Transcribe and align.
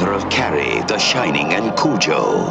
author 0.00 0.12
of 0.14 0.30
Carrie, 0.30 0.82
The 0.88 0.96
Shining, 0.96 1.52
and 1.52 1.76
Cujo. 1.76 2.46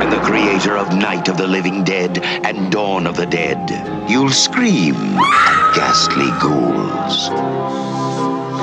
And 0.00 0.10
the 0.10 0.18
creator 0.18 0.76
of 0.76 0.92
Night 0.96 1.28
of 1.28 1.36
the 1.36 1.46
Living 1.46 1.84
Dead 1.84 2.18
and 2.18 2.72
Dawn 2.72 3.06
of 3.06 3.16
the 3.16 3.26
Dead. 3.26 3.70
You'll 4.10 4.30
scream 4.30 4.96
at 4.96 5.74
ghastly 5.76 6.28
ghouls. 6.42 7.28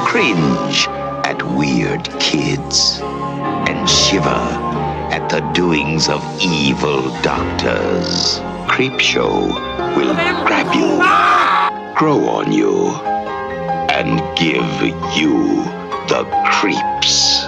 Cringe 0.05 0.87
at 1.25 1.41
weird 1.55 2.03
kids. 2.19 2.99
And 3.01 3.89
shiver 3.89 4.43
at 5.15 5.29
the 5.29 5.39
doings 5.53 6.09
of 6.09 6.21
evil 6.41 7.03
doctors. 7.21 8.41
Creep 8.67 8.99
Show 8.99 9.47
will 9.95 10.13
grab 10.45 10.75
you, 10.75 11.95
grow 11.97 12.27
on 12.27 12.51
you, 12.51 12.89
and 13.95 14.19
give 14.37 15.17
you 15.17 15.76
the 16.07 16.23
creeps. 16.51 17.45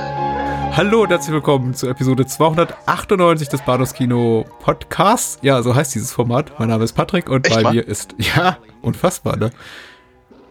Hallo 0.75 1.03
und 1.03 1.09
herzlich 1.09 1.33
willkommen 1.33 1.73
zu 1.73 1.87
Episode 1.87 2.25
298 2.25 3.49
des 3.49 3.61
Bahnhofskino 3.61 4.45
Podcasts. 4.61 5.37
Ja, 5.41 5.61
so 5.61 5.75
heißt 5.75 5.95
dieses 5.95 6.11
Format. 6.11 6.57
Mein 6.59 6.69
Name 6.69 6.83
ist 6.83 6.93
Patrick 6.93 7.29
und 7.29 7.45
Echt, 7.47 7.55
bei 7.55 7.63
wahr? 7.63 7.73
mir 7.73 7.87
ist, 7.87 8.15
ja, 8.17 8.57
unfassbar, 8.81 9.37
ne? 9.37 9.51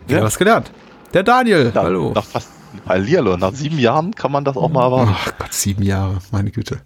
Wieder 0.06 0.18
Ja. 0.18 0.24
was 0.24 0.38
gelernt. 0.38 0.70
Der 1.14 1.22
Daniel, 1.22 1.72
Ja, 1.74 1.82
hallo. 1.82 2.12
Nach 2.14 2.24
fast 2.24 2.50
Hallihallo, 2.86 3.36
nach 3.38 3.54
sieben 3.54 3.78
Jahren 3.78 4.14
kann 4.14 4.30
man 4.30 4.44
das 4.44 4.56
auch 4.56 4.68
mal 4.68 4.84
erwarten. 4.84 5.14
Ach 5.14 5.32
Gott, 5.38 5.52
sieben 5.54 5.82
Jahre, 5.82 6.18
meine 6.30 6.50
Güte. 6.50 6.80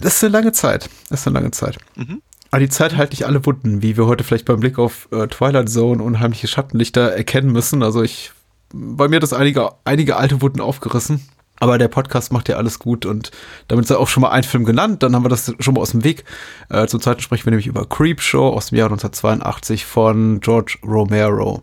Das 0.00 0.14
ist 0.16 0.24
eine 0.24 0.32
lange 0.32 0.52
Zeit. 0.52 0.88
Das 1.10 1.20
ist 1.20 1.26
eine 1.26 1.34
lange 1.34 1.50
Zeit. 1.50 1.76
Mhm. 1.96 2.22
Aber 2.50 2.60
die 2.60 2.68
Zeit 2.70 2.96
halt 2.96 3.10
nicht 3.10 3.26
alle 3.26 3.44
Wunden, 3.44 3.82
wie 3.82 3.96
wir 3.98 4.06
heute 4.06 4.24
vielleicht 4.24 4.46
beim 4.46 4.58
Blick 4.60 4.78
auf 4.78 5.06
äh, 5.12 5.28
Twilight 5.28 5.68
Zone 5.68 6.02
unheimliche 6.02 6.48
Schattenlichter 6.48 7.12
erkennen 7.12 7.52
müssen. 7.52 7.82
Also 7.82 8.02
ich, 8.02 8.32
bei 8.72 9.08
mir 9.08 9.20
das 9.20 9.32
einige, 9.32 9.70
einige 9.84 10.16
alte 10.16 10.40
Wunden 10.42 10.60
aufgerissen. 10.60 11.26
Aber 11.62 11.76
der 11.76 11.88
Podcast 11.88 12.32
macht 12.32 12.48
ja 12.48 12.56
alles 12.56 12.78
gut 12.78 13.04
und 13.04 13.30
damit 13.68 13.84
ist 13.84 13.90
ja 13.90 13.98
auch 13.98 14.08
schon 14.08 14.22
mal 14.22 14.30
ein 14.30 14.44
Film 14.44 14.64
genannt. 14.64 15.02
Dann 15.02 15.14
haben 15.14 15.24
wir 15.24 15.28
das 15.28 15.52
schon 15.60 15.74
mal 15.74 15.82
aus 15.82 15.90
dem 15.90 16.04
Weg. 16.04 16.24
Äh, 16.70 16.86
zur 16.86 17.02
Zeit 17.02 17.20
sprechen 17.20 17.44
wir 17.44 17.50
nämlich 17.50 17.66
über 17.66 17.84
Creep 17.86 18.22
Show 18.22 18.48
aus 18.48 18.68
dem 18.70 18.78
Jahr 18.78 18.86
1982 18.86 19.84
von 19.84 20.40
George 20.40 20.78
Romero. 20.82 21.62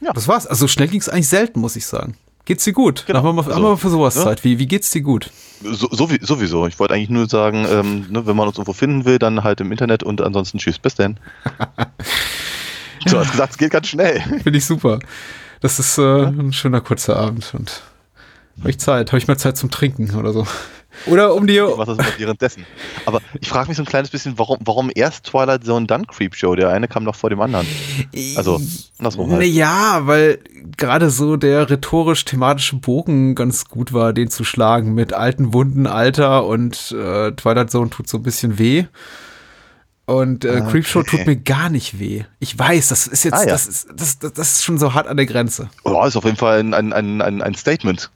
Ja. 0.00 0.12
Das 0.12 0.26
war's. 0.26 0.48
Also 0.48 0.66
schnell 0.66 0.88
ging 0.88 0.98
es 1.00 1.08
eigentlich 1.08 1.28
selten, 1.28 1.60
muss 1.60 1.76
ich 1.76 1.86
sagen. 1.86 2.16
Geht's 2.46 2.64
dir 2.64 2.72
gut? 2.72 3.04
Genau. 3.06 3.20
Haben, 3.20 3.26
wir 3.26 3.32
mal, 3.34 3.42
Also, 3.42 3.54
haben 3.54 3.62
wir 3.62 3.68
mal 3.70 3.76
für 3.76 3.90
sowas 3.90 4.16
ne? 4.16 4.24
Zeit. 4.24 4.42
Wie, 4.42 4.58
wie 4.58 4.66
geht's 4.66 4.90
dir 4.90 5.02
gut? 5.02 5.30
So, 5.62 5.88
so, 5.92 6.10
wie- 6.10 6.18
sowieso. 6.20 6.66
Ich 6.66 6.78
wollte 6.80 6.94
eigentlich 6.94 7.10
nur 7.10 7.28
sagen, 7.28 7.64
ähm, 7.70 8.06
ne, 8.10 8.26
wenn 8.26 8.34
man 8.36 8.48
uns 8.48 8.56
irgendwo 8.58 8.72
finden 8.72 9.04
will, 9.04 9.20
dann 9.20 9.44
halt 9.44 9.60
im 9.60 9.70
Internet 9.70 10.02
und 10.02 10.20
ansonsten 10.20 10.58
tschüss. 10.58 10.80
Bis 10.80 10.96
dann. 10.96 11.20
Du 13.06 13.18
hast 13.18 13.32
gesagt, 13.32 13.52
es 13.52 13.58
geht 13.58 13.70
ganz 13.70 13.88
schnell. 13.88 14.18
Finde 14.42 14.56
ich 14.58 14.64
super. 14.64 14.98
Das 15.64 15.78
ist 15.78 15.96
äh, 15.96 16.26
ein 16.26 16.52
schöner 16.52 16.82
kurzer 16.82 17.16
Abend 17.16 17.54
und 17.54 17.80
habe 18.58 18.68
ich 18.68 18.78
Zeit, 18.78 19.12
habe 19.12 19.16
ich 19.16 19.28
mal 19.28 19.38
Zeit 19.38 19.56
zum 19.56 19.70
Trinken 19.70 20.14
oder 20.14 20.30
so. 20.30 20.46
Oder 21.06 21.34
um 21.34 21.46
dir. 21.46 21.72
Was 21.76 21.88
ist 21.88 22.00
immer 22.00 22.18
währenddessen? 22.18 22.66
Aber 23.06 23.22
ich 23.40 23.48
frage 23.48 23.68
mich 23.68 23.78
so 23.78 23.82
ein 23.82 23.86
kleines 23.86 24.10
bisschen, 24.10 24.38
warum, 24.38 24.58
warum 24.62 24.90
erst 24.94 25.24
Twilight 25.24 25.64
Zone, 25.64 25.86
dann 25.86 26.06
Creep 26.06 26.34
Show? 26.34 26.54
Der 26.54 26.68
eine 26.68 26.86
kam 26.86 27.04
noch 27.04 27.14
vor 27.14 27.30
dem 27.30 27.40
anderen. 27.40 27.66
Also, 28.36 28.60
andersrum 28.98 29.32
halt. 29.32 29.46
Ja, 29.46 30.02
weil 30.02 30.38
gerade 30.76 31.08
so 31.08 31.38
der 31.38 31.70
rhetorisch-thematische 31.70 32.76
Bogen 32.76 33.34
ganz 33.34 33.64
gut 33.64 33.94
war, 33.94 34.12
den 34.12 34.28
zu 34.28 34.44
schlagen 34.44 34.92
mit 34.92 35.14
alten 35.14 35.54
Wunden, 35.54 35.86
Alter 35.86 36.44
und 36.44 36.92
äh, 36.92 37.32
Twilight 37.32 37.70
Zone 37.70 37.88
tut 37.88 38.06
so 38.06 38.18
ein 38.18 38.22
bisschen 38.22 38.58
weh. 38.58 38.84
Und 40.06 40.44
äh, 40.44 40.60
Creepshow 40.60 40.98
Okay. 41.00 41.16
tut 41.16 41.26
mir 41.26 41.36
gar 41.36 41.70
nicht 41.70 41.98
weh. 41.98 42.24
Ich 42.38 42.58
weiß, 42.58 42.88
das 42.88 43.06
ist 43.06 43.24
jetzt, 43.24 43.32
Ah, 43.32 43.40
ja. 43.40 43.46
das, 43.46 43.66
ist, 43.66 43.88
das, 43.96 44.18
das, 44.18 44.32
das 44.34 44.52
ist 44.52 44.64
schon 44.64 44.76
so 44.78 44.92
hart 44.92 45.06
an 45.06 45.16
der 45.16 45.24
Grenze. 45.24 45.70
Oh, 45.84 46.04
ist 46.04 46.14
auf 46.16 46.24
jeden 46.24 46.36
Fall 46.36 46.58
ein, 46.60 46.74
ein, 46.74 46.92
ein, 47.22 47.40
ein, 47.40 47.54
Statement, 47.54 48.10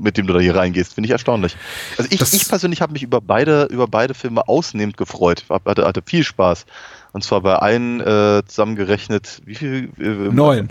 mit 0.00 0.16
dem 0.16 0.28
du 0.28 0.32
da 0.34 0.38
hier 0.38 0.54
reingehst. 0.54 0.94
Finde 0.94 1.06
ich 1.08 1.10
erstaunlich. 1.10 1.56
Also 1.98 2.08
ich, 2.12 2.20
ich 2.20 2.48
persönlich 2.48 2.80
habe 2.80 2.92
mich 2.92 3.02
über 3.02 3.20
beide, 3.20 3.64
über 3.64 3.88
beide 3.88 4.14
Filme 4.14 4.46
ausnehmend 4.46 4.96
gefreut. 4.96 5.44
Hatte, 5.50 5.84
hatte 5.86 6.02
viel 6.06 6.22
Spaß. 6.22 6.66
Und 7.12 7.24
zwar 7.24 7.40
bei 7.40 7.56
allen 7.56 8.00
äh, 8.00 8.42
zusammengerechnet, 8.46 9.42
wie 9.44 9.56
viel? 9.56 9.90
Äh, 9.98 10.32
Neun. 10.32 10.70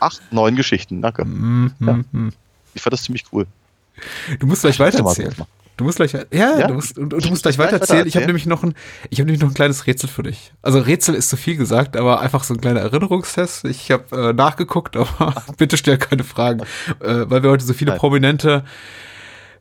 Acht, 0.00 0.20
neun 0.30 0.56
Geschichten. 0.56 1.00
Danke. 1.00 1.24
Mhm, 1.24 1.72
Ja. 1.80 1.98
mhm. 2.12 2.32
Ich 2.74 2.82
fand 2.82 2.92
das 2.92 3.02
ziemlich 3.04 3.24
cool. 3.32 3.46
Du 4.40 4.46
musst 4.46 4.60
gleich 4.60 4.78
weitererzählen. 4.78 5.34
Du 5.76 5.84
musst 5.84 5.96
gleich, 5.96 6.12
ja, 6.12 6.20
Ja? 6.30 6.66
Du, 6.68 6.74
musst, 6.74 6.98
und 6.98 7.10
du 7.10 7.28
musst 7.28 7.42
gleich 7.42 7.58
weitererzählen. 7.58 8.06
Ich 8.06 8.16
habe 8.16 8.24
nämlich 8.26 8.46
noch 8.46 8.62
ein, 8.62 8.74
ich 9.10 9.18
habe 9.20 9.26
nämlich 9.26 9.42
noch 9.42 9.50
ein 9.50 9.54
kleines 9.54 9.86
Rätsel 9.86 10.08
für 10.08 10.22
dich. 10.22 10.52
Also 10.62 10.78
Rätsel 10.78 11.14
ist 11.14 11.28
zu 11.28 11.36
viel 11.36 11.56
gesagt, 11.56 11.96
aber 11.96 12.20
einfach 12.20 12.44
so 12.44 12.54
ein 12.54 12.60
kleiner 12.60 12.80
Erinnerungstest. 12.80 13.64
Ich 13.66 13.90
habe 13.90 14.30
äh, 14.30 14.32
nachgeguckt, 14.32 14.96
aber 14.96 15.34
bitte 15.58 15.76
stell 15.76 15.98
keine 15.98 16.24
Fragen, 16.24 16.60
äh, 17.00 17.24
weil 17.28 17.42
wir 17.42 17.50
heute 17.50 17.64
so 17.64 17.74
viele 17.74 17.90
Nein. 17.90 17.98
prominente, 18.00 18.64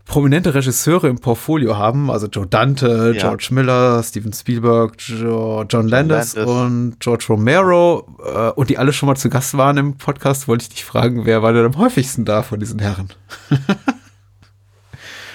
prominente 0.06 0.54
Regisseure 0.54 1.09
im 1.09 1.20
Portfolio 1.20 1.78
haben. 1.78 2.09
Also 2.09 2.28
Joe 2.28 2.48
Dante, 2.48 3.12
Ja. 3.14 3.22
George 3.22 3.50
Miller, 3.52 4.02
Steven 4.02 4.31
Spielberg, 4.31 4.94
Joe, 5.00 5.66
John 5.70 5.90
Landis 5.90 6.36
Landis. 6.36 6.54
und 6.56 6.96
George 7.02 7.25
Romero 7.28 8.08
äh, 8.24 8.52
und 8.52 8.70
die 8.70 8.78
alle 8.78 8.94
schon 8.94 9.08
mal 9.08 9.16
zu 9.18 9.30
Gast 9.30 9.58
waren 9.58 9.75
im 9.75 9.98
Podcast. 9.98 10.48
Wollte 10.48 10.64
ich 10.64 10.70
dich 10.70 10.86
fragen, 10.86 11.25
wer 11.25 11.42
war 11.44 11.52
denn 11.52 11.66
am 11.66 11.78
häufigsten 11.78 12.24
da 12.24 12.42
von 12.42 12.59
diesen 12.62 12.80
Herren? 12.80 13.09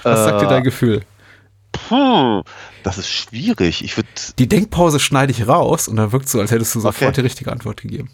Was 0.02 0.24
sagt 0.24 0.40
dir 0.42 0.46
Äh, 0.46 0.50
dein 0.50 0.64
Gefühl? 0.64 1.02
Puh, 1.72 2.42
das 2.82 2.98
ist 2.98 3.08
schwierig. 3.08 3.84
Ich 3.84 3.96
würde, 3.96 4.08
Die 4.38 4.48
Denkpause 4.48 4.98
schneide 5.00 5.32
ich 5.32 5.46
raus 5.46 5.88
und 5.88 5.96
dann 5.96 6.12
wirkt 6.12 6.26
es 6.26 6.32
so, 6.32 6.40
als 6.40 6.50
hättest 6.50 6.74
du 6.74 6.80
sofort 6.80 7.10
Okay. 7.10 7.14
die 7.20 7.20
richtige 7.26 7.52
Antwort 7.52 7.80
gegeben. 7.80 8.10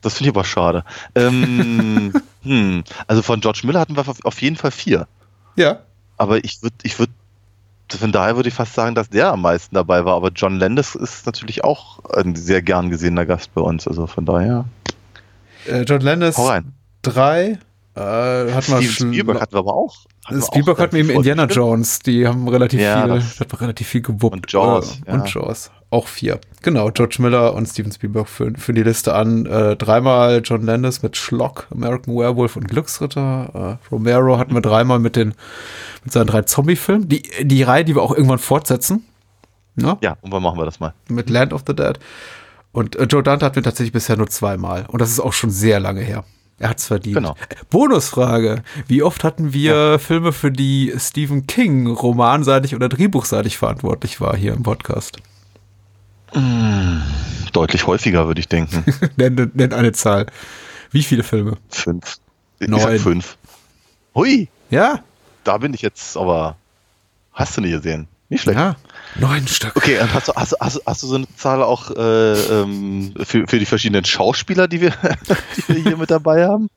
das 0.00 0.14
finde 0.14 0.30
ich 0.30 0.36
aber 0.36 0.44
schade. 0.44 0.84
Ähm, 1.14 2.12
hm, 2.42 2.84
also 3.06 3.22
von 3.22 3.40
George 3.40 3.60
Miller 3.64 3.80
hatten 3.80 3.96
wir 3.96 4.06
auf 4.08 4.24
auf 4.24 4.40
jeden 4.42 4.56
Fall 4.56 4.70
vier. 4.70 5.06
Ja. 5.56 5.80
Aber 6.16 6.42
ich 6.44 6.62
würde, 6.62 6.76
ich 6.82 6.98
würde, 6.98 7.12
von 7.98 8.12
daher 8.12 8.36
würde 8.36 8.48
ich 8.48 8.54
fast 8.54 8.74
sagen, 8.74 8.94
dass 8.94 9.08
der 9.10 9.32
am 9.32 9.42
meisten 9.42 9.74
dabei 9.74 10.04
war. 10.04 10.14
Aber 10.14 10.30
John 10.34 10.56
Landis 10.58 10.94
ist 10.94 11.26
natürlich 11.26 11.64
auch 11.64 11.98
ein 12.14 12.36
sehr 12.36 12.62
gern 12.62 12.90
gesehener 12.90 13.26
Gast 13.26 13.52
bei 13.54 13.60
uns. 13.60 13.88
Also 13.88 14.06
von 14.06 14.24
daher. 14.24 14.64
Äh, 15.66 15.82
John 15.82 16.00
Landis 16.00 16.36
Hau 16.38 16.46
rein. 16.48 16.72
drei. 17.02 17.58
Äh, 17.96 18.00
hat 18.52 18.64
Steven. 18.64 18.82
Spielberg 19.12 19.40
hatten 19.40 19.52
wir 19.54 19.58
aber 19.58 19.74
auch. 19.74 19.96
hatten 20.24 20.36
wir 20.38 20.42
Spielberg 20.46 20.78
auch 20.78 20.82
hat 20.82 20.92
mir 20.92 21.00
eben 21.00 21.10
Indiana 21.10 21.42
häufig. 21.44 21.56
Jones, 21.56 21.98
die 22.00 22.26
haben 22.26 22.46
relativ 22.48 22.80
Ja, 22.80 23.02
viel, 23.02 23.22
hat 23.40 23.60
relativ 23.60 23.88
viel 23.88 24.02
gewuppt. 24.02 24.34
Und 24.34 24.52
Jaws, 24.52 25.00
Äh, 25.04 25.10
ja. 25.10 25.14
Und 25.14 25.34
Jaws. 25.34 25.70
Auch 25.90 26.06
vier. 26.06 26.40
Genau, 26.62 26.90
George 26.92 27.16
Miller 27.18 27.52
und 27.54 27.66
Steven 27.66 27.90
Spielberg 27.90 28.28
führen, 28.28 28.54
führen 28.54 28.76
die 28.76 28.84
Liste 28.84 29.12
an. 29.14 29.44
Äh, 29.46 29.74
dreimal 29.74 30.40
John 30.44 30.62
Landis 30.62 31.02
mit 31.02 31.16
Schlock, 31.16 31.66
American 31.72 32.14
Werewolf 32.14 32.54
und 32.54 32.68
Glücksritter. 32.68 33.78
Äh, 33.82 33.88
Romero 33.92 34.38
hatten 34.38 34.54
wir 34.54 34.60
dreimal 34.60 35.00
mit 35.00 35.16
den 35.16 35.34
mit 36.04 36.12
seinen 36.12 36.28
drei 36.28 36.42
Zombie-Filmen. 36.42 37.08
Die, 37.08 37.22
die 37.42 37.62
Reihe, 37.64 37.84
die 37.84 37.96
wir 37.96 38.02
auch 38.02 38.12
irgendwann 38.14 38.38
fortsetzen. 38.38 39.04
Ne? 39.74 39.98
Ja, 40.00 40.16
und 40.20 40.30
wann 40.30 40.42
machen 40.42 40.58
wir 40.58 40.64
das 40.64 40.78
mal? 40.78 40.94
mit 41.08 41.28
Land 41.28 41.52
of 41.52 41.62
the 41.66 41.74
Dead. 41.74 41.98
Und 42.72 42.94
äh, 42.94 43.04
Joe 43.04 43.22
Dante 43.24 43.44
hatten 43.44 43.56
wir 43.56 43.62
tatsächlich 43.64 43.92
bisher 43.92 44.16
nur 44.16 44.28
zweimal. 44.28 44.84
Und 44.86 45.00
das 45.00 45.10
ist 45.10 45.18
auch 45.18 45.32
schon 45.32 45.50
sehr 45.50 45.80
lange 45.80 46.02
her. 46.02 46.22
Er 46.60 46.68
hat's 46.68 46.86
verdient. 46.86 47.16
Genau. 47.16 47.36
Bonusfrage. 47.70 48.62
Wie 48.86 49.02
oft 49.02 49.24
hatten 49.24 49.52
wir 49.54 49.98
Filme, 49.98 50.32
für 50.32 50.52
die 50.52 50.92
Stephen 50.98 51.46
King 51.46 51.86
romanseitig 51.88 52.74
oder 52.74 52.88
drehbuchseitig 52.90 53.56
verantwortlich 53.56 54.20
war 54.20 54.36
hier 54.36 54.52
im 54.52 54.62
Podcast? 54.62 55.16
Deutlich 57.52 57.86
häufiger, 57.86 58.26
würde 58.26 58.40
ich 58.40 58.48
denken. 58.48 58.84
nenn, 59.16 59.50
nenn 59.54 59.72
eine 59.72 59.92
Zahl. 59.92 60.26
Wie 60.92 61.02
viele 61.02 61.22
Filme? 61.22 61.56
fünf. 61.70 62.18
Ich 62.58 62.68
Neun. 62.68 62.80
sag 62.80 63.00
fünf. 63.00 63.36
Hui, 64.14 64.48
Ja? 64.70 65.00
da 65.44 65.56
bin 65.58 65.72
ich 65.72 65.80
jetzt 65.82 66.16
aber. 66.16 66.56
Hast 67.32 67.56
du 67.56 67.62
nicht 67.62 67.72
gesehen? 67.72 68.06
Nicht 68.28 68.42
schlecht. 68.42 68.58
Ja. 68.58 68.76
Neun 69.16 69.46
Stück. 69.48 69.76
Okay, 69.76 69.98
und 70.00 70.12
hast 70.14 70.28
du, 70.28 70.32
hast, 70.34 70.56
hast, 70.60 70.80
hast 70.86 71.02
du 71.02 71.06
so 71.06 71.16
eine 71.16 71.26
Zahl 71.36 71.62
auch 71.62 71.90
äh, 71.90 72.32
ähm, 72.32 73.14
für, 73.22 73.46
für 73.46 73.58
die 73.58 73.66
verschiedenen 73.66 74.04
Schauspieler, 74.04 74.68
die 74.68 74.80
wir, 74.80 74.90
die 75.56 75.68
wir 75.74 75.82
hier 75.82 75.96
mit 75.96 76.10
dabei 76.10 76.46
haben? 76.46 76.68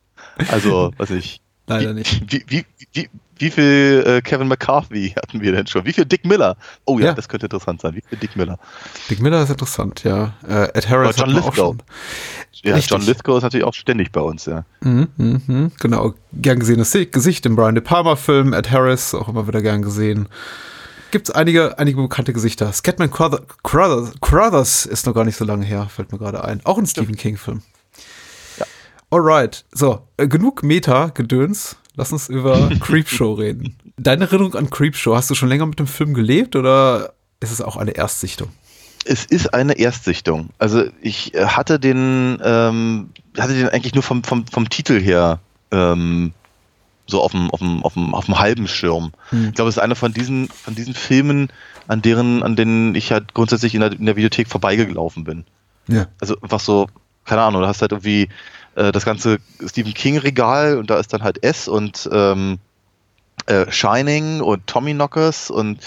Also, 0.50 0.92
weiß 0.98 1.12
ich. 1.12 1.42
Leider 1.68 1.92
wie, 1.92 2.00
nicht. 2.00 2.22
Wie, 2.32 2.44
wie, 2.48 2.66
wie, 2.94 3.10
wie 3.38 3.52
viel 3.52 4.04
äh, 4.06 4.22
Kevin 4.22 4.48
McCarthy 4.48 5.12
hatten 5.16 5.42
wir 5.42 5.52
denn 5.52 5.68
schon? 5.68 5.86
Wie 5.86 5.94
viel 5.94 6.06
Dick 6.06 6.26
Miller? 6.26 6.58
Oh 6.86 6.98
ja, 7.00 7.08
Ja. 7.08 7.14
das 7.14 7.30
könnte 7.30 7.46
interessant 7.46 7.82
sein. 7.82 7.96
Wie 7.96 8.04
viel 8.08 8.18
Dick 8.18 8.36
Miller? 8.36 8.58
Dick 9.10 9.22
Miller 9.22 9.44
ist 9.44 9.50
interessant, 9.50 10.04
ja. 10.04 10.34
Äh, 10.48 10.70
Ed 10.74 10.90
Harris 10.90 11.18
John 11.18 11.34
man 11.34 11.42
auch 11.44 11.46
Lithgow. 11.48 11.56
schon. 11.56 11.84
Ja, 12.64 12.76
Richtig. 12.76 12.92
John 12.92 13.02
Lithgow 13.02 13.38
ist 13.38 13.44
natürlich 13.44 13.66
auch 13.66 13.74
ständig 13.74 14.12
bei 14.12 14.22
uns, 14.22 14.46
ja. 14.46 14.66
Mhm, 14.82 15.08
mhm. 15.18 15.72
Genau, 15.80 16.14
gern 16.34 16.60
gesehenes 16.60 16.92
Se- 16.92 17.06
Gesicht 17.06 17.46
im 17.46 17.56
Brian 17.56 17.76
De 17.76 17.84
Palma-Film. 17.84 18.54
Ed 18.54 18.72
Harris, 18.72 19.14
auch 19.14 19.30
immer 19.30 19.48
wieder 19.48 19.62
gern 19.62 19.82
gesehen. 19.82 20.28
Gibt 21.14 21.30
es 21.30 21.36
einige, 21.36 21.78
einige 21.78 22.02
bekannte 22.02 22.34
Gesichter. 22.34 22.74
Scatman 22.74 23.12
Crothers, 23.12 23.42
Crothers, 23.62 24.14
Crothers 24.20 24.88
ist 24.88 25.06
noch 25.06 25.14
gar 25.14 25.24
nicht 25.24 25.36
so 25.36 25.46
lange 25.46 25.64
her, 25.64 25.88
fällt 25.88 26.12
mir 26.12 26.18
gerade 26.18 26.44
ein. 26.44 26.60
Auch 26.64 26.80
ein 26.80 26.88
Stephen 26.88 27.16
King-Film. 27.16 27.62
Ja. 28.58 28.66
Alright, 29.12 29.64
so, 29.72 30.08
äh, 30.18 30.28
genug 30.28 30.64
Meta-Gedöns. 30.64 31.76
Lass 31.94 32.12
uns 32.12 32.30
über 32.30 32.68
Creepshow 32.80 33.34
reden. 33.34 33.78
Deine 33.96 34.26
Erinnerung 34.26 34.56
an 34.56 34.72
Creepshow, 34.72 35.16
hast 35.16 35.30
du 35.30 35.36
schon 35.36 35.50
länger 35.50 35.68
mit 35.68 35.78
dem 35.78 35.86
Film 35.86 36.16
gelebt 36.16 36.56
oder 36.56 37.14
ist 37.42 37.52
es 37.52 37.62
auch 37.62 37.78
eine 37.78 37.92
Erstsichtung? 37.92 38.50
Es 39.06 39.24
ist 39.24 39.54
eine 39.54 39.78
Erstsichtung. 39.78 40.50
Also 40.58 40.86
ich 41.00 41.36
äh, 41.36 41.46
hatte 41.46 41.80
den, 41.80 42.40
ähm, 42.44 43.12
hatte 43.38 43.54
den 43.54 43.70
eigentlich 43.70 43.94
nur 43.94 44.02
vom, 44.02 44.24
vom, 44.24 44.48
vom 44.48 44.68
Titel 44.68 45.00
her 45.00 45.42
ähm, 45.70 46.34
so 47.06 47.22
auf 47.22 47.32
dem, 47.32 47.50
auf 47.52 47.60
dem, 47.60 47.84
auf 47.84 47.94
dem, 47.94 48.16
auf 48.16 48.26
dem 48.26 48.40
halben 48.40 48.68
Schirm. 48.68 49.12
Hm. 49.30 49.50
Ich 49.50 49.56
glaube, 49.56 49.70
es 49.70 49.78
ist 49.78 49.84
einer 49.84 49.96
von 49.96 50.14
diesen, 50.14 50.48
von 50.48 50.76
diesen 50.76 50.94
Filmen, 50.94 51.50
an 51.88 52.02
deren, 52.02 52.44
an 52.44 52.56
denen 52.56 52.96
ich 52.96 53.12
halt 53.12 53.34
grundsätzlich 53.34 53.76
in 53.76 53.82
der, 53.82 53.92
in 53.92 54.06
der 54.06 54.16
Videothek 54.16 54.48
vorbeigelaufen 54.48 55.24
bin. 55.24 55.46
Ja. 55.88 56.08
Also 56.22 56.38
was 56.42 56.66
so, 56.66 56.88
keine 57.26 57.42
Ahnung, 57.42 57.62
du 57.62 57.68
hast 57.68 57.82
halt 57.82 57.92
irgendwie 57.92 58.30
äh, 58.76 58.92
das 58.92 59.06
ganze 59.06 59.40
Stephen 59.66 59.94
King 59.94 60.18
Regal 60.18 60.78
und 60.78 60.90
da 60.90 60.98
ist 60.98 61.14
dann 61.14 61.24
halt 61.24 61.44
S 61.44 61.68
und 61.68 62.10
ähm, 62.12 62.60
äh, 63.46 63.70
Shining 63.70 64.42
und 64.42 64.66
Tommy 64.68 64.94
Knockers 64.94 65.50
und 65.50 65.80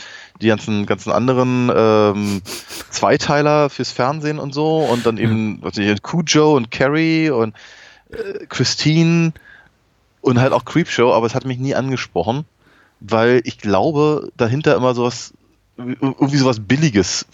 die 0.42 0.48
ganzen, 0.48 0.84
ganzen 0.84 1.12
anderen 1.12 1.72
ähm, 1.74 2.42
Zweiteiler 2.90 3.70
fürs 3.70 3.90
Fernsehen 3.90 4.38
und 4.38 4.52
so 4.52 4.80
und 4.80 5.06
dann 5.06 5.16
eben 5.16 5.58
was 5.62 5.78
weiß 5.78 5.78
ich, 5.78 6.02
Cujo 6.02 6.54
und 6.56 6.70
Carrie 6.70 7.30
und 7.30 7.54
äh, 8.10 8.44
Christine 8.46 9.32
und 10.26 10.40
halt 10.40 10.52
auch 10.52 10.64
Creepshow, 10.64 11.14
aber 11.14 11.26
es 11.26 11.34
hat 11.34 11.44
mich 11.44 11.58
nie 11.58 11.74
angesprochen, 11.74 12.44
weil 12.98 13.40
ich 13.44 13.58
glaube, 13.58 14.32
dahinter 14.36 14.74
immer 14.74 14.92
sowas, 14.94 15.32
irgendwie 15.76 16.36
sowas 16.36 16.58
Billiges 16.58 17.26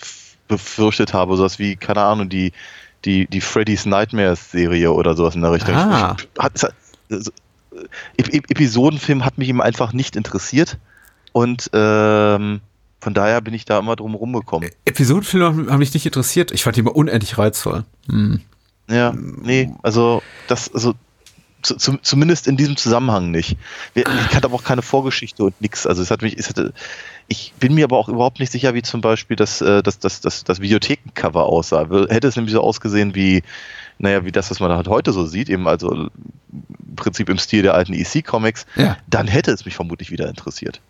befürchtet 0.46 1.14
habe, 1.14 1.36
sowas 1.36 1.58
wie, 1.58 1.76
keine 1.76 2.02
Ahnung, 2.02 2.28
die, 2.28 2.52
die, 3.06 3.26
die 3.26 3.40
Freddy's 3.40 3.86
Nightmares 3.86 4.50
Serie 4.50 4.92
oder 4.92 5.16
sowas 5.16 5.34
in 5.34 5.40
der 5.40 5.52
Richtung. 5.52 5.74
Ah. 5.74 6.16
Hat, 6.38 6.62
hat, 6.62 6.74
Ep 8.18 8.28
Ep 8.34 8.50
Episodenfilm 8.50 9.24
hat 9.24 9.38
mich 9.38 9.48
eben 9.48 9.62
einfach 9.62 9.94
nicht 9.94 10.14
interessiert 10.14 10.76
und 11.32 11.70
ähm, 11.72 12.60
von 13.00 13.14
daher 13.14 13.40
bin 13.40 13.54
ich 13.54 13.64
da 13.64 13.78
immer 13.78 13.96
drum 13.96 14.14
rumgekommen. 14.14 14.68
Episodenfilme 14.84 15.46
haben 15.46 15.70
haben 15.70 15.78
mich 15.78 15.94
nicht 15.94 16.04
interessiert. 16.04 16.52
Ich 16.52 16.62
fand 16.62 16.76
die 16.76 16.80
immer 16.80 16.94
unendlich 16.94 17.38
reizvoll. 17.38 17.84
Hm. 18.08 18.42
Ja, 18.90 19.14
nee, 19.14 19.72
also 19.82 20.22
das, 20.48 20.72
also 20.74 20.94
zu, 21.62 21.76
zu, 21.76 21.96
zumindest 21.98 22.46
in 22.48 22.56
diesem 22.56 22.76
Zusammenhang 22.76 23.30
nicht. 23.30 23.56
Wir- 23.94 24.04
Ich 24.06 24.34
hatte 24.34 24.46
aber 24.46 24.54
auch 24.56 24.64
keine 24.64 24.82
Vorgeschichte 24.82 25.44
und 25.44 25.60
nix. 25.60 25.86
Also 25.86 26.02
es 26.02 26.10
hat 26.10 26.22
mich, 26.22 26.36
es 26.38 26.48
hatte, 26.48 26.72
ich 27.28 27.52
bin 27.58 27.74
mir 27.74 27.84
aber 27.84 27.96
auch 27.98 28.08
überhaupt 28.08 28.40
nicht 28.40 28.52
sicher, 28.52 28.74
wie 28.74 28.82
zum 28.82 29.00
Beispiel 29.00 29.36
das, 29.36 29.60
äh, 29.60 29.82
das, 29.82 29.98
das, 29.98 30.20
das, 30.20 30.44
das 30.44 30.60
Videothekencover 30.60 31.44
aussah. 31.46 31.86
Hätte 32.08 32.28
es 32.28 32.36
nämlich 32.36 32.52
so 32.52 32.60
ausgesehen 32.62 33.14
wie, 33.14 33.42
naja, 33.98 34.24
wie 34.24 34.32
das, 34.32 34.50
was 34.50 34.60
man 34.60 34.72
halt 34.72 34.88
heute 34.88 35.12
so 35.12 35.24
sieht, 35.24 35.48
eben 35.48 35.66
also 35.68 35.90
im 35.92 36.10
Prinzip 36.96 37.28
im 37.28 37.38
Stil 37.38 37.62
der 37.62 37.74
alten 37.74 37.94
EC-Comics, 37.94 38.66
Ja. 38.76 38.96
dann 39.08 39.28
hätte 39.28 39.50
es 39.52 39.64
mich 39.64 39.74
vermutlich 39.74 40.10
wieder 40.10 40.28
interessiert. 40.28 40.80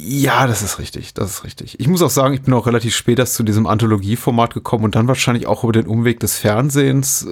Ja, 0.00 0.46
das 0.46 0.62
ist 0.62 0.78
richtig, 0.78 1.12
das 1.12 1.30
ist 1.30 1.44
richtig. 1.44 1.80
Ich 1.80 1.88
muss 1.88 2.02
auch 2.02 2.10
sagen, 2.10 2.32
ich 2.32 2.42
bin 2.42 2.54
auch 2.54 2.68
relativ 2.68 2.94
spät 2.94 3.18
erst 3.18 3.34
zu 3.34 3.42
diesem 3.42 3.66
Anthologieformat 3.66 4.54
gekommen 4.54 4.84
und 4.84 4.94
dann 4.94 5.08
wahrscheinlich 5.08 5.48
auch 5.48 5.64
über 5.64 5.72
den 5.72 5.88
Umweg 5.88 6.20
des 6.20 6.38
Fernsehens 6.38 7.26
äh, 7.26 7.30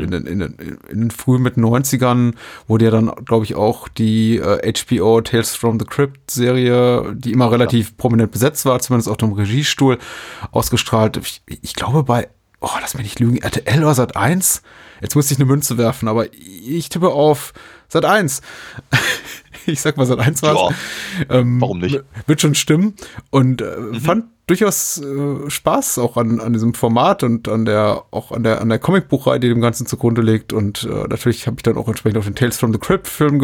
in, 0.00 0.12
den, 0.12 0.26
in, 0.26 0.38
den, 0.38 0.78
in 0.88 1.00
den 1.00 1.10
frühen 1.10 1.42
mit 1.42 1.56
90ern 1.56 2.34
wurde 2.68 2.84
ja 2.84 2.90
dann, 2.92 3.10
glaube 3.24 3.44
ich, 3.44 3.56
auch 3.56 3.88
die 3.88 4.36
äh, 4.36 4.72
HBO 4.72 5.22
Tales 5.22 5.56
from 5.56 5.80
the 5.80 5.86
Crypt 5.86 6.30
Serie, 6.30 7.16
die 7.16 7.32
immer 7.32 7.50
relativ 7.50 7.96
prominent 7.96 8.30
besetzt 8.30 8.64
war, 8.64 8.78
zumindest 8.78 9.08
auf 9.08 9.16
dem 9.16 9.32
Regiestuhl, 9.32 9.98
ausgestrahlt. 10.52 11.16
Ich, 11.16 11.42
ich 11.46 11.74
glaube 11.74 12.04
bei, 12.04 12.28
oh, 12.60 12.70
lass 12.80 12.94
mich 12.94 13.04
nicht 13.04 13.18
lügen, 13.18 13.38
RTL 13.38 13.82
oder 13.82 13.94
Sat 13.94 14.16
1. 14.16 14.62
Jetzt 15.00 15.16
muss 15.16 15.32
ich 15.32 15.38
eine 15.38 15.46
Münze 15.46 15.78
werfen, 15.78 16.06
aber 16.06 16.32
ich 16.32 16.90
tippe 16.90 17.08
auf 17.08 17.54
Sat 17.88 18.04
1. 18.04 18.40
ich 19.66 19.80
sag 19.80 19.96
mal 19.96 20.20
1 20.20 20.42
war's. 20.42 20.74
Ja. 21.28 21.36
Ähm, 21.36 21.60
Warum 21.60 21.78
nicht? 21.78 22.02
Wird 22.26 22.40
schon 22.40 22.54
stimmen. 22.54 22.94
Und 23.30 23.62
äh, 23.62 23.94
fand 24.00 24.26
durchaus 24.46 25.00
äh, 25.00 25.50
Spaß 25.50 25.98
auch 25.98 26.16
an, 26.16 26.40
an 26.40 26.52
diesem 26.52 26.74
Format 26.74 27.22
und 27.22 27.48
an 27.48 27.64
der, 27.64 28.04
auch 28.10 28.32
an 28.32 28.42
der, 28.42 28.60
an 28.60 28.68
der 28.68 28.78
Comicbuchreihe, 28.78 29.40
die 29.40 29.48
dem 29.48 29.60
Ganzen 29.60 29.86
zugrunde 29.86 30.22
liegt. 30.22 30.52
Und 30.52 30.84
äh, 30.84 31.08
natürlich 31.08 31.46
habe 31.46 31.56
ich 31.58 31.62
dann 31.62 31.76
auch 31.76 31.88
entsprechend 31.88 32.18
auf 32.18 32.24
den 32.24 32.34
Tales 32.34 32.58
from 32.58 32.72
the 32.72 32.78
Crypt 32.78 33.08
Film 33.08 33.38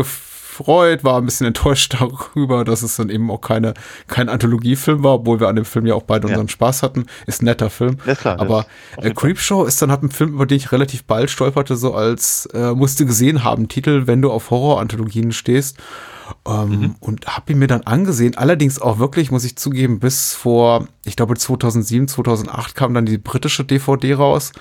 gefreut, 0.51 1.05
war 1.05 1.19
ein 1.19 1.25
bisschen 1.25 1.47
enttäuscht 1.47 1.95
darüber, 2.01 2.65
dass 2.65 2.83
es 2.83 2.97
dann 2.97 3.09
eben 3.11 3.31
auch 3.31 3.41
keine, 3.41 3.75
kein 4.07 4.29
Anthologiefilm 4.29 5.03
war, 5.03 5.15
obwohl 5.15 5.41
wir 5.41 5.49
an 5.49 5.57
dem 5.57 5.65
Film 5.65 5.87
ja 5.87 5.95
auch 5.95 6.03
beide 6.03 6.27
Ja. 6.29 6.35
unseren 6.35 6.49
Spaß 6.49 6.83
hatten. 6.83 7.07
Ist 7.27 7.43
ein 7.43 7.47
netter 7.47 7.71
Film. 7.71 7.99
Ja, 8.07 8.15
klar, 8.15 8.41
Aber 8.41 8.67
äh. 8.99 9.13
Creepshow 9.13 9.65
ist 9.65 9.81
dann 9.81 9.91
halt 9.91 10.03
ein 10.03 10.11
Film, 10.11 10.35
über 10.35 10.47
den 10.47 10.57
ich 10.57 10.73
relativ 10.73 11.05
bald 11.05 11.31
stolperte, 11.31 11.77
so 11.77 11.95
als 11.95 12.47
äh, 12.53 12.73
musste 12.73 13.07
gesehen 13.07 13.45
haben 13.45 13.69
Titel, 13.69 14.07
wenn 14.07 14.23
du 14.23 14.31
auf 14.31 14.51
Horror-Anthologien 14.51 15.33
stehst. 15.33 15.79
Ähm, 16.47 16.95
Und 17.01 17.27
habe 17.27 17.53
ihn 17.53 17.59
mir 17.59 17.67
dann 17.67 17.83
angesehen. 17.83 18.37
Allerdings 18.37 18.81
auch 18.81 18.99
wirklich, 18.99 19.31
muss 19.31 19.45
ich 19.45 19.57
zugeben, 19.57 19.99
bis 19.99 20.33
vor, 20.33 20.87
ich 21.05 21.17
glaube 21.17 21.37
2007, 21.37 22.07
2008 22.09 22.75
kam 22.77 22.95
dann 22.95 23.05
die 23.07 23.19
britische 23.19 23.65
DVD 23.65 24.15
raus, 24.15 24.53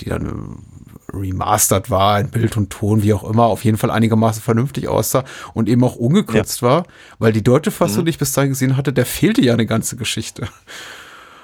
die 0.00 0.06
dann 0.08 0.26
äh, 0.26 0.89
remastered 1.12 1.90
war, 1.90 2.20
in 2.20 2.30
Bild 2.30 2.56
und 2.56 2.70
Ton, 2.70 3.02
wie 3.02 3.12
auch 3.12 3.28
immer, 3.28 3.44
auf 3.44 3.64
jeden 3.64 3.78
Fall 3.78 3.90
einigermaßen 3.90 4.42
vernünftig 4.42 4.88
aussah 4.88 5.24
und 5.54 5.68
eben 5.68 5.84
auch 5.84 5.96
ungekürzt 5.96 6.62
war, 6.62 6.84
weil 7.18 7.32
die 7.32 7.44
deutsche 7.44 7.70
Fassung, 7.70 8.04
die 8.04 8.10
ich 8.10 8.18
bis 8.18 8.32
dahin 8.32 8.50
gesehen 8.50 8.76
hatte, 8.76 8.92
der 8.92 9.06
fehlte 9.06 9.42
ja 9.42 9.52
eine 9.52 9.66
ganze 9.66 9.96
Geschichte. 9.96 10.48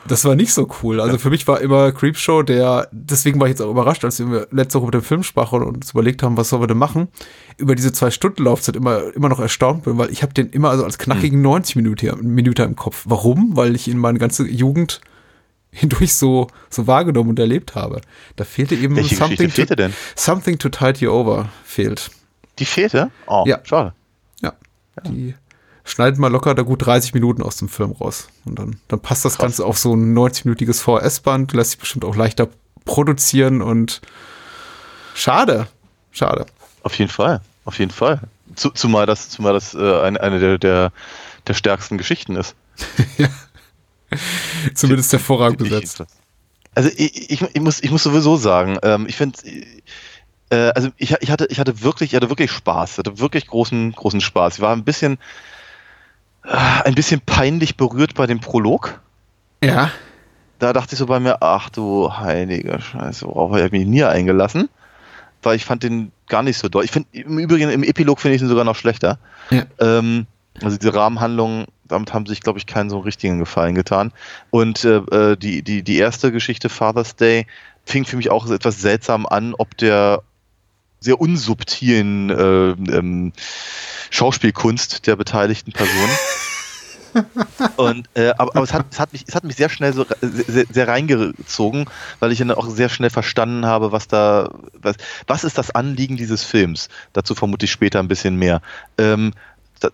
Das 0.09 0.25
war 0.25 0.37
nicht 0.37 0.53
so 0.53 0.69
cool. 0.83 1.01
Also 1.01 1.19
für 1.19 1.31
mich 1.31 1.49
war 1.49 1.61
immer 1.61 1.91
Creepshow 1.93 2.43
der, 2.43 2.89
deswegen 2.93 3.41
war 3.41 3.49
ich 3.49 3.53
jetzt 3.53 3.61
auch 3.61 3.71
überrascht, 3.71 4.05
als 4.05 4.21
wir 4.21 4.47
letzte 4.51 4.79
Woche 4.79 4.87
mit 4.87 4.95
dem 4.95 5.03
Film 5.03 5.23
sprachen 5.23 5.63
und 5.63 5.77
uns 5.77 5.91
überlegt 5.91 6.23
haben, 6.23 6.37
was 6.37 6.49
sollen 6.49 6.63
wir 6.63 6.69
denn 6.69 6.79
machen, 6.79 7.09
über 7.57 7.75
diese 7.75 7.93
zwei 7.93 8.11
Stunden 8.11 8.45
Laufzeit 8.45 8.77
immer, 8.77 9.15
immer 9.15 9.29
noch 9.29 9.41
erstaunt 9.41 9.85
bin, 9.85 9.99
weil 9.99 10.11
ich 10.11 10.23
habe 10.23 10.33
den 10.33 10.51
immer 10.51 10.71
also 10.71 10.85
als 10.85 10.99
knackigen 10.99 11.43
90 11.43 11.77
Minuten, 11.77 12.35
Minuten 12.35 12.63
im 12.63 12.77
Kopf. 12.77 13.05
Warum? 13.07 13.57
Weil 13.57 13.75
ich 13.75 13.89
ihn 13.89 13.99
meine 13.99 14.19
ganze 14.19 14.47
Jugend 14.47 15.01
hindurch 15.77 16.15
so, 16.15 16.49
so 16.71 16.87
wahrgenommen 16.87 17.31
und 17.31 17.39
erlebt 17.39 17.75
habe. 17.75 18.01
Da 18.37 18.45
fehlte 18.45 18.75
eben 18.75 18.97
Welche 18.97 19.17
something 19.17 19.53
to, 19.53 19.75
denn? 19.75 19.93
something 20.15 20.59
to 20.59 20.69
tide 20.69 20.99
you 21.01 21.11
over 21.11 21.49
fehlt. 21.65 22.11
Die 22.59 22.65
fehlte? 22.65 23.11
Oh, 23.27 23.45
Ja. 23.47 23.61
schade. 23.65 23.93
Ja. 24.43 24.53
Die 25.07 25.35
schneiden 25.85 26.21
mal 26.21 26.33
locker 26.33 26.55
da 26.55 26.63
gut 26.63 26.85
30 26.87 27.13
Minuten 27.15 27.43
aus 27.43 27.57
dem 27.57 27.69
Film 27.69 27.93
raus. 27.93 28.29
Und 28.47 28.59
dann, 28.59 28.81
dann 28.89 29.01
passt 29.01 29.25
das 29.25 29.37
Ganze 29.39 29.65
auf 29.65 29.77
so 29.79 29.95
ein 29.95 30.17
90-minütiges 30.17 30.81
VHS-Band, 30.81 31.53
lässt 31.53 31.73
sich 31.73 31.81
bestimmt 31.81 32.05
auch 32.05 32.17
leichter 32.17 32.49
produzieren 32.87 33.61
und 33.63 34.01
schade. 35.15 35.67
Schade. 36.13 36.47
Auf 36.83 36.99
jeden 36.99 37.11
Fall, 37.11 37.41
auf 37.65 37.79
jeden 37.79 37.91
Fall. 37.91 38.21
Zu, 38.55 38.71
zumal 38.71 39.07
das, 39.07 39.29
zumal 39.29 39.53
das 39.53 39.75
äh, 39.75 40.01
eine, 40.01 40.21
eine 40.21 40.39
der, 40.39 40.59
der, 40.59 40.93
der 41.47 41.55
stärksten 41.55 41.99
Geschichten 41.99 42.37
ist. 42.37 42.55
Zumindest 44.75 45.13
hervorragend 45.13 45.59
besetzt. 45.59 46.05
Also 46.75 46.91
ich, 46.97 47.31
ich, 47.31 47.43
ich, 47.43 47.61
muss, 47.61 47.83
ich 47.83 47.91
muss 47.91 48.03
sowieso 48.03 48.37
sagen, 48.37 48.79
ähm, 48.83 49.07
ich 49.09 49.17
finde, 49.17 49.39
äh, 50.51 50.73
also 50.75 50.91
ich, 50.97 51.15
ich, 51.21 51.31
hatte, 51.31 51.47
ich 51.51 51.59
hatte 51.59 51.83
wirklich, 51.83 52.13
ich 52.13 52.17
hatte 52.17 52.29
wirklich 52.29 52.51
Spaß, 52.51 52.93
ich 52.93 52.99
hatte 52.99 53.19
wirklich 53.19 53.47
großen, 53.47 53.93
großen 53.93 54.21
Spaß. 54.21 54.57
Ich 54.57 54.61
war 54.61 54.75
ein 54.75 54.85
bisschen, 54.85 55.19
äh, 56.45 56.83
ein 56.85 56.95
bisschen 56.95 57.21
peinlich 57.21 57.77
berührt 57.77 58.15
bei 58.15 58.27
dem 58.27 58.41
Prolog. 58.41 59.01
Ja. 59.63 59.91
Da 60.59 60.73
dachte 60.73 60.95
ich 60.95 60.99
so 60.99 61.07
bei 61.07 61.21
mir, 61.21 61.43
ach 61.43 61.71
du 61.71 62.13
heilige 62.13 62.81
Scheiße, 62.81 63.27
worauf 63.27 63.53
habe 63.53 63.67
ich 63.67 63.73
mich 63.73 63.87
nie 63.87 64.05
eingelassen? 64.05 64.69
Weil 65.43 65.57
ich 65.57 65.65
fand 65.65 65.83
den 65.83 66.13
gar 66.29 66.43
nicht 66.43 66.59
so 66.59 66.69
doll. 66.69 66.85
Ich 66.85 66.91
finde, 66.91 67.09
im 67.13 67.39
Übrigen, 67.39 67.71
im 67.71 67.83
Epilog 67.83 68.21
finde 68.21 68.37
ich 68.37 68.43
ihn 68.43 68.49
sogar 68.49 68.65
noch 68.65 68.77
schlechter. 68.77 69.19
Ja. 69.51 69.65
Ähm, 69.79 70.27
also 70.63 70.77
diese 70.77 70.95
Rahmenhandlung, 70.95 71.67
damit 71.89 72.13
haben 72.13 72.27
sich, 72.27 72.41
glaube 72.41 72.59
ich, 72.59 72.67
keinen 72.67 72.91
so 72.91 72.99
richtigen 72.99 73.39
Gefallen 73.39 73.75
getan. 73.75 74.13
Und 74.51 74.85
äh, 74.85 74.97
äh, 74.97 75.37
die, 75.37 75.63
die, 75.63 75.83
die 75.83 75.97
erste 75.99 76.33
Geschichte, 76.33 76.69
Father's 76.69 77.17
Day, 77.17 77.47
fing 77.85 78.05
für 78.05 78.17
mich 78.17 78.31
auch 78.31 78.51
etwas 78.51 78.81
seltsam 78.81 79.27
an, 79.27 79.55
ob 79.57 79.77
der 79.77 80.23
sehr 81.01 81.21
unsubtilen 81.21 82.31
äh, 82.31 82.97
ähm, 82.97 83.33
Schauspielkunst 84.11 85.07
der 85.07 85.17
beteiligten 85.17 85.73
Personen. 85.73 86.17
Und, 87.77 88.09
äh, 88.15 88.31
aber, 88.37 88.57
aber 88.57 88.63
es, 88.63 88.75
hat, 88.75 88.87
es, 88.91 89.01
hat 89.01 89.13
mich, 89.13 89.25
es 89.27 89.35
hat 89.35 89.45
mich 89.45 89.57
sehr 89.57 89.71
schnell 89.71 89.95
so 89.95 90.03
re- 90.03 90.17
sehr, 90.21 90.67
sehr 90.71 90.87
reingezogen, 90.89 91.87
weil 92.19 92.31
ich 92.31 92.39
dann 92.39 92.51
auch 92.51 92.69
sehr 92.69 92.91
schnell 92.91 93.09
verstanden 93.09 93.65
habe, 93.65 93.91
was 93.91 94.07
da, 94.07 94.51
was, 94.75 94.97
was 95.27 95.45
ist 95.45 95.57
das 95.57 95.71
Anliegen 95.71 96.17
dieses 96.19 96.45
Films? 96.45 96.89
Dazu 97.15 97.35
vermute 97.35 97.65
ich 97.65 97.73
später 97.73 98.01
ein 98.01 98.09
bisschen 98.09 98.37
mehr. 98.37 98.61
Ähm, 98.99 99.33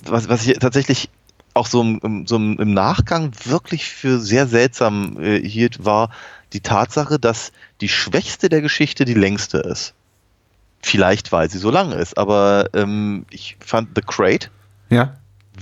was, 0.04 0.28
was 0.28 0.46
ich 0.46 0.58
tatsächlich 0.58 1.11
auch 1.54 1.66
so 1.66 1.82
im, 1.82 2.26
so 2.26 2.37
im 2.37 2.73
Nachgang 2.75 3.32
wirklich 3.44 3.85
für 3.90 4.18
sehr 4.18 4.47
seltsam 4.47 5.18
äh, 5.21 5.40
hielt, 5.47 5.85
war 5.85 6.11
die 6.52 6.61
Tatsache, 6.61 7.18
dass 7.18 7.52
die 7.80 7.88
schwächste 7.88 8.49
der 8.49 8.61
Geschichte 8.62 9.04
die 9.04 9.14
längste 9.14 9.59
ist. 9.59 9.94
Vielleicht, 10.82 11.30
weil 11.32 11.49
sie 11.49 11.59
so 11.59 11.71
lang 11.71 11.92
ist, 11.92 12.18
aber 12.18 12.68
ähm, 12.75 13.25
ich 13.30 13.56
fand 13.64 13.90
The 13.94 14.02
Crate 14.02 14.50
Ja. 14.90 15.14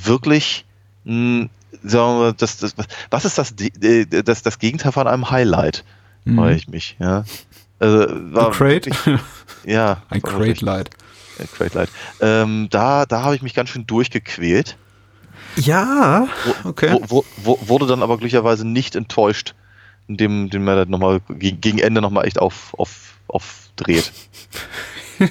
wirklich, 0.03 0.65
mh, 1.05 1.49
sagen 1.85 2.21
wir, 2.21 2.33
das, 2.33 2.57
das, 2.59 2.75
was 3.11 3.25
ist 3.25 3.37
das, 3.39 3.55
äh, 3.83 4.07
das, 4.07 4.43
das 4.43 4.59
Gegenteil 4.59 4.93
von 4.93 5.07
einem 5.07 5.31
Highlight, 5.31 5.85
Mhm. 6.25 6.37
freue 6.37 6.55
ich 6.55 6.69
mich, 6.69 6.97
ja. 6.99 7.25
Also, 7.79 8.07
war 8.35 8.53
The 8.53 8.59
Crate? 8.59 8.87
wirklich- 8.87 9.21
Ja. 9.65 10.03
Ein 10.11 10.23
war 10.23 10.33
wirklich- 10.33 10.59
Crate 10.59 10.65
Light. 10.65 10.91
ein 11.39 11.49
Crate 11.51 11.75
Light. 11.79 11.89
Ähm, 12.21 12.69
da 12.71 13.07
da 13.07 13.23
habe 13.23 13.35
ich 13.37 13.43
mich 13.43 13.55
ganz 13.55 13.71
schön 13.71 13.87
durchgequält. 13.87 14.77
Ja, 15.57 16.29
okay. 16.65 16.91
wo, 16.93 17.25
wo, 17.37 17.59
wo, 17.59 17.69
wurde 17.69 17.87
dann 17.87 18.03
aber 18.03 18.17
glücklicherweise 18.17 18.67
nicht 18.67 18.97
enttäuscht, 18.97 19.55
indem, 20.09 20.45
indem 20.45 20.69
er 20.69 20.77
dann 20.77 20.91
nochmal 20.91 21.21
gegen, 21.29 21.61
gegen 21.61 21.79
Ende 21.79 22.01
nochmal 22.01 22.27
echt 22.27 22.39
auf, 22.39 22.75
auf, 22.75 23.15
aufdreht. 23.29 24.13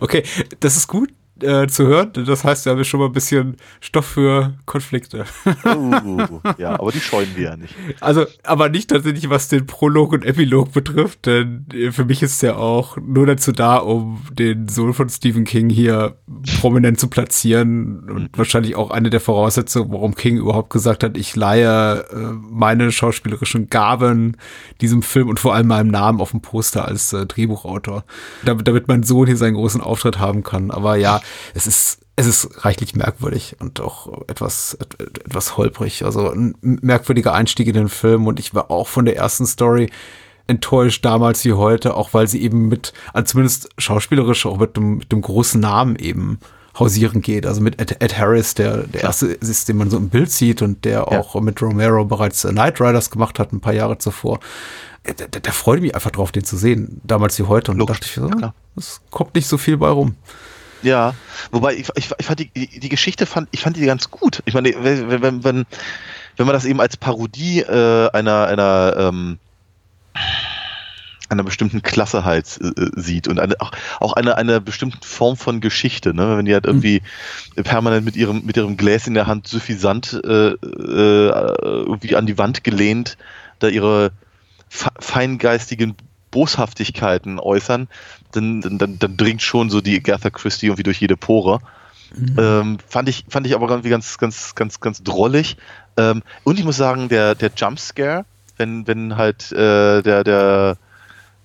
Okay, 0.00 0.24
das 0.60 0.76
ist 0.76 0.88
gut 0.88 1.08
äh, 1.42 1.66
zu 1.66 1.86
hören. 1.86 2.12
Das 2.12 2.44
heißt, 2.44 2.64
wir 2.64 2.72
haben 2.72 2.84
schon 2.84 3.00
mal 3.00 3.06
ein 3.06 3.12
bisschen 3.12 3.56
Stoff 3.80 4.06
für 4.06 4.54
Konflikte. 4.66 5.24
Uh, 5.64 6.40
ja, 6.58 6.78
aber 6.78 6.92
die 6.92 7.00
scheuen 7.00 7.28
wir 7.34 7.42
ja 7.44 7.56
nicht. 7.56 7.74
Also, 8.00 8.26
aber 8.44 8.68
nicht 8.68 8.90
tatsächlich, 8.90 9.30
was 9.30 9.48
den 9.48 9.66
Prolog 9.66 10.12
und 10.12 10.24
Epilog 10.24 10.72
betrifft, 10.72 11.26
denn 11.26 11.66
äh, 11.72 11.92
für 11.92 12.04
mich 12.04 12.22
ist 12.22 12.42
er 12.42 12.58
auch 12.58 12.96
nur 12.96 13.26
dazu 13.26 13.52
da, 13.52 13.76
um 13.76 14.22
den 14.32 14.68
Sohn 14.68 14.94
von 14.94 15.08
Stephen 15.08 15.44
King 15.44 15.68
hier 15.68 16.16
prominent 16.60 16.98
zu 16.98 17.08
platzieren 17.08 18.08
und 18.10 18.36
wahrscheinlich 18.36 18.76
auch 18.76 18.90
eine 18.90 19.10
der 19.10 19.20
Voraussetzungen, 19.20 19.92
warum 19.92 20.14
King 20.14 20.36
überhaupt 20.36 20.70
gesagt 20.70 21.04
hat, 21.04 21.16
ich 21.16 21.36
leihe 21.36 22.04
äh, 22.10 22.16
meine 22.50 22.92
schauspielerischen 22.92 23.68
Gaben 23.68 24.36
diesem 24.80 25.02
Film 25.02 25.28
und 25.28 25.40
vor 25.40 25.54
allem 25.54 25.68
meinem 25.68 25.90
Namen 25.90 26.20
auf 26.20 26.30
dem 26.30 26.40
Poster 26.40 26.86
als 26.86 27.12
äh, 27.12 27.26
Drehbuchautor, 27.26 28.04
damit, 28.44 28.68
damit 28.68 28.88
mein 28.88 29.02
Sohn 29.02 29.26
hier 29.26 29.36
seinen 29.36 29.54
großen 29.54 29.80
Auftritt 29.80 30.18
haben 30.18 30.42
kann. 30.42 30.70
Aber 30.70 30.96
ja, 30.96 31.20
es 31.54 31.66
ist 31.66 31.98
es 32.14 32.26
ist 32.26 32.64
reichlich 32.66 32.94
merkwürdig 32.94 33.56
und 33.58 33.80
auch 33.80 34.28
etwas, 34.28 34.76
et- 34.78 35.00
et- 35.00 35.24
etwas 35.26 35.56
holprig. 35.56 36.04
Also 36.04 36.30
ein 36.30 36.54
merkwürdiger 36.60 37.32
Einstieg 37.32 37.68
in 37.68 37.72
den 37.72 37.88
Film 37.88 38.26
und 38.26 38.38
ich 38.38 38.54
war 38.54 38.70
auch 38.70 38.86
von 38.86 39.06
der 39.06 39.16
ersten 39.16 39.46
Story 39.46 39.90
enttäuscht 40.46 41.04
damals 41.06 41.42
wie 41.46 41.54
heute, 41.54 41.94
auch 41.96 42.12
weil 42.12 42.28
sie 42.28 42.42
eben 42.42 42.68
mit, 42.68 42.92
also 43.14 43.32
zumindest 43.32 43.70
schauspielerisch 43.78 44.44
auch 44.44 44.58
mit 44.58 44.76
dem, 44.76 44.98
mit 44.98 45.10
dem 45.10 45.22
großen 45.22 45.58
Namen 45.58 45.96
eben 45.96 46.38
hausieren 46.78 47.22
geht. 47.22 47.46
Also 47.46 47.62
mit 47.62 47.80
Ed, 47.80 47.96
Ed 48.02 48.18
Harris, 48.18 48.54
der 48.54 48.78
der 48.88 49.02
erste 49.04 49.26
ist, 49.28 49.68
den 49.68 49.78
man 49.78 49.88
so 49.88 49.96
im 49.96 50.10
Bild 50.10 50.30
sieht 50.30 50.60
und 50.60 50.84
der 50.84 50.92
Ja. 51.10 51.18
auch 51.18 51.40
mit 51.40 51.62
Romero 51.62 52.04
bereits 52.04 52.44
äh, 52.44 52.50
Knight 52.50 52.78
Riders 52.80 53.10
gemacht 53.10 53.38
hat, 53.38 53.52
ein 53.52 53.60
paar 53.60 53.72
Jahre 53.74 53.96
zuvor. 53.96 54.40
Äh, 55.02 55.14
Da, 55.14 55.24
da, 55.30 55.40
da 55.40 55.50
freute 55.52 55.78
ich 55.78 55.82
mich 55.84 55.94
einfach 55.94 56.10
drauf, 56.10 56.30
den 56.30 56.44
zu 56.44 56.58
sehen, 56.58 57.00
damals 57.04 57.38
wie 57.38 57.44
heute. 57.44 57.72
Und 57.72 57.78
da 57.78 57.86
dachte 57.86 58.06
ich, 58.06 58.12
so, 58.14 58.28
ja, 58.40 58.52
es 58.76 59.00
kommt 59.10 59.34
nicht 59.34 59.46
so 59.48 59.56
viel 59.56 59.78
bei 59.78 59.88
rum. 59.88 60.16
Ja, 60.82 61.14
wobei 61.50 61.74
ich, 61.74 61.88
ich, 61.94 62.10
ich 62.18 62.26
fand 62.26 62.40
die, 62.40 62.48
die 62.50 62.88
Geschichte 62.88 63.26
fand 63.26 63.48
ich 63.52 63.60
fand 63.60 63.76
die 63.76 63.86
ganz 63.86 64.10
gut. 64.10 64.42
Ich 64.46 64.54
meine, 64.54 64.72
wenn 64.82 65.22
wenn 65.22 65.44
wenn, 65.44 65.66
wenn 66.36 66.46
man 66.46 66.52
das 66.52 66.64
eben 66.64 66.80
als 66.80 66.96
Parodie 66.96 67.60
äh, 67.60 68.10
einer 68.12 68.46
einer 68.46 68.94
ähm, 68.98 69.38
einer 71.28 71.44
bestimmten 71.44 71.82
Klasse 71.82 72.24
halt 72.24 72.58
äh, 72.60 72.90
sieht 72.94 73.26
und 73.26 73.40
eine, 73.40 73.58
auch, 73.60 73.72
auch 74.00 74.12
eine, 74.12 74.36
eine 74.36 74.60
bestimmte 74.60 74.98
Form 75.06 75.36
von 75.36 75.60
Geschichte, 75.60 76.12
ne? 76.14 76.36
wenn 76.36 76.44
die 76.44 76.52
halt 76.52 76.66
irgendwie 76.66 77.00
permanent 77.56 78.04
mit 78.04 78.16
ihrem, 78.16 78.44
mit 78.44 78.56
ihrem 78.58 78.76
Gläs 78.76 79.06
in 79.06 79.14
der 79.14 79.26
Hand 79.26 79.48
suffisant 79.48 80.20
äh, 80.24 80.50
äh, 80.50 80.56
irgendwie 80.62 82.16
an 82.16 82.26
die 82.26 82.36
Wand 82.36 82.64
gelehnt, 82.64 83.16
da 83.60 83.68
ihre 83.68 84.12
fe- 84.68 84.90
feingeistigen 84.98 85.96
Boshaftigkeiten 86.32 87.38
äußern, 87.38 87.86
dann, 88.32 88.60
dann, 88.60 88.98
dann, 88.98 89.16
dringt 89.16 89.42
schon 89.42 89.70
so 89.70 89.80
die 89.80 89.96
Agatha 89.96 90.30
Christie 90.30 90.66
irgendwie 90.66 90.82
durch 90.82 91.00
jede 91.00 91.16
Pore. 91.16 91.60
Ähm, 92.36 92.78
fand 92.86 93.08
ich, 93.08 93.24
fand 93.28 93.46
ich 93.46 93.54
aber 93.54 93.68
irgendwie 93.68 93.88
ganz, 93.88 94.18
ganz, 94.18 94.54
ganz, 94.54 94.80
ganz 94.80 95.02
drollig. 95.02 95.56
Ähm, 95.96 96.22
und 96.44 96.58
ich 96.58 96.64
muss 96.64 96.76
sagen, 96.76 97.08
der, 97.08 97.34
der 97.34 97.52
Jumpscare, 97.56 98.24
wenn, 98.56 98.86
wenn 98.86 99.16
halt 99.16 99.52
äh, 99.52 100.02
der, 100.02 100.24
der, 100.24 100.76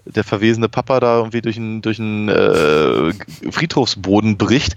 der 0.05 0.23
verwesene 0.23 0.69
Papa 0.69 0.99
da 0.99 1.17
irgendwie 1.17 1.41
durch 1.41 1.57
einen 1.57 1.81
durch 1.81 1.99
einen, 1.99 2.29
äh, 2.29 3.13
Friedhofsboden 3.51 4.37
bricht, 4.37 4.75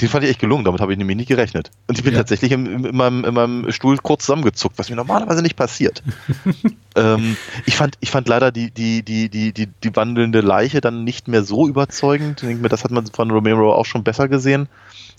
den 0.00 0.08
fand 0.08 0.24
ich 0.24 0.30
echt 0.30 0.40
gelungen. 0.40 0.64
Damit 0.64 0.80
habe 0.80 0.92
ich 0.92 0.98
nämlich 0.98 1.16
nie 1.16 1.24
gerechnet. 1.24 1.70
Und 1.86 1.98
ich 1.98 2.04
bin 2.04 2.12
Ja. 2.14 2.20
tatsächlich 2.20 2.50
in, 2.52 2.66
in, 2.66 2.84
in, 2.84 2.96
meinem, 2.96 3.24
in 3.24 3.34
meinem 3.34 3.70
Stuhl 3.72 3.96
kurz 3.98 4.24
zusammengezuckt, 4.26 4.78
was 4.78 4.88
mir 4.90 4.96
normalerweise 4.96 5.42
nicht 5.42 5.56
passiert. 5.56 6.02
ähm, 6.96 7.36
ich, 7.66 7.76
fand, 7.76 7.96
ich 8.00 8.10
fand 8.10 8.26
leider 8.28 8.50
die, 8.52 8.70
die, 8.70 9.02
die, 9.02 9.28
die, 9.28 9.52
die, 9.52 9.66
die 9.66 9.96
wandelnde 9.96 10.40
Leiche 10.40 10.80
dann 10.80 11.04
nicht 11.04 11.28
mehr 11.28 11.42
so 11.44 11.68
überzeugend. 11.68 12.42
Ich 12.42 12.48
denke 12.48 12.62
mir, 12.62 12.68
das 12.68 12.84
hat 12.84 12.90
man 12.90 13.06
von 13.06 13.30
Romero 13.30 13.74
auch 13.74 13.86
schon 13.86 14.02
besser 14.02 14.28
gesehen. 14.28 14.68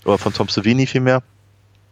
Oder 0.04 0.18
von 0.18 0.32
Tom 0.32 0.48
Savini 0.48 0.86
vielmehr. 0.86 1.22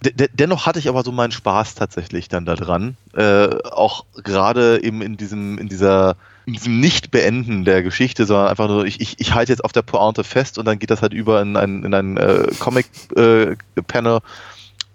De- 0.05 0.12
de- 0.12 0.29
Dennoch 0.33 0.67
hatte 0.67 0.81
ich 0.81 0.89
aber 0.89 1.05
so 1.05 1.12
meinen 1.12 1.31
Spaß 1.33 1.77
tatsächlich 1.77 2.29
dann 2.29 2.45
da 2.45 2.57
dran. 2.57 2.97
Äh, 3.15 3.49
auch 3.71 4.05
gerade 4.25 4.83
eben 4.83 5.01
in 5.01 5.17
diesem, 5.17 5.59
in 5.59 5.69
dieser, 5.69 6.17
in 6.47 6.55
diesem 6.55 6.81
Nicht-Beenden 6.81 7.65
der 7.65 7.83
Geschichte, 7.83 8.27
sondern 8.27 8.49
einfach 8.49 8.69
nur, 8.69 8.85
ich, 8.85 9.01
ich, 9.01 9.21
ich 9.21 9.35
halte 9.35 9.53
jetzt 9.53 9.65
auf 9.65 9.73
der 9.73 9.83
Pointe 9.83 10.25
fest 10.25 10.59
und 10.59 10.65
dann 10.65 10.79
geht 10.79 10.91
das 10.91 11.03
halt 11.03 11.13
über 11.13 11.41
in 11.41 11.57
ein, 11.57 11.85
in 11.85 11.95
ein 11.95 12.17
äh, 12.17 12.49
Comic-Panel. 12.59 14.21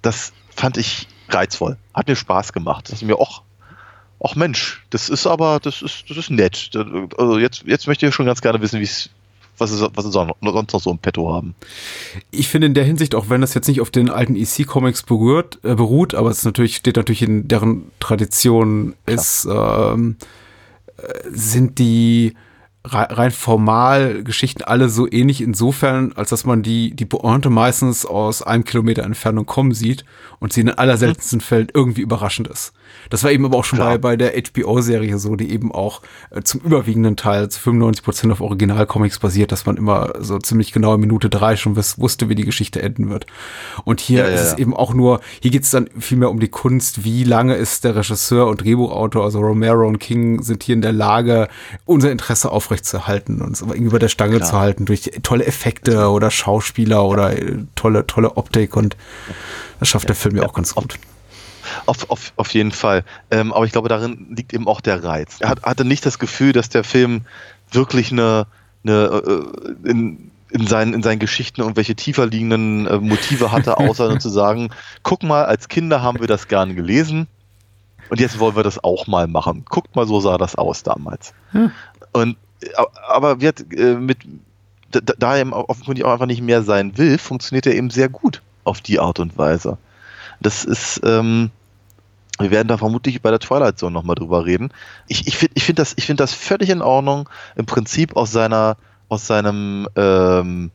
das 0.01 0.33
fand 0.55 0.77
ich 0.77 1.07
reizvoll. 1.29 1.77
Hat 1.93 2.07
mir 2.07 2.15
Spaß 2.15 2.53
gemacht. 2.53 2.89
Das 2.89 3.01
ist 3.01 3.07
mir 3.07 3.17
auch, 3.17 3.43
ach 4.23 4.35
Mensch, 4.35 4.83
das 4.89 5.09
ist 5.09 5.27
aber, 5.27 5.59
das 5.61 5.81
ist, 5.81 6.09
das 6.09 6.17
ist 6.17 6.29
nett. 6.29 6.71
Also 7.17 7.37
jetzt, 7.37 7.63
jetzt 7.65 7.87
möchte 7.87 8.07
ich 8.07 8.13
schon 8.13 8.25
ganz 8.25 8.41
gerne 8.41 8.61
wissen, 8.61 8.79
wie 8.79 8.85
es, 8.85 9.09
was 9.57 9.71
sie, 9.71 9.89
was 9.93 10.05
sie 10.05 10.11
sonst 10.11 10.33
noch 10.41 10.81
so 10.81 10.91
im 10.91 10.99
Petto 10.99 11.33
haben. 11.33 11.55
Ich 12.31 12.49
finde 12.49 12.67
in 12.67 12.73
der 12.73 12.83
Hinsicht, 12.83 13.15
auch 13.15 13.29
wenn 13.29 13.41
das 13.41 13.53
jetzt 13.53 13.67
nicht 13.67 13.81
auf 13.81 13.91
den 13.91 14.09
alten 14.09 14.35
EC-Comics 14.35 15.03
berührt, 15.03 15.59
äh, 15.63 15.75
beruht, 15.75 16.13
aber 16.13 16.29
es 16.29 16.43
natürlich, 16.43 16.75
steht 16.75 16.97
natürlich 16.97 17.21
in 17.21 17.47
deren 17.47 17.91
Tradition, 17.99 18.95
ist, 19.05 19.47
ähm, 19.49 20.17
äh, 20.19 20.25
sind 21.31 21.79
die 21.79 22.33
rein 22.93 23.31
formal 23.31 24.23
Geschichten 24.23 24.63
alle 24.63 24.89
so 24.89 25.07
ähnlich 25.11 25.41
insofern, 25.41 26.13
als 26.15 26.29
dass 26.29 26.45
man 26.45 26.63
die, 26.63 26.95
die 26.95 27.05
Pointe 27.05 27.49
meistens 27.49 28.05
aus 28.05 28.41
einem 28.41 28.63
Kilometer 28.63 29.03
Entfernung 29.03 29.45
kommen 29.45 29.73
sieht 29.73 30.05
und 30.39 30.53
sie 30.53 30.61
in 30.61 30.67
den 30.67 30.77
allerseltensten 30.77 31.41
Fällen 31.41 31.67
irgendwie 31.73 32.01
überraschend 32.01 32.47
ist. 32.47 32.73
Das 33.09 33.23
war 33.23 33.31
eben 33.31 33.45
aber 33.45 33.57
auch 33.57 33.63
schon 33.63 33.79
Klar. 33.79 33.97
bei, 33.97 34.15
bei 34.15 34.17
der 34.17 34.33
HBO-Serie 34.41 35.17
so, 35.17 35.35
die 35.35 35.51
eben 35.51 35.71
auch 35.71 36.01
äh, 36.29 36.41
zum 36.41 36.61
überwiegenden 36.61 37.15
Teil, 37.15 37.49
zu 37.49 37.59
95 37.59 38.03
Prozent 38.03 38.33
auf 38.33 38.41
Originalcomics 38.41 39.19
basiert, 39.19 39.51
dass 39.51 39.65
man 39.65 39.77
immer 39.77 40.13
so 40.19 40.39
ziemlich 40.39 40.71
genau 40.71 40.95
in 40.95 41.01
Minute 41.01 41.29
drei 41.29 41.55
schon 41.55 41.75
wusste, 41.75 42.29
wie 42.29 42.35
die 42.35 42.45
Geschichte 42.45 42.81
enden 42.81 43.09
wird. 43.09 43.25
Und 43.83 43.99
hier 43.99 44.19
Ja, 44.19 44.29
ja, 44.29 44.35
ist 44.35 44.41
es 44.41 44.51
ja. 44.53 44.57
eben 44.59 44.73
auch 44.73 44.93
nur, 44.93 45.21
hier 45.41 45.51
geht 45.51 45.63
es 45.63 45.71
dann 45.71 45.89
vielmehr 45.99 46.29
um 46.29 46.39
die 46.39 46.47
Kunst, 46.47 47.03
wie 47.03 47.23
lange 47.23 47.55
ist 47.55 47.83
der 47.83 47.95
Regisseur 47.95 48.47
und 48.47 48.63
Drehbuchautor, 48.63 49.23
also 49.23 49.39
Romero 49.39 49.87
und 49.87 49.99
King, 49.99 50.41
sind 50.41 50.63
hier 50.63 50.75
in 50.75 50.81
der 50.81 50.93
Lage, 50.93 51.47
unser 51.85 52.11
Interesse 52.11 52.51
aufrechtzuerhalten, 52.77 53.41
uns 53.41 53.61
aber 53.61 53.73
irgendwie 53.73 53.89
über 53.89 53.99
der 53.99 54.09
Stange 54.09 54.37
Klar. 54.37 54.49
zu 54.49 54.59
halten, 54.59 54.85
durch 54.85 55.11
tolle 55.23 55.45
Effekte 55.45 56.09
oder 56.09 56.31
Schauspieler 56.31 57.03
oder 57.05 57.37
äh, 57.37 57.65
tolle, 57.75 58.05
tolle 58.05 58.37
Optik 58.37 58.75
und 58.75 58.95
das 59.79 59.89
schafft 59.89 60.09
der 60.09 60.15
Film 60.15 60.37
ja 60.37 60.43
auch 60.43 60.53
ganz 60.53 60.75
gut. 60.75 60.99
Auf, 61.85 62.09
auf, 62.09 62.33
auf 62.37 62.53
jeden 62.53 62.71
Fall. 62.71 63.03
Ähm, 63.29 63.51
aber 63.51 63.65
ich 63.65 63.71
glaube, 63.71 63.89
darin 63.89 64.33
liegt 64.35 64.53
eben 64.53 64.67
auch 64.67 64.79
der 64.79 65.03
Reiz. 65.03 65.37
Er 65.39 65.49
hat, 65.49 65.63
hatte 65.63 65.85
nicht 65.85 66.05
das 66.05 66.17
Gefühl, 66.17 66.53
dass 66.53 66.69
der 66.69 66.83
Film 66.83 67.21
wirklich 67.71 68.11
eine, 68.11 68.47
eine 68.85 69.21
äh, 69.85 69.89
in, 69.89 70.31
in, 70.49 70.67
seinen, 70.67 70.93
in 70.93 71.03
seinen 71.03 71.19
Geschichten 71.19 71.61
irgendwelche 71.61 71.95
tiefer 71.95 72.25
liegenden 72.25 72.87
äh, 72.87 72.97
Motive 72.99 73.51
hatte, 73.51 73.77
außer 73.77 74.07
nur 74.07 74.19
zu 74.19 74.29
sagen, 74.29 74.69
guck 75.03 75.23
mal, 75.23 75.45
als 75.45 75.67
Kinder 75.67 76.01
haben 76.01 76.19
wir 76.19 76.27
das 76.27 76.47
gerne 76.47 76.73
gelesen 76.73 77.27
und 78.09 78.19
jetzt 78.21 78.39
wollen 78.39 78.55
wir 78.55 78.63
das 78.63 78.81
auch 78.83 79.07
mal 79.07 79.27
machen. 79.27 79.65
Guckt 79.67 79.95
mal, 79.95 80.07
so 80.07 80.21
sah 80.21 80.37
das 80.37 80.55
aus 80.55 80.83
damals. 80.83 81.33
Und 82.13 82.31
äh, 82.33 82.46
aber 83.07 83.41
wird 83.41 83.71
äh, 83.73 83.95
mit 83.95 84.19
da, 84.91 84.99
da 84.99 85.37
er 85.37 85.69
offenkundig 85.69 86.05
auch 86.05 86.13
einfach 86.13 86.25
nicht 86.25 86.41
mehr 86.41 86.63
sein 86.63 86.97
will, 86.97 87.17
funktioniert 87.17 87.67
er 87.67 87.75
eben 87.75 87.89
sehr 87.89 88.09
gut 88.09 88.41
auf 88.63 88.81
die 88.81 88.99
Art 88.99 89.19
und 89.19 89.37
Weise. 89.37 89.77
Das 90.39 90.63
ist, 90.63 91.01
ähm, 91.03 91.51
wir 92.39 92.51
werden 92.51 92.67
da 92.67 92.77
vermutlich 92.77 93.21
bei 93.21 93.31
der 93.31 93.39
Twilight 93.39 93.79
Zone 93.79 93.93
nochmal 93.93 94.15
drüber 94.15 94.45
reden. 94.45 94.71
Ich, 95.07 95.27
ich 95.27 95.37
finde 95.37 95.53
ich 95.55 95.63
find 95.63 95.79
das, 95.79 95.95
find 95.97 96.19
das 96.19 96.33
völlig 96.33 96.69
in 96.69 96.81
Ordnung, 96.81 97.29
im 97.55 97.65
Prinzip 97.65 98.15
aus 98.15 98.31
seiner, 98.31 98.77
aus 99.09 99.27
seinem 99.27 99.87
ähm, 99.95 100.71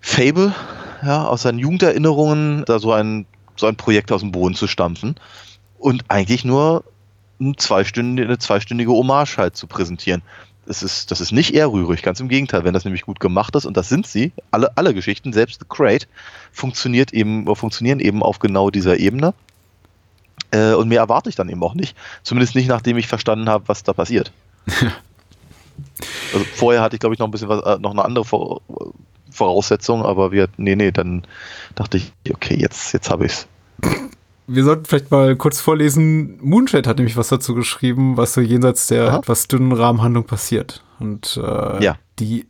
Fable, 0.00 0.54
ja, 1.02 1.26
aus 1.26 1.42
seinen 1.42 1.58
Jugenderinnerungen, 1.58 2.64
da 2.66 2.78
so 2.78 2.92
ein, 2.92 3.26
so 3.56 3.66
ein 3.66 3.76
Projekt 3.76 4.12
aus 4.12 4.20
dem 4.20 4.32
Boden 4.32 4.54
zu 4.54 4.66
stampfen 4.66 5.16
und 5.78 6.04
eigentlich 6.08 6.44
nur 6.44 6.84
ein 7.40 7.56
zweistündige, 7.56 8.28
eine 8.28 8.38
zweistündige 8.38 8.92
Hommage 8.92 9.36
halt 9.36 9.56
zu 9.56 9.66
präsentieren. 9.66 10.22
das 10.66 10.82
ist, 10.82 11.10
das 11.10 11.20
ist 11.20 11.32
nicht 11.32 11.54
eher 11.54 11.70
rührig, 11.70 12.02
ganz 12.02 12.20
im 12.20 12.28
Gegenteil. 12.28 12.64
Wenn 12.64 12.74
das 12.74 12.84
nämlich 12.84 13.02
gut 13.02 13.20
gemacht 13.20 13.54
ist, 13.56 13.66
und 13.66 13.76
das 13.76 13.88
sind 13.88 14.06
sie, 14.06 14.32
alle, 14.50 14.76
alle 14.76 14.94
Geschichten, 14.94 15.32
selbst 15.32 15.60
The 15.60 15.66
Crate, 15.68 16.06
funktioniert 16.52 17.12
eben, 17.12 17.54
funktionieren 17.54 18.00
eben 18.00 18.22
auf 18.22 18.38
genau 18.38 18.70
dieser 18.70 18.98
Ebene. 18.98 19.34
Äh, 20.50 20.74
und 20.74 20.88
mehr 20.88 21.00
erwarte 21.00 21.28
ich 21.28 21.34
dann 21.36 21.48
eben 21.48 21.62
auch 21.62 21.74
nicht. 21.74 21.96
Zumindest 22.22 22.54
nicht, 22.54 22.68
nachdem 22.68 22.96
ich 22.96 23.08
verstanden 23.08 23.48
habe, 23.48 23.68
was 23.68 23.82
da 23.82 23.92
passiert. 23.92 24.32
also 26.32 26.44
vorher 26.54 26.80
hatte 26.80 26.96
ich, 26.96 27.00
glaube 27.00 27.14
ich, 27.14 27.18
noch 27.18 27.28
ein 27.28 27.30
bisschen 27.30 27.48
was, 27.48 27.62
äh, 27.62 27.78
noch 27.78 27.90
eine 27.90 28.04
andere 28.04 28.24
Vor 28.24 28.60
Voraussetzung, 29.34 30.04
aber 30.04 30.30
wir, 30.30 30.48
nee, 30.56 30.76
nee, 30.76 30.92
dann 30.92 31.26
dachte 31.74 31.96
ich, 31.96 32.12
okay, 32.32 32.56
jetzt, 32.56 32.92
jetzt 32.92 33.10
habe 33.10 33.26
ich's. 33.26 33.48
Wir 34.46 34.64
sollten 34.64 34.84
vielleicht 34.84 35.10
mal 35.10 35.36
kurz 35.36 35.60
vorlesen. 35.60 36.38
Moonshade 36.42 36.88
hat 36.88 36.98
nämlich 36.98 37.16
was 37.16 37.28
dazu 37.28 37.54
geschrieben, 37.54 38.16
was 38.16 38.34
so 38.34 38.40
jenseits 38.40 38.86
der 38.88 39.08
Aha. 39.08 39.18
etwas 39.18 39.48
dünnen 39.48 39.72
Rahmenhandlung 39.72 40.24
passiert. 40.24 40.82
Und 41.00 41.40
äh, 41.42 41.82
Ja. 41.82 41.96
die, 42.18 42.46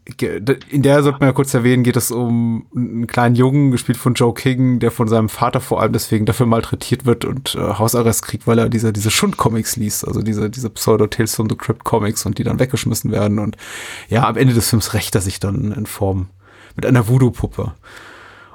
in 0.70 0.82
der 0.82 1.02
sollte 1.02 1.20
man 1.20 1.28
ja 1.28 1.32
kurz 1.32 1.54
erwähnen, 1.54 1.82
geht 1.84 1.96
es 1.96 2.10
um 2.10 2.66
einen 2.74 3.06
kleinen 3.06 3.36
Jungen, 3.36 3.70
gespielt 3.70 3.96
von 3.96 4.14
Joe 4.14 4.34
King, 4.34 4.80
der 4.80 4.90
von 4.90 5.08
seinem 5.08 5.28
Vater 5.28 5.60
vor 5.60 5.80
allem 5.80 5.92
deswegen 5.92 6.26
dafür 6.26 6.46
malträtiert 6.46 7.06
wird 7.06 7.24
und 7.24 7.54
äh, 7.54 7.60
Hausarrest 7.60 8.22
kriegt, 8.26 8.46
weil 8.46 8.58
er 8.58 8.68
diese, 8.68 8.92
diese 8.92 9.10
Schund-Comics 9.10 9.76
liest, 9.76 10.06
also 10.06 10.20
diese, 10.20 10.50
diese 10.50 10.70
Pseudo-Tales 10.70 11.36
from 11.36 11.48
the 11.48 11.56
Crypt-Comics 11.56 12.26
und 12.26 12.38
die 12.38 12.44
dann 12.44 12.58
weggeschmissen 12.58 13.12
werden. 13.12 13.38
Und 13.38 13.56
ja, 14.08 14.28
am 14.28 14.36
Ende 14.36 14.52
des 14.52 14.68
Films 14.68 14.94
rächt 14.94 15.14
er 15.14 15.20
sich 15.20 15.38
dann 15.40 15.72
in 15.72 15.86
Form 15.86 16.26
mit 16.76 16.84
einer 16.86 17.08
Voodoo-Puppe. 17.08 17.72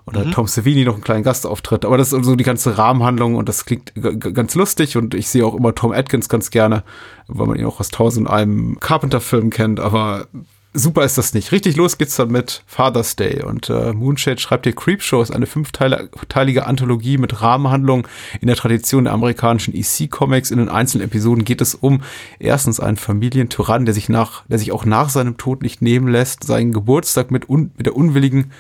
Oder 0.10 0.32
Tom 0.32 0.48
Savini 0.48 0.86
noch 0.86 0.96
einen 0.96 1.04
kleinen 1.04 1.24
Gastauftritt. 1.24 1.86
Aber 1.86 1.98
das 1.98 2.14
ist 2.14 2.26
so 2.26 2.36
die 2.36 2.44
ganze 2.44 2.78
Rahmenhandlung 2.78 3.36
und 3.36 3.48
das 3.48 3.66
klingt 3.66 3.94
ganz 3.96 4.56
lustig 4.56 4.98
und 4.98 5.14
ich 5.14 5.30
sehe 5.30 5.46
auch 5.46 5.56
immer 5.56 5.76
Tom 5.76 5.92
Atkins 5.92 6.30
ganz 6.30 6.50
gerne, 6.50 6.84
weil 7.28 7.48
man 7.48 7.58
ihn 7.58 7.66
auch 7.66 7.80
aus 7.80 7.90
tausend 7.90 8.28
und 8.28 8.34
einem 8.34 8.80
Carpenter-Film 8.80 9.52
kennt, 9.52 9.80
aber 9.80 10.28
super 10.74 11.04
ist 11.04 11.18
das 11.18 11.34
nicht. 11.34 11.52
Richtig 11.52 11.76
los 11.76 11.98
geht's 11.98 12.16
dann 12.16 12.32
mit 12.32 12.64
Father's 12.66 13.16
Day 13.16 13.44
und 13.44 13.70
äh, 13.70 13.94
Moonshade 13.94 14.40
schreibt 14.40 14.66
hier 14.66 14.76
Creepshow 14.76 15.22
ist 15.22 15.32
eine 15.32 15.48
fünfteilige 15.48 16.66
Anthologie 16.66 17.18
mit 17.18 17.42
Rahmenhandlung 17.42 18.08
in 18.40 18.48
der 18.48 18.56
Tradition 18.56 19.06
der 19.06 19.14
amerikanischen 19.14 19.74
EC-Comics. 19.74 20.52
In 20.52 20.60
den 20.60 20.70
einzelnen 20.70 21.06
Episoden 21.06 21.44
geht 21.44 21.62
es 21.62 21.76
um 21.76 22.02
erstens 22.40 22.80
einen 22.80 22.98
Familientyrann, 22.98 23.86
der 23.86 23.94
sich 23.94 24.10
nach, 24.10 24.44
der 24.48 24.60
sich 24.60 24.72
auch 24.72 24.86
nach 24.86 25.10
seinem 25.10 25.38
Tod 25.38 25.62
nicht 25.62 25.82
nehmen 25.82 26.08
lässt, 26.08 26.44
seinen 26.44 26.72
Geburtstag 26.72 27.32
mit, 27.32 27.50
un, 27.50 27.72
mit 27.78 27.86
der 27.86 27.96
unwilligen 27.96 28.52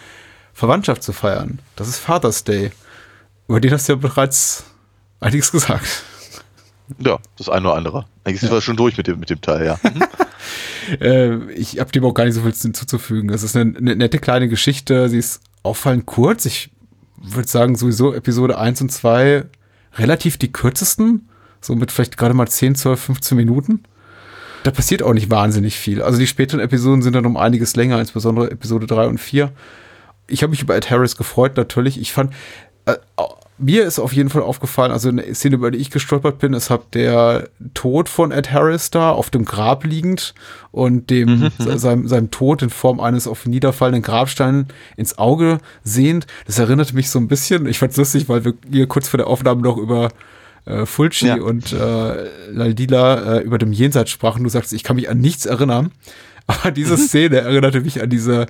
Verwandtschaft 0.59 1.03
zu 1.03 1.13
feiern. 1.13 1.59
Das 1.77 1.87
ist 1.87 1.99
Father's 1.99 2.43
Day. 2.43 2.71
Über 3.47 3.61
den 3.61 3.71
hast 3.71 3.87
du 3.87 3.93
ja 3.93 3.97
bereits 3.97 4.65
einiges 5.21 5.51
gesagt. 5.51 6.03
Ja, 6.97 7.17
das 7.37 7.47
eine 7.47 7.67
oder 7.67 7.77
andere. 7.77 8.05
Eigentlich 8.25 8.41
sind 8.41 8.51
wir 8.51 8.61
schon 8.61 8.75
durch 8.75 8.97
mit 8.97 9.07
dem, 9.07 9.19
mit 9.19 9.29
dem 9.29 9.41
Teil, 9.41 9.65
ja. 9.65 9.79
Äh, 10.99 11.51
ich 11.51 11.79
habe 11.79 11.91
dem 11.91 12.03
auch 12.03 12.15
gar 12.15 12.25
nicht 12.25 12.33
so 12.33 12.41
viel 12.41 12.51
hinzuzufügen. 12.51 13.29
Es 13.29 13.43
ist 13.43 13.55
eine, 13.55 13.77
eine 13.77 13.95
nette 13.95 14.17
kleine 14.17 14.47
Geschichte. 14.47 15.07
Sie 15.07 15.19
ist 15.19 15.39
auffallend 15.61 16.07
kurz. 16.07 16.45
Ich 16.45 16.71
würde 17.21 17.47
sagen, 17.47 17.75
sowieso 17.75 18.11
Episode 18.11 18.57
1 18.57 18.81
und 18.81 18.91
2 18.91 19.45
relativ 19.97 20.37
die 20.37 20.51
kürzesten. 20.51 21.29
So 21.61 21.75
mit 21.75 21.91
vielleicht 21.91 22.17
gerade 22.17 22.33
mal 22.33 22.47
10, 22.47 22.73
12, 22.73 22.99
15 22.99 23.37
Minuten. 23.37 23.83
Da 24.63 24.71
passiert 24.71 25.03
auch 25.03 25.13
nicht 25.13 25.29
wahnsinnig 25.29 25.77
viel. 25.77 26.01
Also 26.01 26.17
die 26.17 26.25
späteren 26.25 26.59
Episoden 26.59 27.03
sind 27.03 27.13
dann 27.13 27.27
um 27.27 27.37
einiges 27.37 27.75
länger, 27.75 27.99
insbesondere 27.99 28.49
Episode 28.49 28.87
3 28.87 29.07
und 29.09 29.19
4. 29.19 29.51
Ich 30.29 30.43
habe 30.43 30.51
mich 30.51 30.61
über 30.61 30.75
Ed 30.75 30.89
Harris 30.89 31.15
gefreut, 31.15 31.57
natürlich. 31.57 31.99
Ich 31.99 32.13
fand, 32.13 32.33
äh, 32.85 32.95
mir 33.57 33.83
ist 33.83 33.99
auf 33.99 34.13
jeden 34.13 34.29
Fall 34.29 34.41
aufgefallen, 34.41 34.91
also 34.93 35.09
eine 35.09 35.35
Szene, 35.35 35.55
über 35.55 35.69
die 35.69 35.79
ich 35.79 35.91
gestolpert 35.91 36.39
bin, 36.39 36.53
ist 36.53 36.69
hab 36.69 36.91
der 36.91 37.49
Tod 37.73 38.07
von 38.07 38.31
Ed 38.31 38.51
Harris 38.53 38.89
da 38.89 39.11
auf 39.11 39.29
dem 39.29 39.43
Grab 39.43 39.83
liegend 39.83 40.33
und 40.71 41.09
dem 41.09 41.51
seinem, 41.57 42.07
seinem 42.07 42.31
Tod 42.31 42.61
in 42.61 42.69
Form 42.69 43.01
eines 43.01 43.27
auf 43.27 43.45
niederfallenden 43.45 44.01
Grabsteins 44.01 44.67
ins 44.95 45.17
Auge 45.17 45.57
sehend. 45.83 46.25
Das 46.47 46.57
erinnerte 46.57 46.95
mich 46.95 47.09
so 47.09 47.19
ein 47.19 47.27
bisschen. 47.27 47.65
Ich 47.65 47.79
fand's 47.79 47.97
lustig, 47.97 48.29
weil 48.29 48.45
wir 48.45 48.53
hier 48.71 48.87
kurz 48.87 49.09
vor 49.09 49.17
der 49.17 49.27
Aufnahme 49.27 49.61
noch 49.61 49.77
über 49.77 50.09
äh, 50.65 50.85
Fulci 50.85 51.27
Ja. 51.27 51.35
und 51.41 51.73
äh, 51.73 52.29
Laldila 52.51 53.39
äh, 53.39 53.41
über 53.41 53.57
dem 53.57 53.73
Jenseits 53.73 54.11
sprachen. 54.11 54.43
Du 54.43 54.49
sagst, 54.49 54.71
ich 54.71 54.83
kann 54.85 54.95
mich 54.95 55.09
an 55.09 55.19
nichts 55.19 55.45
erinnern. 55.45 55.91
Aber 56.47 56.71
diese 56.71 56.95
Szene 56.97 57.37
erinnerte 57.41 57.81
mich 57.81 58.01
an 58.01 58.09
diese 58.09 58.45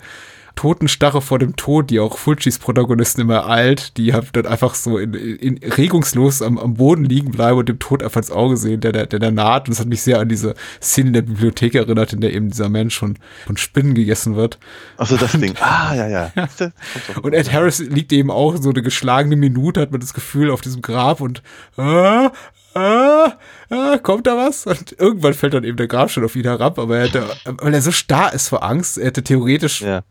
Totenstarre 0.55 1.21
vor 1.21 1.39
dem 1.39 1.55
Tod, 1.55 1.89
die 1.89 1.99
auch 1.99 2.17
Fulcis 2.17 2.59
Protagonisten 2.59 3.21
immer 3.21 3.35
ereilt, 3.35 3.97
die 3.97 4.13
halt 4.13 4.29
dann 4.33 4.45
einfach 4.45 4.75
so 4.75 4.97
in, 4.97 5.13
in, 5.13 5.57
regungslos 5.71 6.41
am, 6.41 6.57
am 6.57 6.75
Boden 6.75 7.03
liegen 7.03 7.31
bleiben 7.31 7.57
und 7.57 7.69
dem 7.69 7.79
Tod 7.79 8.03
einfach 8.03 8.19
ins 8.19 8.31
Auge 8.31 8.57
sehen, 8.57 8.81
der, 8.81 8.91
der, 8.91 9.07
der, 9.07 9.31
naht. 9.31 9.67
Und 9.67 9.71
das 9.71 9.79
hat 9.79 9.87
mich 9.87 10.01
sehr 10.01 10.19
an 10.19 10.29
diese 10.29 10.55
Szene 10.81 11.07
in 11.07 11.13
der 11.13 11.21
Bibliothek 11.21 11.75
erinnert, 11.75 12.13
in 12.13 12.21
der 12.21 12.33
eben 12.33 12.49
dieser 12.49 12.69
Mensch 12.69 12.97
von, 12.97 13.17
von 13.45 13.57
Spinnen 13.57 13.93
gegessen 13.93 14.35
wird. 14.35 14.59
Achso, 14.97 15.17
das 15.17 15.31
Ding. 15.33 15.55
Ah, 15.59 15.93
ja, 15.95 16.07
ja. 16.07 16.31
Doch. 16.59 17.23
Und 17.23 17.33
Ed 17.33 17.51
Harris 17.51 17.79
liegt 17.79 18.11
eben 18.11 18.31
auch 18.31 18.57
so 18.57 18.69
eine 18.69 18.81
geschlagene 18.81 19.35
Minute, 19.35 19.81
hat 19.81 19.91
man 19.91 20.01
das 20.01 20.13
Gefühl, 20.13 20.51
auf 20.51 20.61
diesem 20.61 20.81
Grab 20.81 21.21
und 21.21 21.41
ah, 21.77 22.31
ah, 22.73 23.33
ah, 23.69 23.97
kommt 24.01 24.27
da 24.27 24.37
was? 24.37 24.65
Und 24.65 24.95
irgendwann 24.97 25.33
fällt 25.33 25.53
dann 25.53 25.63
eben 25.63 25.77
der 25.77 25.87
Grabstein 25.87 26.23
auf 26.23 26.35
ihn 26.35 26.43
herab, 26.43 26.79
aber 26.79 26.97
er 26.97 27.07
hätte, 27.07 27.27
weil 27.45 27.73
er 27.73 27.81
so 27.81 27.91
starr 27.91 28.33
ist 28.33 28.49
vor 28.49 28.63
Angst, 28.63 28.97
er 28.97 29.07
hätte 29.07 29.23
theoretisch 29.23 29.81
Ja. 29.81 30.03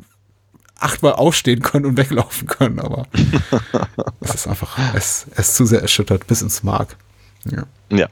Achtmal 0.78 1.12
aufstehen 1.14 1.60
können 1.60 1.86
und 1.86 1.96
weglaufen 1.96 2.46
können, 2.46 2.80
aber 2.80 3.06
es 4.20 4.34
ist 4.34 4.46
einfach, 4.46 4.78
es, 4.94 5.26
es 5.32 5.48
ist 5.48 5.56
zu 5.56 5.66
sehr 5.66 5.82
erschüttert 5.82 6.26
bis 6.26 6.42
ins 6.42 6.62
Mark. 6.62 6.96
Ja. 7.44 7.64
Ja. 7.90 8.08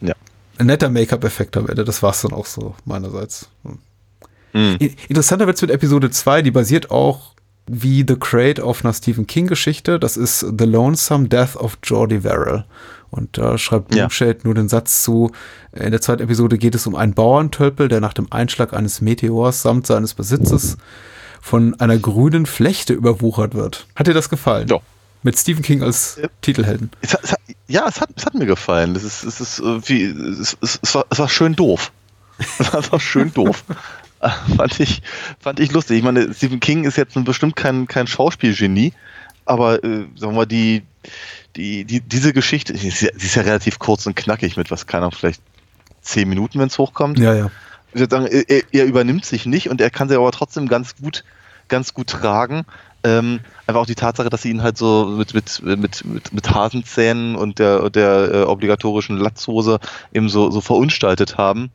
Ja. 0.00 0.14
Ein 0.58 0.66
netter 0.66 0.90
Make-up-Effekt 0.90 1.56
am 1.56 1.68
Ende, 1.68 1.84
das 1.84 2.02
war 2.02 2.10
es 2.10 2.20
dann 2.22 2.32
auch 2.32 2.46
so 2.46 2.74
meinerseits. 2.84 3.48
Mhm. 4.52 4.78
Interessanter 5.08 5.46
wird's 5.46 5.62
mit 5.62 5.70
Episode 5.70 6.10
2, 6.10 6.42
die 6.42 6.50
basiert 6.50 6.90
auch 6.90 7.34
wie 7.66 8.04
The 8.06 8.16
Crate 8.16 8.64
auf 8.64 8.84
einer 8.84 8.92
Stephen 8.92 9.26
King-Geschichte. 9.26 10.00
Das 10.00 10.16
ist 10.16 10.40
The 10.40 10.64
Lonesome 10.64 11.28
Death 11.28 11.54
of 11.56 11.78
Jordi 11.84 12.22
Verrill. 12.22 12.64
Und 13.10 13.38
da 13.38 13.58
schreibt 13.58 13.94
Ja. 13.94 14.02
Doomshade 14.04 14.40
nur 14.42 14.54
den 14.54 14.68
Satz 14.68 15.02
zu, 15.04 15.30
in 15.72 15.90
der 15.92 16.00
zweiten 16.00 16.22
Episode 16.22 16.58
geht 16.58 16.74
es 16.74 16.86
um 16.86 16.96
einen 16.96 17.14
Bauerntölpel, 17.14 17.88
der 17.88 18.00
nach 18.00 18.12
dem 18.12 18.30
Einschlag 18.32 18.72
eines 18.72 19.00
Meteors 19.00 19.62
samt 19.62 19.86
seines 19.86 20.14
Besitzes 20.14 20.78
von 21.40 21.78
einer 21.80 21.98
grünen 21.98 22.46
Flechte 22.46 22.92
überwuchert 22.92 23.54
wird. 23.54 23.86
Hat 23.96 24.06
dir 24.06 24.14
das 24.14 24.28
gefallen? 24.28 24.68
Ja. 24.68 24.78
Mit 25.22 25.38
Stephen 25.38 25.62
King 25.62 25.82
als 25.82 26.18
Ja. 26.20 26.28
Titelhelden. 26.40 26.90
Es 27.02 27.12
hat, 27.12 27.24
es 27.24 27.32
hat, 27.32 27.40
ja, 27.68 27.86
es 27.88 28.00
hat, 28.00 28.10
es 28.16 28.24
hat 28.24 28.34
mir 28.34 28.46
gefallen. 28.46 28.96
Es 28.96 29.04
ist, 29.04 29.22
es 29.24 29.40
ist 29.40 29.58
irgendwie, 29.58 30.04
es, 30.04 30.56
es, 30.60 30.78
es, 30.82 30.94
war, 30.94 31.04
es 31.10 31.18
war 31.18 31.28
schön 31.28 31.54
doof. 31.54 31.92
Es 32.58 32.72
war 32.72 32.76
einfach 32.76 33.00
schön 33.02 33.34
doof. 33.34 33.64
Äh, 34.20 34.30
fand 34.56 34.80
ich, 34.80 35.02
fand 35.40 35.60
ich 35.60 35.72
lustig. 35.72 35.98
Ich 35.98 36.02
meine, 36.02 36.32
Stephen 36.32 36.58
King 36.58 36.84
ist 36.84 36.96
jetzt 36.96 37.16
nun 37.16 37.24
bestimmt 37.24 37.54
kein, 37.54 37.86
kein 37.86 38.06
Schauspielgenie, 38.06 38.94
aber 39.44 39.84
äh, 39.84 40.06
sagen 40.16 40.32
wir 40.32 40.32
mal, 40.32 40.46
die, 40.46 40.82
die, 41.56 41.84
die, 41.84 42.00
diese 42.00 42.32
Geschichte, 42.32 42.72
die 42.72 42.88
ist, 42.88 43.02
ja, 43.02 43.10
die 43.12 43.26
ist 43.26 43.34
ja 43.34 43.42
relativ 43.42 43.78
kurz 43.78 44.06
und 44.06 44.16
knackig 44.16 44.56
mit 44.56 44.70
was 44.70 44.86
keiner 44.86 45.10
vielleicht 45.10 45.42
zehn 46.00 46.28
Minuten, 46.28 46.58
wenn 46.58 46.68
es 46.68 46.78
hochkommt. 46.78 47.18
Ja, 47.18 47.34
ja. 47.34 47.50
Ich 47.92 48.00
würde 48.00 48.16
sagen, 48.16 48.26
er, 48.26 48.62
er 48.72 48.84
übernimmt 48.84 49.24
sich 49.24 49.46
nicht 49.46 49.68
und 49.68 49.80
er 49.80 49.90
kann 49.90 50.08
sie 50.08 50.16
aber 50.16 50.30
trotzdem 50.32 50.68
ganz 50.68 50.96
gut, 50.96 51.24
ganz 51.68 51.94
gut 51.94 52.08
tragen. 52.08 52.64
Ähm, 53.02 53.40
einfach 53.66 53.80
auch 53.80 53.86
die 53.86 53.94
Tatsache, 53.94 54.28
dass 54.28 54.42
sie 54.42 54.50
ihn 54.50 54.62
halt 54.62 54.76
so 54.76 55.06
mit, 55.06 55.32
mit, 55.32 55.62
mit, 55.62 56.04
mit, 56.04 56.32
mit 56.32 56.50
Hasenzähnen 56.50 57.34
und 57.34 57.58
der, 57.58 57.88
der 57.88 58.30
äh, 58.32 58.42
obligatorischen 58.42 59.16
Latzhose 59.16 59.80
eben 60.12 60.28
so, 60.28 60.50
so 60.50 60.60
verunstaltet 60.60 61.38
haben, 61.38 61.70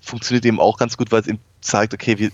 funktioniert 0.00 0.46
eben 0.46 0.60
auch 0.60 0.78
ganz 0.78 0.96
gut, 0.96 1.10
weil 1.10 1.20
es 1.20 1.26
eben 1.26 1.40
zeigt, 1.60 1.94
okay, 1.94 2.18
wir, 2.18 2.30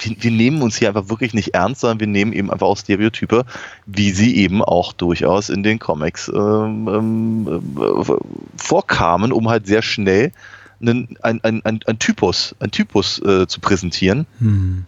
wir, 0.00 0.16
wir 0.18 0.30
nehmen 0.32 0.62
uns 0.62 0.76
hier 0.76 0.88
einfach 0.88 1.08
wirklich 1.08 1.32
nicht 1.32 1.54
ernst, 1.54 1.82
sondern 1.82 2.00
wir 2.00 2.06
nehmen 2.08 2.32
eben 2.32 2.50
einfach 2.50 2.66
auch 2.66 2.76
Stereotype, 2.76 3.44
wie 3.86 4.10
sie 4.10 4.36
eben 4.36 4.62
auch 4.62 4.92
durchaus 4.92 5.48
in 5.48 5.62
den 5.62 5.78
Comics 5.78 6.28
ähm, 6.28 6.88
ähm, 6.88 7.62
äh, 7.78 8.12
vorkamen, 8.56 9.32
um 9.32 9.48
halt 9.48 9.66
sehr 9.66 9.82
schnell 9.82 10.32
einen, 10.80 11.16
ein, 11.22 11.42
ein, 11.42 11.64
ein, 11.64 11.80
ein 11.86 11.98
Typus, 11.98 12.54
ein 12.60 12.70
Typus 12.70 13.18
äh, 13.20 13.46
zu 13.46 13.60
präsentieren, 13.60 14.26
Hm. 14.38 14.84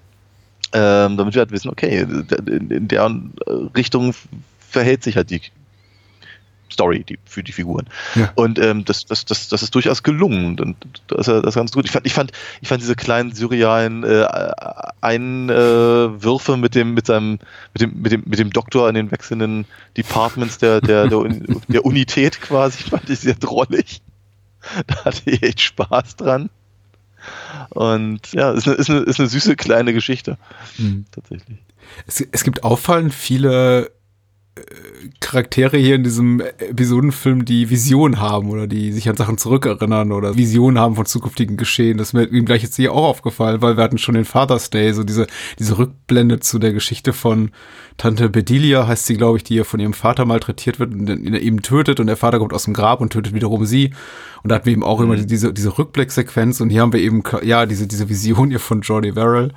ähm, 0.72 1.16
damit 1.16 1.34
wir 1.34 1.40
halt 1.40 1.50
wissen, 1.50 1.70
okay, 1.70 2.00
in, 2.00 2.88
der 2.88 3.04
äh, 3.04 3.50
Richtung 3.76 4.14
verhält 4.58 5.02
sich 5.02 5.16
halt 5.16 5.30
die 5.30 5.40
Story 6.78 7.04
die, 7.08 7.18
für 7.24 7.42
die 7.42 7.52
Figuren. 7.52 7.86
Ja. 8.14 8.30
Und 8.34 8.58
ähm, 8.58 8.84
das, 8.84 9.04
das, 9.06 9.24
das, 9.24 9.48
das 9.48 9.62
ist 9.62 9.74
durchaus 9.74 10.02
gelungen. 10.02 10.60
Und 10.60 10.76
das 11.08 11.26
das 11.26 11.44
ist 11.44 11.54
ganz 11.54 11.72
gut. 11.72 11.84
Ich 11.86 11.90
fand, 11.90 12.06
ich 12.06 12.12
fand, 12.12 12.32
ich 12.60 12.68
fand 12.68 12.82
diese 12.82 12.94
kleinen 12.94 13.34
surrealen 13.34 14.04
äh, 14.04 14.26
Einwürfe 15.00 16.56
mit 16.56 16.74
dem, 16.74 16.94
mit 16.94 17.06
seinem, 17.06 17.38
mit 17.72 17.82
dem, 17.82 18.02
mit 18.02 18.12
dem, 18.12 18.22
mit 18.26 18.38
dem 18.38 18.50
Doktor 18.50 18.88
an 18.88 18.94
den 18.94 19.10
wechselnden 19.10 19.64
Departments 19.96 20.58
der, 20.58 20.80
der, 20.80 21.08
der, 21.08 21.24
der 21.68 21.84
Unität 21.84 22.40
quasi, 22.40 22.84
fand 22.84 23.08
ich 23.10 23.20
sehr 23.20 23.34
drollig. 23.34 24.00
Da 24.86 25.04
hatte 25.04 25.30
ich 25.30 25.42
echt 25.42 25.60
Spaß 25.60 26.16
dran. 26.16 26.50
Und 27.70 28.32
ja, 28.32 28.52
ist 28.52 28.66
eine, 28.66 28.76
ist 28.76 28.90
eine, 28.90 29.00
ist 29.00 29.18
eine 29.18 29.28
süße 29.28 29.56
kleine 29.56 29.92
Geschichte. 29.92 30.38
Hm. 30.76 31.04
Tatsächlich. 31.10 31.58
Es, 32.06 32.20
es 32.20 32.44
gibt 32.44 32.64
auffallend 32.64 33.12
viele 33.12 33.90
Charaktere 35.20 35.76
hier 35.76 35.94
in 35.94 36.04
diesem 36.04 36.40
Episodenfilm, 36.40 37.44
die 37.44 37.70
Visionen 37.70 38.20
haben 38.20 38.50
oder 38.50 38.66
die 38.66 38.92
sich 38.92 39.08
an 39.08 39.16
Sachen 39.16 39.38
zurückerinnern 39.38 40.12
oder 40.12 40.36
Visionen 40.36 40.78
haben 40.78 40.96
von 40.96 41.06
zukünftigen 41.06 41.56
Geschehen. 41.56 41.98
Das 41.98 42.08
ist 42.08 42.12
mir 42.12 42.24
ihm 42.24 42.44
gleich 42.44 42.62
jetzt 42.62 42.76
hier 42.76 42.92
auch 42.92 43.04
aufgefallen, 43.04 43.62
weil 43.62 43.76
wir 43.76 43.84
hatten 43.84 43.98
schon 43.98 44.14
den 44.14 44.24
Father's 44.24 44.70
Day, 44.70 44.92
so 44.92 45.04
diese, 45.04 45.26
diese 45.58 45.78
Rückblende 45.78 46.40
zu 46.40 46.58
der 46.58 46.72
Geschichte 46.72 47.12
von 47.12 47.50
Tante 47.96 48.28
Bedelia, 48.28 48.86
heißt 48.86 49.06
sie, 49.06 49.16
glaube 49.16 49.38
ich, 49.38 49.44
die 49.44 49.56
ja 49.56 49.64
von 49.64 49.80
ihrem 49.80 49.92
Vater 49.92 50.24
malträtiert 50.24 50.78
wird 50.78 50.92
und 50.92 51.08
ihn 51.08 51.34
eben 51.34 51.62
tötet 51.62 52.00
und 52.00 52.06
der 52.06 52.16
Vater 52.16 52.38
kommt 52.38 52.52
aus 52.52 52.64
dem 52.64 52.74
Grab 52.74 53.00
und 53.00 53.12
tötet 53.12 53.34
wiederum 53.34 53.66
sie. 53.66 53.92
Und 54.42 54.50
da 54.50 54.56
hatten 54.56 54.66
wir 54.66 54.72
eben 54.72 54.84
auch 54.84 55.00
immer 55.00 55.16
diese, 55.16 55.52
diese 55.52 55.78
Rückblicksequenz 55.78 56.60
und 56.60 56.70
hier 56.70 56.82
haben 56.82 56.92
wir 56.92 57.00
eben, 57.00 57.22
ja, 57.42 57.66
diese, 57.66 57.86
diese 57.86 58.08
Vision 58.08 58.50
hier 58.50 58.60
von 58.60 58.82
Jordi 58.82 59.12
Verrill. 59.12 59.52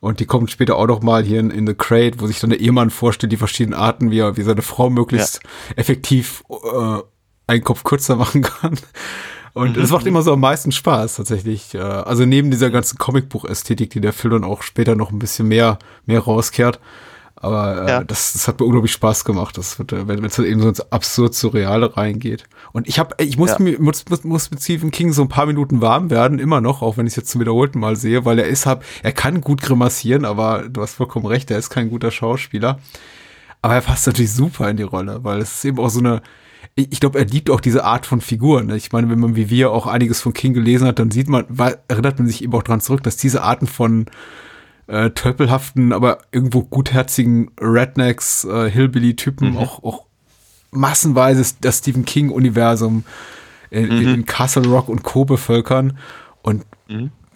Und 0.00 0.20
die 0.20 0.26
kommt 0.26 0.50
später 0.50 0.76
auch 0.76 0.86
noch 0.86 1.02
mal 1.02 1.22
hier 1.24 1.40
in, 1.40 1.50
in 1.50 1.66
The 1.66 1.74
Crate, 1.74 2.20
wo 2.20 2.26
sich 2.26 2.40
dann 2.40 2.50
der 2.50 2.60
Ehemann 2.60 2.90
vorstellt, 2.90 3.32
die 3.32 3.36
verschiedenen 3.36 3.78
Arten, 3.78 4.10
wie 4.10 4.20
er, 4.20 4.36
wie 4.36 4.42
seine 4.42 4.62
Frau 4.62 4.90
möglichst 4.90 5.40
effektiv 5.76 6.44
äh, 6.50 6.98
einen 7.46 7.64
Kopf 7.64 7.82
kürzer 7.84 8.16
machen 8.16 8.42
kann. 8.42 8.78
Und 9.54 9.76
das 9.76 9.90
macht 9.90 10.06
immer 10.06 10.22
so 10.22 10.32
am 10.32 10.40
meisten 10.40 10.70
Spaß 10.70 11.16
tatsächlich. 11.16 11.74
Äh, 11.74 11.78
Also 11.78 12.24
neben 12.24 12.50
dieser 12.50 12.70
ganzen 12.70 12.98
Comicbuch-Ästhetik, 12.98 13.90
die 13.90 14.00
der 14.00 14.12
Film 14.12 14.34
dann 14.34 14.44
auch 14.44 14.62
später 14.62 14.94
noch 14.94 15.10
ein 15.10 15.18
bisschen 15.18 15.48
mehr, 15.48 15.78
mehr 16.06 16.20
rauskehrt. 16.20 16.78
Aber 17.40 17.84
äh, 17.86 17.88
Ja. 17.90 18.04
das, 18.04 18.32
das 18.32 18.48
hat 18.48 18.58
mir 18.58 18.66
unglaublich 18.66 18.92
Spaß 18.92 19.24
gemacht, 19.24 19.56
das 19.56 19.78
wird, 19.78 19.92
äh, 19.92 20.08
wenn 20.08 20.24
es 20.24 20.36
dann 20.36 20.44
eben 20.46 20.60
so 20.60 20.68
ins 20.68 20.80
absurd 20.92 21.34
Surreale 21.34 21.96
reingeht. 21.96 22.44
Und 22.72 22.88
ich 22.88 22.98
habe, 22.98 23.14
ich 23.22 23.38
muss 23.38 23.50
Ja. 23.50 23.56
mir 23.60 23.80
muss, 23.80 24.04
muss, 24.10 24.24
muss 24.24 24.50
mit 24.50 24.60
Stephen 24.62 24.90
King 24.90 25.12
so 25.12 25.22
ein 25.22 25.28
paar 25.28 25.46
Minuten 25.46 25.80
warm 25.80 26.10
werden, 26.10 26.38
immer 26.38 26.60
noch, 26.60 26.82
auch 26.82 26.96
wenn 26.96 27.06
ich 27.06 27.12
es 27.12 27.16
jetzt 27.16 27.30
zum 27.30 27.40
wiederholten 27.40 27.78
Mal 27.78 27.96
sehe, 27.96 28.24
weil 28.24 28.38
er 28.38 28.46
ist 28.46 28.66
hab, 28.66 28.84
er 29.02 29.12
kann 29.12 29.40
gut 29.40 29.62
grimassieren, 29.62 30.24
aber 30.24 30.68
du 30.68 30.82
hast 30.82 30.94
vollkommen 30.94 31.26
recht, 31.26 31.50
er 31.50 31.58
ist 31.58 31.70
kein 31.70 31.90
guter 31.90 32.10
Schauspieler. 32.10 32.78
Aber 33.62 33.74
er 33.74 33.80
passt 33.82 34.06
natürlich 34.06 34.32
super 34.32 34.68
in 34.70 34.76
die 34.76 34.82
Rolle, 34.84 35.20
weil 35.22 35.40
es 35.40 35.58
ist 35.58 35.64
eben 35.64 35.78
auch 35.78 35.90
so 35.90 35.98
eine, 36.00 36.22
ich, 36.74 37.00
glaube, 37.00 37.18
er 37.18 37.24
liebt 37.24 37.50
auch 37.50 37.60
diese 37.60 37.84
Art 37.84 38.06
von 38.06 38.20
Figuren. 38.20 38.66
ne? 38.66 38.76
Ich 38.76 38.92
meine, 38.92 39.10
wenn 39.10 39.18
man 39.18 39.34
wie 39.36 39.50
wir 39.50 39.72
auch 39.72 39.86
einiges 39.88 40.20
von 40.20 40.32
King 40.32 40.54
gelesen 40.54 40.86
hat, 40.86 40.98
dann 41.00 41.10
sieht 41.10 41.28
man, 41.28 41.44
weil, 41.48 41.78
erinnert 41.88 42.18
man 42.18 42.28
sich 42.28 42.42
eben 42.42 42.52
auch 42.54 42.62
dran 42.62 42.80
zurück, 42.80 43.02
dass 43.02 43.16
diese 43.16 43.42
Arten 43.42 43.66
von 43.66 44.06
äh, 44.88 45.10
tölpelhaften, 45.10 45.92
aber 45.92 46.18
irgendwo 46.32 46.62
gutherzigen 46.62 47.50
Rednecks, 47.60 48.44
äh, 48.44 48.70
Hillbilly-Typen 48.70 49.56
auch, 49.56 49.84
auch 49.84 50.04
massenweise 50.70 51.54
das 51.60 51.78
Stephen 51.78 52.04
King-Universum 52.04 53.04
in, 53.70 53.90
in 53.90 54.26
Castle 54.26 54.66
Rock 54.66 54.88
und 54.88 55.02
Co. 55.02 55.24
bevölkern. 55.24 55.98
Und 56.42 56.64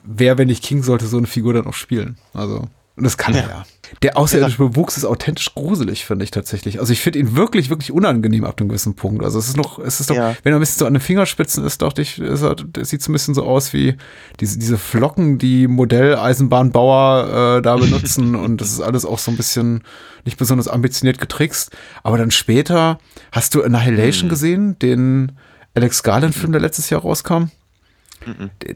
wer, 0.02 0.38
wenn 0.38 0.48
nicht 0.48 0.64
King, 0.64 0.82
sollte 0.82 1.06
so 1.06 1.18
eine 1.18 1.26
Figur 1.26 1.52
dann 1.52 1.66
auch 1.66 1.74
spielen? 1.74 2.16
Also, 2.32 2.68
und 2.96 3.04
das 3.04 3.16
kann 3.16 3.34
er 3.34 3.48
ja. 3.48 3.64
Der 4.00 4.16
außerirdische 4.16 4.57
Bewuchs 4.59 4.96
ist 4.96 5.05
authentisch 5.05 5.55
gruselig, 5.55 6.07
finde 6.07 6.24
ich 6.24 6.31
tatsächlich. 6.31 6.81
Also 6.81 6.92
ich 6.92 7.00
finde 7.00 7.18
ihn 7.18 7.37
wirklich, 7.37 7.68
wirklich 7.68 7.92
unangenehm 7.92 8.44
ab 8.44 8.59
einem 8.59 8.68
gewissen 8.70 8.94
Punkt. 8.94 9.22
Also 9.22 9.38
es 9.38 9.48
ist 9.48 9.57
noch, 9.57 9.78
es 9.78 10.00
ist 10.00 10.09
doch, 10.11 10.16
Ja. 10.16 10.35
wenn 10.42 10.52
er 10.52 10.59
ein 10.59 10.61
bisschen 10.61 10.78
so 10.81 10.87
an 10.87 10.94
den 10.94 11.00
Fingerspitzen 11.00 11.64
ist, 11.64 11.83
dachte 11.83 12.02
ich, 12.02 12.20
das 12.24 12.88
sieht 12.88 13.02
so 13.02 13.11
ein 13.11 13.12
bisschen 13.12 13.35
so 13.35 13.44
aus 13.44 13.72
wie 13.72 13.96
diese, 14.40 14.59
diese 14.59 14.78
Flocken, 14.78 15.38
die 15.38 15.68
Modelleisenbahnbauer 15.68 17.59
äh, 17.59 17.62
da 17.62 17.76
benutzen. 17.76 18.35
und 18.35 18.61
das 18.61 18.70
ist 18.72 18.81
alles 18.81 19.05
auch 19.05 19.18
so 19.18 19.31
ein 19.31 19.37
bisschen 19.37 19.83
nicht 20.24 20.38
besonders 20.38 20.68
ambitioniert 20.68 21.18
getrickst. 21.18 21.70
Aber 22.02 22.18
dann 22.18 22.31
später, 22.31 22.98
hast 23.31 23.55
du 23.55 23.62
Annihilation 23.62 24.28
gesehen, 24.28 24.78
den 24.78 25.33
Alex 25.74 26.02
Garland-Film, 26.02 26.52
der 26.52 26.61
letztes 26.61 26.90
Jahr 26.90 27.02
rauskam? 27.02 27.44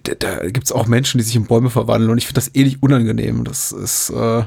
Da, 0.03 0.15
da 0.19 0.47
gibt 0.49 0.65
es 0.67 0.73
auch 0.73 0.87
Menschen, 0.87 1.19
die 1.19 1.25
sich 1.25 1.37
in 1.37 1.47
Bäume 1.47 1.71
verwandeln 1.71 2.11
und 2.11 2.19
ich 2.19 2.27
finde 2.27 2.41
das 2.41 2.51
ähnlich 2.55 2.83
unangenehm. 2.83 3.45
Das 3.45 3.71
ist, 3.71 4.11
äh, 4.11 4.43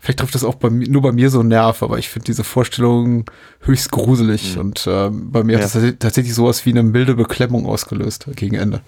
vielleicht 0.00 0.20
trifft 0.20 0.34
das 0.34 0.44
auch 0.44 0.54
bei 0.56 0.68
nur 0.70 1.02
bei 1.02 1.12
mir 1.12 1.30
so 1.30 1.40
einen 1.40 1.48
Nerv, 1.48 1.82
aber 1.82 1.98
ich 1.98 2.08
finde 2.08 2.26
diese 2.26 2.44
Vorstellung 2.44 3.24
höchst 3.62 3.90
gruselig 3.90 4.56
und 4.58 4.86
äh, 4.86 5.10
bei 5.10 5.42
mir 5.44 5.52
Ja. 5.52 5.58
hat 5.58 5.64
das 5.64 5.74
tats- 5.76 5.98
tatsächlich 5.98 6.34
sowas 6.34 6.64
wie 6.66 6.70
eine 6.70 6.82
milde 6.82 7.14
Beklemmung 7.14 7.66
ausgelöst 7.66 8.26
gegen 8.36 8.54
Ende. 8.56 8.80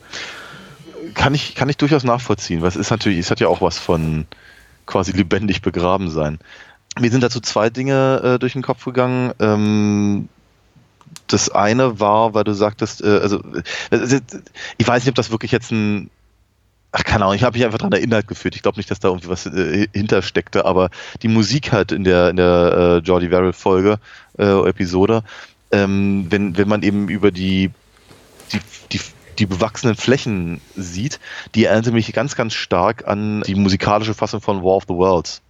kann 1.15 1.35
ich, 1.35 1.55
kann 1.55 1.69
ich 1.69 1.77
durchaus 1.77 2.05
nachvollziehen, 2.05 2.61
weil 2.63 2.69
es 2.69 2.77
ist 2.77 2.91
natürlich, 2.91 3.19
es 3.19 3.31
hat 3.31 3.41
ja 3.41 3.49
auch 3.49 3.61
was 3.61 3.79
von 3.79 4.27
quasi 4.87 5.13
lebendig 5.13 5.63
begraben 5.63 6.11
sein. 6.11 6.39
Mir 6.99 7.11
sind 7.11 7.23
dazu 7.23 7.41
zwei 7.41 7.71
Dinge 7.71 8.21
äh, 8.25 8.39
durch 8.39 8.53
den 8.55 8.63
Kopf 8.63 8.85
gegangen. 8.85 9.33
Ähm, 9.39 10.29
das 11.27 11.49
eine 11.51 11.99
war, 12.01 12.35
weil 12.35 12.45
du 12.45 12.53
sagtest, 12.53 13.03
äh, 13.03 13.19
also 13.23 13.41
äh, 13.91 14.21
ich 14.79 14.87
weiß 14.89 15.03
nicht, 15.05 15.11
ob 15.11 15.15
das 15.15 15.31
wirklich 15.31 15.53
jetzt 15.53 15.71
ein 15.73 16.11
Ach, 16.93 17.05
keine 17.05 17.25
Ahnung, 17.25 17.37
ich 17.37 17.45
habe 17.45 17.57
mich 17.57 17.65
einfach 17.65 17.79
daran 17.79 17.93
erinnert 17.93 18.27
gefühlt. 18.27 18.57
Ich 18.57 18.63
glaube 18.63 18.79
nicht, 18.79 18.91
dass 18.91 18.99
da 18.99 19.09
irgendwie 19.09 19.29
was 19.29 19.47
äh, 19.47 19.87
hintersteckte, 19.93 20.65
aber 20.65 20.91
die 21.23 21.29
Musik 21.29 21.71
halt 21.71 21.93
in 21.93 22.03
der, 22.03 22.31
in 22.31 22.37
der 22.37 23.01
äh, 23.05 23.07
Jordi 23.07 23.29
Verrill-Folge, 23.29 23.99
äh, 24.39 24.69
Episode, 24.69 25.23
ähm, 25.71 26.27
wenn, 26.31 26.57
wenn 26.57 26.69
man 26.69 26.83
eben 26.83 27.09
über 27.09 27.31
die, 27.31 27.71
die, 28.53 28.59
die, 28.91 29.01
die 29.39 29.47
bewachsenen 29.47 29.95
Flächen 29.95 30.61
sieht, 30.75 31.21
die 31.55 31.65
erinnerte 31.65 31.93
mich 31.93 32.13
ganz, 32.13 32.35
ganz 32.35 32.55
stark 32.55 33.07
an 33.07 33.43
die 33.47 33.55
musikalische 33.55 34.15
Fassung 34.15 34.41
von 34.41 34.63
War 34.65 34.77
of 34.77 34.85
the 34.89 34.95
Worlds 34.95 35.43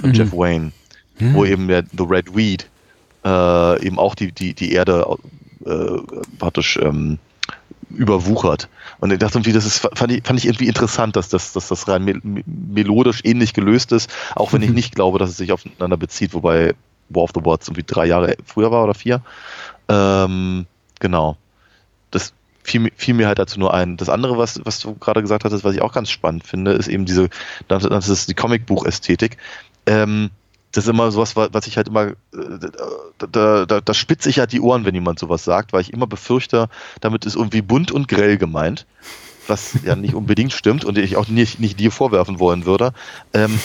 von 0.00 0.14
Jeff 0.14 0.32
Wayne, 0.32 0.72
wo 1.18 1.44
eben 1.44 1.68
der 1.68 1.84
The 1.84 2.04
Red 2.04 2.34
Weed 2.34 2.66
äh, 3.24 3.86
eben 3.86 3.98
auch 3.98 4.14
die, 4.14 4.32
die, 4.32 4.54
die 4.54 4.72
Erde 4.72 5.18
äh, 5.66 5.98
praktisch 6.38 6.78
ähm, 6.78 7.18
überwuchert. 7.90 8.68
Und 9.00 9.12
ich 9.12 9.18
dachte 9.18 9.38
irgendwie, 9.38 9.52
das 9.52 9.64
ist, 9.64 9.88
fand 9.94 10.12
ich, 10.12 10.26
fand 10.26 10.38
ich 10.38 10.46
irgendwie 10.46 10.66
interessant, 10.68 11.16
dass 11.16 11.28
das, 11.28 11.52
dass 11.52 11.68
das 11.68 11.88
rein 11.88 12.04
mel 12.04 12.20
melodisch 12.46 13.20
ähnlich 13.24 13.54
gelöst 13.54 13.92
ist, 13.92 14.10
auch 14.34 14.52
wenn 14.52 14.62
ich 14.62 14.70
nicht 14.70 14.94
glaube, 14.94 15.18
dass 15.18 15.30
es 15.30 15.36
sich 15.36 15.52
aufeinander 15.52 15.96
bezieht, 15.96 16.34
wobei 16.34 16.74
War 17.08 17.22
of 17.22 17.30
the 17.34 17.44
Worlds 17.44 17.68
irgendwie 17.68 17.84
drei 17.86 18.06
Jahre 18.06 18.36
früher 18.44 18.70
war 18.70 18.84
oder 18.84 18.94
vier. 18.94 19.22
Ähm, 19.88 20.66
genau. 21.00 21.36
Das 22.10 22.32
fiel, 22.62 22.80
mir- 22.80 22.92
fiel 22.96 23.14
mir 23.14 23.26
halt 23.26 23.38
dazu 23.38 23.58
nur 23.58 23.72
ein. 23.72 23.96
Das 23.96 24.08
andere, 24.08 24.36
was, 24.36 24.60
was 24.64 24.80
du 24.80 24.94
gerade 24.94 25.22
gesagt 25.22 25.44
hattest, 25.44 25.64
was 25.64 25.74
ich 25.74 25.82
auch 25.82 25.92
ganz 25.92 26.10
spannend 26.10 26.46
finde, 26.46 26.72
ist 26.72 26.88
eben 26.88 27.06
diese, 27.06 27.30
das 27.68 27.82
das 27.84 28.08
ist 28.08 28.28
die 28.28 28.34
Comicbuch-Ästhetik. 28.34 29.38
Ähm, 29.86 30.30
das 30.72 30.84
ist 30.84 30.90
immer 30.90 31.10
sowas, 31.10 31.36
wa- 31.36 31.48
was 31.52 31.66
ich 31.66 31.76
halt 31.76 31.88
immer, 31.88 32.08
äh, 32.08 32.14
da, 33.18 33.26
da, 33.26 33.66
da, 33.66 33.80
da 33.80 33.94
spitze 33.94 34.28
ich 34.28 34.38
halt 34.38 34.52
die 34.52 34.60
Ohren, 34.60 34.84
wenn 34.84 34.94
jemand 34.94 35.18
sowas 35.18 35.44
sagt, 35.44 35.72
weil 35.72 35.80
ich 35.80 35.92
immer 35.92 36.06
befürchte, 36.06 36.68
damit 37.00 37.24
ist 37.24 37.36
irgendwie 37.36 37.62
bunt 37.62 37.90
und 37.90 38.08
grell 38.08 38.36
gemeint, 38.36 38.86
was 39.46 39.78
ja 39.84 39.96
nicht 39.96 40.14
unbedingt 40.14 40.52
stimmt 40.52 40.84
und 40.84 40.98
ich 40.98 41.16
auch 41.16 41.26
nicht, 41.28 41.58
nicht 41.58 41.80
dir 41.80 41.90
vorwerfen 41.90 42.38
wollen 42.38 42.66
würde. 42.66 42.92
Ähm, 43.32 43.58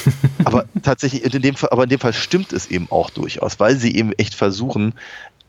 aber 0.46 0.66
tatsächlich, 0.82 1.26
in 1.34 1.42
dem 1.42 1.56
Fall, 1.56 1.70
aber 1.72 1.84
in 1.84 1.90
dem 1.90 2.00
Fall 2.00 2.14
stimmt 2.14 2.54
es 2.54 2.68
eben 2.68 2.88
auch 2.90 3.10
durchaus, 3.10 3.60
weil 3.60 3.76
sie 3.78 3.96
eben 3.96 4.14
echt 4.14 4.34
versuchen, 4.34 4.94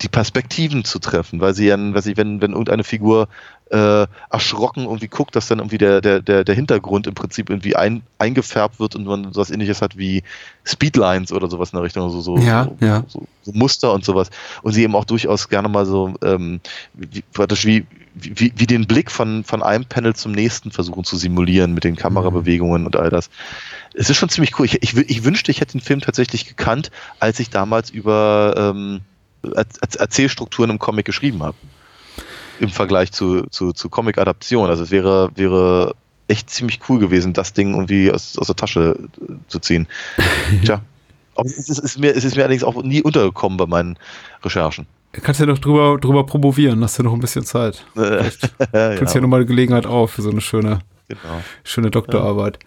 die 0.02 0.08
Perspektiven 0.08 0.84
zu 0.84 0.98
treffen, 0.98 1.40
weil 1.40 1.54
sie 1.54 1.66
ja, 1.66 1.76
weiß 1.78 2.06
ich, 2.06 2.16
wenn, 2.16 2.40
wenn 2.40 2.50
irgendeine 2.52 2.84
Figur 2.84 3.28
äh, 3.70 4.06
erschrocken 4.30 4.84
irgendwie 4.84 5.08
guckt, 5.08 5.34
dass 5.36 5.48
dann 5.48 5.58
irgendwie 5.58 5.78
der, 5.78 6.00
der, 6.00 6.20
der, 6.20 6.44
der 6.44 6.54
Hintergrund 6.54 7.06
im 7.06 7.14
Prinzip 7.14 7.48
irgendwie 7.48 7.76
ein, 7.76 8.02
eingefärbt 8.18 8.80
wird 8.80 8.96
und 8.96 9.06
man 9.06 9.32
sowas 9.32 9.50
ähnliches 9.50 9.82
hat 9.82 9.96
wie 9.96 10.22
Speedlines 10.64 11.32
oder 11.32 11.48
sowas 11.48 11.72
in 11.72 11.76
der 11.76 11.84
Richtung, 11.84 12.10
so, 12.10 12.20
so, 12.20 12.36
Ja, 12.38 12.64
so, 12.64 12.84
ja. 12.84 13.04
so, 13.06 13.26
so 13.42 13.52
Muster 13.52 13.92
und 13.92 14.04
sowas. 14.04 14.30
Und 14.62 14.72
sie 14.72 14.82
eben 14.82 14.94
auch 14.94 15.04
durchaus 15.04 15.48
gerne 15.48 15.68
mal 15.68 15.86
so, 15.86 16.14
ähm, 16.22 16.60
wie, 16.92 17.22
praktisch 17.32 17.64
wie, 17.64 17.86
wie, 18.14 18.52
wie 18.54 18.66
den 18.66 18.86
Blick 18.86 19.10
von, 19.10 19.44
von 19.44 19.62
einem 19.62 19.86
Panel 19.86 20.14
zum 20.14 20.32
nächsten 20.32 20.70
versuchen 20.70 21.04
zu 21.04 21.16
simulieren 21.16 21.72
mit 21.72 21.84
den 21.84 21.96
Kamerabewegungen 21.96 22.84
und 22.84 22.96
all 22.96 23.10
das. 23.10 23.30
Es 23.94 24.10
ist 24.10 24.16
schon 24.16 24.28
ziemlich 24.28 24.58
cool. 24.58 24.66
Ich, 24.66 24.82
ich, 24.82 24.96
ich 24.96 25.24
wünschte, 25.24 25.50
ich 25.50 25.60
hätte 25.60 25.72
den 25.72 25.80
Film 25.80 26.00
tatsächlich 26.00 26.46
gekannt, 26.46 26.90
als 27.18 27.40
ich 27.40 27.50
damals 27.50 27.90
über 27.90 28.54
ähm, 28.56 29.00
Erzählstrukturen 29.52 30.70
im 30.70 30.78
Comic 30.78 31.06
geschrieben 31.06 31.42
habe. 31.42 31.56
Im 32.60 32.70
Vergleich 32.70 33.12
zu, 33.12 33.42
zu, 33.50 33.72
zu 33.72 33.88
Comic-Adaption. 33.88 34.68
Also 34.70 34.84
es 34.84 34.90
wäre, 34.90 35.30
wäre 35.34 35.94
echt 36.28 36.50
ziemlich 36.50 36.80
cool 36.88 36.98
gewesen, 36.98 37.32
das 37.32 37.52
Ding 37.52 37.74
irgendwie 37.74 38.10
aus, 38.10 38.38
aus 38.38 38.46
der 38.46 38.56
Tasche 38.56 38.96
äh, 39.20 39.32
zu 39.48 39.58
ziehen. 39.58 39.86
Tja. 40.64 40.80
Aber 41.34 41.46
es 41.46 41.68
ist, 41.68 41.78
ist 41.78 41.98
mir, 41.98 42.14
es 42.14 42.24
ist 42.24 42.36
mir 42.36 42.42
allerdings 42.42 42.64
auch 42.64 42.80
nie 42.82 43.02
untergekommen 43.02 43.56
bei 43.56 43.66
meinen 43.66 43.98
Recherchen. 44.44 44.86
Kannst 45.12 45.40
ja 45.40 45.46
noch 45.46 45.58
drüber, 45.58 45.98
drüber 46.00 46.24
promovieren, 46.26 46.82
hast 46.82 46.98
ja 46.98 47.04
noch 47.04 47.12
ein 47.12 47.20
bisschen 47.20 47.44
Zeit. 47.44 47.84
Äh, 47.96 48.24
ja, 48.72 48.96
Kannst 48.96 49.14
ja 49.14 49.20
nochmal 49.20 49.40
eine 49.40 49.46
Gelegenheit 49.46 49.86
auf 49.86 50.12
für 50.12 50.22
so 50.22 50.30
eine 50.30 50.40
schöne, 50.40 50.80
genau. 51.08 51.42
schöne 51.62 51.90
Doktorarbeit. 51.90 52.58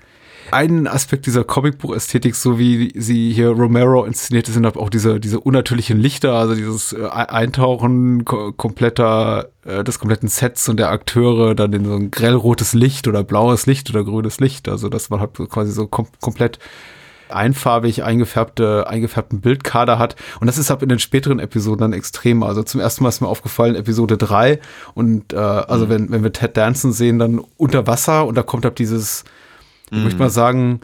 Ein 0.52 0.88
Aspekt 0.88 1.26
dieser 1.26 1.44
Comicbuch-Ästhetik, 1.44 2.36
so 2.36 2.58
wie 2.58 2.94
sie 2.96 3.34
hier 3.34 3.50
Romero 3.50 4.06
inszeniert, 4.06 4.48
sind 4.48 4.66
auch 4.66 4.90
diese, 4.90 5.20
diese 5.20 5.40
unnatürlichen 5.40 6.00
Lichter, 6.00 6.34
also 6.34 6.56
dieses 6.56 6.94
äh, 6.94 7.06
Eintauchen 7.06 8.24
ko 8.24 8.54
kompletter, 8.54 9.50
äh, 9.66 9.84
des 9.84 10.00
kompletten 10.00 10.30
Sets 10.30 10.70
und 10.70 10.78
der 10.78 10.90
Akteure, 10.90 11.54
dann 11.54 11.74
in 11.74 11.86
so 11.86 11.96
ein 11.96 12.12
grellrotes 12.12 12.74
Licht 12.74 13.08
oder 13.08 13.24
blaues 13.24 13.66
Licht 13.66 13.90
oder 13.90 14.04
grünes 14.04 14.40
Licht, 14.40 14.70
also 14.70 14.88
dass 14.88 15.10
man 15.10 15.20
halt 15.20 15.34
quasi 15.50 15.72
so 15.72 15.88
kom 15.88 16.08
komplett 16.22 16.60
einfarbig 17.30 18.04
eingefärbte, 18.04 18.88
eingefärbten 18.88 19.42
Bildkader 19.42 20.00
hat. 20.00 20.16
Und 20.40 20.48
das 20.48 20.58
ist 20.58 20.72
ab 20.72 20.82
in 20.82 20.88
den 20.88 21.00
späteren 21.00 21.40
Episoden 21.40 21.80
dann 21.80 21.94
extrem. 21.94 22.42
Also 22.42 22.64
zum 22.64 22.80
ersten 22.80 23.04
Mal 23.04 23.10
ist 23.10 23.20
mir 23.20 23.28
aufgefallen, 23.28 23.76
Episode 23.76 24.18
3. 24.18 24.60
Und 24.94 25.34
äh, 25.34 25.38
also 25.38 25.90
wenn, 25.90 26.10
wenn 26.10 26.24
wir 26.24 26.32
Ted 26.32 26.56
Danson 26.56 26.94
sehen, 26.94 27.20
dann 27.20 27.42
unter 27.58 27.86
Wasser 27.86 28.26
und 28.26 28.36
da 28.36 28.44
kommt 28.44 28.66
ab 28.66 28.76
dieses, 28.76 29.26
ich 29.91 30.04
möchte 30.04 30.19
mal 30.19 30.30
sagen, 30.30 30.82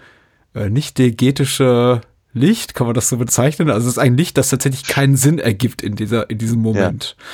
äh, 0.55 0.69
nicht 0.69 0.97
diegetische 0.97 2.01
Licht, 2.35 2.73
kann 2.73 2.87
man 2.87 2.95
das 2.95 3.09
so 3.09 3.17
bezeichnen? 3.17 3.69
Also 3.69 3.87
es 3.87 3.93
ist 3.93 3.99
ein 3.99 4.17
Licht, 4.17 4.37
das 4.37 4.49
tatsächlich 4.49 4.85
keinen 4.85 5.15
Sinn 5.15 5.37
ergibt 5.37 5.83
in 5.83 5.95
dieser, 5.95 6.29
in 6.31 6.39
diesem 6.39 6.61
Moment. 6.61 7.15
Ja. 7.17 7.25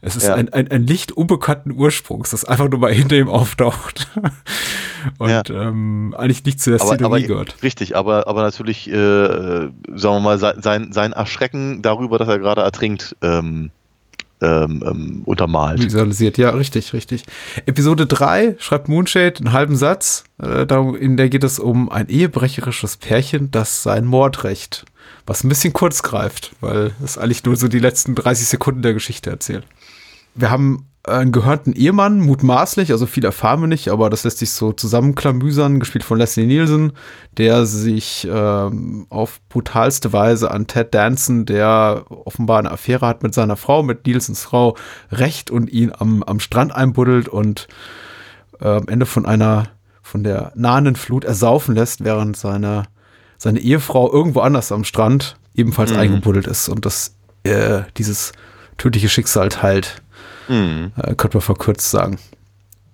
Es 0.00 0.16
ist 0.16 0.28
ja. 0.28 0.34
ein, 0.34 0.50
ein, 0.50 0.70
ein 0.70 0.86
Licht 0.86 1.12
unbekannten 1.12 1.72
Ursprungs, 1.72 2.30
das 2.30 2.46
einfach 2.46 2.68
nur 2.68 2.80
mal 2.80 2.92
hinter 2.92 3.16
ihm 3.16 3.28
auftaucht. 3.28 4.08
Und 5.18 5.30
ja. 5.30 5.42
ähm, 5.50 6.14
eigentlich 6.16 6.44
nicht 6.44 6.60
zu 6.60 6.70
der 6.70 6.80
aber, 6.80 6.94
Szenerie 6.94 7.06
aber, 7.06 7.20
gehört. 7.20 7.62
Richtig, 7.62 7.96
aber, 7.96 8.26
aber 8.26 8.42
natürlich, 8.42 8.88
äh, 8.88 8.92
sagen 8.92 9.72
wir 9.94 10.20
mal, 10.20 10.38
sein, 10.38 10.92
sein 10.92 11.12
Erschrecken 11.12 11.82
darüber, 11.82 12.18
dass 12.18 12.28
er 12.28 12.38
gerade 12.38 12.62
ertrinkt, 12.62 13.14
ähm, 13.20 13.70
ähm, 14.40 14.82
ähm, 14.86 15.22
untermalt. 15.24 15.82
Visualisiert, 15.82 16.38
ja, 16.38 16.50
richtig, 16.50 16.92
richtig. 16.92 17.24
Episode 17.66 18.06
3 18.06 18.56
schreibt 18.58 18.88
Moonshade 18.88 19.38
einen 19.38 19.52
halben 19.52 19.76
Satz, 19.76 20.24
äh, 20.42 20.66
in 20.98 21.16
der 21.16 21.28
geht 21.28 21.44
es 21.44 21.58
um 21.58 21.90
ein 21.90 22.08
ehebrecherisches 22.08 22.96
Pärchen, 22.96 23.50
das 23.50 23.82
sein 23.82 24.04
Mordrecht, 24.04 24.84
was 25.26 25.42
ein 25.42 25.48
bisschen 25.48 25.72
kurz 25.72 26.02
greift, 26.02 26.52
weil 26.60 26.92
es 27.02 27.18
eigentlich 27.18 27.44
nur 27.44 27.56
so 27.56 27.68
die 27.68 27.78
letzten 27.78 28.14
30 28.14 28.46
Sekunden 28.46 28.82
der 28.82 28.94
Geschichte 28.94 29.30
erzählt. 29.30 29.64
Wir 30.34 30.50
haben 30.50 30.86
einen 31.06 31.32
gehörnten 31.32 31.72
Ehemann, 31.72 32.20
mutmaßlich, 32.20 32.90
also 32.90 33.06
viel 33.06 33.24
erfahren 33.24 33.60
wir 33.60 33.66
nicht, 33.68 33.88
aber 33.88 34.10
das 34.10 34.24
lässt 34.24 34.38
sich 34.38 34.50
so 34.50 34.72
zusammenklamüsern, 34.72 35.78
gespielt 35.78 36.04
von 36.04 36.18
Leslie 36.18 36.46
Nielsen, 36.46 36.92
der 37.36 37.64
sich 37.64 38.26
ähm, 38.30 39.06
auf 39.08 39.40
brutalste 39.48 40.12
Weise 40.12 40.50
an 40.50 40.66
Ted 40.66 40.94
Danson, 40.94 41.46
der 41.46 42.04
offenbar 42.08 42.58
eine 42.58 42.70
Affäre 42.70 43.06
hat 43.06 43.22
mit 43.22 43.34
seiner 43.34 43.56
Frau, 43.56 43.82
mit 43.82 44.06
Nielsens 44.06 44.42
Frau, 44.42 44.76
rächt 45.12 45.50
und 45.50 45.70
ihn 45.70 45.92
am, 45.96 46.22
am 46.24 46.40
Strand 46.40 46.74
einbuddelt 46.74 47.28
und 47.28 47.68
äh, 48.60 48.68
am 48.68 48.88
Ende 48.88 49.06
von 49.06 49.26
einer, 49.26 49.68
von 50.02 50.24
der 50.24 50.52
nahenden 50.56 50.96
Flut 50.96 51.24
ersaufen 51.24 51.74
lässt, 51.74 52.04
während 52.04 52.36
seine, 52.36 52.84
seine 53.38 53.60
Ehefrau 53.60 54.12
irgendwo 54.12 54.40
anders 54.40 54.72
am 54.72 54.84
Strand 54.84 55.36
ebenfalls 55.54 55.92
mhm. 55.92 55.98
eingebuddelt 55.98 56.46
ist 56.46 56.68
und 56.68 56.84
das, 56.84 57.14
äh, 57.44 57.82
dieses 57.96 58.32
tödliche 58.76 59.08
Schicksal 59.08 59.48
teilt. 59.48 60.02
Mhm. 60.48 60.92
Äh, 60.96 61.14
könnte 61.14 61.38
man 61.38 61.42
verkürzt 61.42 61.90
sagen. 61.90 62.18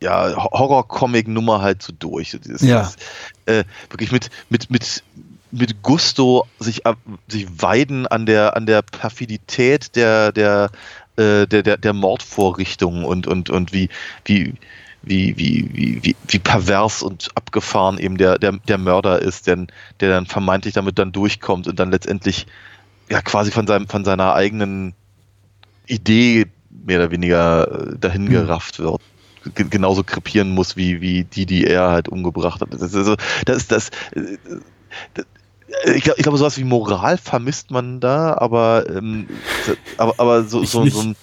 ja, 0.00 0.34
Horror-Comic-Nummer 0.34 1.60
halt 1.60 1.82
so 1.82 1.92
durch. 1.96 2.36
Dieses, 2.42 2.62
ja. 2.62 2.80
Dieses, 2.80 2.96
äh, 3.44 3.64
wirklich 3.90 4.12
mit, 4.12 4.30
mit, 4.48 4.70
mit, 4.70 5.02
mit 5.50 5.82
Gusto 5.82 6.46
sich, 6.58 6.82
sich 7.28 7.46
weiden 7.62 8.06
an 8.06 8.26
der, 8.26 8.56
an 8.56 8.66
der 8.66 8.82
Perfidität 8.82 9.94
der, 9.96 10.32
der, 10.32 10.70
äh, 11.16 11.46
der, 11.46 11.62
der, 11.62 11.76
der 11.76 11.92
Mordvorrichtung 11.92 13.04
und, 13.04 13.26
und, 13.26 13.50
und 13.50 13.72
wie, 13.72 13.88
wie, 14.24 14.54
wie, 15.02 15.36
wie, 15.36 16.00
wie, 16.02 16.16
wie, 16.26 16.38
pervers 16.38 17.02
und 17.02 17.28
abgefahren 17.34 17.98
eben 17.98 18.18
der, 18.18 18.38
der, 18.38 18.52
der 18.52 18.78
Mörder 18.78 19.22
ist, 19.22 19.46
der, 19.46 19.66
der 20.00 20.10
dann 20.10 20.26
vermeintlich 20.26 20.74
damit 20.74 20.98
dann 20.98 21.12
durchkommt 21.12 21.68
und 21.68 21.78
dann 21.78 21.90
letztendlich 21.90 22.46
ja 23.08 23.22
quasi 23.22 23.50
von 23.50 23.66
seinem, 23.66 23.88
von 23.88 24.04
seiner 24.04 24.34
eigenen 24.34 24.94
Idee 25.86 26.46
mehr 26.70 26.98
oder 26.98 27.10
weniger 27.12 27.92
äh, 27.92 27.98
dahin 27.98 28.24
mhm. 28.24 28.30
gerafft 28.30 28.78
wird 28.80 29.00
genauso 29.54 30.02
krepieren 30.02 30.50
muss 30.50 30.76
wie, 30.76 31.00
wie 31.00 31.24
die, 31.24 31.46
die 31.46 31.66
er 31.66 31.90
halt 31.90 32.08
umgebracht 32.08 32.60
hat. 32.60 32.72
Das 32.72 32.82
ist, 32.82 33.16
das, 33.44 33.56
ist 33.56 33.72
das, 33.72 33.88
äh, 34.12 34.36
das 35.14 35.24
ich 35.94 36.04
glaube, 36.04 36.22
glaub, 36.22 36.36
sowas 36.36 36.56
wie 36.58 36.64
Moral 36.64 37.18
vermisst 37.18 37.70
man 37.70 38.00
da, 38.00 38.36
aber, 38.38 38.84
ähm, 38.88 39.28
aber, 39.96 40.14
aber 40.18 40.44
so, 40.44 40.64
so, 40.64 40.86
so 40.86 41.00
ein. 41.00 41.16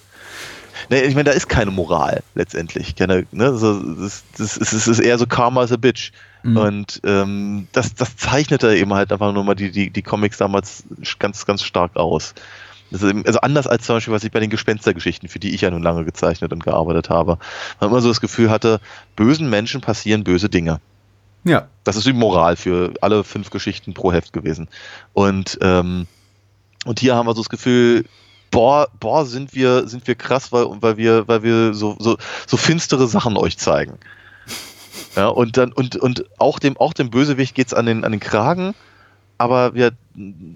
Ne, 0.90 1.02
ich 1.02 1.14
meine, 1.14 1.24
da 1.24 1.32
ist 1.32 1.48
keine 1.48 1.70
Moral 1.70 2.22
letztendlich. 2.34 2.94
Keine, 2.94 3.26
ne, 3.32 3.54
so, 3.54 3.80
das, 3.80 4.24
das, 4.36 4.58
das, 4.58 4.86
ist 4.86 4.98
eher 4.98 5.16
so 5.18 5.26
Karma 5.26 5.62
as 5.62 5.72
a 5.72 5.76
Bitch. 5.76 6.12
Mhm. 6.42 6.56
Und 6.56 7.00
ähm, 7.04 7.68
das, 7.72 7.94
das 7.94 8.16
zeichnete 8.16 8.76
eben 8.76 8.92
halt 8.92 9.10
einfach 9.10 9.32
nur 9.32 9.44
mal 9.44 9.54
die, 9.54 9.70
die, 9.70 9.90
die 9.90 10.02
Comics 10.02 10.36
damals 10.36 10.84
ganz, 11.18 11.46
ganz 11.46 11.62
stark 11.62 11.96
aus. 11.96 12.34
Eben, 12.92 13.24
also 13.26 13.40
anders 13.40 13.66
als 13.66 13.86
zum 13.86 13.96
Beispiel, 13.96 14.12
was 14.12 14.24
ich 14.24 14.30
bei 14.30 14.40
den 14.40 14.50
Gespenstergeschichten, 14.50 15.28
für 15.28 15.38
die 15.38 15.54
ich 15.54 15.62
ja 15.62 15.70
nun 15.70 15.82
lange 15.82 16.04
gezeichnet 16.04 16.52
und 16.52 16.62
gearbeitet 16.62 17.08
habe, 17.08 17.38
man 17.80 17.90
immer 17.90 18.02
so 18.02 18.08
das 18.08 18.20
Gefühl 18.20 18.50
hatte, 18.50 18.80
bösen 19.16 19.48
Menschen 19.48 19.80
passieren 19.80 20.22
böse 20.22 20.50
Dinge. 20.50 20.80
Ja. 21.44 21.68
Das 21.84 21.96
ist 21.96 22.06
die 22.06 22.12
Moral 22.12 22.56
für 22.56 22.94
alle 23.00 23.24
fünf 23.24 23.50
Geschichten 23.50 23.94
pro 23.94 24.12
Heft 24.12 24.32
gewesen. 24.32 24.68
Und, 25.12 25.58
ähm, 25.60 26.06
und 26.86 27.00
hier 27.00 27.14
haben 27.14 27.26
wir 27.26 27.34
so 27.34 27.42
das 27.42 27.50
Gefühl, 27.50 28.04
boah, 28.50 28.88
boah, 28.98 29.26
sind 29.26 29.54
wir, 29.54 29.86
sind 29.86 30.06
wir 30.06 30.14
krass, 30.14 30.52
weil, 30.52 30.66
weil 30.80 30.96
wir, 30.96 31.28
weil 31.28 31.42
wir 31.42 31.74
so, 31.74 31.96
so, 31.98 32.16
so 32.46 32.56
finstere 32.56 33.06
Sachen 33.06 33.36
euch 33.36 33.58
zeigen. 33.58 33.98
Ja, 35.16 35.28
und 35.28 35.56
dann, 35.56 35.72
und, 35.72 35.96
und 35.96 36.24
auch 36.38 36.58
dem, 36.58 36.76
auch 36.76 36.92
dem 36.92 37.10
Bösewicht 37.10 37.54
geht's 37.54 37.74
an 37.74 37.86
den, 37.86 38.04
an 38.04 38.12
den 38.12 38.20
Kragen, 38.20 38.74
aber 39.38 39.74
wir, 39.74 39.92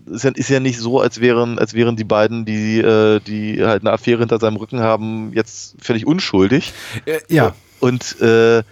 ist 0.07 0.25
ja, 0.25 0.31
ist 0.31 0.49
ja 0.49 0.61
nicht 0.61 0.79
so, 0.79 1.01
als 1.01 1.21
wären, 1.21 1.59
als 1.59 1.75
wären 1.75 1.97
die 1.97 2.05
beiden, 2.05 2.45
die, 2.45 2.79
äh, 2.79 3.21
die 3.21 3.65
halt 3.65 3.83
eine 3.83 3.93
Affäre 3.93 4.21
hinter 4.21 4.39
seinem 4.39 4.57
Rücken 4.57 4.81
haben, 4.81 5.33
jetzt 5.35 5.77
völlig 5.81 6.07
unschuldig. 6.07 6.73
Äh, 7.05 7.21
ja. 7.29 7.55
Und 7.81 8.21
äh, 8.21 8.59
äh, 8.59 8.63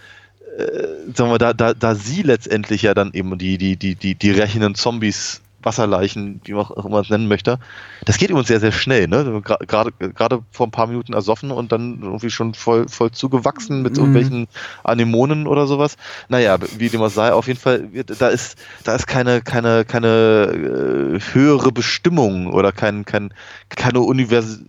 sagen 1.13 1.31
wir, 1.31 1.37
da, 1.37 1.53
da, 1.53 1.73
da 1.73 1.95
sie 1.95 2.21
letztendlich 2.21 2.81
ja 2.81 2.93
dann 2.93 3.11
eben 3.13 3.37
die, 3.37 3.57
die, 3.57 3.75
die, 3.75 3.95
die, 3.95 4.15
die 4.15 4.31
rächenden 4.31 4.75
Zombies, 4.75 5.41
Wasserleichen, 5.63 6.39
wie 6.45 6.53
man 6.53 6.65
auch 6.65 6.85
immer 6.85 7.01
es 7.01 7.09
nennen 7.09 7.27
möchte, 7.27 7.59
das 8.05 8.17
geht 8.17 8.29
übrigens 8.29 8.47
sehr, 8.47 8.59
sehr 8.59 8.71
schnell, 8.71 9.07
ne? 9.07 9.41
Gerade, 9.43 9.91
gerade 9.91 10.43
vor 10.51 10.67
ein 10.67 10.71
paar 10.71 10.87
Minuten 10.87 11.13
ersoffen 11.13 11.51
und 11.51 11.71
dann 11.71 11.99
irgendwie 12.01 12.29
schon 12.29 12.53
voll, 12.53 12.87
voll 12.87 13.11
zugewachsen 13.11 13.81
mit 13.81 13.93
mhm. 13.93 13.99
irgendwelchen 13.99 14.47
Anemonen 14.83 15.45
oder 15.45 15.67
sowas. 15.67 15.97
Naja, 16.29 16.57
wie 16.77 16.89
dem 16.89 17.01
auch 17.01 17.09
sei, 17.09 17.33
auf 17.33 17.47
jeden 17.47 17.59
Fall, 17.59 17.89
da 18.19 18.29
ist, 18.29 18.57
da 18.83 18.95
ist 18.95 19.07
keine, 19.07 19.41
keine, 19.41 19.83
keine 19.83 21.17
äh, 21.17 21.33
höhere 21.33 21.71
Bestimmung 21.71 22.47
oder 22.47 22.71
kein, 22.71 23.05
kein, 23.05 23.33
keine 23.69 23.99
Univers 23.99 24.59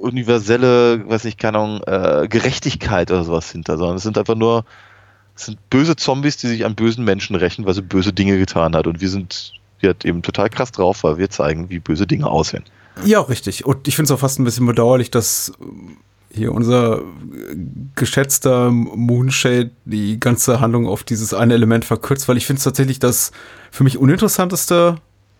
universelle, 0.00 1.08
weiß 1.08 1.24
nicht, 1.24 1.38
keine 1.38 1.58
Ahnung, 1.58 1.80
äh, 1.86 2.28
Gerechtigkeit 2.28 3.10
oder 3.10 3.24
sowas 3.24 3.50
hinter, 3.50 3.78
sondern 3.78 3.96
es 3.96 4.02
sind 4.02 4.18
einfach 4.18 4.34
nur, 4.34 4.64
es 5.34 5.46
sind 5.46 5.58
böse 5.70 5.96
Zombies, 5.96 6.36
die 6.36 6.48
sich 6.48 6.64
an 6.64 6.74
bösen 6.74 7.04
Menschen 7.04 7.36
rächen, 7.36 7.66
weil 7.66 7.74
sie 7.74 7.82
böse 7.82 8.12
Dinge 8.12 8.38
getan 8.38 8.74
hat. 8.74 8.86
Und 8.86 9.00
wir 9.00 9.08
sind 9.08 9.52
halt 9.82 10.04
eben 10.04 10.22
total 10.22 10.48
krass 10.48 10.72
drauf, 10.72 11.04
weil 11.04 11.18
wir 11.18 11.30
zeigen, 11.30 11.68
wie 11.70 11.78
böse 11.78 12.06
Dinge 12.06 12.26
aussehen. 12.26 12.64
Ja, 13.04 13.20
richtig. 13.20 13.66
Und 13.66 13.86
ich 13.88 13.96
finde 13.96 14.06
es 14.06 14.10
auch 14.12 14.20
fast 14.20 14.38
ein 14.38 14.44
bisschen 14.44 14.66
bedauerlich, 14.66 15.10
dass 15.10 15.52
hier 16.30 16.52
unser 16.52 17.02
geschätzter 17.94 18.70
Moonshade 18.70 19.70
die 19.84 20.20
ganze 20.20 20.60
Handlung 20.60 20.86
auf 20.86 21.04
dieses 21.04 21.34
eine 21.34 21.54
Element 21.54 21.84
verkürzt, 21.84 22.28
weil 22.28 22.36
ich 22.36 22.46
finde 22.46 22.58
es 22.58 22.64
tatsächlich 22.64 22.98
das 22.98 23.32
für 23.70 23.84
mich 23.84 23.98
uninteressanteste, 23.98 24.96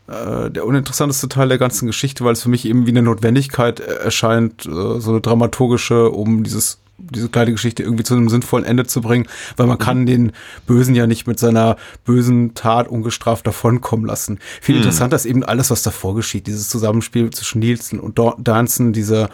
äh, 0.09 0.51
der 0.51 0.67
uninteressanteste 0.67 1.29
Teil 1.29 1.49
der 1.49 1.59
ganzen 1.59 1.87
Geschichte, 1.87 2.25
weil 2.25 2.33
es 2.33 2.43
für 2.43 2.49
mich 2.49 2.65
eben 2.65 2.87
wie 2.87 2.91
eine 2.91 3.03
Notwendigkeit 3.03 3.81
erscheint, 3.81 4.67
äh, 4.67 5.01
so 5.01 5.11
eine 5.11 5.21
dramaturgische, 5.21 6.11
um 6.11 6.45
dieses 6.45 6.79
diese 6.99 7.29
kleine 7.29 7.53
Geschichte 7.53 7.83
irgendwie 7.83 8.05
zu 8.05 8.15
einem 8.15 8.29
sinnvollen 8.29 8.65
Ende 8.65 8.87
zu 8.87 9.01
bringen, 9.01 9.27
weil 9.57 9.67
man 9.67 9.79
kann 9.79 10.07
den 10.07 10.33
Bösen 10.67 10.95
ja 10.95 11.07
nicht 11.07 11.27
mit 11.27 11.39
seiner 11.39 11.77
bösen 12.05 12.55
Tat 12.55 12.89
ungestraft 12.89 13.47
davonkommen 13.47 14.07
lassen. 14.07 14.39
Viel 14.61 14.77
Mhm. 14.77 14.83
interessanter 14.83 15.17
ist 15.17 15.27
eben 15.27 15.45
alles, 15.45 15.71
was 15.71 15.83
davor 15.83 16.15
geschieht, 16.15 16.47
dieses 16.47 16.69
Zusammenspiel 16.69 17.31
zwischen 17.31 17.59
Nielsen 17.59 18.01
und 18.01 18.19
Danson, 18.39 18.93
diese, 18.93 19.29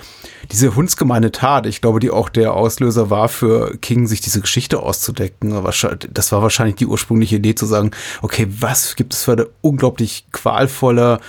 diese 0.51 0.75
hundsgemeine 0.75 1.33
Tat, 1.33 1.67
ich 1.67 1.81
glaube, 1.81 2.01
die 2.01 2.11
auch 2.11 2.29
der 2.29 2.55
Auslöser 2.55 3.11
war 3.11 3.29
für 3.29 3.77
King, 3.79 4.07
sich 4.07 4.21
diese 4.21 4.41
Geschichte 4.41 4.81
auszudecken. 4.81 5.53
Das 6.13 6.33
war 6.33 6.43
wahrscheinlich 6.43 6.77
die 6.77 6.87
ursprüngliche 6.87 7.37
Idee 7.37 7.55
zu 7.55 7.67
sagen, 7.67 7.93
okay, 8.23 8.49
was 8.61 8.97
gibt 8.97 9.15
es 9.15 9.25
für 9.25 9.33
eine 9.33 9.47
unglaublich 9.61 10.27
qualvolle, 10.33 11.21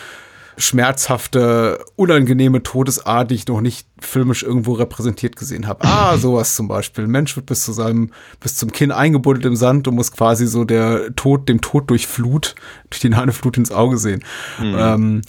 schmerzhafte, 0.58 1.84
unangenehme 1.96 2.63
Todesart, 2.63 3.32
die 3.32 3.36
ich 3.36 3.48
noch 3.48 3.62
nicht 3.62 3.88
filmisch 4.00 4.44
irgendwo 4.44 4.74
repräsentiert 4.74 5.36
gesehen 5.36 5.68
habe. 5.68 5.86
Ah, 5.86 6.18
sowas 6.20 6.56
zum 6.56 6.68
Beispiel. 6.68 7.06
Ein 7.06 7.12
Mensch 7.12 7.36
wird 7.36 7.46
bis 7.46 7.63
zu 7.63 7.72
seinem, 7.72 8.12
bis 8.39 8.56
zum 8.56 8.72
Kinn 8.72 8.92
eingebuddelt 8.92 9.46
im 9.46 9.56
Sand 9.56 9.88
und 9.88 9.96
muss 9.96 10.12
quasi 10.12 10.48
so 10.48 10.63
der 10.63 11.16
Tod, 11.16 11.50
dem 11.50 11.62
Tod 11.62 11.89
durch 11.89 12.08
Flut, 12.08 12.56
durch 12.89 13.02
die 13.02 13.10
nahe 13.10 13.32
Flut 13.32 13.58
ins 13.58 13.72
Auge 13.72 13.98
sehen. 13.98 14.24
Ähm, 14.62 15.22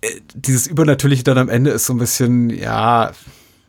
äh, 0.00 0.08
dieses 0.34 0.66
Übernatürliche 0.66 1.24
dann 1.24 1.38
am 1.38 1.48
Ende 1.48 1.70
ist 1.70 1.86
so 1.86 1.94
ein 1.94 1.98
bisschen, 1.98 2.50
ja, 2.50 3.12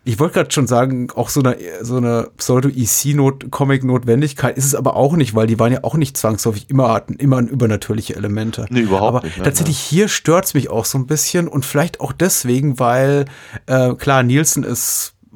ich 0.10 0.20
wollte 0.20 0.34
gerade 0.34 0.52
schon 0.52 0.66
sagen, 0.66 1.12
auch 1.12 1.30
so 1.30 1.42
eine, 1.42 1.56
so 1.82 1.98
eine 1.98 2.32
Pseudo-EC-Comic-Notwendigkeit 2.36 4.58
ist 4.58 4.66
es 4.66 4.74
aber 4.74 4.96
auch 4.96 5.16
nicht, 5.16 5.36
weil 5.36 5.46
die 5.46 5.60
waren 5.60 5.72
ja 5.72 5.84
auch 5.84 5.94
nicht 5.94 6.18
zwangsläufig 6.18 6.68
immer, 6.68 6.92
hatten 6.92 7.14
immer 7.14 7.40
übernatürliche 7.40 8.16
Elemente. 8.16 8.66
Nee, 8.72 8.80
überhaupt 8.80 9.18
aber 9.18 9.24
nicht, 9.24 9.38
ne? 9.38 9.44
Tatsächlich 9.44 9.78
hier 9.78 10.08
stört's 10.08 10.56
mich 10.56 10.72
auch 10.72 10.86
so 10.86 10.98
ein 10.98 11.06
bisschen 11.06 11.48
und 11.48 11.64
vielleicht 11.64 12.00
auch 12.00 12.12
deswegen, 12.12 12.80
weil, 12.80 13.26
äh, 13.68 13.94
klar, 13.94 14.24
Nielsen 14.24 14.64
ist 14.64 15.14
äh, 15.32 15.36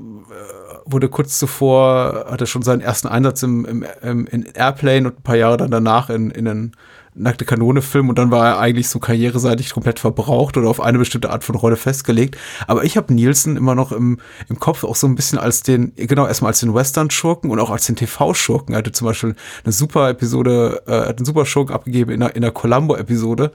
wurde 0.85 1.07
kurz 1.07 1.37
zuvor, 1.37 2.25
hatte 2.31 2.47
schon 2.47 2.63
seinen 2.63 2.81
ersten 2.81 3.07
Einsatz 3.07 3.43
im, 3.43 3.65
im, 3.65 3.85
im 4.01 4.25
in 4.25 4.43
Airplane 4.55 5.07
und 5.07 5.19
ein 5.19 5.23
paar 5.23 5.37
Jahre 5.37 5.57
dann 5.57 5.69
danach 5.69 6.09
in, 6.09 6.31
in 6.31 6.47
einen 6.47 6.75
nackte 7.15 7.45
Kanone-Film 7.45 8.09
und 8.09 8.17
dann 8.17 8.31
war 8.31 8.47
er 8.47 8.59
eigentlich 8.59 8.89
so 8.89 8.99
karriereseitig 8.99 9.71
komplett 9.71 9.99
verbraucht 9.99 10.57
oder 10.57 10.69
auf 10.69 10.81
eine 10.81 10.97
bestimmte 10.97 11.29
Art 11.29 11.43
von 11.43 11.55
Rolle 11.55 11.75
festgelegt. 11.75 12.37
Aber 12.67 12.83
ich 12.83 12.97
habe 12.97 13.13
Nielsen 13.13 13.57
immer 13.57 13.75
noch 13.75 13.91
im, 13.91 14.19
im 14.49 14.59
Kopf 14.59 14.83
auch 14.83 14.95
so 14.95 15.07
ein 15.07 15.15
bisschen 15.15 15.37
als 15.37 15.61
den, 15.61 15.93
genau, 15.95 16.27
erstmal 16.27 16.49
als 16.49 16.59
den 16.59 16.73
Western-Schurken 16.73 17.51
und 17.51 17.59
auch 17.59 17.69
als 17.69 17.85
den 17.85 17.95
TV-Schurken. 17.95 18.73
Er 18.73 18.79
hatte 18.79 18.91
zum 18.91 19.07
Beispiel 19.07 19.35
eine 19.63 19.73
super 19.73 20.09
Episode, 20.09 20.81
äh, 20.87 21.07
hat 21.07 21.17
einen 21.17 21.25
super 21.25 21.45
Schurken 21.45 21.75
abgegeben 21.75 22.11
in 22.11 22.19
der, 22.21 22.35
in 22.35 22.41
der 22.41 22.51
Columbo-Episode. 22.51 23.51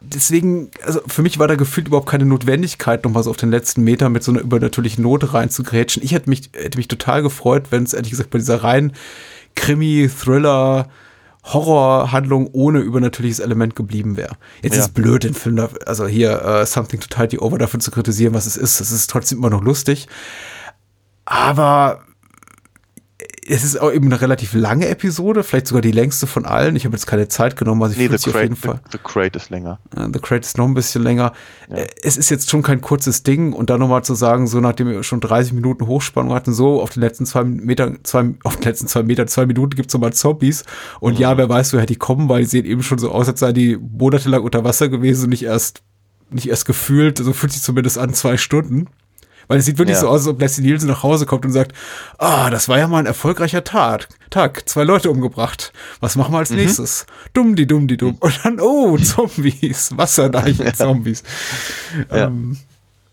Deswegen, 0.00 0.70
also 0.84 1.00
für 1.06 1.22
mich 1.22 1.38
war 1.38 1.48
da 1.48 1.56
gefühlt 1.56 1.88
überhaupt 1.88 2.08
keine 2.08 2.24
Notwendigkeit, 2.24 3.04
nochmal 3.04 3.22
so 3.22 3.30
auf 3.30 3.36
den 3.36 3.50
letzten 3.50 3.82
Meter 3.82 4.08
mit 4.08 4.22
so 4.22 4.30
einer 4.30 4.40
übernatürlichen 4.40 5.02
Note 5.02 5.32
reinzugrätschen. 5.34 6.02
Ich 6.02 6.12
hätte 6.12 6.28
mich, 6.30 6.50
hätte 6.54 6.78
mich 6.78 6.88
total 6.88 7.22
gefreut, 7.22 7.66
wenn 7.70 7.82
es 7.82 7.94
ehrlich 7.94 8.10
gesagt 8.10 8.30
bei 8.30 8.38
dieser 8.38 8.62
rein 8.62 8.92
Krimi, 9.54 10.08
Thriller, 10.08 10.88
Horrorhandlung 11.52 12.48
ohne 12.52 12.80
übernatürliches 12.80 13.38
Element 13.40 13.74
geblieben 13.76 14.16
wäre. 14.16 14.36
Jetzt 14.62 14.74
Ja. 14.74 14.80
ist 14.80 14.88
es 14.88 14.94
blöd, 14.94 15.24
den 15.24 15.34
Film, 15.34 15.56
da, 15.56 15.68
also 15.86 16.06
hier 16.06 16.42
uh, 16.44 16.64
Something 16.66 17.00
to 17.00 17.06
Tide 17.08 17.36
You 17.36 17.42
Over 17.42 17.58
dafür 17.58 17.80
zu 17.80 17.90
kritisieren, 17.90 18.34
was 18.34 18.46
es 18.46 18.56
ist. 18.56 18.80
Es 18.80 18.90
ist 18.92 19.08
trotzdem 19.08 19.38
immer 19.38 19.50
noch 19.50 19.62
lustig. 19.62 20.08
Aber 21.24 22.00
es 23.48 23.64
ist 23.64 23.80
auch 23.80 23.92
eben 23.92 24.06
eine 24.06 24.20
relativ 24.20 24.54
lange 24.54 24.88
Episode, 24.88 25.42
vielleicht 25.42 25.66
sogar 25.68 25.80
die 25.82 25.90
längste 25.92 26.26
von 26.26 26.44
allen. 26.44 26.76
Ich 26.76 26.84
habe 26.84 26.94
jetzt 26.94 27.06
keine 27.06 27.28
Zeit 27.28 27.56
genommen, 27.56 27.82
also 27.82 27.92
ich 27.92 27.98
Nee, 27.98 28.08
The 28.08 28.18
sie 28.22 28.30
auf 28.30 28.40
jeden 28.42 28.54
Crate, 28.54 28.78
Fall. 28.78 28.80
the, 28.90 28.90
the 28.92 28.98
Crate 29.02 29.36
ist 29.38 29.50
länger. 29.50 29.78
The 29.94 30.18
Crate 30.20 30.46
ist 30.46 30.58
noch 30.58 30.66
ein 30.66 30.74
bisschen 30.74 31.02
länger. 31.02 31.32
Äh, 31.70 31.86
Es 32.02 32.16
ist 32.16 32.30
jetzt 32.30 32.50
schon 32.50 32.62
kein 32.62 32.80
kurzes 32.80 33.22
Ding 33.22 33.52
und 33.52 33.70
dann 33.70 33.80
nochmal 33.80 34.04
zu 34.04 34.14
sagen, 34.14 34.46
so 34.46 34.60
nachdem 34.60 34.88
wir 34.88 35.02
schon 35.02 35.20
30 35.20 35.52
Minuten 35.54 35.86
Hochspannung 35.86 36.32
hatten, 36.34 36.52
so 36.52 36.80
auf 36.82 36.90
den 36.90 37.00
letzten 37.00 37.26
zwei 37.26 37.44
Meter, 37.44 37.92
zwei, 38.04 38.34
auf 38.44 38.56
den 38.56 38.64
letzten 38.64 38.86
zwei 38.86 39.02
Meter, 39.02 39.26
zwei 39.26 39.46
Minuten 39.46 39.74
gibt's 39.76 39.94
nochmal 39.94 40.12
Zombies 40.12 40.64
und 41.00 41.18
ja, 41.18 41.36
wer 41.36 41.48
weiß, 41.48 41.72
woher 41.72 41.86
die 41.86 41.96
kommen, 41.96 42.28
weil 42.28 42.40
die 42.42 42.46
sehen 42.48 42.64
eben 42.66 42.82
schon 42.82 42.98
so 42.98 43.10
aus, 43.10 43.28
als 43.28 43.40
seien 43.40 43.54
die 43.54 43.76
monatelang 43.78 44.42
unter 44.42 44.64
Wasser 44.64 44.88
gewesen 44.88 45.24
und 45.24 45.30
nicht 45.30 45.44
erst, 45.44 45.82
nicht 46.30 46.48
erst 46.48 46.66
gefühlt, 46.66 47.18
so 47.18 47.32
fühlt 47.32 47.52
sich 47.52 47.62
zumindest 47.62 47.98
an 47.98 48.12
zwei 48.12 48.36
Stunden. 48.36 48.86
Weil 49.48 49.58
es 49.58 49.64
sieht 49.64 49.78
wirklich 49.78 49.96
Ja. 49.96 50.02
so 50.02 50.08
aus, 50.08 50.20
als 50.20 50.28
ob 50.28 50.40
Leslie 50.40 50.64
Nielsen 50.66 50.88
nach 50.88 51.02
Hause 51.02 51.26
kommt 51.26 51.44
und 51.46 51.52
sagt, 51.52 51.72
ah, 52.18 52.50
das 52.50 52.68
war 52.68 52.78
ja 52.78 52.86
mal 52.86 52.98
ein 52.98 53.06
erfolgreicher 53.06 53.64
Tat. 53.64 54.08
Tag, 54.30 54.68
zwei 54.68 54.84
Leute 54.84 55.10
umgebracht. 55.10 55.72
Was 56.00 56.16
machen 56.16 56.32
wir 56.34 56.38
als 56.38 56.50
nächstes? 56.50 57.06
Dumm, 57.32 57.56
die 57.56 57.66
dumm, 57.66 57.88
die 57.88 57.96
dumm. 57.96 58.16
Und 58.20 58.40
dann, 58.44 58.60
oh, 58.60 58.96
Zombies, 59.02 59.96
Wasserdeichen, 59.96 60.72
Zombies. 60.74 61.22
Ja. 62.10 62.26
Ähm, 62.26 62.58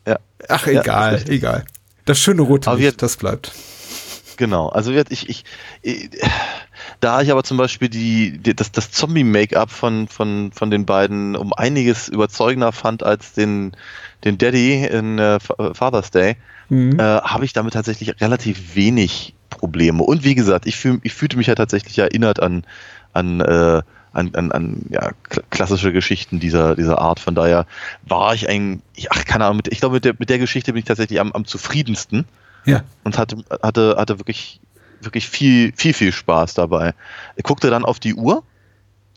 Ja. 0.05 0.19
ach, 0.49 0.67
Ja, 0.67 0.73
das 0.73 0.83
egal, 0.83 1.23
egal. 1.29 1.65
Das 2.03 2.19
schöne 2.19 2.41
rote 2.43 2.71
Licht, 2.75 3.01
das 3.01 3.17
bleibt. 3.17 3.53
Genau, 4.37 4.67
also 4.67 4.91
wird 4.93 5.11
ich, 5.11 5.29
ich, 5.29 5.45
ich 5.81 6.09
da 6.99 7.21
ich 7.21 7.31
aber 7.31 7.43
zum 7.45 7.55
Beispiel 7.57 7.87
die, 7.87 8.37
die 8.37 8.53
das, 8.53 8.71
das 8.71 8.91
Zombie-Make-up 8.91 9.71
von, 9.71 10.09
von, 10.09 10.51
von 10.53 10.69
den 10.69 10.85
beiden 10.85 11.37
um 11.37 11.53
einiges 11.53 12.09
überzeugender 12.09 12.73
fand 12.73 13.01
als 13.03 13.31
den, 13.31 13.71
den 14.25 14.37
Daddy 14.37 14.83
in 14.85 15.19
äh, 15.19 15.39
Fa- 15.39 15.73
Father's 15.73 16.11
Day, 16.11 16.35
Mhm. 16.67 16.99
äh, 16.99 17.03
habe 17.03 17.45
ich 17.45 17.53
damit 17.53 17.73
tatsächlich 17.73 18.19
relativ 18.21 18.75
wenig 18.75 19.35
Probleme. 19.51 20.01
Und 20.03 20.23
wie 20.23 20.33
gesagt, 20.33 20.65
ich, 20.65 20.75
fühl, 20.75 20.99
ich 21.03 21.13
fühlte 21.13 21.37
mich 21.37 21.45
ja 21.47 21.53
tatsächlich 21.55 21.97
erinnert 21.99 22.41
an, 22.41 22.65
an, 23.13 23.39
äh, 23.39 23.81
an, 24.13 24.33
an, 24.33 24.51
an 24.51 24.81
ja, 24.89 25.11
kl- 25.29 25.43
klassische 25.51 25.93
Geschichten 25.93 26.39
dieser, 26.39 26.75
dieser 26.75 26.97
Art. 26.99 27.19
Von 27.19 27.35
daher 27.35 27.67
war 28.01 28.33
ich 28.33 28.49
ein, 28.49 28.81
ich- 28.95 29.11
ach, 29.11 29.25
keine 29.25 29.45
Ahnung, 29.45 29.57
mit, 29.57 29.67
ich 29.67 29.79
glaube, 29.79 29.93
mit 29.95 30.05
der, 30.05 30.15
mit 30.17 30.29
der 30.31 30.39
Geschichte 30.39 30.73
bin 30.73 30.79
ich 30.79 30.85
tatsächlich 30.85 31.19
am, 31.19 31.31
am 31.33 31.45
zufriedensten 31.45 32.25
Ja. 32.65 32.81
und 33.03 33.19
hatte, 33.19 33.37
hatte, 33.61 33.95
hatte 33.99 34.17
wirklich, 34.19 34.59
wirklich 35.01 35.29
viel, 35.29 35.71
viel, 35.75 35.93
viel 35.93 36.11
Spaß 36.11 36.55
dabei. 36.55 36.95
Ich 37.35 37.43
guckte 37.43 37.69
dann 37.69 37.85
auf 37.85 37.99
die 37.99 38.15
Uhr, 38.15 38.41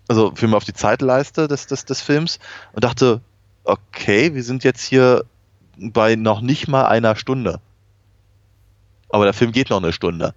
also 0.06 0.32
vielmehr 0.34 0.58
auf 0.58 0.64
die 0.64 0.74
Zeitleiste 0.74 1.48
des, 1.48 1.66
des, 1.66 1.86
des 1.86 2.02
Films 2.02 2.38
und 2.72 2.84
dachte, 2.84 3.22
okay, 3.68 4.34
wir 4.34 4.42
sind 4.42 4.64
jetzt 4.64 4.82
hier 4.82 5.24
bei 5.76 6.16
noch 6.16 6.40
nicht 6.40 6.68
mal 6.68 6.86
einer 6.86 7.14
Stunde. 7.14 7.60
Aber 9.10 9.24
der 9.24 9.34
Film 9.34 9.52
geht 9.52 9.70
noch 9.70 9.82
eine 9.82 9.92
Stunde. 9.92 10.34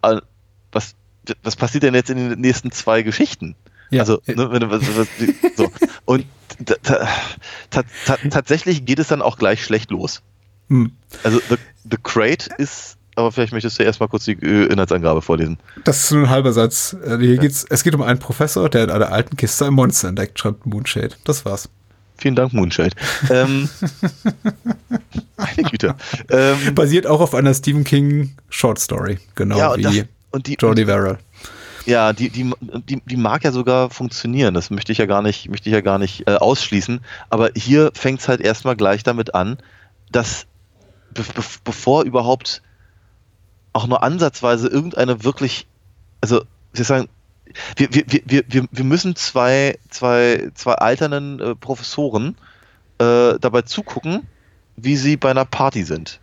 Also, 0.00 0.22
Was, 0.72 0.94
was 1.42 1.56
passiert 1.56 1.84
denn 1.84 1.94
jetzt 1.94 2.10
in 2.10 2.16
den 2.16 2.40
nächsten 2.40 2.70
zwei 2.70 3.02
Geschichten? 3.02 3.54
Ja. 3.90 4.00
Also, 4.00 4.20
ne, 4.26 4.50
wenn 4.50 4.60
du, 4.60 4.70
was, 4.70 4.82
was, 4.96 5.08
so. 5.56 5.70
Und 6.04 6.26
ta, 6.64 6.74
ta, 6.82 7.08
ta, 7.70 7.82
ta, 8.04 8.16
tatsächlich 8.30 8.84
geht 8.84 8.98
es 8.98 9.08
dann 9.08 9.22
auch 9.22 9.38
gleich 9.38 9.64
schlecht 9.64 9.90
los. 9.90 10.22
Hm. 10.68 10.92
Also 11.22 11.40
The, 11.48 11.56
The 11.88 11.96
Crate 12.02 12.50
ist, 12.58 12.96
aber 13.14 13.30
vielleicht 13.30 13.52
möchtest 13.52 13.78
du 13.78 13.84
erstmal 13.84 14.08
kurz 14.08 14.24
die 14.24 14.32
äh, 14.32 14.66
Inhaltsangabe 14.66 15.22
vorlesen. 15.22 15.58
Das 15.84 16.04
ist 16.04 16.10
nur 16.10 16.24
ein 16.24 16.30
halber 16.30 16.52
Satz. 16.52 16.96
Äh, 17.04 17.18
Hier 17.18 17.38
geht's, 17.38 17.64
es 17.68 17.84
geht 17.84 17.94
um 17.94 18.02
einen 18.02 18.18
Professor, 18.18 18.68
der 18.68 18.84
in 18.84 18.90
einer 18.90 19.12
alten 19.12 19.36
Kiste 19.36 19.66
ein 19.66 19.74
Monster 19.74 20.08
entdeckt, 20.08 20.38
schreibt 20.38 20.66
Moonshade. 20.66 21.14
Das 21.24 21.44
war's. 21.44 21.68
Vielen 22.18 22.34
Dank, 22.34 22.52
Moonshade. 22.52 22.92
ähm, 23.30 23.68
meine 25.36 25.70
Güte. 25.70 25.94
Ähm, 26.30 26.74
Basiert 26.74 27.06
auch 27.06 27.20
auf 27.20 27.34
einer 27.34 27.52
Stephen 27.54 27.84
King 27.84 28.34
Short 28.48 28.78
Story, 28.78 29.18
genau 29.34 29.58
ja, 29.58 29.72
und, 29.72 29.84
das, 29.84 29.94
wie 29.94 30.04
und 30.30 30.46
die, 30.46 30.56
Jordi 30.58 30.86
Verrill. 30.86 31.18
Ja, 31.84 32.12
die, 32.12 32.30
die, 32.30 32.50
die, 32.88 33.00
die 33.04 33.16
mag 33.16 33.44
ja 33.44 33.52
sogar 33.52 33.90
funktionieren. 33.90 34.54
Das 34.54 34.70
möchte 34.70 34.90
ich 34.90 34.98
ja 34.98 35.06
gar 35.06 35.22
nicht, 35.22 35.48
möchte 35.48 35.68
ich 35.68 35.72
ja 35.72 35.82
gar 35.82 35.98
nicht 35.98 36.26
äh, 36.26 36.34
ausschließen. 36.34 37.00
Aber 37.30 37.50
hier 37.54 37.92
fängt 37.94 38.20
es 38.20 38.28
halt 38.28 38.40
erstmal 38.40 38.76
gleich 38.76 39.04
damit 39.04 39.34
an, 39.34 39.58
dass 40.10 40.46
be 41.14 41.22
be 41.22 41.42
bevor 41.64 42.04
überhaupt 42.04 42.62
auch 43.72 43.86
nur 43.86 44.02
ansatzweise 44.02 44.68
irgendeine 44.68 45.22
wirklich, 45.22 45.66
also 46.20 46.42
ich 46.72 46.86
sagen, 46.86 47.08
wir, 47.76 47.88
wir, 47.92 48.04
wir, 48.24 48.44
wir, 48.48 48.66
wir 48.70 48.84
müssen 48.84 49.16
zwei, 49.16 49.78
zwei, 49.90 50.50
zwei 50.54 50.74
alternden 50.74 51.40
äh, 51.40 51.54
Professoren 51.54 52.36
äh, 52.98 53.38
dabei 53.40 53.62
zugucken, 53.62 54.26
wie 54.76 54.96
sie 54.96 55.16
bei 55.16 55.30
einer 55.30 55.44
Party 55.44 55.84
sind. 55.84 56.20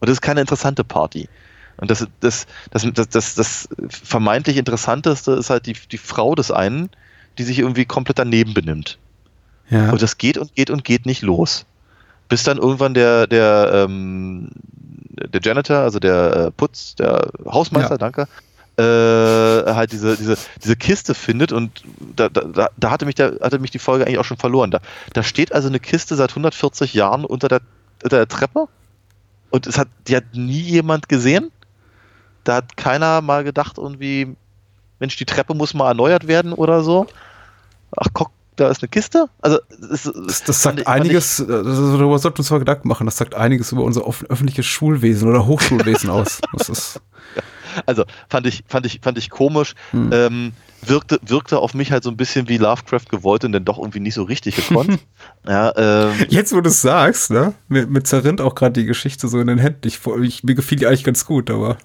Und 0.00 0.08
das 0.08 0.14
ist 0.14 0.22
keine 0.22 0.40
interessante 0.40 0.84
Party. 0.84 1.28
Und 1.78 1.90
das, 1.90 2.06
das, 2.20 2.46
das, 2.70 2.86
das, 2.92 3.08
das, 3.08 3.34
das 3.34 3.68
vermeintlich 3.88 4.56
Interessanteste 4.56 5.32
ist 5.32 5.50
halt 5.50 5.66
die, 5.66 5.74
die 5.90 5.98
Frau 5.98 6.34
des 6.34 6.50
einen, 6.50 6.90
die 7.38 7.44
sich 7.44 7.58
irgendwie 7.60 7.84
komplett 7.84 8.18
daneben 8.18 8.52
benimmt. 8.52 8.98
Ja. 9.70 9.90
Und 9.90 10.02
das 10.02 10.18
geht 10.18 10.38
und 10.38 10.54
geht 10.54 10.70
und 10.70 10.84
geht 10.84 11.06
nicht 11.06 11.22
los. 11.22 11.66
Bis 12.28 12.42
dann 12.42 12.58
irgendwann 12.58 12.94
der, 12.94 13.26
der, 13.26 13.70
ähm, 13.72 14.50
der 15.32 15.40
Janitor, 15.42 15.78
also 15.78 15.98
der 15.98 16.36
äh, 16.36 16.50
Putz, 16.50 16.94
der 16.96 17.30
Hausmeister, 17.46 17.94
Ja. 17.94 17.98
danke, 17.98 18.28
äh, 18.78 18.82
halt 19.74 19.92
diese, 19.92 20.16
diese, 20.16 20.36
diese 20.62 20.76
Kiste 20.76 21.14
findet 21.14 21.52
und 21.52 21.82
da, 22.16 22.28
da, 22.28 22.70
da- 22.76 22.90
hatte 22.90 23.06
mich 23.06 23.16
der, 23.16 23.38
hatte 23.42 23.58
mich 23.58 23.70
die 23.72 23.78
Folge 23.80 24.06
eigentlich 24.06 24.18
auch 24.18 24.24
schon 24.24 24.36
verloren. 24.38 24.70
Da, 24.70 24.80
da 25.12 25.22
steht 25.22 25.52
also 25.52 25.68
eine 25.68 25.80
Kiste 25.80 26.16
seit 26.16 26.30
140 26.30 26.94
Jahren 26.94 27.24
unter 27.24 27.48
der, 27.48 27.60
unter 28.04 28.16
der 28.18 28.28
Treppe 28.28 28.66
Und 29.50 29.66
es 29.66 29.78
hat, 29.78 29.88
die 30.08 30.16
hat 30.16 30.24
nie 30.34 30.60
jemand 30.60 31.08
gesehen. 31.08 31.50
Da 32.44 32.56
hat 32.56 32.76
keiner 32.76 33.20
mal 33.20 33.44
gedacht, 33.44 33.78
irgendwie, 33.78 34.36
Mensch, 35.00 35.16
die 35.16 35.26
Treppe 35.26 35.54
muss 35.54 35.74
mal 35.74 35.88
erneuert 35.88 36.28
werden 36.28 36.52
oder 36.52 36.82
so. 36.82 37.06
Ach, 37.96 38.08
guck, 38.12 38.30
da 38.60 38.68
ist 38.70 38.82
eine 38.82 38.88
Kiste. 38.88 39.26
Also, 39.40 39.58
es, 39.92 40.04
das, 40.04 40.44
das 40.44 40.62
sagt 40.62 40.86
einiges, 40.86 41.40
ich, 41.40 41.48
also, 41.48 41.96
darüber 41.96 42.18
sollten 42.18 42.38
wir 42.38 42.40
uns 42.40 42.50
mal 42.50 42.58
Gedanken 42.58 42.88
machen, 42.88 43.06
das 43.06 43.16
sagt 43.16 43.34
einiges 43.34 43.72
über 43.72 43.82
unser 43.82 44.02
öffentliches 44.06 44.66
Schulwesen 44.66 45.28
oder 45.28 45.46
Hochschulwesen 45.46 46.10
aus. 46.10 46.40
Das 46.52 46.68
ist 46.68 47.00
also 47.86 48.04
fand 48.28 48.46
ich, 48.46 48.64
fand 48.66 48.86
ich, 48.86 49.00
fand 49.02 49.18
ich 49.18 49.30
komisch. 49.30 49.74
Hm. 49.90 50.10
Ähm, 50.12 50.52
wirkte, 50.82 51.18
wirkte 51.22 51.58
auf 51.58 51.74
mich 51.74 51.92
halt 51.92 52.04
so 52.04 52.10
ein 52.10 52.16
bisschen 52.16 52.48
wie 52.48 52.56
Lovecraft 52.56 53.06
gewollt 53.10 53.44
und 53.44 53.52
dann 53.52 53.64
doch 53.64 53.78
irgendwie 53.78 54.00
nicht 54.00 54.14
so 54.14 54.22
richtig 54.22 54.56
gekonnt. 54.56 54.98
ja, 55.46 55.72
ähm, 55.76 56.26
Jetzt, 56.28 56.54
wo 56.54 56.60
du 56.60 56.68
es 56.68 56.82
sagst, 56.82 57.30
ne? 57.30 57.54
Mir, 57.68 57.86
mir 57.86 58.02
zerrinnt 58.02 58.40
auch 58.40 58.54
gerade 58.54 58.72
die 58.80 58.86
Geschichte 58.86 59.28
so 59.28 59.40
in 59.40 59.46
den 59.46 59.58
Händen. 59.58 59.86
Ich, 59.86 60.00
ich, 60.22 60.44
mir 60.44 60.54
gefiel 60.54 60.78
die 60.78 60.86
eigentlich 60.86 61.04
ganz 61.04 61.24
gut, 61.24 61.50
aber 61.50 61.78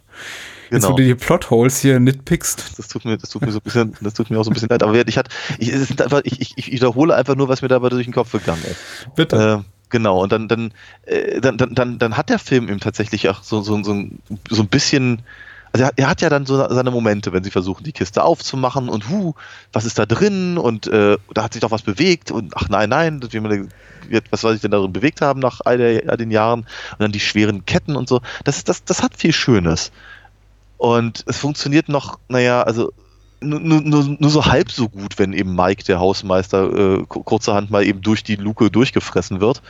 Jetzt, 0.73 0.81
genau. 0.81 0.93
wo 0.93 0.97
du 0.97 1.03
die 1.03 1.13
Plotholes 1.13 1.79
hier 1.81 1.99
nitpickst. 1.99 2.79
Das 2.79 2.87
tut 2.87 3.05
mir, 3.05 3.15
das 3.15 3.29
tut 3.29 3.43
mir 3.43 3.51
so 3.51 3.59
ein 3.59 3.61
bisschen, 3.61 3.93
das 4.01 4.15
tut 4.15 4.31
mir 4.31 4.39
auch 4.39 4.43
so 4.43 4.49
ein 4.49 4.55
bisschen 4.55 4.69
leid. 4.69 4.81
Aber 4.81 4.95
ich, 4.95 5.17
hat, 5.19 5.29
ich, 5.59 5.71
einfach, 5.71 6.21
ich, 6.23 6.41
ich, 6.41 6.57
ich 6.57 6.71
wiederhole 6.71 7.13
einfach 7.15 7.35
nur, 7.35 7.47
was 7.47 7.61
mir 7.61 7.67
dabei 7.67 7.89
durch 7.89 8.05
den 8.05 8.13
Kopf 8.13 8.31
gegangen 8.31 8.63
ist. 8.63 9.15
Bitte. 9.15 9.63
Äh, 9.63 9.69
genau. 9.89 10.23
Und 10.23 10.31
dann, 10.31 10.47
dann, 10.47 10.73
äh, 11.05 11.39
dann, 11.41 11.57
dann, 11.57 11.75
dann, 11.75 11.99
dann 11.99 12.17
hat 12.17 12.31
der 12.31 12.39
Film 12.39 12.69
eben 12.69 12.79
tatsächlich 12.79 13.29
auch 13.29 13.43
so, 13.43 13.61
so, 13.61 13.83
so, 13.83 14.03
so 14.49 14.61
ein 14.63 14.67
bisschen, 14.67 15.21
also 15.73 15.85
er, 15.85 15.91
er, 15.95 16.09
hat 16.09 16.21
ja 16.21 16.29
dann 16.29 16.47
so 16.47 16.67
seine 16.69 16.89
Momente, 16.89 17.33
wenn 17.33 17.43
sie 17.43 17.51
versuchen, 17.51 17.83
die 17.83 17.91
Kiste 17.91 18.23
aufzumachen 18.23 18.89
und 18.89 19.09
hu, 19.09 19.35
was 19.73 19.85
ist 19.85 19.99
da 19.99 20.07
drin 20.07 20.57
und 20.57 20.87
äh, 20.87 21.17
da 21.35 21.43
hat 21.43 21.53
sich 21.53 21.61
doch 21.61 21.71
was 21.71 21.83
bewegt 21.83 22.31
und 22.31 22.53
ach 22.55 22.67
nein, 22.67 22.89
nein, 22.89 23.21
was 24.31 24.41
soll 24.41 24.53
sich 24.53 24.61
denn 24.61 24.71
darin 24.71 24.91
bewegt 24.91 25.21
haben 25.21 25.39
nach 25.39 25.61
all, 25.65 25.77
der, 25.77 26.09
all 26.09 26.17
den 26.17 26.31
Jahren 26.31 26.61
und 26.61 26.99
dann 26.99 27.11
die 27.11 27.19
schweren 27.19 27.63
Ketten 27.67 27.95
und 27.95 28.09
so. 28.09 28.21
Das, 28.43 28.63
das, 28.63 28.83
das 28.83 29.03
hat 29.03 29.15
viel 29.15 29.33
Schönes. 29.33 29.91
Und 30.83 31.23
es 31.27 31.37
funktioniert 31.37 31.87
noch, 31.87 32.19
naja, 32.27 32.63
also 32.63 32.91
nur, 33.39 33.61
nur, 33.61 34.03
nur 34.19 34.29
so 34.29 34.45
halb 34.47 34.69
so 34.69 34.89
gut, 34.89 35.17
wenn 35.17 35.31
eben 35.31 35.55
Mike, 35.55 35.85
der 35.85 36.01
Hausmeister, 36.01 36.97
äh, 36.97 37.03
kurzerhand 37.07 37.71
mal 37.71 37.85
eben 37.85 38.01
durch 38.01 38.21
die 38.21 38.35
Luke 38.35 38.69
durchgefressen 38.69 39.39
wird. 39.39 39.61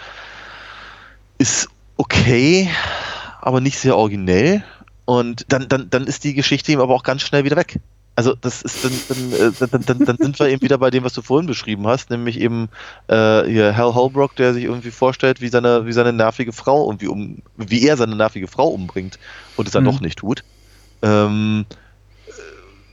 Ist 1.38 1.70
okay, 1.98 2.68
aber 3.42 3.62
nicht 3.62 3.78
sehr 3.78 3.96
originell. 3.96 4.64
Und 5.06 5.46
dann, 5.50 5.70
dann, 5.70 5.88
dann 5.92 6.08
ist 6.08 6.24
die 6.24 6.34
Geschichte 6.34 6.72
eben 6.72 6.82
aber 6.82 6.96
auch 6.96 7.04
ganz 7.04 7.22
schnell 7.22 7.44
wieder 7.44 7.58
weg. 7.58 7.80
Also 8.16 8.34
das 8.34 8.64
ist 8.64 8.84
dann, 8.84 8.92
dann, 9.08 9.34
äh, 9.34 9.68
dann, 9.70 9.86
dann, 9.86 10.06
dann 10.06 10.18
sind 10.18 10.40
wir 10.40 10.48
eben 10.48 10.64
wieder 10.64 10.80
bei 10.80 10.90
dem, 10.90 11.04
was 11.04 11.14
du 11.14 11.22
vorhin 11.22 11.46
beschrieben 11.46 11.86
hast, 11.86 12.10
nämlich 12.10 12.40
eben 12.40 12.70
äh, 13.08 13.44
hier 13.44 13.78
Hal 13.78 13.94
Holbrook, 13.94 14.36
der 14.36 14.56
sich 14.56 14.64
irgendwie 14.64 14.90
vorstellt, 14.90 15.42
wie 15.42 15.50
seine, 15.50 15.86
wie 15.86 15.94
seine 15.94 16.12
nervige 16.12 16.54
Frau 16.54 16.88
irgendwie 16.88 17.08
um, 17.08 17.44
wie 17.56 17.86
er 17.88 17.98
seine 17.98 18.16
nervige 18.16 18.48
Frau 18.48 18.70
umbringt 18.70 19.20
und 19.58 19.68
es 19.68 19.74
dann 19.74 19.84
mhm. 19.84 19.92
doch 19.92 20.02
nicht 20.02 20.18
tut. 20.18 20.44
Ähm, 21.04 21.66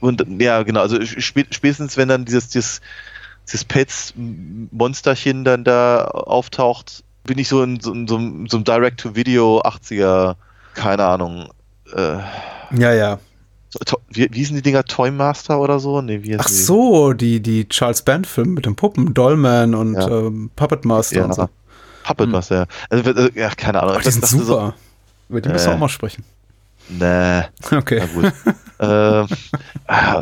und 0.01 0.25
ja, 0.41 0.63
genau, 0.63 0.81
also 0.81 0.99
spätestens 1.01 1.95
wenn 1.97 2.09
dann 2.09 2.25
dieses, 2.25 2.49
dieses, 2.49 2.81
dieses 3.47 3.63
Pets-Monsterchen 3.65 5.43
dann 5.43 5.63
da 5.63 6.05
auftaucht, 6.05 7.03
bin 7.23 7.37
ich 7.37 7.47
so 7.47 7.63
in 7.63 7.79
so, 7.79 7.93
in 7.93 8.07
so, 8.07 8.17
in 8.17 8.47
so 8.49 8.57
einem 8.57 8.63
Direct-to-Video 8.63 9.61
80er, 9.61 10.35
keine 10.73 11.05
Ahnung. 11.05 11.49
Äh, 11.95 12.17
ja, 12.77 12.93
ja. 12.93 13.19
Wie, 14.09 14.27
wie 14.31 14.39
hießen 14.39 14.55
die 14.55 14.61
Dinger? 14.61 14.83
Toy 14.83 15.11
Master 15.11 15.59
oder 15.59 15.79
so? 15.79 16.01
Nee, 16.01 16.23
wie 16.23 16.37
Ach 16.37 16.47
so, 16.47 17.13
die, 17.13 17.41
die 17.41 17.69
Charles 17.69 18.01
Band-Filme 18.01 18.51
mit 18.51 18.65
den 18.65 18.75
Puppen, 18.75 19.13
Dollman 19.13 19.75
und 19.75 19.93
ja. 19.93 20.07
ähm, 20.09 20.49
Puppet 20.55 20.83
Master 20.83 21.17
ja. 21.17 21.25
und 21.25 21.35
so. 21.35 21.49
Puppet 22.03 22.25
hm. 22.25 22.31
Master, 22.31 22.55
ja. 22.55 22.65
Also, 22.89 23.11
äh, 23.11 23.31
ja, 23.35 23.49
keine 23.49 23.81
Ahnung. 23.81 23.95
Ach, 23.97 24.03
die 24.03 24.11
sind 24.11 24.25
super. 24.25 24.45
So, 24.45 24.73
Über 25.29 25.41
die 25.41 25.49
müssen 25.49 25.67
wir 25.67 25.71
äh, 25.71 25.75
auch 25.75 25.79
mal 25.79 25.89
sprechen. 25.89 26.25
Nee. 26.91 27.43
Okay. 27.71 28.01
äh, 28.79 29.25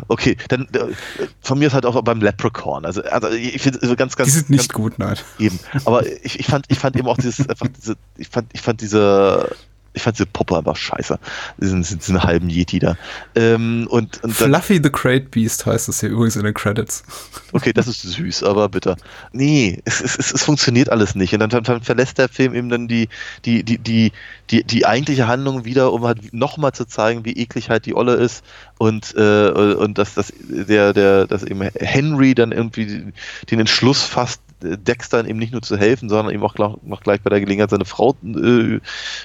okay, 0.08 0.36
dann 0.48 0.68
äh, 0.72 0.94
von 1.40 1.58
mir 1.58 1.68
ist 1.68 1.74
halt 1.74 1.86
auch 1.86 2.00
beim 2.02 2.20
Leprechaun. 2.20 2.84
Also, 2.84 3.02
also 3.02 3.28
ich 3.28 3.60
finde 3.60 3.96
ganz, 3.96 4.16
ganz. 4.16 4.30
Die 4.30 4.38
sind 4.38 4.50
nicht 4.50 4.68
ganz, 4.68 4.76
gut, 4.76 4.98
nein. 4.98 5.16
Eben. 5.38 5.58
Aber 5.84 6.06
ich, 6.06 6.38
ich 6.38 6.46
fand, 6.46 6.66
ich 6.68 6.78
fand 6.78 6.96
eben 6.96 7.08
auch 7.08 7.16
dieses, 7.16 7.48
einfach 7.48 7.68
diese, 7.68 7.96
ich 8.16 8.28
fand, 8.28 8.48
ich 8.52 8.60
fand 8.60 8.80
diese 8.80 9.50
ich 9.92 10.02
fand 10.02 10.16
diese 10.18 10.26
Puppe 10.26 10.56
einfach 10.56 10.76
scheiße. 10.76 11.18
Diesen, 11.58 11.82
diesen 11.82 12.22
halben 12.22 12.48
Yeti 12.48 12.78
da. 12.78 12.96
Ähm, 13.34 13.86
und, 13.90 14.22
und 14.22 14.32
Fluffy 14.32 14.80
the 14.82 14.90
Crate 14.90 15.28
Beast 15.30 15.66
heißt 15.66 15.88
es 15.88 16.00
hier 16.00 16.10
übrigens 16.10 16.36
in 16.36 16.44
den 16.44 16.54
Credits. 16.54 17.02
Okay, 17.52 17.72
das 17.72 17.88
ist 17.88 18.02
süß, 18.02 18.44
aber 18.44 18.68
bitte. 18.68 18.94
Nee, 19.32 19.82
es, 19.84 20.00
es, 20.00 20.16
es, 20.16 20.32
es 20.32 20.44
funktioniert 20.44 20.88
alles 20.88 21.16
nicht. 21.16 21.32
Und 21.32 21.40
dann, 21.40 21.50
dann, 21.50 21.64
dann, 21.64 21.82
verlässt 21.82 22.18
der 22.18 22.28
Film 22.28 22.54
eben 22.54 22.68
dann 22.68 22.86
die, 22.86 23.08
die, 23.44 23.64
die, 23.64 23.78
die, 23.78 24.12
die, 24.50 24.62
die 24.62 24.86
eigentliche 24.86 25.26
Handlung 25.26 25.64
wieder, 25.64 25.92
um 25.92 26.04
halt 26.04 26.32
nochmal 26.32 26.70
zu 26.70 26.84
zeigen, 26.84 27.24
wie 27.24 27.32
eklig 27.32 27.68
halt 27.68 27.86
die 27.86 27.96
Olle 27.96 28.14
ist 28.14 28.44
und, 28.78 29.16
äh, 29.16 29.50
und 29.50 29.98
dass, 29.98 30.14
dass, 30.14 30.32
der, 30.38 30.92
der, 30.92 31.26
dass 31.26 31.42
eben 31.42 31.60
Henry 31.74 32.36
dann 32.36 32.52
irgendwie 32.52 33.12
den 33.50 33.58
Entschluss 33.58 34.04
fasst, 34.04 34.40
Dexter 34.62 35.24
eben 35.26 35.38
nicht 35.38 35.52
nur 35.52 35.62
zu 35.62 35.76
helfen, 35.76 36.08
sondern 36.08 36.34
eben 36.34 36.42
auch 36.42 36.56
noch 36.56 37.00
gleich 37.00 37.20
bei 37.22 37.30
der 37.30 37.40
Gelegenheit 37.40 37.70
seine 37.70 37.84
Frau 37.84 38.16
äh, 38.24 38.80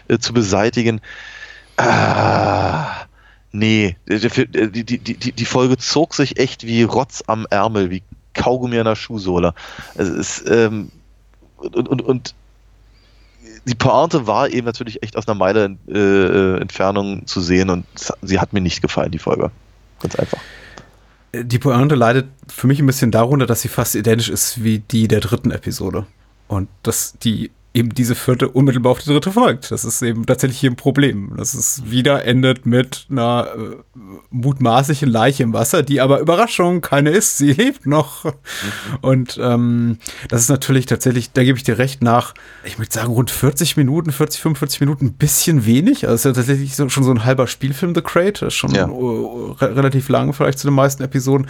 äh, 0.08 0.20
zu 0.20 0.34
beseitigen. 0.34 1.02
Ah, 1.78 3.06
nee, 3.52 3.98
die, 4.08 4.84
die, 4.84 4.98
die, 4.98 5.32
die 5.32 5.46
Folge 5.46 5.78
zog 5.78 6.14
sich 6.14 6.40
echt 6.40 6.66
wie 6.66 6.84
Rotz 6.84 7.24
am 7.28 7.46
Ärmel, 7.50 7.90
wie 7.90 8.02
Kaugummi 8.34 8.80
an 8.80 8.86
der 8.86 8.96
Schuhsohle. 8.96 9.54
Es 9.96 10.10
ist, 10.10 10.50
ähm, 10.50 10.92
und, 11.58 11.90
und, 11.90 12.02
und 12.02 12.36
die 13.66 13.76
Pointe 13.76 14.28
war 14.28 14.50
eben 14.50 14.66
natürlich 14.66 15.04
echt 15.04 15.18
aus 15.18 15.28
einer 15.28 15.36
Meile 15.36 15.76
äh, 15.88 16.62
Entfernung 16.62 17.26
zu 17.26 17.42
sehen 17.42 17.70
und 17.70 17.86
sie 18.22 18.40
hat 18.40 18.54
mir 18.54 18.62
nicht 18.62 18.82
gefallen, 18.82 19.12
die 19.12 19.20
Folge. 19.20 19.52
Ganz 20.00 20.16
einfach 20.16 20.40
die 21.44 21.60
Pointe 21.60 21.96
leidet 21.96 22.28
für 22.48 22.68
mich 22.68 22.80
ein 22.80 22.86
bisschen 22.86 23.12
darunter, 23.12 23.46
dass 23.46 23.62
sie 23.62 23.68
fast 23.68 23.96
identisch 23.96 24.30
ist 24.30 24.64
wie 24.64 24.80
die 24.80 25.08
der 25.08 25.20
dritten 25.20 25.52
Episode. 25.52 26.06
Und 26.48 26.70
dass 26.84 27.18
die 27.18 27.52
eben 27.76 27.94
diese 27.94 28.16
vierte 28.16 28.48
unmittelbar 28.48 28.94
auf 28.94 29.00
die 29.00 29.10
dritte 29.10 29.32
folgt. 29.32 29.70
Das 29.70 29.84
ist 29.84 30.02
eben 30.02 30.26
tatsächlich 30.26 30.60
hier 30.60 30.72
ein 30.72 30.78
Problem. 30.78 31.34
Dass 31.36 31.54
es 31.54 31.84
wieder 31.86 32.24
endet 32.24 32.66
mit 32.66 33.06
einer 33.12 33.50
äh, 33.54 34.00
mutmaßlichen 34.30 35.10
Leiche 35.10 35.44
im 35.44 35.52
Wasser, 35.52 35.84
die 35.84 36.00
aber 36.00 36.20
Überraschung 36.20 36.80
keine 36.80 37.10
ist. 37.10 37.38
Sie 37.38 37.52
lebt 37.52 37.86
noch. 37.86 38.24
Mhm. 38.24 38.32
Und 39.02 39.40
ähm, 39.42 39.98
das 40.30 40.42
ist 40.42 40.50
natürlich 40.50 40.86
tatsächlich, 40.86 41.34
da 41.34 41.44
gebe 41.44 41.58
ich 41.58 41.64
dir 41.64 41.78
recht, 41.78 42.02
nach, 42.02 42.34
ich 42.64 42.80
würde 42.80 42.92
sagen, 42.92 43.12
rund 43.12 43.30
40 43.30 43.76
Minuten, 43.76 44.12
40, 44.12 44.42
45 44.42 44.80
Minuten, 44.80 45.08
ein 45.08 45.14
bisschen 45.14 45.66
wenig. 45.66 46.08
Also 46.08 46.16
ist 46.16 46.26
ja 46.26 46.32
tatsächlich 46.32 46.76
so, 46.76 46.88
schon 46.88 47.04
so 47.04 47.12
ein 47.12 47.26
halber 47.26 47.48
Spielfilm, 47.48 47.94
The 47.94 48.02
Crate. 48.02 48.46
Das 48.46 48.54
ist 48.54 48.56
schon 48.56 48.74
ja. 48.74 48.86
re 48.86 49.76
relativ 49.76 50.08
lang, 50.08 50.32
vielleicht 50.32 50.60
zu 50.60 50.68
den 50.68 50.76
meisten 50.76 51.04
Episoden 51.04 51.48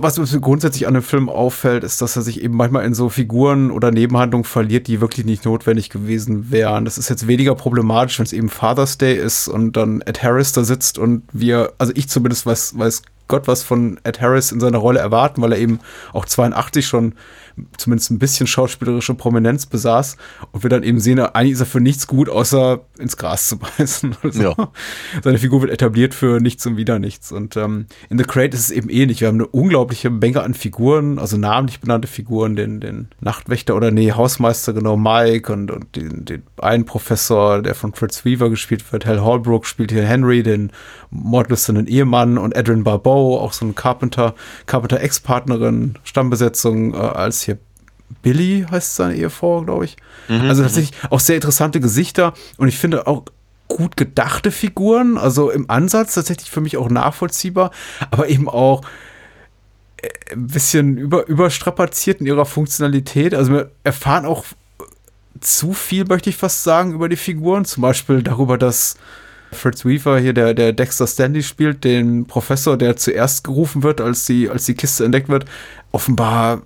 was 0.00 0.16
mir 0.16 0.40
grundsätzlich 0.40 0.86
an 0.86 0.94
dem 0.94 1.02
Film 1.02 1.28
auffällt, 1.28 1.82
ist, 1.82 2.00
dass 2.00 2.14
er 2.14 2.22
sich 2.22 2.40
eben 2.40 2.54
manchmal 2.54 2.84
in 2.84 2.94
so 2.94 3.08
Figuren 3.08 3.72
oder 3.72 3.90
Nebenhandlungen 3.90 4.44
verliert, 4.44 4.86
die 4.86 5.00
wirklich 5.00 5.26
nicht 5.26 5.44
notwendig 5.44 5.90
gewesen 5.90 6.52
wären. 6.52 6.84
Das 6.84 6.98
ist 6.98 7.08
jetzt 7.08 7.26
weniger 7.26 7.56
problematisch, 7.56 8.18
wenn 8.18 8.26
es 8.26 8.32
eben 8.32 8.48
Father's 8.48 8.96
Day 8.96 9.16
ist 9.16 9.48
und 9.48 9.76
dann 9.76 10.00
Ed 10.02 10.22
Harris 10.22 10.52
da 10.52 10.62
sitzt 10.62 10.98
und 10.98 11.24
wir, 11.32 11.72
also 11.78 11.92
ich 11.96 12.08
zumindest 12.08 12.46
weiß, 12.46 12.78
weiß 12.78 13.02
Gott 13.28 13.46
was 13.46 13.62
von 13.62 14.00
Ed 14.04 14.20
Harris 14.20 14.52
in 14.52 14.60
seiner 14.60 14.78
Rolle 14.78 14.98
erwarten, 14.98 15.42
weil 15.42 15.52
er 15.52 15.58
eben 15.58 15.80
auch 16.12 16.24
82 16.24 16.86
schon 16.86 17.14
zumindest 17.76 18.10
ein 18.10 18.18
bisschen 18.18 18.46
schauspielerische 18.46 19.14
Prominenz 19.14 19.66
besaß 19.66 20.16
und 20.52 20.62
wir 20.62 20.70
dann 20.70 20.82
eben 20.82 21.00
sehen, 21.00 21.18
eigentlich 21.18 21.52
ist 21.52 21.60
er 21.60 21.66
für 21.66 21.80
nichts 21.80 22.06
gut, 22.06 22.28
außer 22.28 22.80
ins 22.98 23.16
Gras 23.16 23.48
zu 23.48 23.58
beißen. 23.78 24.16
So. 24.30 24.42
Ja. 24.42 24.54
Seine 25.22 25.38
Figur 25.38 25.62
wird 25.62 25.72
etabliert 25.72 26.14
für 26.14 26.40
nichts 26.40 26.66
und 26.66 26.76
wieder 26.76 26.98
nichts. 26.98 27.32
Und 27.32 27.56
ähm, 27.56 27.86
in 28.10 28.18
The 28.18 28.24
Crate 28.24 28.54
ist 28.54 28.64
es 28.64 28.70
eben 28.70 28.88
ähnlich. 28.88 29.20
Wir 29.20 29.28
haben 29.28 29.36
eine 29.36 29.46
unglaubliche 29.46 30.10
Menge 30.10 30.42
an 30.42 30.54
Figuren, 30.54 31.18
also 31.18 31.36
namentlich 31.36 31.80
benannte 31.80 32.08
Figuren, 32.08 32.56
den, 32.56 32.80
den 32.80 33.08
Nachtwächter 33.20 33.76
oder 33.76 33.90
nee, 33.90 34.12
Hausmeister, 34.12 34.72
genau, 34.72 34.96
Mike 34.96 35.52
und, 35.52 35.70
und 35.70 35.96
den, 35.96 36.24
den 36.24 36.42
einen 36.60 36.84
Professor, 36.84 37.62
der 37.62 37.74
von 37.74 37.92
Fritz 37.92 38.24
Weaver 38.24 38.50
gespielt 38.50 38.92
wird, 38.92 39.06
Hal 39.06 39.20
Holbrook 39.22 39.66
spielt 39.66 39.92
hier 39.92 40.04
Henry, 40.04 40.42
den 40.42 40.72
mordlüsternen 41.10 41.86
Ehemann 41.86 42.38
und 42.38 42.56
Adrian 42.56 42.84
Barbeau, 42.84 43.17
auch 43.18 43.52
so 43.52 43.64
ein 43.64 43.74
Carpenter, 43.74 44.34
Carpenter-Ex-Partnerin, 44.66 45.96
Stammbesetzung 46.04 46.94
äh, 46.94 46.96
als 46.96 47.42
hier 47.42 47.58
Billy 48.22 48.66
heißt 48.70 48.96
seine 48.96 49.14
Ehefrau, 49.16 49.62
glaube 49.62 49.84
ich. 49.84 49.96
Mhm, 50.28 50.48
also 50.48 50.62
tatsächlich 50.62 50.98
auch 51.10 51.20
sehr 51.20 51.36
interessante 51.36 51.80
Gesichter 51.80 52.32
und 52.56 52.68
ich 52.68 52.78
finde 52.78 53.06
auch 53.06 53.24
gut 53.68 53.96
gedachte 53.96 54.50
Figuren, 54.50 55.18
also 55.18 55.50
im 55.50 55.68
Ansatz 55.68 56.14
tatsächlich 56.14 56.50
für 56.50 56.62
mich 56.62 56.76
auch 56.78 56.88
nachvollziehbar, 56.88 57.70
aber 58.10 58.28
eben 58.28 58.48
auch 58.48 58.82
äh, 59.98 60.08
ein 60.32 60.46
bisschen 60.46 60.96
über, 60.96 61.26
überstrapaziert 61.26 62.20
in 62.20 62.26
ihrer 62.26 62.46
Funktionalität. 62.46 63.34
Also 63.34 63.52
wir 63.52 63.70
erfahren 63.84 64.24
auch 64.24 64.44
zu 65.40 65.72
viel, 65.72 66.04
möchte 66.06 66.30
ich 66.30 66.36
fast 66.36 66.64
sagen, 66.64 66.92
über 66.92 67.08
die 67.08 67.16
Figuren. 67.16 67.64
Zum 67.64 67.82
Beispiel 67.82 68.22
darüber, 68.22 68.58
dass 68.58 68.96
Fritz 69.52 69.84
Weaver 69.84 70.18
hier, 70.18 70.32
der, 70.32 70.54
der 70.54 70.72
Dexter 70.72 71.06
Stanley 71.06 71.42
spielt, 71.42 71.84
den 71.84 72.26
Professor, 72.26 72.76
der 72.76 72.96
zuerst 72.96 73.44
gerufen 73.44 73.82
wird, 73.82 74.00
als 74.00 74.26
die, 74.26 74.48
als 74.50 74.66
die 74.66 74.74
Kiste 74.74 75.04
entdeckt 75.04 75.28
wird, 75.28 75.44
offenbar 75.92 76.62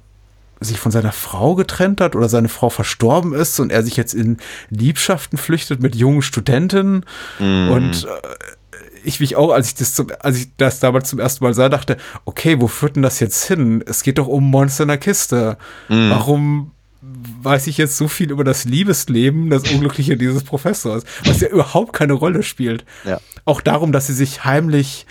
sich 0.61 0.79
von 0.79 0.93
seiner 0.93 1.13
Frau 1.13 1.55
getrennt 1.57 2.01
hat 2.01 2.15
oder 2.15 2.29
seine 2.29 2.49
Frau 2.49 2.71
verstorben 2.71 3.35
ist 3.35 3.59
und 3.59 3.73
er 3.73 3.83
sich 3.83 3.97
jetzt 3.97 4.15
in 4.15 4.37
Liebschaften 4.71 5.37
flüchtet 5.37 5.83
mit 5.83 5.97
jungen 5.97 6.23
Studenten 6.23 7.05
Mhm. 7.41 7.71
und 7.71 8.05
äh, 8.05 8.79
ich 9.05 9.19
mich 9.19 9.35
auch, 9.35 9.51
als 9.53 9.67
ich 9.69 9.75
das 9.75 9.95
zum, 9.95 10.09
als 10.21 10.39
ich 10.39 10.49
das 10.57 10.79
damals 10.79 11.09
zum 11.09 11.19
ersten 11.19 11.43
Mal 11.43 11.55
sah, 11.55 11.69
dachte, 11.69 11.97
okay, 12.25 12.61
wo 12.61 12.69
führt 12.69 12.95
denn 12.95 13.03
das 13.03 13.19
jetzt 13.19 13.45
hin? 13.45 13.83
Es 13.85 14.05
geht 14.05 14.19
doch 14.19 14.29
um 14.29 14.49
Monster 14.49 14.85
in 14.85 14.89
der 14.89 14.99
Kiste. 14.99 15.57
Mhm. 15.89 16.11
Warum 16.11 16.71
weiß 17.03 17.67
ich 17.67 17.79
jetzt 17.79 17.97
so 17.97 18.07
viel 18.07 18.31
über 18.31 18.45
das 18.45 18.65
Liebesleben, 18.65 19.51
das 19.51 19.69
Unglückliche 19.71 20.17
dieses 20.17 20.45
Professors, 20.45 21.03
was 21.25 21.41
ja 21.41 21.49
überhaupt 21.49 21.93
keine 21.93 22.13
Rolle 22.13 22.43
spielt. 22.43 22.85
Ja. 23.05 23.21
Auch 23.45 23.61
darum, 23.61 23.91
dass 23.91 24.07
sie 24.07 24.13
sich 24.13 24.45
heimlich, 24.45 25.07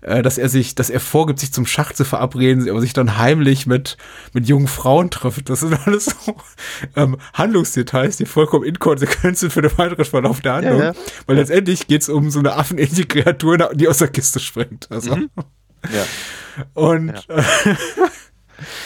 äh, 0.00 0.22
dass 0.22 0.38
er 0.38 0.48
sich, 0.48 0.74
dass 0.74 0.90
er 0.90 0.98
vorgibt, 0.98 1.38
sich 1.38 1.52
zum 1.52 1.64
Schach 1.64 1.92
zu 1.92 2.04
verabreden, 2.04 2.68
aber 2.68 2.80
sich 2.80 2.94
dann 2.94 3.16
heimlich 3.16 3.66
mit, 3.66 3.96
mit 4.32 4.48
jungen 4.48 4.66
Frauen 4.66 5.10
trifft. 5.10 5.48
Das 5.48 5.60
sind 5.60 5.78
alles 5.86 6.06
so 6.06 6.36
ähm, 6.96 7.16
Handlungsdetails, 7.32 8.16
die 8.16 8.26
vollkommen 8.26 8.64
inkonsequent 8.64 9.38
sind 9.38 9.52
für 9.52 9.62
den 9.62 9.78
weiteren 9.78 10.04
Verlauf 10.04 10.40
der 10.40 10.54
Handlung. 10.54 10.80
ja. 10.80 10.92
Weil 11.26 11.36
letztendlich 11.36 11.86
geht 11.86 12.02
es 12.02 12.08
um 12.08 12.28
so 12.30 12.40
eine 12.40 12.54
affenähnliche 12.54 13.06
Kreatur, 13.06 13.70
die 13.72 13.86
aus 13.86 13.98
der 13.98 14.08
Kiste 14.08 14.40
springt. 14.40 14.88
Also. 14.90 15.16
Ja. 15.92 16.04
Und 16.74 17.10
äh, 17.28 17.42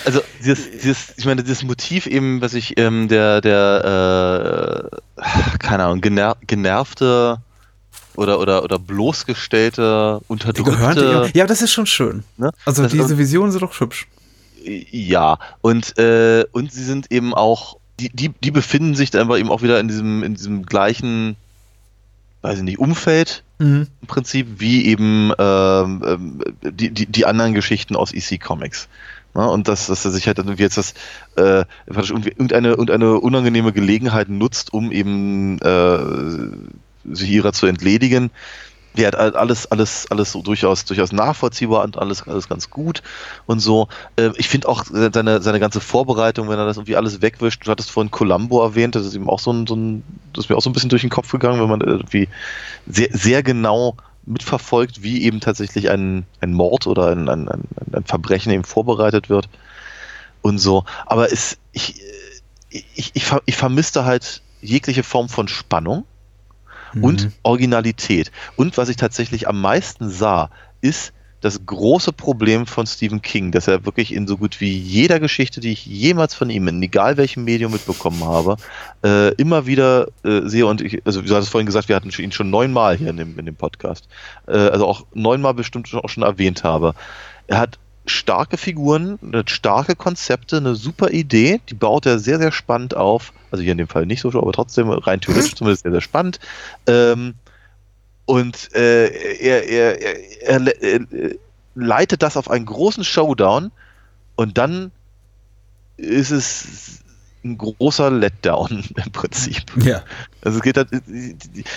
Also 0.04 0.20
dieses, 0.42 0.70
dieses, 0.70 1.14
ich 1.16 1.24
meine, 1.26 1.42
dieses 1.42 1.62
Motiv 1.62 2.06
eben, 2.06 2.40
was 2.40 2.54
ich 2.54 2.78
ähm, 2.78 3.08
der, 3.08 3.40
der, 3.40 4.90
äh, 5.18 5.22
keine 5.58 5.84
Ahnung, 5.84 6.00
gener 6.00 6.36
genervte 6.46 7.38
oder, 8.16 8.40
oder, 8.40 8.64
oder 8.64 8.78
bloßgestellte, 8.78 10.20
unterdrückte. 10.28 11.30
ja, 11.34 11.46
das 11.46 11.62
ist 11.62 11.72
schon 11.72 11.86
schön. 11.86 12.24
Ne? 12.36 12.50
Also 12.64 12.82
Das- 12.82 12.92
diese 12.92 13.18
Visionen 13.18 13.52
sind 13.52 13.62
doch 13.62 13.78
hübsch. 13.78 14.08
Ja, 14.90 15.38
und, 15.62 15.96
äh, 15.98 16.44
und 16.52 16.72
sie 16.72 16.84
sind 16.84 17.10
eben 17.10 17.32
auch, 17.32 17.78
die, 17.98 18.10
die, 18.10 18.28
die 18.28 18.50
befinden 18.50 18.94
sich 18.94 19.10
dann 19.10 19.22
aber 19.22 19.38
eben 19.38 19.50
auch 19.50 19.62
wieder 19.62 19.80
in 19.80 19.88
diesem, 19.88 20.22
in 20.22 20.34
diesem 20.34 20.66
gleichen, 20.66 21.36
weiß 22.42 22.58
ich 22.58 22.64
nicht, 22.64 22.78
Umfeld 22.78 23.42
Mhm. 23.58 23.88
im 24.00 24.06
Prinzip 24.06 24.46
wie 24.58 24.86
eben 24.86 25.32
ähm, 25.38 26.02
ähm, 26.06 26.40
die, 26.62 26.88
die, 26.90 27.04
die 27.04 27.26
anderen 27.26 27.52
Geschichten 27.52 27.94
aus 27.94 28.10
EC 28.14 28.40
Comics. 28.40 28.88
Ja, 29.34 29.46
und 29.46 29.68
dass, 29.68 29.86
dass 29.86 30.04
er 30.04 30.10
sich 30.10 30.26
halt 30.26 30.38
dann 30.38 30.46
irgendwie 30.46 30.64
jetzt 30.64 30.76
das 30.76 30.94
äh, 31.36 31.64
irgendwie 31.86 32.30
irgendeine, 32.30 32.70
irgendeine 32.70 33.20
unangenehme 33.20 33.72
Gelegenheit 33.72 34.28
nutzt, 34.28 34.72
um 34.72 34.90
eben 34.90 35.58
äh, 35.60 35.98
sich 37.14 37.30
ihrer 37.30 37.52
zu 37.52 37.66
entledigen. 37.66 38.30
Ja, 38.96 39.12
halt 39.12 39.36
alles, 39.36 39.70
alles, 39.70 40.10
alles 40.10 40.32
so 40.32 40.42
durchaus, 40.42 40.84
durchaus 40.84 41.12
nachvollziehbar 41.12 41.84
und 41.84 41.96
alles, 41.96 42.26
alles 42.26 42.48
ganz 42.48 42.70
gut 42.70 43.02
und 43.46 43.60
so. 43.60 43.86
Äh, 44.16 44.30
ich 44.36 44.48
finde 44.48 44.68
auch 44.68 44.84
seine, 44.84 45.40
seine 45.40 45.60
ganze 45.60 45.80
Vorbereitung, 45.80 46.48
wenn 46.48 46.58
er 46.58 46.66
das 46.66 46.76
irgendwie 46.76 46.96
alles 46.96 47.22
wegwischt. 47.22 47.64
Du 47.64 47.70
hattest 47.70 47.92
vorhin 47.92 48.10
Columbo 48.10 48.60
erwähnt, 48.64 48.96
das 48.96 49.06
ist 49.06 49.14
ihm 49.14 49.28
auch 49.28 49.38
so 49.38 49.52
ein, 49.52 49.68
so 49.68 49.76
ein, 49.76 50.02
das 50.32 50.46
ist 50.46 50.50
mir 50.50 50.56
auch 50.56 50.62
so 50.62 50.70
ein 50.70 50.72
bisschen 50.72 50.90
durch 50.90 51.02
den 51.02 51.10
Kopf 51.10 51.30
gegangen, 51.30 51.60
wenn 51.60 51.68
man 51.68 51.82
irgendwie 51.82 52.28
sehr, 52.88 53.10
sehr 53.12 53.44
genau 53.44 53.96
mitverfolgt, 54.30 55.02
wie 55.02 55.22
eben 55.22 55.40
tatsächlich 55.40 55.90
ein, 55.90 56.24
ein 56.40 56.52
Mord 56.52 56.86
oder 56.86 57.08
ein, 57.08 57.28
ein, 57.28 57.48
ein, 57.48 58.04
Verbrechen 58.04 58.52
eben 58.52 58.64
vorbereitet 58.64 59.28
wird 59.28 59.48
und 60.42 60.58
so. 60.58 60.84
Aber 61.06 61.32
es, 61.32 61.58
ich, 61.72 62.00
ich, 62.70 63.10
ich, 63.14 63.30
ich 63.44 63.56
vermisste 63.56 64.04
halt 64.04 64.42
jegliche 64.62 65.02
Form 65.02 65.28
von 65.28 65.48
Spannung 65.48 66.04
und 67.00 67.30
Originalität. 67.42 68.32
Und 68.56 68.76
was 68.76 68.88
ich 68.88 68.96
tatsächlich 68.96 69.48
am 69.48 69.60
meisten 69.60 70.10
sah, 70.10 70.50
ist 70.80 71.12
das 71.40 71.64
große 71.64 72.12
Problem 72.12 72.66
von 72.66 72.86
Stephen 72.86 73.22
King, 73.22 73.50
dass 73.50 73.66
er 73.66 73.86
wirklich 73.86 74.12
in 74.12 74.26
so 74.26 74.36
gut 74.36 74.60
wie 74.60 74.76
jeder 74.76 75.20
Geschichte, 75.20 75.60
die 75.60 75.72
ich 75.72 75.86
jemals 75.86 76.34
von 76.34 76.50
ihm, 76.50 76.68
in 76.68 76.82
egal 76.82 77.16
welchem 77.16 77.44
Medium 77.44 77.72
mitbekommen 77.72 78.24
habe, 78.24 78.56
äh, 79.04 79.34
immer 79.36 79.66
wieder 79.66 80.08
äh, 80.22 80.42
sehe 80.44 80.66
und 80.66 80.82
ich, 80.82 81.00
also 81.06 81.22
du 81.22 81.34
hattest 81.34 81.50
vorhin 81.50 81.66
gesagt, 81.66 81.88
wir 81.88 81.96
hatten 81.96 82.10
ihn 82.10 82.32
schon 82.32 82.50
neunmal 82.50 82.96
hier 82.96 83.08
in 83.08 83.16
dem, 83.16 83.38
in 83.38 83.46
dem 83.46 83.56
Podcast, 83.56 84.08
äh, 84.46 84.52
also 84.52 84.86
auch 84.86 85.06
neunmal 85.14 85.54
bestimmt 85.54 85.88
schon- 85.88 86.00
auch 86.00 86.08
schon 86.10 86.22
erwähnt 86.22 86.62
habe. 86.62 86.94
Er 87.46 87.58
hat 87.58 87.78
starke 88.06 88.56
Figuren, 88.56 89.18
starke 89.46 89.94
Konzepte, 89.94 90.58
eine 90.58 90.74
super 90.74 91.10
Idee, 91.10 91.60
die 91.68 91.74
baut 91.74 92.06
er 92.06 92.18
sehr, 92.18 92.38
sehr 92.38 92.52
spannend 92.52 92.96
auf. 92.96 93.32
Also 93.50 93.62
hier 93.62 93.72
in 93.72 93.78
dem 93.78 93.88
Fall 93.88 94.06
nicht 94.06 94.20
so, 94.20 94.28
aber 94.28 94.52
trotzdem 94.52 94.90
rein 94.90 95.20
theoretisch 95.20 95.54
zumindest 95.56 95.82
sehr, 95.84 95.92
sehr 95.92 96.00
spannend. 96.00 96.38
Ähm, 96.86 97.34
und 98.30 98.72
äh, 98.76 99.08
er, 99.40 99.68
er, 99.68 100.00
er, 100.00 100.62
er, 100.62 100.82
äh, 100.82 101.36
leitet 101.74 102.22
das 102.22 102.36
auf 102.36 102.48
einen 102.48 102.64
großen 102.64 103.02
Showdown 103.02 103.72
und 104.36 104.56
dann 104.56 104.92
ist 105.96 106.30
es 106.30 107.00
ein 107.44 107.58
großer 107.58 108.08
Letdown 108.08 108.84
im 109.04 109.10
Prinzip. 109.10 109.64
Ja. 109.82 110.04
Also 110.42 110.58
es 110.58 110.62
geht 110.62 110.76
halt, 110.76 110.90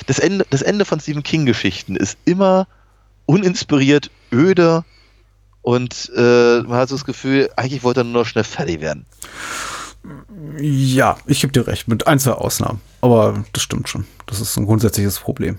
das 0.05 0.19
Ende, 0.19 0.45
das 0.51 0.61
Ende 0.61 0.85
von 0.85 0.99
Stephen 0.99 1.23
King 1.23 1.47
Geschichten 1.47 1.95
ist 1.95 2.19
immer 2.25 2.67
uninspiriert, 3.25 4.11
öde 4.31 4.85
und 5.63 6.11
äh, 6.15 6.61
man 6.61 6.77
hat 6.77 6.89
so 6.89 6.95
das 6.95 7.05
Gefühl, 7.05 7.49
eigentlich 7.55 7.81
wollte 7.81 8.01
er 8.01 8.03
nur 8.03 8.21
noch 8.21 8.27
schnell 8.27 8.43
fertig 8.43 8.79
werden. 8.79 9.07
Ja, 10.59 11.17
ich 11.25 11.41
gebe 11.41 11.51
dir 11.51 11.65
recht, 11.65 11.87
mit 11.87 12.05
ein, 12.05 12.19
zwei 12.19 12.33
Ausnahmen. 12.33 12.79
Aber 13.01 13.43
das 13.53 13.63
stimmt 13.63 13.89
schon. 13.89 14.05
Das 14.27 14.39
ist 14.39 14.55
ein 14.55 14.67
grundsätzliches 14.67 15.17
Problem. 15.17 15.57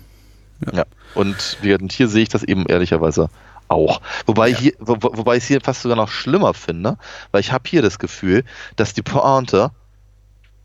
Ja. 0.67 0.71
Gesagt, 0.71 0.91
und 1.15 1.93
hier 1.93 2.09
sehe 2.09 2.23
ich 2.23 2.29
das 2.29 2.43
eben 2.43 2.67
ehrlicherweise 2.67 3.29
auch. 3.69 4.01
Wobei, 4.27 4.49
Ja. 4.49 4.59
hier, 4.59 4.73
wo, 4.79 4.97
wo- 5.01 5.17
wobei 5.19 5.37
ich 5.37 5.43
es 5.45 5.49
hier 5.49 5.61
fast 5.61 5.83
sogar 5.83 5.97
noch 5.97 6.09
schlimmer 6.11 6.55
finde, 6.55 6.99
weil 7.33 7.41
ich 7.41 7.53
habe 7.53 7.65
hier 7.69 7.83
das 7.83 7.99
Gefühl, 7.99 8.45
dass 8.77 8.93
die 8.95 9.03
Pointe 9.03 9.71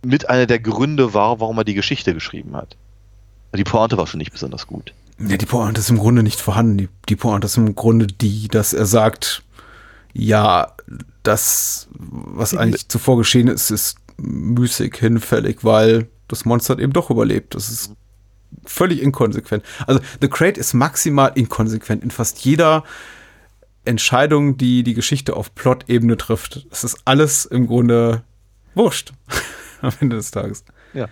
mit 0.03 0.29
einer 0.29 0.45
der 0.45 0.59
Gründe 0.59 1.13
war, 1.13 1.39
warum 1.39 1.57
er 1.57 1.63
die 1.63 1.73
Geschichte 1.73 2.13
geschrieben 2.13 2.55
hat. 2.55 2.75
Die 3.55 3.63
Pointe 3.63 3.97
war 3.97 4.05
schon 4.07 4.19
nicht 4.19 4.31
besonders 4.31 4.67
gut. 4.67 4.93
Ja, 5.17 5.35
die 5.37 5.45
Pointe 5.45 5.79
ist 5.81 5.89
im 5.89 5.97
Grunde 5.97 6.23
nicht 6.23 6.39
vorhanden. 6.39 6.77
Die, 6.77 6.89
die 7.09 7.15
Pointe 7.15 7.45
ist 7.47 7.57
im 7.57 7.75
Grunde 7.75 8.07
die, 8.07 8.47
dass 8.47 8.73
er 8.73 8.85
sagt, 8.85 9.43
ja, 10.13 10.73
das, 11.23 11.87
was 11.93 12.55
eigentlich 12.55 12.87
zuvor 12.87 13.17
geschehen 13.17 13.47
ist, 13.47 13.69
ist 13.71 13.97
müßig, 14.17 14.95
hinfällig, 14.97 15.63
weil 15.63 16.07
das 16.27 16.45
Monster 16.45 16.73
hat 16.73 16.79
eben 16.79 16.93
doch 16.93 17.09
überlebt. 17.09 17.55
Das 17.55 17.69
ist 17.69 17.93
völlig 18.65 19.01
inkonsequent. 19.01 19.63
Also 19.87 20.01
The 20.21 20.27
Crate 20.27 20.59
ist 20.59 20.73
maximal 20.73 21.31
inkonsequent 21.35 22.03
in 22.03 22.11
fast 22.11 22.39
jeder 22.39 22.83
Entscheidung, 23.85 24.57
die 24.57 24.83
die 24.83 24.93
Geschichte 24.93 25.35
auf 25.35 25.55
Plot-Ebene 25.55 26.17
trifft. 26.17 26.67
Es 26.71 26.83
ist 26.83 26.99
alles 27.05 27.45
im 27.45 27.67
Grunde 27.67 28.23
wurscht 28.75 29.13
am 29.81 29.91
Ende 29.99 30.15
des 30.17 30.31
Tages. 30.31 30.63
Ja. 30.93 31.07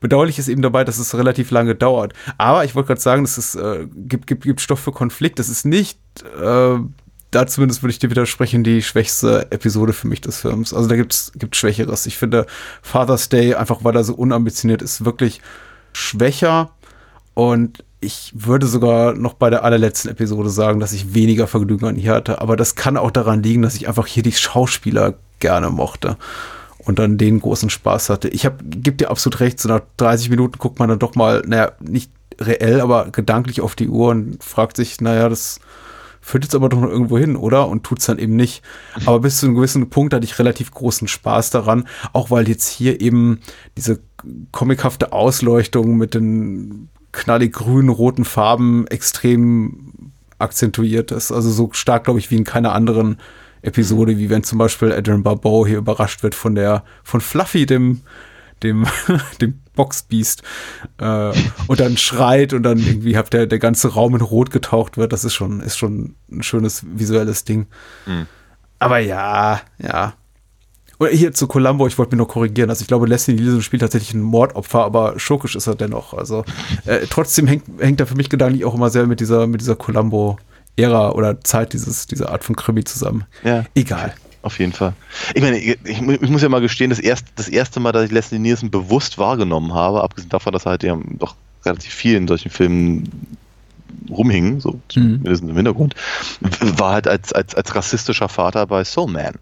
Bedauerlich 0.00 0.38
ist 0.38 0.48
eben 0.48 0.62
dabei, 0.62 0.84
dass 0.84 0.98
es 0.98 1.16
relativ 1.16 1.50
lange 1.50 1.74
dauert. 1.74 2.12
Aber 2.36 2.64
ich 2.64 2.74
wollte 2.74 2.88
gerade 2.88 3.00
sagen, 3.00 3.24
es 3.24 3.38
ist, 3.38 3.54
äh, 3.54 3.86
gibt, 3.94 4.26
gibt, 4.26 4.44
gibt 4.44 4.60
Stoff 4.60 4.80
für 4.80 4.92
Konflikt. 4.92 5.38
Es 5.38 5.48
ist 5.48 5.64
nicht, 5.64 5.98
äh, 6.40 6.78
da 7.30 7.46
zumindest 7.46 7.82
würde 7.82 7.92
ich 7.92 7.98
dir 7.98 8.10
widersprechen, 8.10 8.64
die 8.64 8.82
schwächste 8.82 9.50
Episode 9.50 9.92
für 9.92 10.06
mich 10.06 10.20
des 10.20 10.40
Films. 10.40 10.74
Also 10.74 10.88
da 10.88 10.96
gibt's 10.96 11.32
gibt 11.34 11.56
Schwächeres. 11.56 12.06
Ich 12.06 12.16
finde 12.16 12.46
Father's 12.82 13.28
Day, 13.28 13.54
einfach 13.54 13.84
weil 13.84 13.96
er 13.96 14.04
so 14.04 14.14
unambitioniert 14.14 14.82
ist, 14.82 15.04
wirklich 15.04 15.40
schwächer. 15.92 16.72
Und 17.36 17.84
ich 18.00 18.32
würde 18.34 18.66
sogar 18.66 19.12
noch 19.12 19.34
bei 19.34 19.50
der 19.50 19.62
allerletzten 19.62 20.10
Episode 20.10 20.48
sagen, 20.48 20.80
dass 20.80 20.94
ich 20.94 21.12
weniger 21.12 21.46
Vergnügen 21.46 21.84
an 21.84 21.96
ihr 21.96 22.14
hatte. 22.14 22.40
Aber 22.40 22.56
das 22.56 22.76
kann 22.76 22.96
auch 22.96 23.10
daran 23.10 23.42
liegen, 23.42 23.60
dass 23.60 23.74
ich 23.74 23.88
einfach 23.88 24.06
hier 24.06 24.22
die 24.22 24.32
Schauspieler 24.32 25.14
gerne 25.38 25.68
mochte 25.68 26.16
und 26.78 26.98
dann 26.98 27.18
den 27.18 27.40
großen 27.40 27.68
Spaß 27.68 28.08
hatte. 28.08 28.30
Ich 28.30 28.46
habe, 28.46 28.64
gebe 28.64 28.96
dir 28.96 29.10
absolut 29.10 29.40
recht, 29.40 29.60
so 29.60 29.68
nach 29.68 29.82
30 29.98 30.30
Minuten 30.30 30.56
guckt 30.56 30.78
man 30.78 30.88
dann 30.88 30.98
doch 30.98 31.14
mal, 31.14 31.42
naja, 31.46 31.72
nicht 31.78 32.10
reell, 32.40 32.80
aber 32.80 33.10
gedanklich 33.10 33.60
auf 33.60 33.74
die 33.74 33.88
Uhr 33.88 34.08
und 34.08 34.42
fragt 34.42 34.78
sich, 34.78 35.02
naja, 35.02 35.28
das 35.28 35.60
führt 36.22 36.44
jetzt 36.44 36.54
aber 36.54 36.70
doch 36.70 36.80
noch 36.80 36.88
irgendwo 36.88 37.18
hin, 37.18 37.36
oder? 37.36 37.68
Und 37.68 37.82
tut's 37.82 38.06
dann 38.06 38.18
eben 38.18 38.34
nicht. 38.34 38.62
Aber 39.04 39.20
bis 39.20 39.40
zu 39.40 39.46
einem 39.46 39.56
gewissen 39.56 39.90
Punkt 39.90 40.14
hatte 40.14 40.24
ich 40.24 40.38
relativ 40.38 40.70
großen 40.70 41.06
Spaß 41.06 41.50
daran, 41.50 41.86
auch 42.14 42.30
weil 42.30 42.48
jetzt 42.48 42.66
hier 42.66 43.02
eben 43.02 43.40
diese 43.76 44.00
comichafte 44.52 45.12
Ausleuchtung 45.12 45.98
mit 45.98 46.14
den 46.14 46.88
knallig 47.16 47.52
grünen, 47.52 47.88
roten 47.88 48.24
Farben 48.24 48.86
extrem 48.86 50.12
akzentuiert 50.38 51.10
ist. 51.10 51.32
Also 51.32 51.50
so 51.50 51.70
stark, 51.72 52.04
glaube 52.04 52.18
ich, 52.18 52.30
wie 52.30 52.36
in 52.36 52.44
keiner 52.44 52.72
anderen 52.72 53.18
Episode, 53.62 54.18
wie 54.18 54.30
wenn 54.30 54.44
zum 54.44 54.58
Beispiel 54.58 54.92
Adrian 54.92 55.22
Barbeau 55.22 55.66
hier 55.66 55.78
überrascht 55.78 56.22
wird 56.22 56.34
von 56.34 56.54
der, 56.54 56.84
von 57.02 57.20
Fluffy, 57.20 57.66
dem, 57.66 58.02
dem, 58.62 58.86
dem 59.40 59.60
Boxbeast, 59.74 60.42
äh, 60.98 61.32
und 61.66 61.80
dann 61.80 61.96
schreit 61.96 62.52
und 62.52 62.62
dann 62.62 62.78
irgendwie 62.78 63.16
habt 63.16 63.32
der, 63.32 63.46
der 63.46 63.58
ganze 63.58 63.88
Raum 63.88 64.14
in 64.14 64.20
Rot 64.20 64.50
getaucht 64.50 64.96
wird. 64.96 65.12
Das 65.12 65.24
ist 65.24 65.34
schon, 65.34 65.60
ist 65.60 65.78
schon 65.78 66.14
ein 66.30 66.42
schönes 66.42 66.84
visuelles 66.86 67.44
Ding. 67.44 67.66
Mhm. 68.06 68.26
Aber 68.78 68.98
ja, 68.98 69.62
ja. 69.78 70.14
Oder 70.98 71.10
hier 71.10 71.32
zu 71.32 71.46
Columbo, 71.46 71.86
ich 71.86 71.98
wollte 71.98 72.16
mich 72.16 72.18
noch 72.26 72.32
korrigieren. 72.32 72.70
Also 72.70 72.82
ich 72.82 72.88
glaube, 72.88 73.06
Leslie 73.06 73.34
Nielsen 73.34 73.62
spielt 73.62 73.82
tatsächlich 73.82 74.14
ein 74.14 74.22
Mordopfer, 74.22 74.84
aber 74.84 75.18
schurkisch 75.18 75.54
ist 75.56 75.66
er 75.66 75.74
dennoch. 75.74 76.14
Also 76.14 76.44
äh, 76.86 77.00
trotzdem 77.10 77.46
hängt, 77.46 77.64
hängt 77.78 78.00
er 78.00 78.06
für 78.06 78.14
mich 78.14 78.30
gedanklich 78.30 78.64
auch 78.64 78.74
immer 78.74 78.88
sehr 78.90 79.06
mit 79.06 79.20
dieser, 79.20 79.46
mit 79.46 79.60
dieser 79.60 79.76
Columbo-Ära 79.76 81.10
oder 81.10 81.40
Zeit 81.42 81.72
dieses, 81.74 82.06
dieser 82.06 82.30
Art 82.30 82.44
von 82.44 82.56
Krimi 82.56 82.82
zusammen. 82.84 83.24
Ja. 83.44 83.64
Egal. 83.74 84.14
auf 84.42 84.58
jeden 84.58 84.72
Fall. 84.72 84.94
Ich 85.34 85.42
meine, 85.42 85.58
ich, 85.58 85.76
ich 85.84 86.00
muss 86.30 86.40
ja 86.42 86.48
mal 86.48 86.60
gestehen, 86.60 86.90
das 86.90 86.98
erste, 87.00 87.28
das 87.36 87.48
erste 87.48 87.80
Mal, 87.80 87.92
dass 87.92 88.04
ich 88.04 88.12
Leslie 88.12 88.38
Nielsen 88.38 88.70
bewusst 88.70 89.18
wahrgenommen 89.18 89.74
habe, 89.74 90.02
abgesehen 90.02 90.30
davon, 90.30 90.52
dass 90.52 90.66
er 90.66 90.70
halt 90.70 90.82
ja 90.82 90.96
doch 91.18 91.34
relativ 91.64 91.92
viel 91.92 92.16
in 92.16 92.28
solchen 92.28 92.50
Filmen 92.50 93.26
rumhing, 94.08 94.60
so 94.60 94.80
Mhm. 94.94 95.20
mindestens 95.22 95.50
im 95.50 95.56
Hintergrund, 95.56 95.94
war 96.60 96.92
halt 96.92 97.08
als, 97.08 97.32
als, 97.32 97.54
als 97.54 97.74
rassistischer 97.74 98.28
Vater 98.28 98.66
bei 98.66 98.84
Soul 98.84 99.10
Man. 99.10 99.34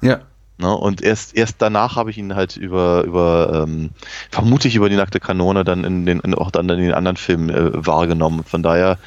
Ja. 0.00 0.20
Ne? 0.58 0.74
Und 0.74 1.02
erst, 1.02 1.36
erst 1.36 1.56
danach 1.58 1.96
habe 1.96 2.10
ich 2.10 2.18
ihn 2.18 2.34
halt 2.34 2.56
über, 2.56 3.04
über 3.04 3.64
ähm, 3.66 3.90
vermutlich 4.30 4.74
über 4.74 4.88
die 4.88 4.96
nackte 4.96 5.20
Kanone 5.20 5.64
dann 5.64 5.84
in 5.84 6.06
den, 6.06 6.20
in, 6.20 6.34
auch 6.34 6.50
dann 6.50 6.68
in 6.68 6.78
den 6.78 6.94
anderen 6.94 7.16
Filmen 7.16 7.50
äh, 7.50 7.86
wahrgenommen. 7.86 8.42
Von 8.44 8.62
daher 8.62 8.98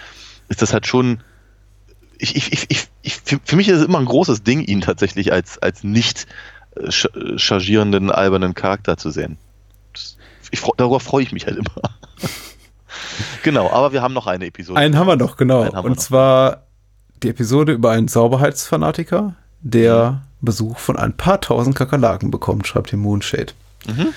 ist 0.47 0.61
das 0.61 0.73
halt 0.73 0.85
schon. 0.85 1.21
Ich, 2.19 2.35
ich, 2.35 2.69
ich, 2.69 2.87
ich, 3.01 3.15
für, 3.15 3.39
für 3.43 3.55
mich 3.55 3.69
ist 3.69 3.79
es 3.79 3.85
immer 3.85 3.99
ein 3.99 4.05
großes 4.05 4.43
Ding, 4.43 4.61
ihn 4.61 4.81
tatsächlich 4.81 5.31
als, 5.31 5.57
als 5.57 5.83
nicht 5.83 6.27
äh, 6.75 6.91
chargierenden, 7.37 8.11
albernen 8.11 8.53
Charakter 8.53 8.97
zu 8.97 9.09
sehen. 9.09 9.37
Das, 9.93 10.17
ich, 10.51 10.61
darüber 10.77 10.99
freue 10.99 11.23
ich 11.23 11.31
mich 11.31 11.47
halt 11.47 11.57
immer. 11.57 11.89
genau, 13.43 13.71
aber 13.71 13.91
wir 13.93 14.01
haben 14.03 14.13
noch 14.13 14.27
eine 14.27 14.45
Episode. 14.45 14.79
Einen 14.79 14.97
haben 14.97 15.07
wir 15.07 15.15
noch, 15.15 15.37
genau. 15.37 15.61
Und 15.81 15.99
zwar 15.99 16.67
die 17.23 17.29
Episode 17.29 17.71
über 17.71 17.91
einen 17.91 18.07
Sauberheitsfanatiker, 18.07 19.35
der 19.61 20.21
Besuch 20.41 20.77
von 20.79 20.95
ein 20.97 21.15
paar 21.15 21.41
tausend 21.41 21.75
Kakerlaken 21.75 22.31
bekommt, 22.31 22.67
schreibt 22.67 22.89
hier 22.89 22.99
Moonshade. 22.99 23.53
Mhm. 23.87 24.07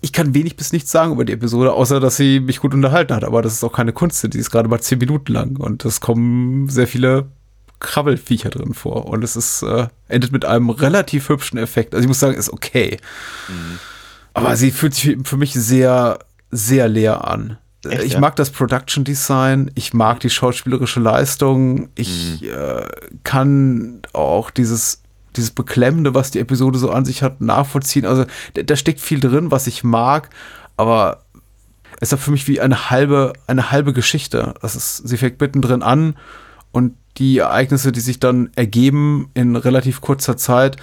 Ich 0.00 0.12
kann 0.12 0.32
wenig 0.34 0.56
bis 0.56 0.72
nichts 0.72 0.92
sagen 0.92 1.12
über 1.12 1.24
die 1.24 1.32
Episode, 1.32 1.72
außer 1.72 1.98
dass 1.98 2.16
sie 2.16 2.38
mich 2.40 2.60
gut 2.60 2.72
unterhalten 2.74 3.14
hat. 3.14 3.24
Aber 3.24 3.42
das 3.42 3.54
ist 3.54 3.64
auch 3.64 3.72
keine 3.72 3.92
Kunst, 3.92 4.22
die 4.32 4.38
ist 4.38 4.50
gerade 4.50 4.68
mal 4.68 4.80
zehn 4.80 4.98
Minuten 4.98 5.32
lang 5.32 5.56
und 5.56 5.84
es 5.84 6.00
kommen 6.00 6.68
sehr 6.68 6.86
viele 6.86 7.26
Krabbelviecher 7.80 8.50
drin 8.50 8.74
vor. 8.74 9.06
Und 9.06 9.24
es 9.24 9.34
ist, 9.36 9.62
äh, 9.62 9.88
endet 10.08 10.30
mit 10.32 10.44
einem 10.44 10.70
relativ 10.70 11.28
hübschen 11.28 11.58
Effekt. 11.58 11.94
Also 11.94 12.02
ich 12.04 12.08
muss 12.08 12.20
sagen, 12.20 12.34
ist 12.36 12.52
okay. 12.52 12.98
Mhm. 13.48 13.78
Aber 14.34 14.56
sie 14.56 14.70
fühlt 14.70 14.94
sich 14.94 15.16
für 15.24 15.36
mich 15.36 15.52
sehr, 15.54 16.20
sehr 16.52 16.88
leer 16.88 17.26
an. 17.26 17.58
Echt, 17.88 18.04
ich 18.04 18.12
ja? 18.14 18.20
mag 18.20 18.36
das 18.36 18.50
Production 18.50 19.04
Design, 19.04 19.70
ich 19.74 19.94
mag 19.94 20.20
die 20.20 20.30
schauspielerische 20.30 21.00
Leistung, 21.00 21.88
ich 21.94 22.40
Mhm. 22.42 22.48
äh, 22.48 22.88
kann 23.24 24.02
auch 24.12 24.50
dieses, 24.50 25.02
dieses 25.38 25.52
Beklemmende, 25.52 26.14
was 26.14 26.30
die 26.30 26.40
Episode 26.40 26.78
so 26.78 26.90
an 26.90 27.04
sich 27.04 27.22
hat, 27.22 27.40
nachvollziehen. 27.40 28.04
Also 28.04 28.26
da, 28.54 28.62
da 28.62 28.76
steckt 28.76 29.00
viel 29.00 29.20
drin, 29.20 29.50
was 29.50 29.66
ich 29.66 29.84
mag, 29.84 30.30
aber 30.76 31.22
es 32.00 32.12
ist 32.12 32.22
für 32.22 32.30
mich 32.30 32.46
wie 32.46 32.60
eine 32.60 32.90
halbe, 32.90 33.32
eine 33.46 33.70
halbe 33.70 33.92
Geschichte. 33.92 34.54
Das 34.60 34.76
ist, 34.76 34.96
sie 34.98 35.16
fängt 35.16 35.40
mittendrin 35.40 35.82
an 35.82 36.16
und 36.72 36.94
die 37.16 37.38
Ereignisse, 37.38 37.90
die 37.92 38.00
sich 38.00 38.20
dann 38.20 38.50
ergeben 38.54 39.30
in 39.34 39.56
relativ 39.56 40.00
kurzer 40.00 40.36
Zeit, 40.36 40.76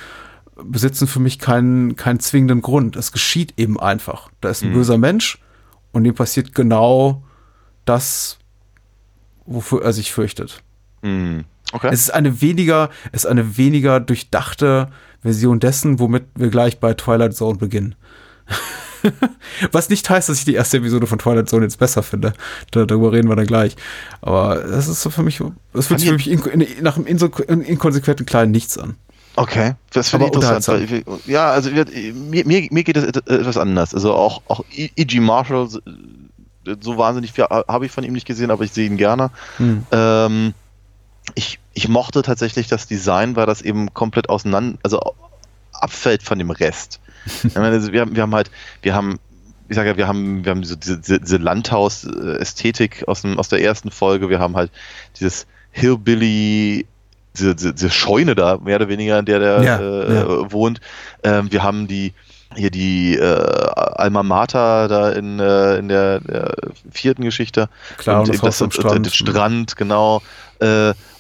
besitzen 0.63 1.07
für 1.07 1.19
mich 1.19 1.39
keinen, 1.39 1.95
keinen 1.95 2.19
zwingenden 2.19 2.61
Grund. 2.61 2.95
Es 2.95 3.11
geschieht 3.11 3.53
eben 3.57 3.79
einfach. 3.79 4.29
Da 4.41 4.49
ist 4.49 4.63
ein 4.63 4.73
böser 4.73 4.97
Mensch 4.97 5.39
und 5.91 6.03
dem 6.03 6.15
passiert 6.15 6.53
genau 6.55 7.23
das, 7.85 8.37
wofür 9.45 9.83
er 9.83 9.93
sich 9.93 10.11
fürchtet. 10.11 10.61
Mhm. 11.01 11.45
Okay. 11.75 11.89
Es 11.91 11.99
ist 12.01 12.13
eine 12.13 12.41
weniger, 12.41 12.89
es 13.11 13.23
ist 13.25 13.29
eine 13.29 13.57
weniger 13.57 13.99
durchdachte 13.99 14.87
Version 15.21 15.59
dessen, 15.59 15.99
womit 15.99 16.23
wir 16.35 16.47
gleich 16.49 16.79
bei 16.79 16.93
Twilight 16.93 17.35
Zone 17.35 17.57
beginnen. 17.57 17.95
Was 19.71 19.89
nicht 19.89 20.09
heißt, 20.09 20.29
dass 20.29 20.39
ich 20.39 20.45
die 20.45 20.55
erste 20.55 20.77
Episode 20.77 21.05
von 21.05 21.19
Twilight 21.19 21.47
Zone 21.49 21.63
jetzt 21.65 21.77
besser 21.77 22.01
finde. 22.01 22.33
Da, 22.71 22.85
darüber 22.85 23.11
reden 23.11 23.27
wir 23.29 23.35
dann 23.35 23.45
gleich. 23.45 23.75
Aber 24.21 24.55
das 24.55 24.87
ist 24.87 25.01
so 25.01 25.09
für 25.09 25.21
mich, 25.21 25.41
das 25.73 25.87
fühlt 25.87 25.99
sich 25.99 26.09
für 26.09 26.15
mich 26.15 26.29
in, 26.31 26.39
in, 26.61 26.83
nach 26.83 26.95
einem 26.97 27.05
inkonsequenten 27.61 28.25
kleinen 28.25 28.51
Nichts 28.51 28.77
an. 28.77 28.95
Okay, 29.35 29.73
das 29.91 30.09
finde 30.09 30.27
ich 30.27 30.33
interessant. 30.33 30.67
Weil 30.67 30.83
ich, 30.83 31.27
ja, 31.27 31.51
also 31.51 31.69
mir, 31.69 32.45
mir, 32.45 32.67
mir 32.71 32.83
geht 32.83 32.95
es 32.97 33.03
et- 33.03 33.27
etwas 33.29 33.57
anders. 33.57 33.93
Also 33.93 34.13
auch, 34.13 34.41
auch 34.47 34.63
E.G. 34.71 35.19
Marshall, 35.19 35.67
so- 35.67 35.81
so 36.79 36.97
wahnsinnig 36.97 37.31
viel 37.33 37.43
habe 37.43 37.85
ich 37.85 37.91
von 37.91 38.03
ihm 38.03 38.13
nicht 38.13 38.25
gesehen, 38.25 38.49
aber 38.49 38.63
ich 38.63 38.71
sehe 38.71 38.87
ihn 38.87 38.97
gerne. 38.97 39.29
Hm. 39.57 39.83
Ähm, 39.91 40.53
ich, 41.33 41.59
ich 41.73 41.87
mochte 41.87 42.21
tatsächlich 42.21 42.67
das 42.67 42.87
Design, 42.87 43.35
weil 43.35 43.45
das 43.45 43.61
eben 43.61 43.93
komplett 43.93 44.29
auseinander, 44.29 44.77
also 44.83 44.99
abfällt 45.73 46.23
von 46.23 46.37
dem 46.37 46.51
Rest. 46.51 46.99
Meine, 47.55 47.67
also 47.67 47.91
wir, 47.91 48.01
haben, 48.01 48.15
wir 48.15 48.21
haben 48.21 48.35
halt, 48.35 48.51
wir 48.83 48.93
haben, 48.93 49.19
ich 49.67 49.75
sage 49.75 49.89
ja, 49.89 49.97
wir 49.97 50.07
haben, 50.07 50.45
wir 50.45 50.51
haben 50.51 50.61
diese, 50.61 50.77
diese, 50.77 51.19
diese 51.19 51.37
Landhaus-Ästhetik 51.37 53.07
aus, 53.07 53.23
dem, 53.23 53.39
aus 53.39 53.49
der 53.49 53.61
ersten 53.61 53.89
Folge, 53.91 54.29
wir 54.29 54.39
haben 54.39 54.55
halt 54.55 54.71
dieses 55.19 55.47
Hillbilly, 55.71 56.85
diese, 57.35 57.55
diese, 57.55 57.89
Scheune 57.89 58.35
da, 58.35 58.57
mehr 58.57 58.77
oder 58.77 58.87
weniger, 58.87 59.19
in 59.19 59.25
der 59.25 59.39
der 59.39 59.63
Ja, 59.63 59.79
äh, 59.79 60.15
ja. 60.15 60.51
wohnt. 60.51 60.79
Ähm, 61.23 61.51
wir 61.51 61.63
haben 61.63 61.87
die 61.87 62.13
hier 62.55 62.69
die 62.71 63.15
äh, 63.17 63.21
Alma 63.25 64.23
Mater 64.23 64.87
da 64.87 65.09
in, 65.11 65.39
äh, 65.39 65.77
in 65.77 65.89
der, 65.89 66.21
der 66.21 66.55
vierten 66.89 67.23
Geschichte. 67.23 67.67
Klar, 67.97 68.21
und 68.21 68.29
das 68.29 68.37
eben 68.37 68.47
Haus 68.47 68.61
am 68.61 68.65
und- 68.67 68.73
Strand. 68.73 69.13
Strand, 69.13 69.75
genau. 69.75 70.21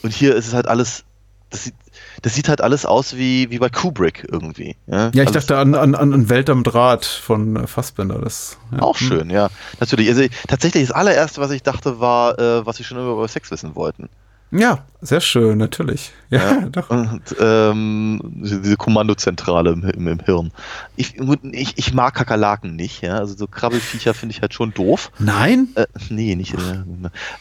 Und 0.05 0.13
hier 0.13 0.35
ist 0.35 0.47
es 0.47 0.53
halt 0.53 0.67
alles, 0.67 1.03
das 1.49 1.63
sieht, 1.63 1.73
das 2.21 2.35
sieht 2.35 2.47
halt 2.47 2.61
alles 2.61 2.85
aus 2.85 3.17
wie, 3.17 3.49
wie 3.49 3.57
bei 3.57 3.69
Kubrick 3.69 4.23
irgendwie. 4.31 4.75
Ja, 4.85 5.09
Ja, 5.15 5.23
ich 5.23 5.27
Also 5.29 5.39
dachte 5.39 5.57
an, 5.57 5.73
an, 5.73 5.95
an 5.95 6.29
Welt 6.29 6.47
am 6.51 6.63
Draht 6.63 7.05
von 7.05 7.55
äh, 7.55 7.65
Fassbender. 7.65 8.19
Das, 8.19 8.59
ja. 8.71 8.83
auch 8.83 8.97
schön, 8.97 9.31
ja. 9.31 9.49
Natürlich. 9.79 10.07
Also 10.09 10.25
tatsächlich 10.47 10.87
das 10.87 10.95
allererste, 10.95 11.41
was 11.41 11.49
ich 11.49 11.63
dachte, 11.63 11.99
war, 11.99 12.37
äh, 12.37 12.63
was 12.67 12.77
sie 12.77 12.83
schon 12.83 12.99
immer 12.99 13.13
über 13.13 13.27
Sex 13.27 13.49
wissen 13.49 13.75
wollten. 13.75 14.07
Ja, 14.51 14.85
sehr 15.01 15.21
schön, 15.21 15.57
natürlich. 15.57 16.11
Ja, 16.29 16.53
Ja. 16.53 16.61
doch. 16.71 16.89
Und 16.89 17.35
ähm, 17.39 18.21
diese 18.23 18.77
Kommandozentrale 18.77 19.71
im, 19.71 19.83
im, 19.89 20.07
im 20.07 20.19
Hirn. 20.19 20.51
Ich, 20.95 21.15
ich, 21.51 21.77
ich 21.77 21.93
mag 21.93 22.13
Kakerlaken 22.15 22.75
nicht, 22.75 23.01
ja. 23.01 23.17
Also 23.17 23.35
so 23.35 23.47
Krabbelfiecher 23.47 24.13
finde 24.13 24.33
ich 24.33 24.41
halt 24.41 24.53
schon 24.53 24.73
doof. 24.73 25.11
Nein? 25.19 25.69
Äh, 25.75 25.87
nee, 26.09 26.35
nicht. 26.35 26.53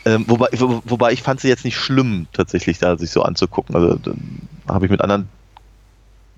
Äh, 0.05 0.19
wobei, 0.27 0.49
wo, 0.59 0.83
wobei 0.85 1.13
ich 1.13 1.23
fand 1.23 1.41
sie 1.41 1.49
jetzt 1.49 1.65
nicht 1.65 1.77
schlimm, 1.77 2.27
tatsächlich 2.33 2.79
da 2.79 2.97
sich 2.97 3.11
so 3.11 3.23
anzugucken. 3.23 3.77
Also 3.77 3.99
habe 4.69 4.87
ich 4.87 4.91
mit 4.91 5.01
anderen 5.01 5.29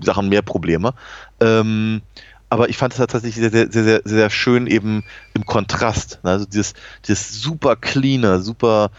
Sachen 0.01 0.29
mehr 0.29 0.43
Probleme. 0.43 0.95
Ähm, 1.41 2.03
aber 2.49 2.69
ich 2.69 2.77
fand 2.77 2.93
es 2.93 3.01
halt 3.01 3.11
tatsächlich 3.11 3.51
sehr, 3.51 3.51
sehr, 3.51 3.73
sehr, 3.73 3.85
sehr, 3.85 4.03
sehr 4.05 4.31
schön 4.31 4.67
eben 4.67 5.05
im 5.35 5.47
Kontrast. 5.47 6.21
ne? 6.23 6.31
Also 6.31 6.47
dieses, 6.47 6.75
dieses 7.07 7.41
super 7.41 7.75
cleaner, 7.77 8.41
super 8.41 8.91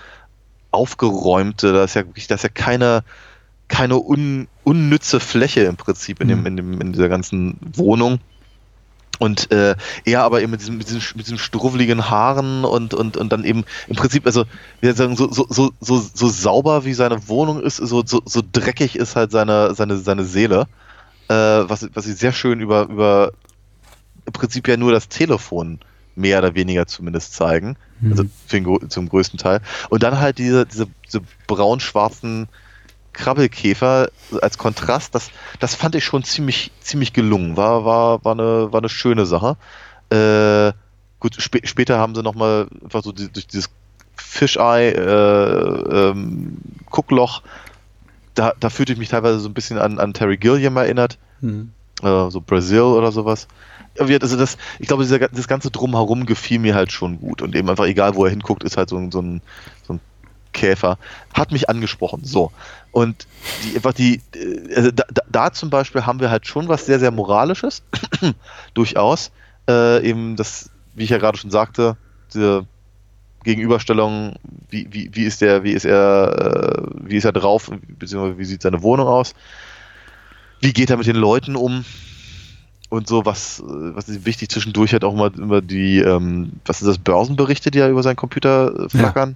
aufgeräumte, 0.78 1.73
da 1.73 1.84
ist 1.84 1.95
ja 1.95 2.05
wirklich, 2.05 2.28
da 2.28 2.36
ist 2.36 2.43
ja 2.43 2.49
keine, 2.49 3.03
keine 3.67 3.97
un, 3.97 4.47
unnütze 4.63 5.19
Fläche 5.19 5.61
im 5.61 5.75
Prinzip 5.75 6.21
in, 6.21 6.30
dem, 6.30 6.39
Mhm. 6.41 6.45
in, 6.45 6.57
dem, 6.57 6.82
in 6.82 6.93
dieser 6.93 7.09
ganzen 7.09 7.57
Wohnung. 7.75 8.19
Und 9.19 9.51
äh, 9.51 9.75
er 10.05 10.23
aber 10.23 10.41
eben 10.41 10.51
mit 10.51 10.61
diesem, 10.61 10.78
mit 10.78 10.88
diesen, 10.88 11.01
mit 11.15 11.25
diesen 11.25 11.39
struweligen 11.39 12.09
Haaren 12.09 12.63
und, 12.63 12.93
und, 12.93 13.17
und 13.17 13.32
dann 13.32 13.43
eben 13.43 13.65
im 13.88 13.95
Prinzip, 13.95 14.28
also 14.28 14.45
wir 14.80 14.93
sagen, 14.93 15.15
so, 15.15 15.32
so, 15.32 15.47
so, 15.49 15.71
so, 15.82 15.97
so 15.97 16.28
sauber 16.30 16.86
wie 16.86 16.93
seine 16.93 17.28
Wohnung 17.28 17.61
ist, 17.63 17.78
so, 17.78 18.03
so, 18.05 18.21
so 18.25 18.43
dreckig 18.51 18.95
ist 18.95 19.15
halt 19.15 19.32
seine, 19.32 19.73
seine, 19.73 19.97
seine 19.97 20.23
Seele. 20.23 20.67
Äh, 21.30 21.34
was, 21.34 21.89
was 21.93 22.05
sie 22.05 22.13
sehr 22.13 22.32
schön 22.32 22.59
über, 22.59 22.84
über 22.84 23.32
im 24.28 24.34
Prinzip 24.34 24.67
ja 24.67 24.78
nur 24.78 24.91
das 24.91 25.09
Telefon 25.09 25.80
mehr 26.15 26.39
oder 26.39 26.53
weniger 26.53 26.86
zumindest 26.86 27.34
zeigen. 27.34 27.75
Also 28.11 28.23
für 28.47 28.61
den, 28.61 28.89
zum 28.89 29.09
größten 29.09 29.39
Teil. 29.39 29.61
Und 29.89 30.03
dann 30.03 30.19
halt 30.19 30.37
diese, 30.37 30.65
diese, 30.65 30.87
diese 31.05 31.21
braun-schwarzen 31.47 32.47
Krabbelkäfer 33.13 34.09
als 34.41 34.57
Kontrast, 34.57 35.15
das, 35.15 35.31
das 35.59 35.73
fand 35.75 35.95
ich 35.95 36.05
schon 36.05 36.23
ziemlich, 36.23 36.71
ziemlich 36.81 37.13
gelungen. 37.13 37.57
War, 37.57 37.85
war, 37.85 38.23
war, 38.23 38.33
eine, 38.33 38.71
war 38.71 38.79
eine 38.79 38.89
schöne 38.89 39.25
Sache. 39.25 39.57
Äh, 40.09 40.73
gut, 41.19 41.35
spä 41.41 41.61
später 41.65 41.97
haben 41.97 42.13
sie 42.13 42.21
nochmal 42.21 42.67
einfach 42.83 43.03
so 43.03 43.11
die, 43.11 43.31
durch 43.31 43.47
dieses 43.47 43.69
Fischei, 44.15 44.89
äh, 44.89 46.09
ähm, 46.09 46.59
Guckloch, 46.89 47.41
da, 48.35 48.53
da 48.59 48.69
fühlte 48.69 48.93
ich 48.93 48.99
mich 48.99 49.09
teilweise 49.09 49.39
so 49.39 49.49
ein 49.49 49.53
bisschen 49.53 49.79
an, 49.79 49.99
an 49.99 50.13
Terry 50.13 50.37
Gilliam 50.37 50.77
erinnert 50.77 51.17
Hm. 51.41 51.71
äh, 52.01 52.29
so 52.29 52.41
Brasil 52.41 52.81
oder 52.81 53.11
sowas. 53.11 53.47
Wie- 53.99 54.21
Also 54.21 54.37
das, 54.37 54.57
ich 54.79 54.87
glaube, 54.87 55.03
dieser, 55.03 55.19
das 55.19 55.47
ganze 55.47 55.71
Drumherum 55.71 56.25
gefiel 56.25 56.59
mir 56.59 56.75
halt 56.75 56.91
schon 56.91 57.19
gut. 57.19 57.41
Und 57.41 57.55
eben 57.55 57.69
einfach, 57.69 57.85
egal 57.85 58.15
wo 58.15 58.25
er 58.25 58.31
hinguckt, 58.31 58.63
ist 58.63 58.77
halt 58.77 58.89
so 58.89 58.97
ein, 58.97 59.11
so 59.11 59.21
ein, 59.21 59.41
so 59.87 59.93
ein 59.93 59.99
Käfer. 60.53 60.97
Hat 61.33 61.51
mich 61.51 61.69
angesprochen. 61.69 62.23
So. 62.23 62.51
Und 62.91 63.27
die, 63.63 63.75
einfach 63.75 63.93
die, 63.93 64.21
also 64.75 64.91
da, 64.91 65.03
da, 65.13 65.21
da 65.29 65.51
zum 65.53 65.69
Beispiel 65.69 66.05
haben 66.05 66.19
wir 66.19 66.29
halt 66.31 66.47
schon 66.47 66.67
was 66.67 66.85
sehr, 66.85 66.99
sehr 66.99 67.11
Moralisches. 67.11 67.83
Durchaus. 68.73 69.31
Äh, 69.69 70.07
eben 70.07 70.35
das, 70.35 70.69
wie 70.95 71.03
ich 71.03 71.09
ja 71.09 71.17
gerade 71.17 71.37
schon 71.37 71.51
sagte, 71.51 71.97
diese 72.33 72.65
Gegenüberstellung, 73.43 74.35
wie, 74.69 74.87
wie, 74.91 75.09
wie 75.13 75.23
ist 75.23 75.41
der, 75.41 75.63
wie 75.63 75.71
ist 75.73 75.85
er, 75.85 76.83
äh, 76.83 76.87
wie 77.01 77.17
ist 77.17 77.25
er 77.25 77.31
drauf, 77.33 77.69
beziehungsweise 77.87 78.37
wie 78.37 78.45
sieht 78.45 78.61
seine 78.61 78.81
Wohnung 78.81 79.07
aus? 79.07 79.33
Wie 80.59 80.73
geht 80.73 80.89
er 80.89 80.97
mit 80.97 81.05
den 81.07 81.15
Leuten 81.15 81.55
um? 81.55 81.85
Und 82.89 83.07
so, 83.07 83.25
was, 83.25 83.59
äh, 83.59 83.63
was 83.95 84.07
ist 84.07 84.25
wichtig 84.25 84.49
zwischendurch 84.49 84.93
hat 84.93 85.03
auch 85.03 85.13
mal 85.13 85.31
immer 85.35 85.61
die, 85.61 85.99
ähm, 85.99 86.53
was 86.65 86.81
ist 86.81 86.88
das, 86.88 86.97
Börsenberichte, 86.97 87.69
die 87.71 87.79
ja 87.79 87.89
über 87.89 88.03
seinen 88.03 88.15
Computer 88.15 88.85
äh, 88.85 88.89
flackern 88.89 89.35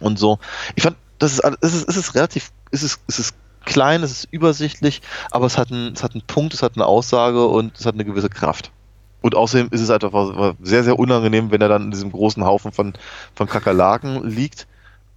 und 0.00 0.18
so. 0.18 0.38
Ich 0.74 0.82
fand, 0.82 0.96
das 1.18 1.34
ist, 1.34 1.42
es 1.60 1.74
ist, 1.74 1.88
es 1.88 1.96
ist 1.96 2.14
relativ, 2.14 2.50
es 2.70 2.82
ist, 2.82 3.00
es 3.06 3.18
ist 3.18 3.34
klein, 3.64 4.02
es 4.02 4.10
ist 4.10 4.28
übersichtlich, 4.30 5.02
aber 5.30 5.46
es 5.46 5.58
hat, 5.58 5.70
einen, 5.70 5.92
es 5.92 6.02
hat 6.02 6.12
einen 6.14 6.22
Punkt, 6.22 6.54
es 6.54 6.62
hat 6.62 6.72
eine 6.74 6.86
Aussage 6.86 7.46
und 7.46 7.78
es 7.78 7.86
hat 7.86 7.94
eine 7.94 8.04
gewisse 8.04 8.28
Kraft. 8.28 8.72
Und 9.20 9.34
außerdem 9.34 9.68
ist 9.70 9.80
es 9.80 9.90
halt 9.90 10.04
einfach 10.04 10.54
sehr, 10.62 10.84
sehr 10.84 10.98
unangenehm, 10.98 11.50
wenn 11.50 11.60
er 11.60 11.68
dann 11.68 11.84
in 11.84 11.90
diesem 11.90 12.12
großen 12.12 12.44
Haufen 12.44 12.72
von, 12.72 12.94
von 13.34 13.48
Kakerlaken 13.48 14.24
liegt. 14.28 14.66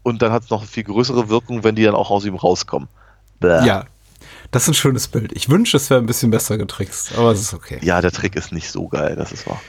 Und 0.04 0.24
dann 0.24 0.32
hat 0.32 0.44
es 0.44 0.50
noch 0.50 0.66
viel 0.66 0.84
größere 0.84 1.30
Wirkung, 1.30 1.64
wenn 1.64 1.76
die 1.76 1.84
dann 1.84 1.94
auch 1.94 2.10
aus 2.10 2.26
ihm 2.26 2.36
rauskommen. 2.36 2.90
Bäh. 3.40 3.64
Ja, 3.66 3.86
das 4.52 4.64
ist 4.64 4.70
ein 4.70 4.74
schönes 4.74 5.08
Bild. 5.08 5.32
Ich 5.34 5.50
wünsche, 5.50 5.78
es 5.78 5.90
wäre 5.90 6.00
ein 6.00 6.06
bisschen 6.06 6.30
besser 6.30 6.58
getrickst, 6.58 7.18
aber 7.18 7.32
es 7.32 7.42
ist 7.42 7.54
okay. 7.54 7.80
Ja, 7.82 8.02
der 8.02 8.12
Trick 8.12 8.36
ist 8.36 8.52
nicht 8.52 8.70
so 8.70 8.88
geil, 8.88 9.16
das 9.16 9.32
ist 9.32 9.48
wahr. 9.48 9.62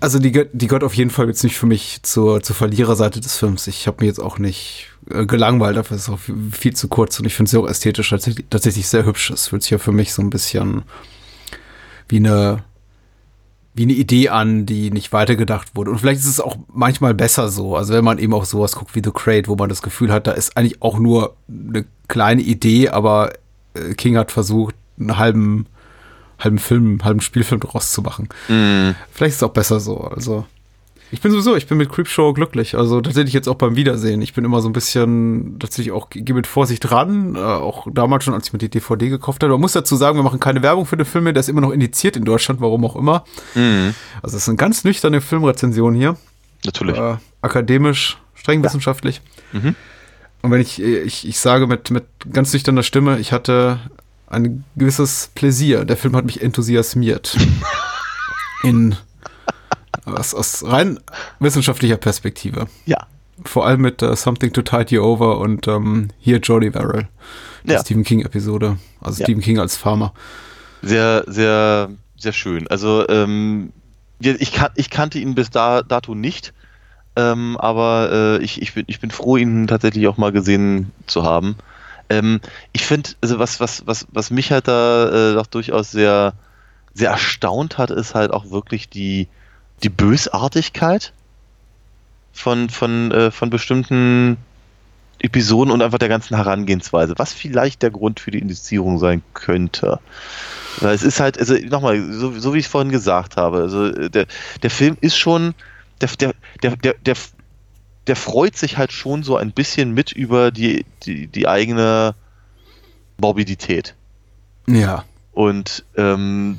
Also 0.00 0.18
die, 0.18 0.46
die 0.52 0.66
gehört 0.66 0.82
auf 0.82 0.94
jeden 0.94 1.10
Fall 1.10 1.28
jetzt 1.28 1.44
nicht 1.44 1.56
für 1.56 1.66
mich 1.66 2.00
zur, 2.02 2.42
zur 2.42 2.56
Verliererseite 2.56 3.20
des 3.20 3.36
Films. 3.36 3.66
Ich 3.66 3.86
habe 3.86 3.98
mir 4.00 4.06
jetzt 4.06 4.18
auch 4.18 4.38
nicht 4.38 4.88
äh, 5.10 5.26
gelangweilt, 5.26 5.76
dafür 5.76 5.96
ist 5.96 6.04
es 6.04 6.08
auch 6.08 6.18
viel 6.52 6.74
zu 6.74 6.88
kurz 6.88 7.18
und 7.20 7.26
ich 7.26 7.34
finde 7.34 7.50
sie 7.50 7.58
auch 7.58 7.68
ästhetisch 7.68 8.10
tatsächlich, 8.10 8.46
tatsächlich 8.48 8.88
sehr 8.88 9.04
hübsch. 9.04 9.30
Es 9.30 9.48
fühlt 9.48 9.62
sich 9.62 9.70
ja 9.70 9.78
für 9.78 9.92
mich 9.92 10.12
so 10.12 10.22
ein 10.22 10.30
bisschen 10.30 10.82
wie 12.08 12.16
eine 12.16 12.64
wie 13.72 13.84
eine 13.84 13.92
Idee 13.92 14.30
an, 14.30 14.66
die 14.66 14.90
nicht 14.90 15.12
weitergedacht 15.12 15.76
wurde. 15.76 15.92
Und 15.92 15.98
vielleicht 15.98 16.20
ist 16.20 16.26
es 16.26 16.40
auch 16.40 16.56
manchmal 16.72 17.14
besser 17.14 17.48
so. 17.48 17.76
Also 17.76 17.94
wenn 17.94 18.04
man 18.04 18.18
eben 18.18 18.34
auch 18.34 18.44
sowas 18.44 18.72
guckt 18.72 18.96
wie 18.96 19.02
The 19.04 19.12
Crate, 19.12 19.46
wo 19.46 19.54
man 19.54 19.68
das 19.68 19.80
Gefühl 19.80 20.12
hat, 20.12 20.26
da 20.26 20.32
ist 20.32 20.56
eigentlich 20.56 20.82
auch 20.82 20.98
nur 20.98 21.36
eine 21.48 21.84
kleine 22.08 22.42
Idee, 22.42 22.88
aber 22.88 23.32
King 23.96 24.16
hat 24.16 24.30
versucht, 24.30 24.74
einen 24.98 25.18
halben, 25.18 25.66
halben 26.38 26.58
Film, 26.58 27.00
halben 27.04 27.20
Spielfilm 27.20 27.60
draus 27.60 27.92
zu 27.92 28.02
machen. 28.02 28.28
Mm. 28.48 28.94
Vielleicht 29.12 29.32
ist 29.32 29.36
es 29.36 29.42
auch 29.42 29.52
besser 29.52 29.80
so. 29.80 29.98
Also 29.98 30.44
ich 31.12 31.20
bin 31.20 31.32
sowieso, 31.32 31.56
ich 31.56 31.66
bin 31.66 31.76
mit 31.78 31.90
Creepshow 31.90 32.32
glücklich. 32.32 32.76
Also 32.76 33.00
tatsächlich 33.00 33.34
jetzt 33.34 33.48
auch 33.48 33.56
beim 33.56 33.74
Wiedersehen. 33.74 34.22
Ich 34.22 34.32
bin 34.32 34.44
immer 34.44 34.60
so 34.62 34.68
ein 34.68 34.72
bisschen, 34.72 35.58
tatsächlich 35.58 35.92
auch, 35.92 36.08
gehe 36.10 36.34
mit 36.34 36.46
Vorsicht 36.46 36.90
ran. 36.92 37.34
Äh, 37.34 37.38
auch 37.38 37.88
damals 37.90 38.24
schon, 38.24 38.34
als 38.34 38.46
ich 38.46 38.52
mir 38.52 38.60
die 38.60 38.68
DVD 38.68 39.08
gekauft 39.08 39.42
habe. 39.42 39.52
Man 39.52 39.60
muss 39.60 39.72
dazu 39.72 39.96
sagen, 39.96 40.16
wir 40.16 40.22
machen 40.22 40.38
keine 40.38 40.62
Werbung 40.62 40.86
für 40.86 40.96
den 40.96 41.06
Film 41.06 41.24
mehr. 41.24 41.32
Der 41.32 41.40
ist 41.40 41.48
immer 41.48 41.60
noch 41.60 41.72
indiziert 41.72 42.16
in 42.16 42.24
Deutschland, 42.24 42.60
warum 42.60 42.84
auch 42.84 42.94
immer. 42.94 43.24
Mhm. 43.54 43.94
Also 44.22 44.36
es 44.36 44.44
ist 44.44 44.48
eine 44.48 44.56
ganz 44.56 44.84
nüchterne 44.84 45.20
Filmrezension 45.20 45.94
hier. 45.94 46.16
Natürlich. 46.64 46.96
Äh, 46.96 47.16
akademisch, 47.42 48.18
streng 48.34 48.62
wissenschaftlich. 48.62 49.20
Mhm. 49.52 49.74
Und 50.42 50.50
wenn 50.50 50.60
ich, 50.60 50.80
ich, 50.80 51.28
ich 51.28 51.38
sage 51.38 51.66
mit, 51.66 51.90
mit 51.90 52.04
ganz 52.32 52.52
nüchterner 52.52 52.82
Stimme, 52.82 53.18
ich 53.18 53.32
hatte 53.32 53.80
ein 54.26 54.64
gewisses 54.76 55.30
Pläsier. 55.34 55.84
Der 55.84 55.96
Film 55.96 56.16
hat 56.16 56.24
mich 56.24 56.42
enthusiasmiert. 56.42 57.36
in 58.62 58.96
aus, 60.04 60.34
aus 60.34 60.64
rein 60.66 60.98
wissenschaftlicher 61.38 61.96
Perspektive. 61.96 62.66
Ja. 62.86 63.06
Vor 63.44 63.66
allem 63.66 63.80
mit 63.80 64.02
uh, 64.02 64.14
Something 64.14 64.52
to 64.52 64.62
Tide 64.62 64.94
You 64.94 65.02
Over 65.02 65.38
und 65.38 65.66
um, 65.68 65.86
ähm, 65.86 66.08
hier 66.18 66.38
Jodie 66.38 66.70
Verrill. 66.70 67.08
Die 67.64 67.72
ja. 67.72 67.80
Stephen 67.80 68.04
King-Episode. 68.04 68.78
Also 69.00 69.20
ja. 69.20 69.26
Stephen 69.26 69.42
King 69.42 69.58
als 69.58 69.76
Farmer. 69.76 70.12
Sehr, 70.82 71.24
sehr, 71.26 71.90
sehr 72.16 72.32
schön. 72.32 72.68
Also, 72.68 73.06
ähm, 73.08 73.72
ich, 74.18 74.52
kan 74.52 74.70
ich 74.76 74.90
kannte 74.90 75.18
ihn 75.18 75.34
bis 75.34 75.50
da, 75.50 75.82
dato 75.82 76.14
nicht. 76.14 76.52
Ähm, 77.16 77.56
aber 77.58 78.10
äh, 78.12 78.44
ich, 78.44 78.62
ich, 78.62 78.74
bin, 78.74 78.84
ich 78.86 79.00
bin 79.00 79.10
froh, 79.10 79.36
ihn 79.36 79.66
tatsächlich 79.66 80.06
auch 80.06 80.16
mal 80.16 80.32
gesehen 80.32 80.92
zu 81.06 81.24
haben. 81.24 81.56
Ähm, 82.08 82.40
ich 82.72 82.86
finde, 82.86 83.10
also 83.20 83.38
was, 83.38 83.60
was, 83.60 83.86
was, 83.86 84.06
was 84.10 84.30
mich 84.30 84.52
halt 84.52 84.68
da 84.68 85.38
äh, 85.38 85.42
durchaus 85.50 85.90
sehr, 85.90 86.34
sehr 86.94 87.10
erstaunt 87.10 87.78
hat, 87.78 87.90
ist 87.90 88.14
halt 88.14 88.32
auch 88.32 88.50
wirklich 88.50 88.88
die, 88.88 89.28
die 89.82 89.88
Bösartigkeit 89.88 91.12
von, 92.32 92.68
von, 92.68 93.10
äh, 93.12 93.30
von 93.30 93.50
bestimmten 93.50 94.36
Episoden 95.18 95.72
und 95.72 95.82
einfach 95.82 95.98
der 95.98 96.08
ganzen 96.08 96.36
Herangehensweise, 96.36 97.14
was 97.16 97.32
vielleicht 97.32 97.82
der 97.82 97.90
Grund 97.90 98.20
für 98.20 98.30
die 98.30 98.38
Indizierung 98.38 98.98
sein 98.98 99.22
könnte. 99.34 100.00
Weil 100.80 100.94
es 100.94 101.02
ist 101.02 101.20
halt, 101.20 101.38
also 101.38 101.54
nochmal, 101.54 102.12
so, 102.12 102.32
so 102.38 102.54
wie 102.54 102.58
ich 102.58 102.66
es 102.66 102.70
vorhin 102.70 102.90
gesagt 102.90 103.36
habe, 103.36 103.58
also 103.58 103.86
äh, 103.86 104.08
der, 104.08 104.26
der 104.62 104.70
Film 104.70 104.96
ist 105.00 105.16
schon, 105.16 105.54
der, 106.00 106.08
der, 106.18 106.34
der, 106.62 106.76
der, 106.76 106.94
der, 106.94 107.16
der 108.06 108.16
freut 108.16 108.56
sich 108.56 108.78
halt 108.78 108.92
schon 108.92 109.22
so 109.22 109.36
ein 109.36 109.52
bisschen 109.52 109.92
mit 109.92 110.12
über 110.12 110.50
die, 110.50 110.84
die, 111.02 111.26
die 111.26 111.46
eigene 111.46 112.14
Morbidität. 113.18 113.94
Ja. 114.66 115.04
Und 115.32 115.84
ähm, 115.96 116.58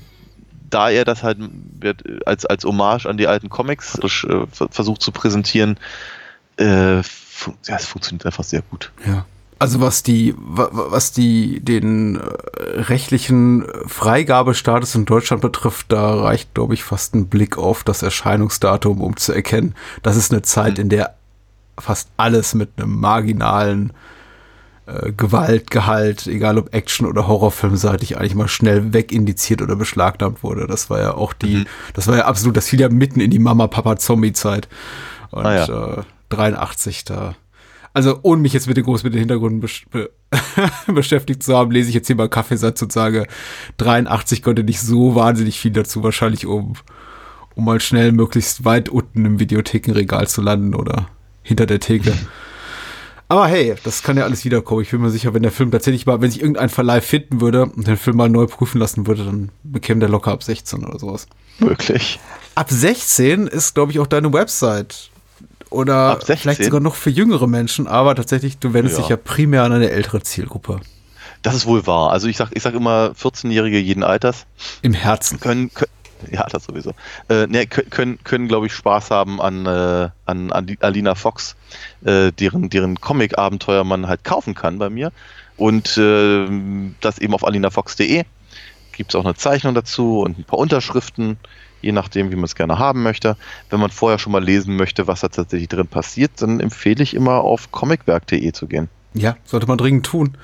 da 0.70 0.90
er 0.90 1.06
das 1.06 1.24
halt 1.24 1.38
als, 2.26 2.46
als 2.46 2.64
Hommage 2.64 3.06
an 3.06 3.18
die 3.18 3.28
alten 3.28 3.50
Comics 3.50 4.00
äh, 4.00 4.46
versucht 4.48 5.02
zu 5.02 5.12
präsentieren, 5.12 5.78
äh, 6.58 7.04
fun 7.04 7.56
ja, 7.66 7.76
es 7.76 7.86
funktioniert 7.86 8.26
einfach 8.26 8.44
sehr 8.44 8.62
gut. 8.62 8.92
Ja. 9.06 9.26
Also 9.62 9.80
was 9.80 10.02
die, 10.02 10.34
was 10.40 11.12
die, 11.12 11.60
den 11.60 12.16
äh, 12.16 12.22
rechtlichen 12.82 13.64
Freigabestatus 13.86 14.96
in 14.96 15.06
Deutschland 15.06 15.44
betrifft, 15.44 15.92
da 15.92 16.16
reicht, 16.16 16.56
glaube 16.56 16.74
ich, 16.74 16.84
fast 16.84 17.14
ein 17.14 17.28
Blick 17.28 17.60
auf 17.60 17.84
das 17.84 18.02
Erscheinungsdatum, 18.02 19.02
um 19.02 19.18
zu 19.18 19.34
erkennen, 19.34 19.76
das 20.02 20.16
ist 20.16 20.32
eine 20.32 20.42
Zeit, 20.42 20.78
mhm. 20.78 20.82
in 20.82 20.90
der 20.90 21.14
fast 21.78 22.10
alles 22.18 22.56
mit 22.56 22.72
einem 22.78 23.00
marginalen 23.00 23.94
äh, 24.88 25.12
Gewaltgehalt, 25.12 26.26
egal 26.26 26.58
ob 26.58 26.74
Action- 26.74 27.06
oder 27.06 27.28
Horrorfilmseitig, 27.28 28.18
eigentlich 28.18 28.34
mal 28.34 28.48
schnell 28.48 28.94
wegindiziert 28.94 29.62
oder 29.62 29.76
beschlagnahmt 29.76 30.42
wurde. 30.42 30.66
Das 30.66 30.90
war 30.90 31.00
ja 31.00 31.14
auch 31.14 31.34
die, 31.34 31.58
mhm. 31.58 31.66
das 31.94 32.08
war 32.08 32.18
ja 32.18 32.26
absolut, 32.26 32.58
das 32.58 32.68
fiel 32.68 32.82
ja 32.82 32.90
mitten 32.90 33.20
in 33.20 33.30
die 33.30 33.38
Mama-Papa-Zombie-Zeit. 33.38 34.68
Und 35.30 35.46
ah, 35.46 35.68
ja. 35.68 35.98
äh, 36.00 36.04
83 36.30 37.04
da. 37.06 37.36
Also 37.94 38.20
ohne 38.24 38.42
mich 38.42 38.54
jetzt 38.54 38.68
mit 38.68 38.78
den 38.78 38.86
groß 38.86 39.04
mit 39.04 39.14
den 39.14 39.20
Hintergründen 39.20 39.68
be 39.92 40.10
beschäftigt 40.88 41.44
zu 41.44 41.58
haben, 41.58 41.72
lese 41.72 41.90
ich 41.90 41.96
jetzt 41.96 42.08
hier 42.08 42.16
mal 42.16 42.30
Kaffeesatz 42.30 42.82
und 42.82 42.92
sage, 42.92 43.28
83 43.78 44.42
konnte 44.42 44.64
nicht 44.64 44.80
so 44.80 45.16
wahnsinnig 45.16 45.60
viel 45.60 45.72
dazu, 45.72 46.04
wahrscheinlich 46.04 46.46
um, 46.46 46.74
um 47.56 47.66
mal 47.66 47.82
schnell 47.82 48.14
möglichst 48.14 48.64
weit 48.64 48.88
unten 48.88 49.26
im 49.26 49.40
Videothekenregal 49.40 50.28
zu 50.28 50.42
landen 50.42 50.74
oder 50.74 51.08
hinter 51.44 51.66
der 51.66 51.82
Theke. 51.82 52.14
Aber 53.32 53.48
hey, 53.48 53.76
das 53.86 54.04
kann 54.04 54.18
ja 54.18 54.26
alles 54.26 54.44
wiederkommen. 54.44 54.82
Ich 54.82 54.92
bin 54.92 55.00
mir 55.00 55.10
sicher, 55.10 55.34
wenn 55.34 55.42
der 55.42 55.54
Film 55.54 55.72
tatsächlich 55.72 56.06
mal, 56.06 56.20
wenn 56.22 56.30
sich 56.30 56.42
irgendein 56.42 56.68
Verleih 56.68 57.00
finden 57.00 57.40
würde 57.40 57.64
und 57.64 57.88
den 57.88 57.96
Film 57.96 58.18
mal 58.18 58.28
neu 58.28 58.46
prüfen 58.46 58.78
lassen 58.78 59.08
würde, 59.08 59.24
dann 59.24 59.52
bekäme 59.64 60.02
der 60.02 60.10
locker 60.10 60.32
ab 60.32 60.44
16 60.44 60.84
oder 60.84 61.00
sowas. 61.00 61.28
Wirklich. 61.60 62.20
Ab 62.56 62.68
16 62.70 63.48
ist, 63.48 63.74
glaube 63.74 63.94
ich, 63.94 64.00
auch 64.00 64.08
deine 64.08 64.34
Website. 64.34 65.12
Oder 65.72 66.20
vielleicht 66.22 66.64
sogar 66.64 66.82
noch 66.82 66.96
für 66.96 67.10
jüngere 67.10 67.48
Menschen, 67.48 67.88
aber 67.88 68.14
tatsächlich, 68.14 68.58
du 68.58 68.74
wendest 68.74 68.98
ja. 68.98 69.02
dich 69.02 69.10
ja 69.10 69.18
primär 69.18 69.64
an 69.64 69.72
eine 69.72 69.90
ältere 69.90 70.22
Zielgruppe. 70.22 70.82
Das 71.42 71.56
ist 71.56 71.66
wohl 71.66 71.88
wahr. 71.88 72.12
Also 72.12 72.28
ich 72.28 72.38
sag, 72.38 72.50
ich 72.54 72.62
sag 72.62 72.74
immer 72.76 73.14
14-Jährige 73.20 73.80
jeden 73.80 74.04
Alters. 74.04 74.46
Im 74.82 74.94
Herzen. 74.94 75.40
Können, 75.40 75.74
können 75.74 75.92
ja, 76.30 76.46
das 76.50 76.66
sowieso. 76.66 76.92
Äh, 77.30 77.48
ne, 77.48 77.66
können, 77.68 78.20
können 78.24 78.48
glaube 78.50 78.68
ich, 78.68 78.74
Spaß 78.74 79.12
haben 79.12 79.42
an, 79.42 79.66
äh, 79.66 80.10
an, 80.26 80.52
an 80.52 80.78
Alina 80.82 81.16
Fox, 81.16 81.56
äh, 82.04 82.32
deren, 82.34 82.70
deren 82.70 83.00
Comic-Abenteuer 83.00 83.86
man 83.86 84.08
halt 84.08 84.24
kaufen 84.24 84.54
kann 84.54 84.78
bei 84.78 84.90
mir. 84.90 85.12
Und 85.58 85.98
äh, 85.98 86.48
das 87.00 87.18
eben 87.18 87.34
auf 87.34 87.46
alinafox.de. 87.46 88.24
Gibt 88.92 89.12
es 89.12 89.16
auch 89.16 89.24
eine 89.24 89.36
Zeichnung 89.36 89.74
dazu 89.74 90.20
und 90.20 90.38
ein 90.38 90.44
paar 90.44 90.60
Unterschriften, 90.60 91.38
je 91.82 91.92
nachdem, 91.92 92.32
wie 92.32 92.36
man 92.36 92.46
es 92.46 92.56
gerne 92.56 92.80
haben 92.80 93.04
möchte. 93.04 93.38
Wenn 93.70 93.80
man 93.80 93.92
vorher 93.92 94.20
schon 94.20 94.32
mal 94.32 94.44
lesen 94.44 94.76
möchte, 94.76 95.08
was 95.08 95.22
da 95.22 95.30
tatsächlich 95.30 95.70
drin 95.70 95.88
passiert, 95.88 96.32
dann 96.38 96.60
empfehle 96.60 97.04
ich 97.04 97.14
immer 97.14 97.42
auf 97.42 97.72
comicwerk.de 97.72 98.52
zu 98.52 98.68
gehen. 98.68 98.90
Ja, 99.14 99.36
sollte 99.44 99.68
man 99.68 99.78
dringend 99.78 100.06
tun. 100.06 100.38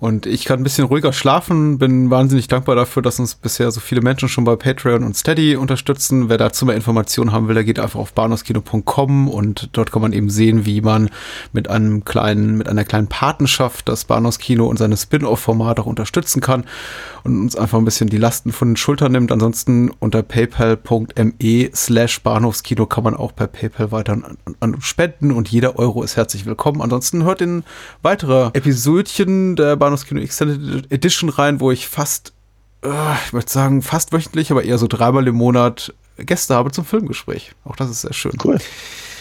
Und 0.00 0.24
ich 0.24 0.46
kann 0.46 0.60
ein 0.60 0.62
bisschen 0.62 0.86
ruhiger 0.86 1.12
schlafen, 1.12 1.76
bin 1.76 2.08
wahnsinnig 2.08 2.48
dankbar 2.48 2.74
dafür, 2.74 3.02
dass 3.02 3.20
uns 3.20 3.34
bisher 3.34 3.70
so 3.70 3.80
viele 3.80 4.00
Menschen 4.00 4.30
schon 4.30 4.44
bei 4.44 4.56
Patreon 4.56 5.04
und 5.04 5.14
Steady 5.14 5.56
unterstützen. 5.56 6.30
Wer 6.30 6.38
dazu 6.38 6.64
mehr 6.64 6.74
Informationen 6.74 7.32
haben 7.32 7.48
will, 7.48 7.54
der 7.54 7.64
geht 7.64 7.78
einfach 7.78 8.00
auf 8.00 8.14
bahnhofskino.com 8.14 9.28
und 9.28 9.68
dort 9.72 9.92
kann 9.92 10.00
man 10.00 10.14
eben 10.14 10.30
sehen, 10.30 10.64
wie 10.64 10.80
man 10.80 11.10
mit 11.52 11.68
einem 11.68 12.06
kleinen, 12.06 12.56
mit 12.56 12.66
einer 12.66 12.84
kleinen 12.84 13.08
Patenschaft 13.08 13.90
das 13.90 14.06
Bahnhofskino 14.06 14.66
und 14.66 14.78
seine 14.78 14.96
Spin-off-Format 14.96 15.80
auch 15.80 15.86
unterstützen 15.86 16.40
kann 16.40 16.64
und 17.24 17.40
uns 17.40 17.56
einfach 17.56 17.78
ein 17.78 17.84
bisschen 17.84 18.08
die 18.08 18.18
Lasten 18.18 18.52
von 18.52 18.70
den 18.70 18.76
Schultern 18.76 19.12
nimmt. 19.12 19.32
Ansonsten 19.32 19.90
unter 19.98 20.22
paypal.me 20.22 21.70
slash 21.74 22.22
Bahnhofskino 22.22 22.86
kann 22.86 23.04
man 23.04 23.14
auch 23.14 23.34
per 23.34 23.46
PayPal 23.46 23.92
weiter 23.92 24.12
an, 24.12 24.38
an 24.60 24.80
spenden 24.80 25.32
und 25.32 25.48
jeder 25.48 25.78
Euro 25.78 26.02
ist 26.02 26.16
herzlich 26.16 26.46
willkommen. 26.46 26.80
Ansonsten 26.80 27.24
hört 27.24 27.40
in 27.40 27.64
weitere 28.02 28.50
Episodchen 28.52 29.56
der 29.56 29.76
Bahnhofskino 29.76 30.20
Extended 30.20 30.90
Edition 30.90 31.28
rein, 31.28 31.60
wo 31.60 31.70
ich 31.70 31.88
fast, 31.88 32.32
äh, 32.82 32.88
ich 33.26 33.32
möchte 33.32 33.52
sagen, 33.52 33.82
fast 33.82 34.12
wöchentlich, 34.12 34.50
aber 34.50 34.64
eher 34.64 34.78
so 34.78 34.86
dreimal 34.86 35.26
im 35.28 35.36
Monat 35.36 35.94
Gäste 36.16 36.54
habe 36.54 36.70
zum 36.70 36.84
Filmgespräch. 36.84 37.52
Auch 37.64 37.76
das 37.76 37.90
ist 37.90 38.02
sehr 38.02 38.12
schön. 38.12 38.32
Cool. 38.44 38.58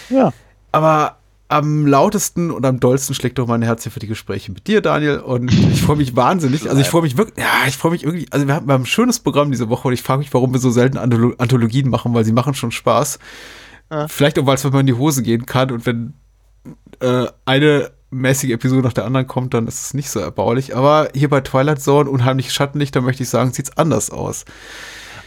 Ja. 0.10 0.34
Aber 0.72 1.18
am 1.50 1.88
lautesten 1.88 2.52
und 2.52 2.64
am 2.64 2.80
dollsten 2.80 3.16
schlägt 3.16 3.39
doch 3.39 3.47
mein 3.47 3.64
Herz 3.64 3.82
hier 3.82 3.91
für 3.91 4.00
die 4.00 4.08
Gespräche 4.08 4.52
mit 4.52 4.68
dir, 4.68 4.82
Daniel. 4.82 5.18
Und 5.18 5.52
ich 5.52 5.82
freue 5.82 5.97
mich 5.97 6.16
wahnsinnig. 6.16 6.70
Also 6.70 6.80
ich 6.80 6.88
freue 6.88 7.02
mich 7.02 7.18
wirklich, 7.18 7.43
ja, 7.43 7.68
ich 7.68 7.76
freue 7.76 7.91
mich 7.91 8.04
irgendwie. 8.04 8.28
Also 8.30 8.47
wir 8.47 8.54
haben, 8.54 8.68
wir 8.68 8.74
haben 8.74 8.84
ein 8.84 8.86
schönes 8.86 9.20
Programm 9.20 9.52
diese 9.52 9.68
Woche 9.68 9.88
und 9.88 9.93
ich 9.93 10.04
frage 10.04 10.20
mich, 10.20 10.34
warum 10.34 10.54
wir 10.54 10.60
so 10.60 10.70
selten 10.70 10.97
Anthologien 10.97 11.89
machen, 11.89 12.14
weil 12.14 12.24
sie 12.24 12.34
machen 12.34 12.54
schon 12.54 12.72
Spaß. 12.72 13.18
Ja. 13.91 14.08
Vielleicht 14.08 14.38
auch, 14.38 14.45
weil 14.45 14.56
es 14.56 14.64
mal 14.64 14.80
in 14.80 14.86
die 14.86 14.93
Hose 14.93 15.24
gehen 15.24 15.47
kann 15.47 15.72
und 15.72 15.88
wenn 15.88 16.14
äh, 17.00 17.26
eine 17.45 17.91
mäßige 18.12 18.52
Episode 18.52 18.84
nach 18.84 18.93
der 18.93 19.06
anderen 19.06 19.26
kommt, 19.26 19.56
dann 19.56 19.68
ist 19.68 19.82
es 19.82 19.93
nicht 19.95 20.12
so 20.12 20.20
erbaulich. 20.20 20.76
Aber 20.76 21.10
hier 21.16 21.30
bei 21.30 21.41
Twilight 21.41 21.82
Zone, 21.82 22.10
unheimlich 22.10 22.54
Schattenlichter, 22.54 23.02
möchte 23.02 23.24
ich 23.24 23.30
sagen, 23.30 23.54
sieht 23.54 23.70
es 23.70 23.78
anders 23.78 24.12
aus. 24.12 24.45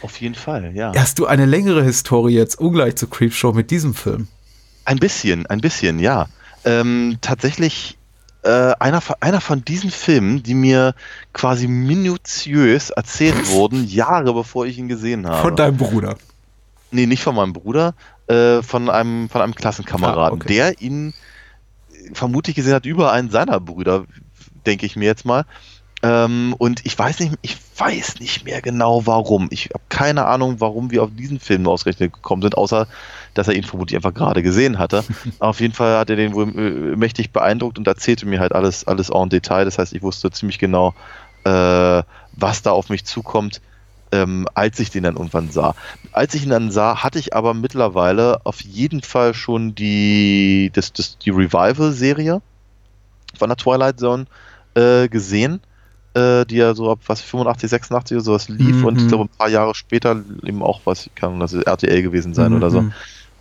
Auf 0.02 0.20
jeden 0.20 0.34
Fall, 0.34 0.72
ja. 0.74 0.92
Hast 0.96 1.18
du 1.18 1.26
eine 1.26 1.46
längere 1.46 1.82
Historie 1.82 2.34
jetzt 2.34 2.60
ungleich 2.60 2.96
zu 2.96 3.08
Creepshow 3.08 3.52
mit 3.52 3.70
diesem 3.72 3.94
Film? 3.94 4.28
Ein 4.84 4.98
bisschen, 4.98 5.46
ein 5.46 5.60
bisschen, 5.60 5.98
ja. 5.98 6.26
Ähm, 6.64 7.18
tatsächlich 7.20 7.98
äh, 8.42 8.72
einer, 8.78 9.00
einer 9.20 9.40
von 9.40 9.64
diesen 9.64 9.90
Filmen, 9.90 10.42
die 10.42 10.54
mir 10.54 10.94
quasi 11.32 11.68
minutiös 11.68 12.90
erzählt 12.90 13.48
wurden, 13.50 13.86
Jahre 13.86 14.32
bevor 14.34 14.66
ich 14.66 14.78
ihn 14.78 14.88
gesehen 14.88 15.26
habe. 15.26 15.42
Von 15.42 15.56
deinem 15.56 15.76
Bruder. 15.76 16.16
Nee, 16.90 17.06
nicht 17.06 17.22
von 17.22 17.34
meinem 17.34 17.52
Bruder, 17.52 17.94
äh, 18.26 18.62
von, 18.62 18.90
einem, 18.90 19.28
von 19.28 19.40
einem 19.40 19.54
Klassenkameraden, 19.54 20.40
Ah, 20.40 20.44
okay. 20.44 20.54
der 20.54 20.80
ihn 20.80 21.14
vermutlich 22.12 22.56
gesehen 22.56 22.74
hat 22.74 22.84
über 22.86 23.12
einen 23.12 23.30
seiner 23.30 23.60
Brüder, 23.60 24.04
denke 24.66 24.86
ich 24.86 24.96
mir 24.96 25.06
jetzt 25.06 25.24
mal. 25.24 25.44
Ähm, 26.02 26.54
und 26.58 26.84
ich 26.84 26.98
weiß 26.98 27.20
nicht, 27.20 27.34
ich 27.42 27.56
weiß 27.76 28.18
nicht 28.18 28.44
mehr 28.44 28.60
genau 28.60 29.06
warum. 29.06 29.46
Ich 29.50 29.66
habe 29.66 29.84
keine 29.88 30.26
Ahnung, 30.26 30.56
warum 30.58 30.90
wir 30.90 31.04
auf 31.04 31.10
diesen 31.16 31.38
Film 31.38 31.66
ausgerechnet 31.68 32.12
gekommen 32.12 32.42
sind, 32.42 32.56
außer 32.56 32.88
dass 33.34 33.48
er 33.48 33.54
ihn 33.54 33.62
vermutlich 33.62 33.96
einfach 33.96 34.12
gerade 34.12 34.42
gesehen 34.42 34.78
hatte. 34.78 35.04
Auf 35.38 35.60
jeden 35.60 35.74
Fall 35.74 35.96
hat 35.96 36.10
er 36.10 36.16
den 36.16 36.34
wohl 36.34 36.48
äh, 36.48 36.96
mächtig 36.96 37.30
beeindruckt 37.30 37.78
und 37.78 37.86
erzählte 37.86 38.26
mir 38.26 38.40
halt 38.40 38.52
alles, 38.52 38.86
alles 38.86 39.10
en 39.10 39.28
Detail. 39.28 39.64
Das 39.64 39.78
heißt, 39.78 39.92
ich 39.92 40.02
wusste 40.02 40.30
ziemlich 40.30 40.58
genau, 40.58 40.94
äh, 41.44 42.02
was 42.32 42.62
da 42.62 42.72
auf 42.72 42.88
mich 42.88 43.04
zukommt, 43.04 43.60
ähm, 44.10 44.46
als 44.54 44.78
ich 44.80 44.90
den 44.90 45.04
dann 45.04 45.16
irgendwann 45.16 45.50
sah. 45.50 45.74
Als 46.10 46.34
ich 46.34 46.42
ihn 46.42 46.50
dann 46.50 46.70
sah, 46.70 47.02
hatte 47.02 47.18
ich 47.18 47.34
aber 47.34 47.54
mittlerweile 47.54 48.44
auf 48.44 48.60
jeden 48.60 49.02
Fall 49.02 49.34
schon 49.34 49.74
die, 49.74 50.70
das, 50.74 50.92
das, 50.92 51.16
die 51.18 51.30
Revival-Serie 51.30 52.42
von 53.38 53.48
der 53.48 53.56
Twilight 53.56 53.98
Zone 53.98 54.26
äh, 54.74 55.08
gesehen, 55.08 55.60
äh, 56.14 56.44
die 56.46 56.56
ja 56.56 56.74
so 56.74 56.90
ab 56.90 57.00
was 57.06 57.20
85, 57.22 57.70
86 57.70 58.16
oder 58.16 58.24
sowas 58.24 58.48
lief 58.48 58.76
Mhm. 58.76 58.84
und 58.84 59.00
ich 59.00 59.08
glaube 59.08 59.24
ein 59.24 59.36
paar 59.38 59.48
Jahre 59.48 59.74
später 59.74 60.22
eben 60.44 60.62
auch 60.62 60.80
was, 60.84 61.08
kann 61.14 61.40
das 61.40 61.52
RTL 61.54 62.02
gewesen 62.02 62.34
sein 62.34 62.52
oder 62.52 62.70
so 62.70 62.82
Mhm. 62.82 62.92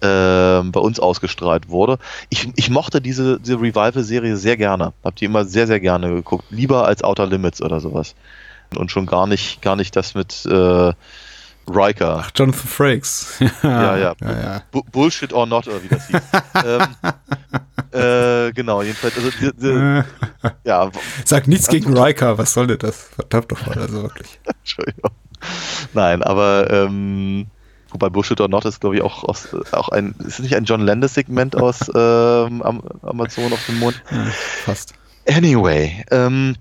ähm, 0.04 0.72
bei 0.72 0.80
uns 0.80 1.00
ausgestrahlt 1.00 1.70
wurde. 1.70 1.98
Ich, 2.30 2.48
ich 2.56 2.70
mochte 2.70 3.02
diese, 3.02 3.40
diese 3.40 3.60
Revival-Serie 3.62 4.36
sehr 4.38 4.58
gerne. 4.58 4.94
Hab 5.04 5.16
die 5.16 5.26
immer 5.26 5.46
sehr, 5.46 5.68
sehr 5.68 5.80
gerne 5.80 6.10
geguckt. 6.14 6.46
Lieber 6.50 6.86
als 6.88 7.04
Outer 7.04 7.28
Limits 7.28 7.62
oder 7.62 7.80
sowas. 7.80 8.16
Und 8.76 8.90
schon 8.90 9.06
gar 9.06 9.28
nicht, 9.28 9.62
gar 9.62 9.76
nicht 9.76 9.96
das 9.96 10.16
mit 10.16 10.46
äh, 10.46 10.94
Riker. 11.68 12.24
Ach, 12.26 12.32
Jonathan 12.36 12.68
Frakes. 12.68 13.40
Ja, 13.64 13.98
ja. 13.98 14.14
ja, 14.22 14.42
ja. 14.42 14.64
Bu 14.72 14.82
Bullshit 14.92 15.34
or 15.34 15.46
not, 15.46 15.68
oder 15.68 15.84
wie 15.84 15.88
das 15.88 16.08
hieß. 16.08 16.22
ähm, 16.66 16.82
äh, 17.92 18.52
genau, 18.54 18.82
jedenfalls, 18.82 19.16
also 19.18 19.30
die, 19.32 19.52
die, 19.58 20.04
ja, 20.64 20.90
Sag 21.26 21.48
nichts 21.48 21.68
gegen 21.68 21.98
Riker, 21.98 22.38
was 22.38 22.54
soll 22.54 22.68
denn 22.68 22.80
das? 22.80 23.10
Verdammt 23.16 23.52
doch 23.52 23.66
mal, 23.66 23.78
also 23.78 24.04
wirklich. 24.04 24.40
Entschuldigung. 24.46 25.12
Nein, 25.94 26.24
aber 26.24 26.70
ähm, 26.72 27.48
wobei 27.90 28.10
Bullshit 28.10 28.40
or 28.42 28.48
Not 28.48 28.66
ist, 28.66 28.82
glaube 28.82 28.96
ich, 28.96 29.02
auch, 29.02 29.24
aus, 29.24 29.50
auch 29.72 29.90
ein, 29.90 30.16
ist 30.26 30.40
nicht 30.40 30.56
ein 30.56 30.66
John 30.66 30.82
Landis-Segment 30.82 31.56
aus 31.56 31.92
ähm, 31.94 32.62
Am 32.62 32.82
Amazon 33.04 33.54
auf 33.54 33.66
dem 33.66 33.80
Mond? 33.80 34.02
Ja, 34.12 34.26
fast. 34.66 34.94
Anyway, 35.28 36.04
ähm, 36.12 36.56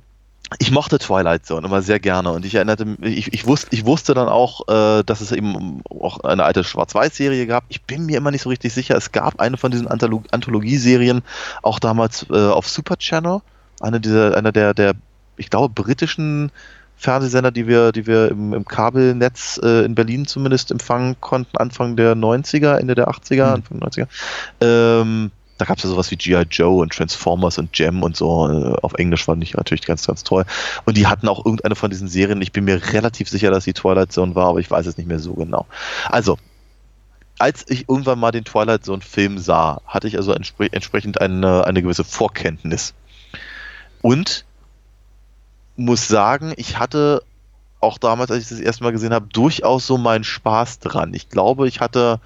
ich 0.58 0.70
mochte 0.70 0.98
Twilight 0.98 1.46
Zone 1.46 1.66
immer 1.66 1.82
sehr 1.82 2.00
gerne 2.00 2.32
und 2.32 2.44
ich 2.44 2.54
erinnerte 2.54 2.96
ich, 3.02 3.32
ich, 3.32 3.46
wusste, 3.46 3.68
ich 3.70 3.84
wusste 3.84 4.14
dann 4.14 4.28
auch, 4.28 4.68
äh, 4.68 5.04
dass 5.04 5.20
es 5.20 5.32
eben 5.32 5.82
auch 5.88 6.20
eine 6.20 6.44
alte 6.44 6.64
Schwarz-Weiß-Serie 6.64 7.46
gab. 7.46 7.64
Ich 7.68 7.82
bin 7.82 8.06
mir 8.06 8.18
immer 8.18 8.30
nicht 8.30 8.42
so 8.42 8.48
richtig 8.48 8.72
sicher. 8.72 8.96
Es 8.96 9.12
gab 9.12 9.40
eine 9.40 9.56
von 9.56 9.70
diesen 9.70 9.86
Antholo 9.86 10.22
Anthologieserien, 10.30 11.22
auch 11.62 11.78
damals 11.78 12.26
äh, 12.30 12.48
auf 12.48 12.68
Super 12.68 12.96
Channel, 12.96 13.40
eine 13.80 14.00
dieser, 14.00 14.36
einer 14.36 14.52
der, 14.52 14.74
der, 14.74 14.94
ich 15.36 15.50
glaube, 15.50 15.72
britischen 15.72 16.50
Fernsehsender, 16.96 17.50
die 17.50 17.66
wir, 17.66 17.92
die 17.92 18.06
wir 18.06 18.30
im, 18.30 18.52
im 18.52 18.66
Kabelnetz 18.66 19.58
äh, 19.62 19.84
in 19.84 19.94
Berlin 19.94 20.26
zumindest 20.26 20.70
empfangen 20.70 21.16
konnten, 21.20 21.56
Anfang 21.56 21.96
der 21.96 22.14
90er, 22.14 22.76
Ende 22.76 22.94
der 22.94 23.08
80er, 23.08 23.46
Mhm. 23.46 23.54
Anfang 23.54 23.80
der 23.80 23.88
90er. 23.88 24.08
Ähm, 24.60 25.30
da 25.60 25.66
gab 25.66 25.76
es 25.76 25.84
ja 25.84 25.90
sowas 25.90 26.10
wie 26.10 26.16
G.I. 26.16 26.46
Joe 26.50 26.80
und 26.80 26.92
Transformers 26.92 27.58
und 27.58 27.72
Gem 27.72 28.02
und 28.02 28.16
so. 28.16 28.48
Äh, 28.48 28.76
auf 28.80 28.94
Englisch 28.94 29.24
fand 29.24 29.42
ich 29.42 29.54
natürlich 29.54 29.84
ganz, 29.84 30.06
ganz 30.06 30.24
toll. 30.24 30.46
Und 30.86 30.96
die 30.96 31.06
hatten 31.06 31.28
auch 31.28 31.44
irgendeine 31.44 31.74
von 31.74 31.90
diesen 31.90 32.08
Serien. 32.08 32.40
Ich 32.40 32.52
bin 32.52 32.64
mir 32.64 32.92
relativ 32.92 33.28
sicher, 33.28 33.50
dass 33.50 33.64
die 33.64 33.74
Twilight 33.74 34.10
Zone 34.10 34.34
war, 34.34 34.46
aber 34.46 34.60
ich 34.60 34.70
weiß 34.70 34.86
es 34.86 34.96
nicht 34.96 35.06
mehr 35.06 35.18
so 35.18 35.34
genau. 35.34 35.66
Also, 36.08 36.38
als 37.38 37.66
ich 37.68 37.88
irgendwann 37.90 38.18
mal 38.18 38.30
den 38.30 38.44
Twilight 38.44 38.84
Zone 38.84 39.02
Film 39.02 39.38
sah, 39.38 39.82
hatte 39.86 40.08
ich 40.08 40.16
also 40.16 40.32
entspre 40.32 40.72
entsprechend 40.72 41.20
eine, 41.20 41.66
eine 41.66 41.82
gewisse 41.82 42.04
Vorkenntnis. 42.04 42.94
Und 44.00 44.46
muss 45.76 46.08
sagen, 46.08 46.54
ich 46.56 46.78
hatte 46.78 47.22
auch 47.80 47.98
damals, 47.98 48.30
als 48.30 48.44
ich 48.44 48.48
das 48.48 48.60
erste 48.60 48.84
Mal 48.84 48.92
gesehen 48.92 49.12
habe, 49.12 49.26
durchaus 49.26 49.86
so 49.86 49.98
meinen 49.98 50.24
Spaß 50.24 50.78
dran. 50.78 51.12
Ich 51.12 51.28
glaube, 51.28 51.68
ich 51.68 51.80
hatte 51.80 52.20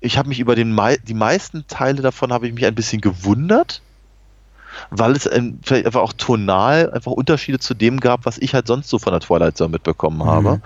ich 0.00 0.18
habe 0.18 0.28
mich 0.28 0.40
über 0.40 0.54
den 0.54 0.72
mei 0.72 0.96
die 0.96 1.14
meisten 1.14 1.66
Teile 1.66 2.02
davon 2.02 2.32
habe 2.32 2.46
ich 2.46 2.54
mich 2.54 2.66
ein 2.66 2.74
bisschen 2.74 3.00
gewundert, 3.00 3.82
weil 4.90 5.12
es 5.12 5.30
ähm, 5.30 5.58
vielleicht 5.62 5.86
einfach 5.86 6.02
auch 6.02 6.12
tonal 6.12 6.90
einfach 6.90 7.12
Unterschiede 7.12 7.58
zu 7.58 7.74
dem 7.74 8.00
gab, 8.00 8.26
was 8.26 8.38
ich 8.38 8.54
halt 8.54 8.66
sonst 8.66 8.88
so 8.88 8.98
von 8.98 9.12
der 9.12 9.20
Twilight 9.20 9.56
Zone 9.56 9.70
mitbekommen 9.70 10.24
habe. 10.24 10.60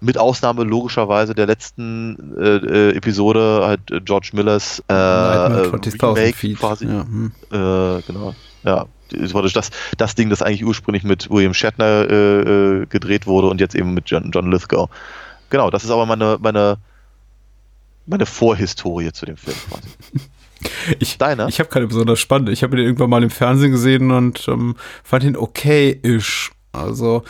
Mit 0.00 0.16
Ausnahme 0.16 0.62
logischerweise 0.62 1.34
der 1.34 1.46
letzten 1.46 2.36
äh, 2.38 2.90
äh, 2.90 2.96
Episode 2.96 3.62
halt 3.64 3.90
äh, 3.90 4.00
George 4.00 4.30
Millers 4.32 4.80
äh, 4.88 4.94
äh, 4.94 4.96
20.000 4.96 6.14
Remake 6.14 6.36
Feet. 6.36 6.58
quasi. 6.58 6.86
Ja, 6.86 7.02
hm. 7.02 7.32
Äh, 7.50 8.02
genau. 8.02 8.34
Ja, 8.62 8.86
das 9.10 9.70
das, 9.96 10.14
Ding, 10.14 10.30
das 10.30 10.42
eigentlich 10.42 10.64
ursprünglich 10.64 11.02
mit 11.02 11.30
William 11.30 11.54
Shatner 11.54 12.06
gedreht 12.86 13.26
wurde 13.26 13.48
und 13.48 13.60
jetzt 13.60 13.74
eben 13.74 13.94
mit 13.94 14.10
John, 14.10 14.30
John 14.32 14.52
Lithgow. 14.52 14.90
Genau, 15.50 15.70
das 15.70 15.82
ist 15.82 15.90
aber 15.90 16.04
meine, 16.04 16.36
meine, 16.40 16.76
meine 18.08 18.26
Vorhistorie 18.26 19.12
zu 19.12 19.26
dem 19.26 19.36
Film 19.36 19.56
quasi. 19.68 19.88
Ich, 20.98 21.18
Deine? 21.18 21.46
ich 21.48 21.60
habe 21.60 21.70
keine 21.70 21.86
besonders 21.86 22.18
spannende. 22.18 22.50
Ich 22.50 22.64
habe 22.64 22.76
ihn 22.76 22.84
irgendwann 22.84 23.10
mal 23.10 23.22
im 23.22 23.30
Fernsehen 23.30 23.70
gesehen 23.70 24.10
und 24.10 24.48
ähm, 24.48 24.74
fand 25.04 25.22
ihn 25.22 25.36
okay-ish. 25.36 26.50
Also 26.72 27.22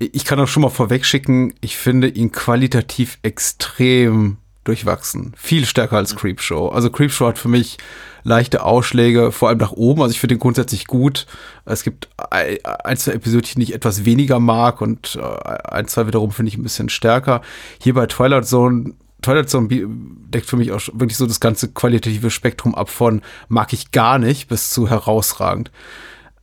ich 0.00 0.24
kann 0.24 0.40
auch 0.40 0.48
schon 0.48 0.62
mal 0.62 0.68
vorweg 0.68 1.04
schicken, 1.04 1.54
ich 1.60 1.76
finde 1.76 2.08
ihn 2.08 2.32
qualitativ 2.32 3.18
extrem 3.22 4.38
durchwachsen. 4.64 5.32
Viel 5.36 5.64
stärker 5.64 5.96
als 5.96 6.14
Creepshow. 6.14 6.68
Also 6.68 6.90
Creepshow 6.90 7.26
hat 7.26 7.38
für 7.38 7.48
mich 7.48 7.78
leichte 8.24 8.62
Ausschläge, 8.62 9.32
vor 9.32 9.48
allem 9.48 9.58
nach 9.58 9.72
oben. 9.72 10.02
Also 10.02 10.12
ich 10.12 10.20
finde 10.20 10.36
ihn 10.36 10.40
grundsätzlich 10.40 10.86
gut. 10.86 11.26
Es 11.64 11.82
gibt 11.82 12.08
ein, 12.30 12.58
ein, 12.64 12.96
zwei 12.96 13.12
Episoden, 13.12 13.54
die 13.56 13.62
ich 13.62 13.74
etwas 13.74 14.04
weniger 14.04 14.38
mag 14.38 14.80
und 14.80 15.16
äh, 15.16 15.20
ein, 15.20 15.88
zwei 15.88 16.06
wiederum 16.06 16.30
finde 16.30 16.50
ich 16.50 16.58
ein 16.58 16.62
bisschen 16.62 16.88
stärker. 16.88 17.42
Hier 17.80 17.94
bei 17.94 18.06
Twilight 18.06 18.46
Zone 18.46 18.94
Twilight 19.22 19.48
Zone 19.48 19.68
bi- 19.68 19.86
deckt 19.88 20.46
für 20.46 20.56
mich 20.56 20.72
auch 20.72 20.80
wirklich 20.92 21.16
so 21.16 21.26
das 21.26 21.40
ganze 21.40 21.68
qualitative 21.68 22.30
Spektrum 22.30 22.74
ab 22.74 22.90
von 22.90 23.22
mag 23.48 23.72
ich 23.72 23.90
gar 23.92 24.18
nicht 24.18 24.48
bis 24.48 24.70
zu 24.70 24.88
herausragend. 24.90 25.70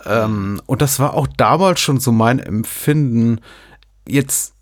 Ähm, 0.06 0.62
und 0.66 0.82
das 0.82 1.00
war 1.00 1.14
auch 1.14 1.28
damals 1.38 1.80
schon 1.82 2.00
so 2.00 2.12
mein 2.12 2.40
Empfinden. 2.40 3.42
Jetzt 4.08 4.54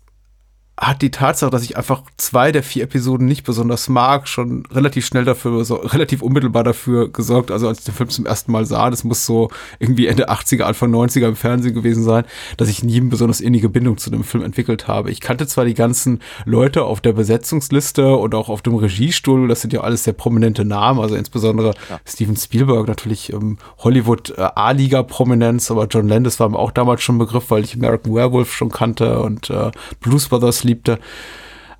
hat 0.80 1.02
die 1.02 1.10
Tatsache, 1.10 1.50
dass 1.50 1.64
ich 1.64 1.76
einfach 1.76 2.02
zwei 2.16 2.52
der 2.52 2.62
vier 2.62 2.84
Episoden 2.84 3.26
nicht 3.26 3.44
besonders 3.44 3.88
mag, 3.88 4.28
schon 4.28 4.64
relativ 4.72 5.06
schnell 5.06 5.24
dafür, 5.24 5.64
so, 5.64 5.74
relativ 5.74 6.22
unmittelbar 6.22 6.62
dafür 6.62 7.10
gesorgt. 7.10 7.50
Also 7.50 7.66
als 7.66 7.80
ich 7.80 7.84
den 7.84 7.94
Film 7.94 8.08
zum 8.10 8.26
ersten 8.26 8.52
Mal 8.52 8.64
sah, 8.64 8.88
das 8.88 9.02
muss 9.02 9.26
so 9.26 9.50
irgendwie 9.80 10.06
Ende 10.06 10.30
80er, 10.30 10.62
Anfang 10.62 10.94
90er 10.94 11.26
im 11.26 11.36
Fernsehen 11.36 11.74
gewesen 11.74 12.04
sein, 12.04 12.24
dass 12.56 12.68
ich 12.68 12.84
nie 12.84 13.00
eine 13.00 13.10
besonders 13.10 13.40
innige 13.40 13.68
Bindung 13.68 13.98
zu 13.98 14.08
dem 14.10 14.22
Film 14.22 14.44
entwickelt 14.44 14.86
habe. 14.86 15.10
Ich 15.10 15.20
kannte 15.20 15.48
zwar 15.48 15.64
die 15.64 15.74
ganzen 15.74 16.20
Leute 16.44 16.84
auf 16.84 17.00
der 17.00 17.12
Besetzungsliste 17.12 18.14
und 18.14 18.36
auch 18.36 18.48
auf 18.48 18.62
dem 18.62 18.76
Regiestuhl, 18.76 19.48
das 19.48 19.62
sind 19.62 19.72
ja 19.72 19.80
alles 19.80 20.04
sehr 20.04 20.12
prominente 20.12 20.64
Namen, 20.64 21.00
also 21.00 21.16
insbesondere 21.16 21.74
Steven 22.06 22.36
Spielberg, 22.36 22.86
natürlich 22.86 23.32
ähm, 23.32 23.58
Hollywood 23.78 24.30
äh, 24.38 24.42
A-Liga-Prominenz, 24.54 25.72
aber 25.72 25.86
John 25.86 26.06
Landis 26.06 26.38
war 26.38 26.48
mir 26.48 26.58
auch 26.58 26.70
damals 26.70 27.02
schon 27.02 27.16
ein 27.16 27.20
Begriff, 27.20 27.50
weil 27.50 27.64
ich 27.64 27.74
American 27.74 28.14
Werewolf 28.14 28.52
schon 28.52 28.70
kannte 28.70 29.18
und 29.20 29.50
äh, 29.50 29.72
Blues 30.00 30.28
Brothers 30.28 30.67
liebte. 30.68 30.98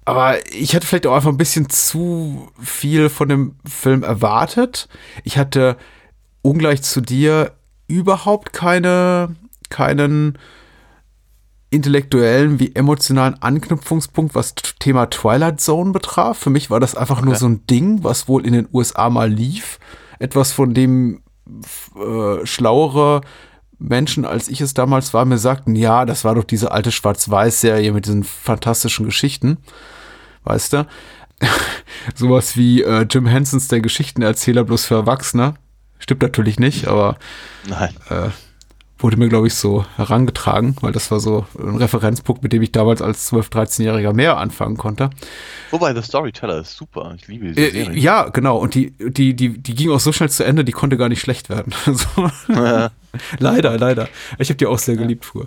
Aber 0.04 0.38
ich 0.52 0.74
hatte 0.74 0.86
vielleicht 0.86 1.06
auch 1.06 1.14
einfach 1.14 1.30
ein 1.30 1.36
bisschen 1.36 1.68
zu 1.68 2.48
viel 2.58 3.10
von 3.10 3.28
dem 3.28 3.56
Film 3.68 4.02
erwartet. 4.02 4.88
Ich 5.22 5.36
hatte 5.36 5.76
ungleich 6.40 6.82
zu 6.82 7.02
dir 7.02 7.52
überhaupt 7.88 8.52
keine, 8.52 9.36
keinen 9.68 10.38
intellektuellen 11.70 12.58
wie 12.58 12.74
emotionalen 12.74 13.42
Anknüpfungspunkt, 13.42 14.34
was 14.34 14.54
Thema 14.78 15.10
Twilight 15.10 15.60
Zone 15.60 15.92
betraf. 15.92 16.38
Für 16.38 16.50
mich 16.50 16.70
war 16.70 16.80
das 16.80 16.94
einfach 16.94 17.20
nur 17.20 17.34
so 17.34 17.46
ein 17.46 17.66
Ding, 17.66 18.02
was 18.02 18.28
wohl 18.28 18.46
in 18.46 18.54
den 18.54 18.68
USA 18.72 19.10
mal 19.10 19.30
lief. 19.30 19.78
Etwas, 20.18 20.52
von 20.52 20.72
dem 20.72 21.20
äh, 21.96 22.46
schlauere 22.46 23.20
Menschen, 23.78 24.24
als 24.24 24.48
ich 24.48 24.60
es 24.60 24.74
damals 24.74 25.14
war, 25.14 25.24
mir 25.24 25.38
sagten, 25.38 25.76
ja, 25.76 26.04
das 26.04 26.24
war 26.24 26.34
doch 26.34 26.44
diese 26.44 26.72
alte 26.72 26.90
Schwarz-Weiß-Serie 26.90 27.92
mit 27.92 28.06
diesen 28.06 28.24
fantastischen 28.24 29.06
Geschichten. 29.06 29.58
Weißt 30.44 30.72
du? 30.72 30.86
Sowas 32.14 32.56
wie 32.56 32.82
äh, 32.82 33.02
Jim 33.08 33.26
Hensons 33.26 33.68
Der 33.68 33.80
Geschichtenerzähler 33.80 34.64
bloß 34.64 34.86
für 34.86 34.94
Erwachsene. 34.96 35.54
Stimmt 36.00 36.22
natürlich 36.22 36.58
nicht, 36.58 36.86
aber 36.88 37.16
äh, 38.08 38.28
wurde 38.98 39.16
mir, 39.16 39.28
glaube 39.28 39.46
ich, 39.46 39.54
so 39.54 39.84
herangetragen, 39.96 40.74
weil 40.80 40.90
das 40.92 41.10
war 41.12 41.20
so 41.20 41.46
ein 41.58 41.76
Referenzpunkt, 41.76 42.42
mit 42.42 42.52
dem 42.52 42.62
ich 42.62 42.72
damals 42.72 43.00
als 43.02 43.32
12-, 43.32 43.50
13-Jähriger 43.52 44.12
mehr 44.12 44.38
anfangen 44.38 44.76
konnte. 44.76 45.10
Wobei, 45.70 45.94
The 45.94 46.02
Storyteller 46.02 46.58
ist 46.60 46.76
super. 46.76 47.14
Ich 47.16 47.28
liebe 47.28 47.46
diese 47.52 47.60
Äh, 47.60 47.70
Serie. 47.84 47.98
ja, 48.00 48.28
genau. 48.28 48.58
Und 48.58 48.74
die, 48.74 48.92
die, 48.98 49.34
die, 49.34 49.58
die 49.58 49.74
ging 49.74 49.90
auch 49.90 50.00
so 50.00 50.12
schnell 50.12 50.30
zu 50.30 50.44
Ende, 50.44 50.64
die 50.64 50.72
konnte 50.72 50.96
gar 50.96 51.08
nicht 51.08 51.20
schlecht 51.20 51.48
werden. 51.48 51.72
so. 51.86 52.28
leider, 53.38 53.78
leider. 53.78 54.08
Ich 54.38 54.48
habe 54.48 54.56
die 54.56 54.66
auch 54.66 54.78
sehr 54.78 54.96
geliebt 54.96 55.24
früher. 55.24 55.46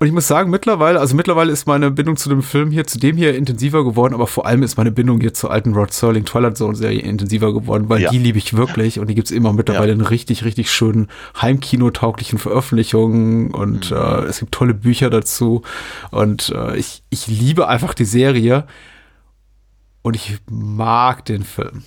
Und 0.00 0.06
ich 0.06 0.12
muss 0.12 0.28
sagen, 0.28 0.48
mittlerweile, 0.50 1.00
also 1.00 1.16
mittlerweile 1.16 1.50
ist 1.50 1.66
meine 1.66 1.90
Bindung 1.90 2.16
zu 2.16 2.28
dem 2.28 2.40
Film 2.40 2.70
hier, 2.70 2.86
zu 2.86 3.00
dem 3.00 3.16
hier 3.16 3.34
intensiver 3.34 3.82
geworden, 3.84 4.14
aber 4.14 4.28
vor 4.28 4.46
allem 4.46 4.62
ist 4.62 4.76
meine 4.76 4.92
Bindung 4.92 5.20
hier 5.20 5.34
zur 5.34 5.50
alten 5.50 5.74
Rod 5.74 5.92
Serling 5.92 6.24
Twilight 6.24 6.56
Zone 6.56 6.76
Serie 6.76 7.00
intensiver 7.00 7.52
geworden, 7.52 7.88
weil 7.88 8.02
Ja. 8.02 8.10
die 8.10 8.18
liebe 8.18 8.38
ich 8.38 8.56
wirklich 8.56 9.00
und 9.00 9.08
die 9.08 9.16
gibt's 9.16 9.32
immer 9.32 9.52
mittlerweile 9.52 9.88
Ja. 9.88 9.94
in 9.94 10.00
richtig, 10.00 10.44
richtig 10.44 10.70
schönen 10.70 11.08
heimkinotauglichen 11.42 12.38
Veröffentlichungen 12.38 13.50
und 13.50 13.90
Mhm. 13.90 13.96
äh, 13.96 14.20
es 14.26 14.38
gibt 14.38 14.52
tolle 14.52 14.72
Bücher 14.74 15.10
dazu 15.10 15.62
und 16.12 16.50
äh, 16.50 16.76
ich, 16.76 17.02
ich 17.10 17.26
liebe 17.26 17.66
einfach 17.66 17.92
die 17.92 18.04
Serie 18.04 18.68
und 20.02 20.14
ich 20.14 20.38
mag 20.48 21.24
den 21.24 21.42
Film, 21.42 21.82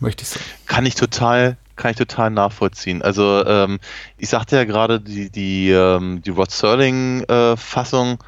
möchte 0.00 0.22
ich 0.24 0.28
sagen. 0.30 0.44
Kann 0.66 0.86
ich 0.86 0.96
total, 0.96 1.56
kann 1.76 1.90
ich 1.92 1.96
total 1.96 2.30
nachvollziehen. 2.30 3.02
Also 3.02 3.44
ähm, 3.46 3.80
ich 4.18 4.28
sagte 4.28 4.56
ja 4.56 4.64
gerade, 4.64 5.00
die, 5.00 5.30
die, 5.30 5.70
ähm, 5.70 6.22
die 6.22 6.30
Rod 6.30 6.50
Serling-Fassung 6.50 8.18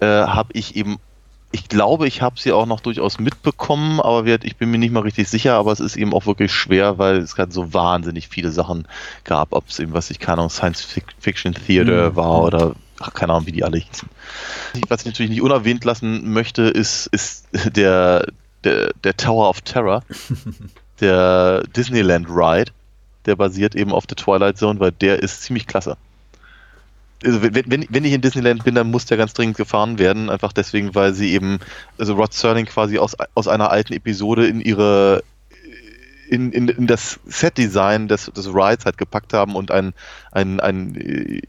äh, 0.00 0.06
habe 0.06 0.50
ich 0.52 0.76
eben, 0.76 0.98
ich 1.52 1.68
glaube, 1.68 2.06
ich 2.06 2.20
habe 2.22 2.38
sie 2.38 2.52
auch 2.52 2.66
noch 2.66 2.80
durchaus 2.80 3.18
mitbekommen, 3.18 4.00
aber 4.00 4.24
wir- 4.24 4.38
ich 4.42 4.56
bin 4.56 4.70
mir 4.70 4.78
nicht 4.78 4.92
mal 4.92 5.00
richtig 5.00 5.28
sicher, 5.28 5.54
aber 5.54 5.72
es 5.72 5.80
ist 5.80 5.96
eben 5.96 6.12
auch 6.12 6.26
wirklich 6.26 6.52
schwer, 6.52 6.98
weil 6.98 7.16
es 7.18 7.34
gerade 7.34 7.52
so 7.52 7.72
wahnsinnig 7.72 8.28
viele 8.28 8.50
Sachen 8.50 8.86
gab, 9.24 9.52
ob 9.52 9.68
es 9.68 9.78
eben, 9.78 9.92
was 9.94 10.10
ich 10.10 10.18
keine 10.18 10.38
Ahnung, 10.38 10.50
Science 10.50 10.82
Fic- 10.84 11.14
Fiction 11.18 11.54
Theater 11.54 12.10
Mhm. 12.10 12.16
war 12.16 12.42
oder 12.42 12.72
ach, 13.00 13.14
keine 13.14 13.32
Ahnung, 13.32 13.46
wie 13.46 13.52
die 13.52 13.64
alle 13.64 13.78
hießen. 13.78 14.08
Was 14.88 15.00
ich 15.00 15.06
natürlich 15.06 15.30
nicht 15.30 15.42
unerwähnt 15.42 15.84
lassen 15.84 16.32
möchte, 16.32 16.62
ist, 16.62 17.06
ist 17.08 17.46
der, 17.74 18.26
der, 18.64 18.90
der 19.04 19.16
Tower 19.16 19.48
of 19.48 19.60
Terror 19.62 20.02
der 21.00 21.62
Disneyland 21.76 22.26
Ride, 22.28 22.72
der 23.26 23.36
basiert 23.36 23.74
eben 23.74 23.92
auf 23.92 24.06
der 24.06 24.16
Twilight 24.16 24.58
Zone, 24.58 24.80
weil 24.80 24.92
der 24.92 25.22
ist 25.22 25.42
ziemlich 25.42 25.66
klasse. 25.66 25.96
Also 27.24 27.42
wenn, 27.42 27.70
wenn, 27.70 27.86
wenn 27.88 28.04
ich 28.04 28.12
in 28.12 28.20
Disneyland 28.20 28.64
bin, 28.64 28.74
dann 28.74 28.90
muss 28.90 29.06
der 29.06 29.16
ganz 29.16 29.32
dringend 29.32 29.56
gefahren 29.56 29.98
werden, 29.98 30.28
einfach 30.30 30.52
deswegen, 30.52 30.94
weil 30.94 31.14
sie 31.14 31.32
eben, 31.32 31.58
also 31.98 32.14
Rod 32.14 32.34
Serling 32.34 32.66
quasi 32.66 32.98
aus, 32.98 33.16
aus 33.34 33.48
einer 33.48 33.70
alten 33.70 33.94
Episode 33.94 34.46
in 34.46 34.60
ihre 34.60 35.22
in, 36.28 36.52
in, 36.52 36.68
in 36.68 36.86
das 36.86 37.20
Set-Design 37.26 38.08
des, 38.08 38.26
des 38.26 38.48
Rides 38.48 38.84
halt 38.84 38.98
gepackt 38.98 39.32
haben 39.32 39.54
und 39.54 39.70
ein, 39.70 39.94
ein, 40.32 40.60
ein 40.60 40.96
äh, 40.96 41.40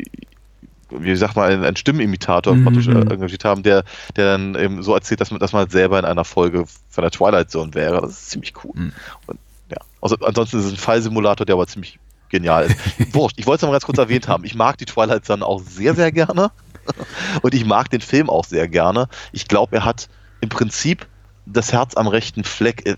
wie 0.89 1.15
sagt 1.15 1.35
man, 1.35 1.51
ein, 1.51 1.63
ein 1.65 1.75
Stimmenimitator 1.75 2.55
Mhm. 2.55 2.63
praktisch 2.63 2.87
äh, 2.87 2.91
engagiert 2.91 3.43
haben, 3.43 3.63
der, 3.63 3.83
der 4.15 4.37
dann 4.37 4.55
eben 4.55 4.83
so 4.83 4.93
erzählt, 4.93 5.19
dass 5.19 5.31
man, 5.31 5.39
dass 5.39 5.51
man 5.51 5.61
halt 5.61 5.71
selber 5.71 5.99
in 5.99 6.05
einer 6.05 6.23
Folge 6.23 6.65
von 6.89 7.01
der 7.01 7.11
Twilight 7.11 7.51
Zone 7.51 7.73
wäre. 7.73 8.01
Das 8.01 8.11
ist 8.11 8.29
ziemlich 8.29 8.53
cool. 8.63 8.73
Mhm. 8.75 8.91
Und, 9.25 9.39
ja. 9.69 9.77
Also, 10.01 10.15
ansonsten 10.17 10.59
ist 10.59 10.65
es 10.65 10.71
ein 10.71 10.77
Fallsimulator, 10.77 11.45
der 11.45 11.55
aber 11.55 11.67
ziemlich 11.67 11.99
genial 12.29 12.65
ist. 12.65 12.77
Wurscht, 13.13 13.37
ich 13.39 13.45
wollte 13.45 13.57
es 13.57 13.61
noch 13.61 13.69
mal 13.69 13.75
ganz 13.75 13.85
kurz 13.85 13.97
erwähnt 13.97 14.27
haben. 14.27 14.43
Ich 14.43 14.55
mag 14.55 14.77
die 14.77 14.85
Twilight 14.85 15.25
Zone 15.25 15.45
auch 15.45 15.61
sehr, 15.61 15.95
sehr 15.95 16.11
gerne. 16.11 16.51
Und 17.41 17.53
ich 17.53 17.65
mag 17.65 17.89
den 17.89 18.01
Film 18.01 18.29
auch 18.29 18.45
sehr 18.45 18.67
gerne. 18.67 19.07
Ich 19.31 19.47
glaube, 19.47 19.77
er 19.77 19.85
hat 19.85 20.09
im 20.41 20.49
Prinzip 20.49 21.07
das 21.45 21.73
Herz 21.73 21.95
am 21.95 22.07
rechten 22.07 22.43
Fleck. 22.43 22.85
Äh, 22.85 22.97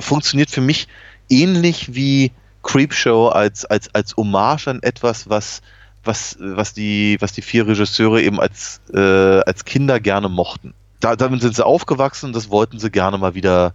funktioniert 0.00 0.50
für 0.50 0.60
mich 0.60 0.88
ähnlich 1.28 1.94
wie 1.94 2.32
Creepshow 2.62 3.28
als, 3.28 3.64
als, 3.64 3.94
als 3.94 4.16
Hommage 4.16 4.68
an 4.68 4.82
etwas, 4.82 5.28
was, 5.28 5.62
was, 6.04 6.36
was, 6.40 6.72
die, 6.72 7.16
was 7.20 7.32
die 7.32 7.42
vier 7.42 7.66
Regisseure 7.66 8.22
eben 8.22 8.40
als, 8.40 8.80
äh, 8.92 9.40
als 9.40 9.64
Kinder 9.64 10.00
gerne 10.00 10.28
mochten. 10.28 10.74
Da, 11.00 11.14
damit 11.16 11.42
sind 11.42 11.54
sie 11.54 11.64
aufgewachsen 11.64 12.26
und 12.26 12.36
das 12.36 12.50
wollten 12.50 12.78
sie 12.78 12.90
gerne 12.90 13.18
mal 13.18 13.34
wieder 13.34 13.74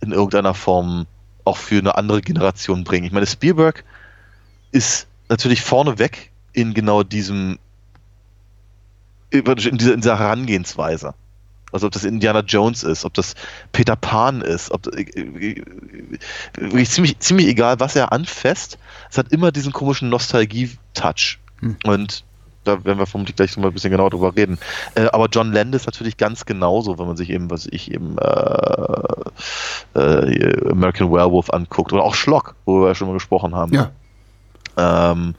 in 0.00 0.12
irgendeiner 0.12 0.54
Form 0.54 1.06
auch 1.44 1.56
für 1.56 1.78
eine 1.78 1.96
andere 1.96 2.22
Generation 2.22 2.84
bringen. 2.84 3.06
Ich 3.06 3.12
meine, 3.12 3.26
Spielberg 3.26 3.84
ist 4.72 5.06
natürlich 5.28 5.62
vorneweg 5.62 6.30
in 6.52 6.74
genau 6.74 7.02
diesem, 7.02 7.58
in 9.30 9.44
dieser, 9.44 9.70
in 9.70 10.00
dieser 10.00 10.18
Herangehensweise. 10.18 11.14
Also 11.72 11.88
ob 11.88 11.92
das 11.92 12.04
Indiana 12.04 12.40
Jones 12.40 12.84
ist, 12.84 13.04
ob 13.04 13.14
das 13.14 13.34
Peter 13.72 13.96
Pan 13.96 14.42
ist, 14.42 14.70
ob 14.70 14.86
äh, 14.96 15.02
äh, 15.02 15.64
wirklich 16.56 16.88
ziemlich, 16.88 17.18
ziemlich 17.18 17.48
egal, 17.48 17.80
was 17.80 17.96
er 17.96 18.12
anfasst, 18.12 18.78
es 19.10 19.18
hat 19.18 19.32
immer 19.32 19.50
diesen 19.50 19.72
komischen 19.72 20.08
Nostalgie-Touch. 20.08 21.40
Hm. 21.58 21.76
Und 21.82 22.24
da 22.64 22.84
werden 22.84 22.98
wir 22.98 23.06
vermutlich 23.06 23.36
gleich 23.36 23.56
noch 23.56 23.62
mal 23.62 23.68
ein 23.68 23.74
bisschen 23.74 23.90
genauer 23.90 24.10
drüber 24.10 24.34
reden. 24.36 24.58
Äh, 24.94 25.06
aber 25.06 25.28
John 25.30 25.52
Landis 25.52 25.86
natürlich 25.86 26.16
ganz 26.16 26.46
genauso, 26.46 26.98
wenn 26.98 27.06
man 27.06 27.16
sich 27.16 27.30
eben, 27.30 27.50
was 27.50 27.66
ich 27.66 27.92
eben 27.92 28.16
äh, 28.18 29.98
äh, 29.98 30.70
American 30.70 31.12
Werewolf 31.12 31.50
anguckt 31.50 31.92
oder 31.92 32.02
auch 32.02 32.14
Schlock, 32.14 32.56
wo 32.64 32.80
wir 32.80 32.88
ja 32.88 32.94
schon 32.94 33.08
mal 33.08 33.14
gesprochen 33.14 33.54
haben. 33.54 33.72
Ja. 33.74 33.90
Ähm, 34.76 35.34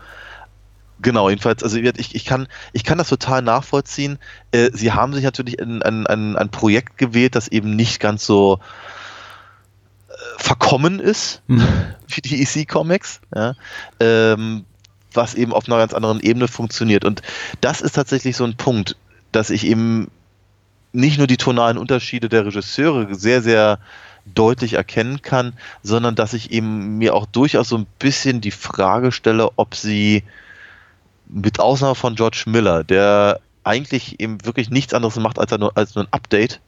genau, 1.02 1.30
jedenfalls, 1.30 1.64
also 1.64 1.78
ich, 1.78 2.16
ich, 2.16 2.26
kann, 2.26 2.48
ich 2.74 2.84
kann 2.84 2.98
das 2.98 3.10
total 3.10 3.42
nachvollziehen. 3.42 4.18
Äh, 4.52 4.70
sie 4.74 4.92
haben 4.92 5.14
sich 5.14 5.24
natürlich 5.24 5.62
ein, 5.62 5.82
ein, 5.82 6.08
ein, 6.08 6.36
ein 6.36 6.50
Projekt 6.50 6.98
gewählt, 6.98 7.36
das 7.36 7.48
eben 7.48 7.76
nicht 7.76 8.00
ganz 8.00 8.26
so 8.26 8.60
äh, 10.10 10.14
verkommen 10.38 11.00
ist 11.00 11.42
Mhm. 11.48 11.68
wie 12.08 12.22
die 12.22 12.42
EC 12.42 12.68
Comics, 12.68 13.22
ja, 13.34 13.54
ähm, 14.00 14.66
was 15.16 15.36
eben 15.36 15.54
auf 15.54 15.68
einer 15.68 15.78
ganz 15.78 15.94
anderen 15.94 16.20
Ebene 16.20 16.48
funktioniert. 16.48 17.06
Und 17.06 17.22
das 17.62 17.82
ist 17.82 17.94
tatsächlich 17.94 18.36
so 18.36 18.44
ein 18.44 18.56
Punkt, 18.58 18.96
dass 19.32 19.50
ich 19.50 19.66
eben 19.66 20.10
nicht 20.94 21.18
nur 21.18 21.28
die 21.28 21.38
tonalen 21.38 21.78
Unterschiede 21.78 22.30
der 22.30 22.46
Regisseure 22.46 23.14
sehr, 23.16 23.42
sehr 23.42 23.80
deutlich 24.26 24.74
erkennen 24.74 25.22
kann, 25.22 25.54
sondern 25.84 26.16
dass 26.16 26.34
ich 26.34 26.52
eben 26.52 26.98
mir 26.98 27.14
auch 27.14 27.26
durchaus 27.26 27.70
so 27.70 27.78
ein 27.78 27.86
bisschen 28.00 28.42
die 28.42 28.52
Frage 28.52 29.12
stelle, 29.12 29.52
ob 29.56 29.76
sie 29.76 30.24
mit 31.28 31.60
Ausnahme 31.60 31.96
von 31.96 32.16
George 32.16 32.44
Miller, 32.48 32.84
der 32.84 33.40
eigentlich 33.64 34.20
eben 34.20 34.44
wirklich 34.46 34.70
nichts 34.70 34.94
anderes 34.94 35.18
macht 35.18 35.40
als, 35.40 35.52
nur, 35.52 35.76
als 35.76 35.96
nur 35.96 36.06
ein 36.06 36.14
Update, 36.14 36.60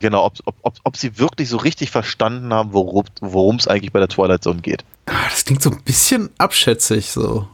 genau, 0.00 0.24
ob, 0.26 0.34
ob, 0.44 0.54
ob, 0.62 0.74
ob 0.84 0.96
sie 0.96 1.18
wirklich 1.18 1.48
so 1.48 1.56
richtig 1.58 1.90
verstanden 1.90 2.52
haben, 2.52 2.72
worum 2.72 3.56
es 3.56 3.68
eigentlich 3.68 3.92
bei 3.92 4.00
der 4.00 4.08
Twilight 4.08 4.42
Zone 4.42 4.60
geht. 4.60 4.84
Ah, 5.06 5.12
Das 5.30 5.44
klingt 5.44 5.62
so 5.62 5.70
ein 5.70 5.82
bisschen 5.84 6.30
abschätzig 6.38 7.10
so. 7.10 7.46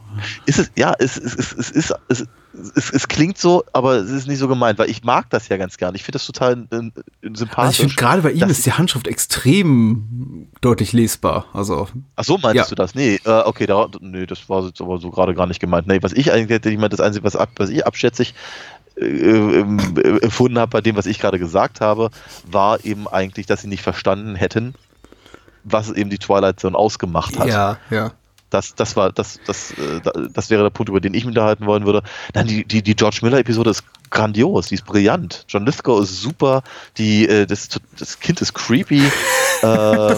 Ist 0.47 0.57
es, 0.59 0.71
ja, 0.75 0.93
es, 0.97 1.15
es, 1.17 1.35
es, 1.35 1.51
es 1.53 1.69
ist, 1.69 1.93
es, 2.07 2.25
es, 2.75 2.89
es 2.91 3.07
klingt 3.07 3.37
so, 3.37 3.63
aber 3.71 3.97
es 3.97 4.09
ist 4.09 4.27
nicht 4.27 4.39
so 4.39 4.47
gemeint, 4.47 4.79
weil 4.79 4.89
ich 4.89 5.03
mag 5.03 5.29
das 5.29 5.47
ja 5.47 5.57
ganz 5.57 5.77
gern. 5.77 5.93
Ich 5.93 6.01
finde 6.03 6.13
das 6.17 6.25
total 6.25 6.65
äh, 6.71 6.75
Also 6.75 6.91
ich 7.21 7.37
sympathisch. 7.37 7.77
finde 7.77 7.93
gerade 7.95 8.21
bei 8.23 8.31
ihm 8.31 8.49
ist 8.49 8.65
die 8.65 8.71
Handschrift 8.73 9.05
extrem 9.07 10.47
deutlich 10.61 10.91
lesbar. 10.93 11.45
Also 11.53 11.87
Ach 12.15 12.23
so, 12.23 12.37
meintest 12.39 12.69
Ja. 12.71 12.75
du 12.75 12.75
das? 12.75 12.95
Nee, 12.95 13.19
äh, 13.25 13.29
okay, 13.45 13.67
da, 13.67 13.87
nee, 14.01 14.25
das 14.25 14.49
war 14.49 14.63
jetzt 14.65 14.81
aber 14.81 14.97
so 14.97 15.11
gerade 15.11 15.35
gar 15.35 15.45
nicht 15.45 15.59
gemeint. 15.59 15.85
Nee, 15.87 15.99
was 16.01 16.13
ich 16.13 16.31
eigentlich, 16.31 16.49
hätte, 16.49 16.69
ich 16.71 16.77
meine, 16.77 16.89
das 16.89 16.99
Einzige, 16.99 17.23
was, 17.23 17.35
ab, 17.35 17.49
was 17.57 17.69
ich 17.69 17.85
abschätzig 17.85 18.33
äh, 18.99 19.05
ähm, 19.05 19.79
äh, 19.97 20.17
empfunden 20.23 20.59
habe 20.59 20.69
bei 20.71 20.81
dem, 20.81 20.95
was 20.95 21.05
ich 21.05 21.19
gerade 21.19 21.39
gesagt 21.39 21.81
habe, 21.81 22.09
war 22.49 22.83
eben 22.85 23.07
eigentlich, 23.07 23.45
dass 23.45 23.61
sie 23.61 23.67
nicht 23.67 23.83
verstanden 23.83 24.35
hätten, 24.35 24.73
was 25.63 25.91
eben 25.91 26.09
die 26.09 26.17
Twilight 26.17 26.59
Zone 26.59 26.77
ausgemacht 26.77 27.37
hat. 27.39 27.47
ja, 27.47 27.77
ja. 27.89 28.11
Das, 28.49 28.75
das 28.75 28.95
war, 28.95 29.11
das, 29.11 29.41
das, 29.45 29.71
äh, 29.71 29.99
da- 30.01 30.13
das 30.31 30.49
wäre 30.49 30.63
der 30.63 30.69
Punkt, 30.69 30.87
über 30.87 31.01
den 31.01 31.13
ich 31.13 31.25
mich 31.25 31.35
unterhalten 31.35 31.65
wollen 31.65 31.85
würde. 31.85 32.01
Nein, 32.33 32.47
die, 32.47 32.63
die, 32.63 32.81
die 32.81 32.95
George 32.95 33.19
Miller-Episode 33.21 33.71
ist 33.71 33.83
grandios, 34.09 34.67
die 34.67 34.75
ist 34.75 34.85
brillant. 34.85 35.43
John 35.49 35.65
Lithgow 35.65 36.01
ist 36.01 36.21
super, 36.21 36.63
die, 36.97 37.27
äh, 37.27 37.45
das, 37.45 37.67
das 37.99 38.17
Kind 38.21 38.39
ist 38.41 38.53
creepy. 38.53 39.01
ähm, 39.63 40.17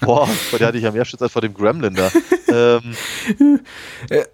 boah, 0.00 0.26
vor 0.26 0.58
der 0.58 0.68
hatte 0.68 0.78
ich 0.78 0.84
ja 0.84 0.90
mehr 0.90 1.04
Schutz 1.04 1.22
als 1.22 1.32
vor 1.32 1.42
dem 1.42 1.54
Gremlin 1.54 1.94
da. 1.94 2.10
Ähm, 2.50 2.94
äh, 4.08 4.24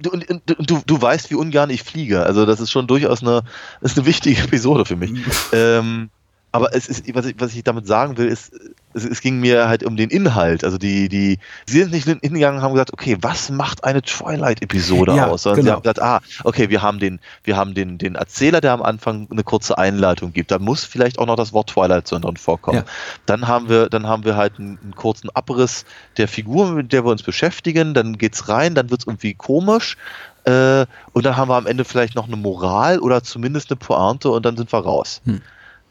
du, 0.00 0.10
und, 0.10 0.26
und, 0.30 0.70
du, 0.70 0.80
du 0.86 1.02
weißt, 1.02 1.30
wie 1.30 1.34
ungern 1.34 1.68
ich 1.68 1.82
fliege. 1.82 2.24
Also 2.24 2.46
das 2.46 2.60
ist 2.60 2.70
schon 2.70 2.86
durchaus 2.86 3.20
eine, 3.20 3.42
ist 3.82 3.98
eine 3.98 4.06
wichtige 4.06 4.40
Episode 4.44 4.86
für 4.86 4.96
mich. 4.96 5.12
ähm, 5.52 6.08
aber 6.52 6.74
es 6.74 6.86
ist, 6.86 7.12
was 7.14 7.24
ich, 7.24 7.34
was 7.38 7.54
ich 7.54 7.64
damit 7.64 7.86
sagen 7.86 8.18
will, 8.18 8.28
ist, 8.28 8.52
es, 8.92 9.04
es 9.04 9.22
ging 9.22 9.40
mir 9.40 9.68
halt 9.68 9.82
um 9.84 9.96
den 9.96 10.10
Inhalt. 10.10 10.64
Also 10.64 10.76
die, 10.76 11.08
die, 11.08 11.38
sie 11.66 11.80
sind 11.80 11.92
nicht 11.92 12.06
hingegangen 12.06 12.58
und 12.58 12.62
haben 12.62 12.74
gesagt, 12.74 12.92
okay, 12.92 13.16
was 13.22 13.48
macht 13.48 13.84
eine 13.84 14.02
Twilight-Episode 14.02 15.16
Ja, 15.16 15.28
aus? 15.28 15.44
Sondern 15.44 15.56
sie 15.56 15.62
genau. 15.62 15.76
haben 15.76 15.82
gesagt, 15.82 16.02
ah, 16.02 16.20
okay, 16.44 16.68
wir 16.68 16.82
haben 16.82 16.98
den, 16.98 17.20
wir 17.42 17.56
haben 17.56 17.72
den, 17.72 17.96
den 17.96 18.16
Erzähler, 18.16 18.60
der 18.60 18.72
am 18.72 18.82
Anfang 18.82 19.28
eine 19.30 19.42
kurze 19.42 19.78
Einleitung 19.78 20.34
gibt. 20.34 20.50
Da 20.50 20.58
muss 20.58 20.84
vielleicht 20.84 21.18
auch 21.18 21.26
noch 21.26 21.36
das 21.36 21.54
Wort 21.54 21.70
Twilight 21.70 22.10
drin 22.10 22.36
vorkommen. 22.36 22.78
Ja. 22.78 22.84
Dann 23.24 23.48
haben 23.48 23.70
wir, 23.70 23.88
dann 23.88 24.06
haben 24.06 24.26
wir 24.26 24.36
halt 24.36 24.58
einen, 24.58 24.78
einen 24.82 24.94
kurzen 24.94 25.30
Abriss 25.30 25.86
der 26.18 26.28
Figur, 26.28 26.72
mit 26.72 26.92
der 26.92 27.02
wir 27.04 27.10
uns 27.10 27.22
beschäftigen. 27.22 27.94
Dann 27.94 28.18
geht's 28.18 28.50
rein, 28.50 28.74
dann 28.74 28.90
wird's 28.90 29.06
irgendwie 29.06 29.32
komisch. 29.32 29.96
Äh, 30.44 30.84
und 31.12 31.24
dann 31.24 31.36
haben 31.38 31.48
wir 31.48 31.56
am 31.56 31.66
Ende 31.66 31.84
vielleicht 31.84 32.14
noch 32.14 32.26
eine 32.26 32.36
Moral 32.36 32.98
oder 32.98 33.22
zumindest 33.22 33.70
eine 33.70 33.76
Pointe 33.76 34.28
und 34.28 34.44
dann 34.44 34.58
sind 34.58 34.70
wir 34.70 34.80
raus. 34.80 35.22
Hm. 35.24 35.40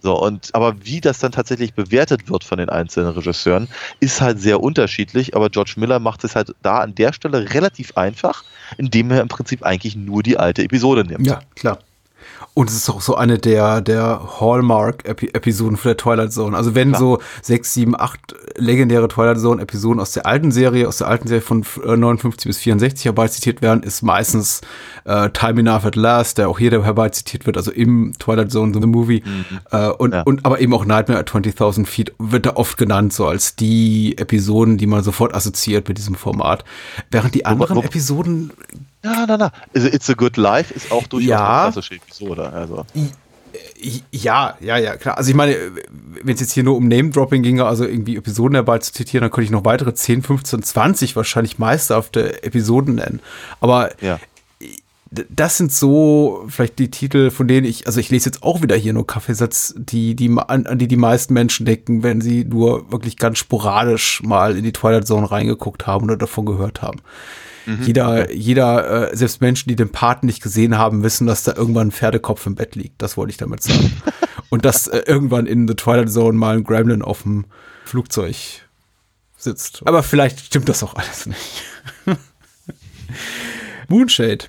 So, 0.01 0.19
und 0.19 0.49
aber 0.53 0.83
wie 0.83 0.99
das 0.99 1.19
dann 1.19 1.31
tatsächlich 1.31 1.73
bewertet 1.73 2.29
wird 2.29 2.43
von 2.43 2.57
den 2.57 2.69
einzelnen 2.69 3.11
Regisseuren, 3.11 3.67
ist 3.99 4.19
halt 4.19 4.39
sehr 4.39 4.61
unterschiedlich, 4.61 5.35
aber 5.35 5.49
George 5.49 5.73
Miller 5.77 5.99
macht 5.99 6.23
es 6.23 6.35
halt 6.35 6.55
da 6.63 6.79
an 6.79 6.95
der 6.95 7.13
Stelle 7.13 7.53
relativ 7.53 7.95
einfach, 7.97 8.43
indem 8.77 9.11
er 9.11 9.21
im 9.21 9.27
Prinzip 9.27 9.63
eigentlich 9.63 9.95
nur 9.95 10.23
die 10.23 10.37
alte 10.37 10.63
Episode 10.63 11.05
nimmt. 11.05 11.27
Ja, 11.27 11.41
klar. 11.55 11.79
Und 12.53 12.69
es 12.69 12.75
ist 12.75 12.89
auch 12.89 13.01
so 13.01 13.15
eine 13.15 13.37
der, 13.37 13.81
der 13.81 14.21
Hallmark-Episoden 14.39 15.77
für 15.77 15.89
der 15.89 15.97
Twilight 15.97 16.33
Zone. 16.33 16.55
Also 16.55 16.75
wenn 16.75 16.89
Klar. 16.89 16.99
so 16.99 17.19
sechs, 17.41 17.73
sieben, 17.73 17.99
acht 17.99 18.19
legendäre 18.57 19.07
Twilight 19.07 19.39
Zone-Episoden 19.39 19.99
aus 19.99 20.11
der 20.11 20.25
alten 20.25 20.51
Serie, 20.51 20.87
aus 20.87 20.97
der 20.97 21.07
alten 21.07 21.27
Serie 21.27 21.41
von 21.41 21.63
äh, 21.85 21.95
59 21.97 22.47
bis 22.47 22.57
64 22.59 23.05
herbeizitiert 23.05 23.61
werden, 23.61 23.83
ist 23.83 24.01
meistens 24.01 24.61
äh, 25.05 25.29
Time 25.29 25.61
Enough 25.61 25.85
at 25.85 25.95
Last, 25.95 26.37
der 26.37 26.49
auch 26.49 26.59
hier 26.59 26.71
herbeizitiert 26.83 27.45
wird, 27.45 27.57
also 27.57 27.71
im 27.71 28.13
Twilight 28.19 28.51
Zone 28.51 28.73
The 28.73 28.87
Movie. 28.87 29.23
Äh, 29.71 29.89
und, 29.89 30.13
Ja. 30.13 30.21
und 30.23 30.45
aber 30.45 30.59
eben 30.59 30.73
auch 30.73 30.85
Nightmare 30.85 31.19
at 31.19 31.29
20.000 31.29 31.85
Feet 31.85 32.13
wird 32.19 32.45
da 32.45 32.51
oft 32.55 32.77
genannt, 32.77 33.13
so 33.13 33.27
als 33.27 33.55
die 33.55 34.17
Episoden, 34.17 34.77
die 34.77 34.87
man 34.87 35.03
sofort 35.03 35.33
assoziiert 35.33 35.87
mit 35.87 35.97
diesem 35.97 36.15
Format. 36.15 36.63
Während 37.09 37.35
die 37.35 37.45
anderen 37.45 37.77
wo- 37.77 37.81
Episoden 37.81 38.51
Ja, 39.03 39.25
na, 39.27 39.37
na. 39.37 39.51
Also 39.73 39.87
It's 39.87 40.09
a 40.09 40.13
Good 40.13 40.37
Life 40.37 40.73
ist 40.73 40.91
auch 40.91 41.07
durchaus 41.07 41.27
Ja. 41.29 41.63
eine 41.63 41.71
klassische 41.73 41.95
Episode. 41.95 42.49
Also. 42.51 42.85
Ja, 44.11 44.55
ja, 44.61 44.77
ja, 44.77 44.95
klar. 44.95 45.17
Also 45.17 45.29
ich 45.29 45.35
meine, 45.35 45.55
wenn 46.23 46.33
es 46.35 46.39
jetzt 46.39 46.53
hier 46.53 46.63
nur 46.63 46.77
um 46.77 46.87
Name-Dropping 46.87 47.41
ginge, 47.43 47.65
also 47.65 47.83
irgendwie 47.85 48.15
Episoden 48.15 48.53
dabei 48.53 48.77
zu 48.77 48.93
zitieren, 48.93 49.23
dann 49.23 49.31
könnte 49.31 49.45
ich 49.45 49.51
noch 49.51 49.65
weitere 49.65 49.93
10, 49.93 50.21
15, 50.23 50.63
20 50.63 51.15
wahrscheinlich 51.15 51.57
meisterhafte 51.59 52.43
Episoden 52.43 52.95
nennen. 52.95 53.19
Aber 53.59 53.89
Ja. 54.01 54.19
das 55.29 55.57
sind 55.57 55.73
so 55.73 56.45
vielleicht 56.47 56.79
die 56.79 56.91
Titel, 56.91 57.31
von 57.31 57.47
denen 57.47 57.65
ich, 57.65 57.87
also 57.87 57.99
ich 57.99 58.09
lese 58.09 58.29
jetzt 58.29 58.43
auch 58.43 58.61
wieder 58.61 58.75
hier 58.77 58.93
nur 58.93 59.05
Kaffeesatz, 59.07 59.73
die, 59.77 60.15
die, 60.15 60.29
an, 60.29 60.65
an 60.67 60.77
die 60.77 60.87
die 60.87 60.95
meisten 60.95 61.33
Menschen 61.33 61.65
denken, 61.65 62.03
wenn 62.03 62.21
sie 62.21 62.45
nur 62.45 62.89
wirklich 62.91 63.17
ganz 63.17 63.39
sporadisch 63.39 64.21
mal 64.23 64.55
in 64.55 64.63
die 64.63 64.71
Twilight 64.73 65.07
Zone 65.07 65.29
reingeguckt 65.29 65.87
haben 65.87 66.05
oder 66.05 66.15
davon 66.17 66.45
gehört 66.45 66.81
haben. 66.81 66.99
Jeder, 67.83 68.31
jeder, 68.31 69.11
äh, 69.11 69.15
selbst 69.15 69.41
Menschen, 69.41 69.69
die 69.69 69.75
den 69.75 69.89
Paten 69.89 70.25
nicht 70.25 70.41
gesehen 70.41 70.77
haben, 70.77 71.03
wissen, 71.03 71.27
dass 71.27 71.43
da 71.43 71.53
irgendwann 71.55 71.87
ein 71.87 71.91
Pferdekopf 71.91 72.45
im 72.45 72.55
Bett 72.55 72.75
liegt. 72.75 73.01
Das 73.01 73.17
wollte 73.17 73.31
ich 73.31 73.37
damit 73.37 73.63
sagen. 73.63 73.91
Und 74.49 74.65
dass 74.65 74.87
äh, 74.87 75.03
irgendwann 75.05 75.45
in 75.45 75.67
The 75.67 75.75
Twilight 75.75 76.11
Zone 76.11 76.37
mal 76.37 76.57
ein 76.57 76.63
Gremlin 76.63 77.01
auf 77.01 77.23
dem 77.23 77.45
Flugzeug 77.85 78.35
sitzt. 79.37 79.81
Aber 79.85 80.03
vielleicht 80.03 80.39
stimmt 80.39 80.69
das 80.69 80.83
auch 80.83 80.95
alles 80.95 81.25
nicht. 81.25 81.63
Moonshade 83.87 84.45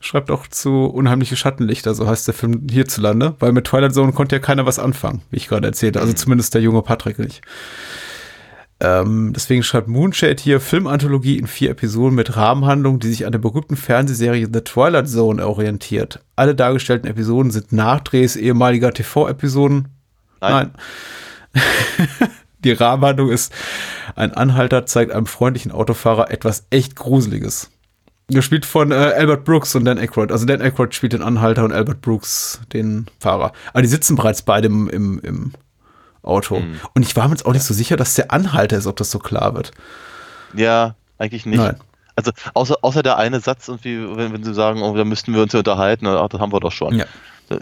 schreibt 0.00 0.30
auch 0.30 0.46
zu 0.46 0.86
Unheimliche 0.86 1.36
Schattenlichter, 1.36 1.94
so 1.94 2.06
heißt 2.06 2.26
der 2.26 2.34
Film 2.34 2.66
hierzulande, 2.70 3.34
weil 3.40 3.52
mit 3.52 3.66
Twilight 3.66 3.94
Zone 3.94 4.12
konnte 4.12 4.36
ja 4.36 4.40
keiner 4.40 4.66
was 4.66 4.78
anfangen, 4.78 5.22
wie 5.30 5.36
ich 5.36 5.48
gerade 5.48 5.66
erzählte. 5.66 6.00
Also 6.00 6.12
zumindest 6.12 6.54
der 6.54 6.62
junge 6.62 6.82
Patrick 6.82 7.18
nicht. 7.18 7.42
Ähm, 8.78 9.32
deswegen 9.34 9.62
schreibt 9.62 9.88
Moonshade 9.88 10.42
hier 10.42 10.60
Filmanthologie 10.60 11.38
in 11.38 11.46
vier 11.46 11.70
Episoden 11.70 12.14
mit 12.14 12.36
Rahmenhandlung, 12.36 12.98
die 12.98 13.08
sich 13.08 13.24
an 13.24 13.32
der 13.32 13.38
berühmten 13.38 13.76
Fernsehserie 13.76 14.48
The 14.52 14.60
Twilight 14.60 15.08
Zone 15.08 15.46
orientiert. 15.46 16.20
Alle 16.36 16.54
dargestellten 16.54 17.08
Episoden 17.08 17.50
sind 17.50 17.72
Nachdrehs 17.72 18.36
ehemaliger 18.36 18.92
TV-Episoden. 18.92 19.88
Nein. 20.40 20.72
Nein. 21.54 21.62
Die 22.64 22.72
Rahmenhandlung 22.72 23.30
ist, 23.30 23.52
ein 24.14 24.32
Anhalter 24.32 24.86
zeigt 24.86 25.12
einem 25.12 25.26
freundlichen 25.26 25.72
Autofahrer 25.72 26.30
etwas 26.30 26.66
echt 26.70 26.96
Gruseliges. 26.96 27.70
Gespielt 28.28 28.66
von 28.66 28.90
äh, 28.90 28.94
Albert 28.94 29.44
Brooks 29.44 29.74
und 29.76 29.84
Dan 29.84 29.98
Aykroyd. 29.98 30.32
Also 30.32 30.46
Dan 30.46 30.60
Aykroyd 30.60 30.92
spielt 30.94 31.12
den 31.12 31.22
Anhalter 31.22 31.64
und 31.64 31.72
Albert 31.72 32.00
Brooks 32.00 32.60
den 32.72 33.06
Fahrer. 33.20 33.52
Aber 33.72 33.82
die 33.82 33.88
sitzen 33.88 34.16
bereits 34.16 34.42
beide 34.42 34.66
im, 34.66 34.88
im, 34.88 35.20
im 35.20 35.52
Auto. 36.26 36.62
Und 36.94 37.02
ich 37.02 37.16
war 37.16 37.28
mir 37.28 37.34
jetzt 37.34 37.46
auch 37.46 37.52
nicht 37.52 37.64
so 37.64 37.74
sicher, 37.74 37.96
dass 37.96 38.14
der 38.14 38.32
Anhalter 38.32 38.76
ist, 38.76 38.86
ob 38.86 38.96
das 38.96 39.10
so 39.10 39.18
klar 39.18 39.54
wird. 39.54 39.70
Ja, 40.54 40.94
eigentlich 41.18 41.46
nicht. 41.46 41.58
Nein. 41.58 41.76
Also 42.14 42.32
außer, 42.54 42.76
außer 42.80 43.02
der 43.02 43.18
eine 43.18 43.40
Satz, 43.40 43.68
irgendwie, 43.68 44.16
wenn, 44.16 44.32
wenn 44.32 44.42
sie 44.42 44.54
sagen, 44.54 44.82
oh, 44.82 44.96
da 44.96 45.04
müssten 45.04 45.34
wir 45.34 45.42
uns 45.42 45.52
ja 45.52 45.58
unterhalten, 45.60 46.06
ach, 46.06 46.28
das 46.28 46.40
haben 46.40 46.52
wir 46.52 46.60
doch 46.60 46.72
schon. 46.72 46.94
Ja. 46.94 47.04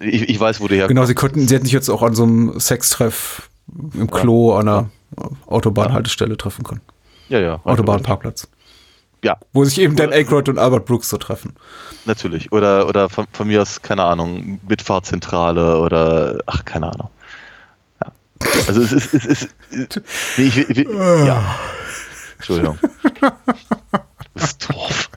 Ich, 0.00 0.28
ich 0.28 0.40
weiß, 0.40 0.60
wo 0.60 0.68
du 0.68 0.74
herkommst. 0.76 0.88
Genau, 0.88 1.04
sie 1.04 1.14
konnten, 1.14 1.46
sie 1.46 1.54
hätten 1.54 1.64
sich 1.64 1.72
jetzt 1.74 1.90
auch 1.90 2.02
an 2.02 2.14
so 2.14 2.22
einem 2.22 2.58
Sextreff 2.60 3.50
im 3.94 4.10
Klo 4.10 4.54
an 4.54 4.68
einer 4.68 4.90
Autobahnhaltestelle 5.46 6.36
treffen 6.36 6.64
können. 6.64 6.80
Ja, 7.28 7.38
ja. 7.40 7.60
Autobahnparkplatz. 7.64 8.48
Ja, 9.24 9.38
Wo 9.54 9.64
sich 9.64 9.80
eben 9.80 9.96
Dan 9.96 10.12
Aykroyd 10.12 10.50
und 10.50 10.58
Albert 10.58 10.84
Brooks 10.84 11.08
so 11.08 11.16
treffen. 11.16 11.54
natürlich. 12.04 12.52
Oder, 12.52 12.86
oder 12.88 13.08
von, 13.08 13.26
von 13.32 13.48
mir 13.48 13.62
aus, 13.62 13.80
keine 13.80 14.04
Ahnung, 14.04 14.60
Mitfahrzentrale 14.68 15.78
oder, 15.80 16.38
ach, 16.46 16.64
keine 16.66 16.92
Ahnung. 16.92 17.08
Also 18.66 18.82
es 18.82 18.92
ist, 18.92 19.14
es 19.14 19.24
ist, 19.24 19.48
nee, 20.36 20.44
ich, 20.44 20.56
ich, 20.58 20.76
will- 20.76 21.26
ja. 21.26 21.58
Entschuldigung. 22.36 22.78
Du 23.20 23.30
bist 24.34 24.68
doof. 24.70 25.10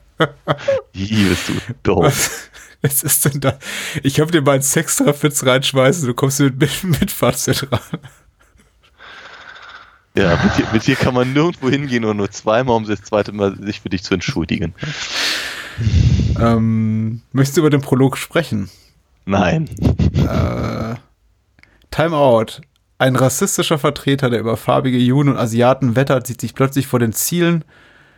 Wie 0.94 1.24
bist 1.26 1.50
du 1.50 1.54
doof. 1.84 2.04
Was, 2.06 2.32
was 2.82 3.04
ist 3.04 3.26
denn 3.26 3.40
da? 3.42 3.60
Ich 4.04 4.20
habe 4.20 4.32
dir 4.32 4.42
mal 4.42 4.54
einen 4.54 4.62
Sextreff-Witz 4.62 5.46
reinschmeißen, 5.46 6.06
du 6.08 6.14
kommst 6.14 6.40
mit, 6.40 6.60
mit 6.60 6.84
Mitfahrzentrale. 7.02 7.82
Ja, 10.16 10.40
mit 10.44 10.58
dir, 10.58 10.68
mit 10.74 10.88
dir 10.88 10.96
kann 10.96 11.14
man 11.14 11.34
nirgendwo 11.34 11.70
hingehen 11.70 12.04
und 12.06 12.18
nur 12.18 12.32
zweimal, 12.32 12.76
um 12.76 12.86
das 12.86 13.02
zweite 13.04 13.32
Mal 13.34 13.56
sich 13.62 13.82
für 13.82 13.90
dich 13.90 14.04
zu 14.04 14.14
entschuldigen. 14.16 14.74
Ähm, 16.40 17.22
möchtest 17.34 17.58
du 17.58 17.62
über 17.62 17.70
den 17.70 17.82
Prolog 17.82 18.18
sprechen? 18.18 18.70
Nein. 19.26 19.70
Time 21.92 22.16
Out. 22.16 22.62
Ein 23.00 23.16
rassistischer 23.16 23.78
Vertreter, 23.78 24.30
der 24.30 24.40
über 24.40 24.58
farbige 24.58 24.98
Juden 24.98 25.30
und 25.30 25.38
Asiaten 25.38 25.96
wettert, 25.96 26.26
sieht 26.28 26.42
sich 26.42 26.56
plötzlich 26.56 26.88
vor 26.88 27.00
den 27.00 27.14
Zielen, 27.14 27.64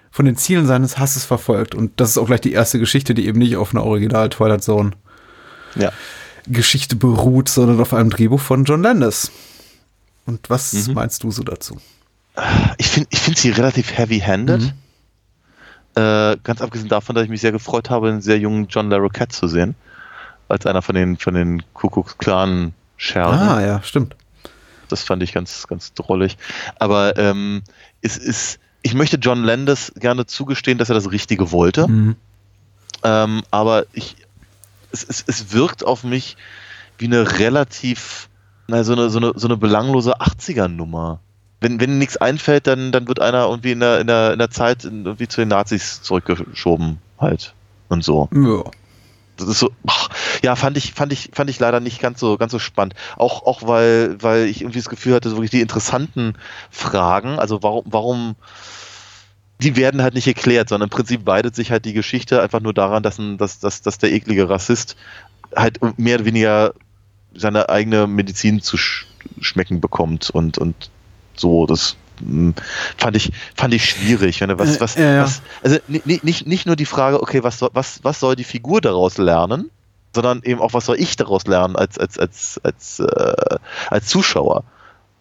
von 0.10 0.26
den 0.26 0.38
Zielen 0.38 0.66
seines 0.66 0.98
Hasses 0.98 1.26
verfolgt. 1.26 1.76
Und 1.76 2.00
das 2.00 2.12
ist 2.12 2.18
auch 2.18 2.28
gleich 2.28 2.42
die 2.42 2.54
erste 2.54 2.80
Geschichte, 2.80 3.14
die 3.14 3.28
eben 3.28 3.40
nicht 3.40 3.58
auf 3.58 3.74
einer 3.76 3.84
Original 3.84 4.30
Twilight 4.30 4.64
Zone 4.64 4.92
Ja. 5.76 5.92
Geschichte 6.48 6.96
beruht, 6.96 7.50
sondern 7.50 7.80
auf 7.82 7.94
einem 7.94 8.10
Drehbuch 8.10 8.40
von 8.40 8.64
John 8.64 8.82
Landis. 8.82 9.32
Und 10.26 10.50
was 10.50 10.72
Mhm. 10.74 10.94
meinst 10.94 11.24
du 11.24 11.32
so 11.32 11.44
dazu? 11.44 11.80
Ich 12.78 12.88
finde 12.88 13.10
ich 13.12 13.20
find 13.20 13.38
sie 13.38 13.50
relativ 13.50 13.96
heavy-handed. 13.98 14.62
Mhm. 14.62 14.72
Äh, 15.96 16.38
ganz 16.44 16.62
abgesehen 16.62 16.88
davon, 16.88 17.16
dass 17.16 17.26
ich 17.26 17.30
mich 17.30 17.42
sehr 17.42 17.52
gefreut 17.52 17.90
habe, 17.90 18.08
einen 18.10 18.22
sehr 18.22 18.40
jungen 18.40 18.68
John 18.70 18.90
LaRoquette 18.90 19.36
zu 19.36 19.48
sehen. 19.50 19.76
Als 20.48 20.66
einer 20.66 20.82
von 20.82 20.96
den, 20.96 21.18
von 21.18 21.34
den 21.34 21.62
Kuckucksklan-Schergen. 21.74 23.38
Ah, 23.40 23.62
ja, 23.62 23.84
stimmt. 23.84 24.16
Das 24.92 25.04
fand 25.04 25.24
ich 25.24 25.34
ganz, 25.34 25.68
ganz 25.68 25.94
drollig. 25.94 26.38
Aber 26.78 27.18
ähm, 27.18 27.64
es 28.02 28.18
ist, 28.18 28.60
ich 28.82 28.94
möchte 28.94 29.18
John 29.18 29.44
Landis 29.44 29.92
gerne 29.96 30.26
zugestehen, 30.26 30.78
dass 30.78 30.90
er 30.90 30.96
das 30.96 31.12
Richtige 31.12 31.52
wollte. 31.52 31.88
Mhm. 31.88 32.16
Ähm, 33.04 33.44
aber 33.52 33.86
ich, 33.94 34.16
es, 34.92 35.04
es, 35.04 35.24
es 35.28 35.54
wirkt 35.54 35.86
auf 35.86 36.04
mich 36.04 36.38
wie 36.98 37.06
eine 37.06 37.40
relativ, 37.40 38.30
na, 38.68 38.84
so 38.84 38.94
eine, 38.94 39.10
so 39.10 39.20
eine, 39.20 39.34
so 39.36 39.48
eine 39.48 39.58
belanglose 39.58 40.20
80er-Nummer. 40.20 41.20
Wenn, 41.62 41.80
wenn 41.80 41.98
nichts 41.98 42.18
einfällt, 42.18 42.68
dann, 42.68 42.92
dann 42.92 43.08
wird 43.08 43.20
einer 43.20 43.48
irgendwie 43.48 43.72
in 43.72 43.80
der, 43.82 44.00
in 44.00 44.08
der, 44.08 44.34
in 44.34 44.40
der 44.40 44.50
Zeit 44.50 44.86
irgendwie 44.86 45.28
zu 45.28 45.42
den 45.42 45.50
Nazis 45.50 46.02
zurückgeschoben 46.02 47.00
halt. 47.20 47.54
Und 47.90 48.04
so. 48.04 48.30
Ja. 48.32 48.64
Das 49.40 49.48
ist 49.48 49.60
so, 49.60 49.72
ach, 49.88 50.10
ja, 50.44 50.56
fand 50.56 50.78
ich, 50.78 50.94
fand 50.94 51.14
ich, 51.14 51.32
fand 51.34 51.50
ich 51.50 51.60
leider 51.60 51.80
nicht 51.80 52.00
ganz 52.00 52.20
so, 52.20 52.38
ganz 52.38 52.52
so 52.52 52.60
spannend. 52.60 52.96
Auch, 53.18 53.46
auch 53.46 53.68
weil, 53.68 54.22
weil 54.22 54.46
ich 54.46 54.62
irgendwie 54.62 54.80
das 54.80 54.90
Gefühl 54.90 55.14
hatte, 55.14 55.30
so 55.30 55.36
wirklich 55.38 55.52
die 55.52 55.62
interessanten 55.62 56.36
Fragen, 56.70 57.40
also 57.40 57.64
warum, 57.64 57.84
warum, 57.86 58.36
die 59.62 59.76
werden 59.76 60.02
halt 60.02 60.14
nicht 60.14 60.28
erklärt, 60.28 60.70
sondern 60.70 60.88
im 60.88 60.92
Prinzip 60.92 61.26
weidet 61.26 61.56
sich 61.56 61.72
halt 61.72 61.86
die 61.86 61.94
Geschichte 61.94 62.42
einfach 62.42 62.62
nur 62.62 62.74
daran, 62.74 63.04
dass, 63.04 63.18
ein, 63.18 63.38
dass, 63.38 63.60
dass, 63.60 63.82
dass 63.82 63.98
der 63.98 64.12
eklige 64.12 64.50
Rassist 64.50 64.96
halt 65.56 65.80
mehr 65.98 66.16
oder 66.16 66.26
weniger 66.26 66.74
seine 67.34 67.70
eigene 67.70 68.08
Medizin 68.08 68.62
zu 68.62 68.78
sch 68.78 69.08
schmecken 69.42 69.82
bekommt 69.82 70.30
und, 70.30 70.58
und 70.58 70.90
so, 71.36 71.66
das 71.66 71.98
fand 72.98 73.16
ich, 73.16 73.32
fand 73.56 73.74
ich 73.74 73.86
schwierig. 73.90 74.42
Wenn 74.42 74.50
er 74.50 74.60
was, 74.60 74.78
Äh, 74.78 74.82
was, 74.82 74.96
ja, 74.96 75.24
was, 75.24 75.42
also 75.64 75.78
ni- 75.88 76.02
ni- 76.06 76.20
nicht, 76.24 76.48
nicht 76.48 76.66
nur 76.66 76.76
die 76.76 76.86
Frage, 76.86 77.22
okay, 77.22 77.44
was 77.44 77.60
soll, 77.60 77.70
was, 77.74 78.00
was 78.04 78.20
soll 78.20 78.36
die 78.36 78.44
Figur 78.44 78.82
daraus 78.82 79.18
lernen, 79.18 79.70
sondern 80.14 80.42
eben 80.44 80.60
auch, 80.62 80.74
was 80.74 80.86
soll 80.86 81.00
ich 81.00 81.16
daraus 81.16 81.46
lernen 81.46 81.76
als, 81.76 81.98
als, 81.98 82.18
als, 82.18 82.60
als, 82.64 83.00
äh, 83.00 83.58
als 83.90 84.08
Zuschauer. 84.08 84.64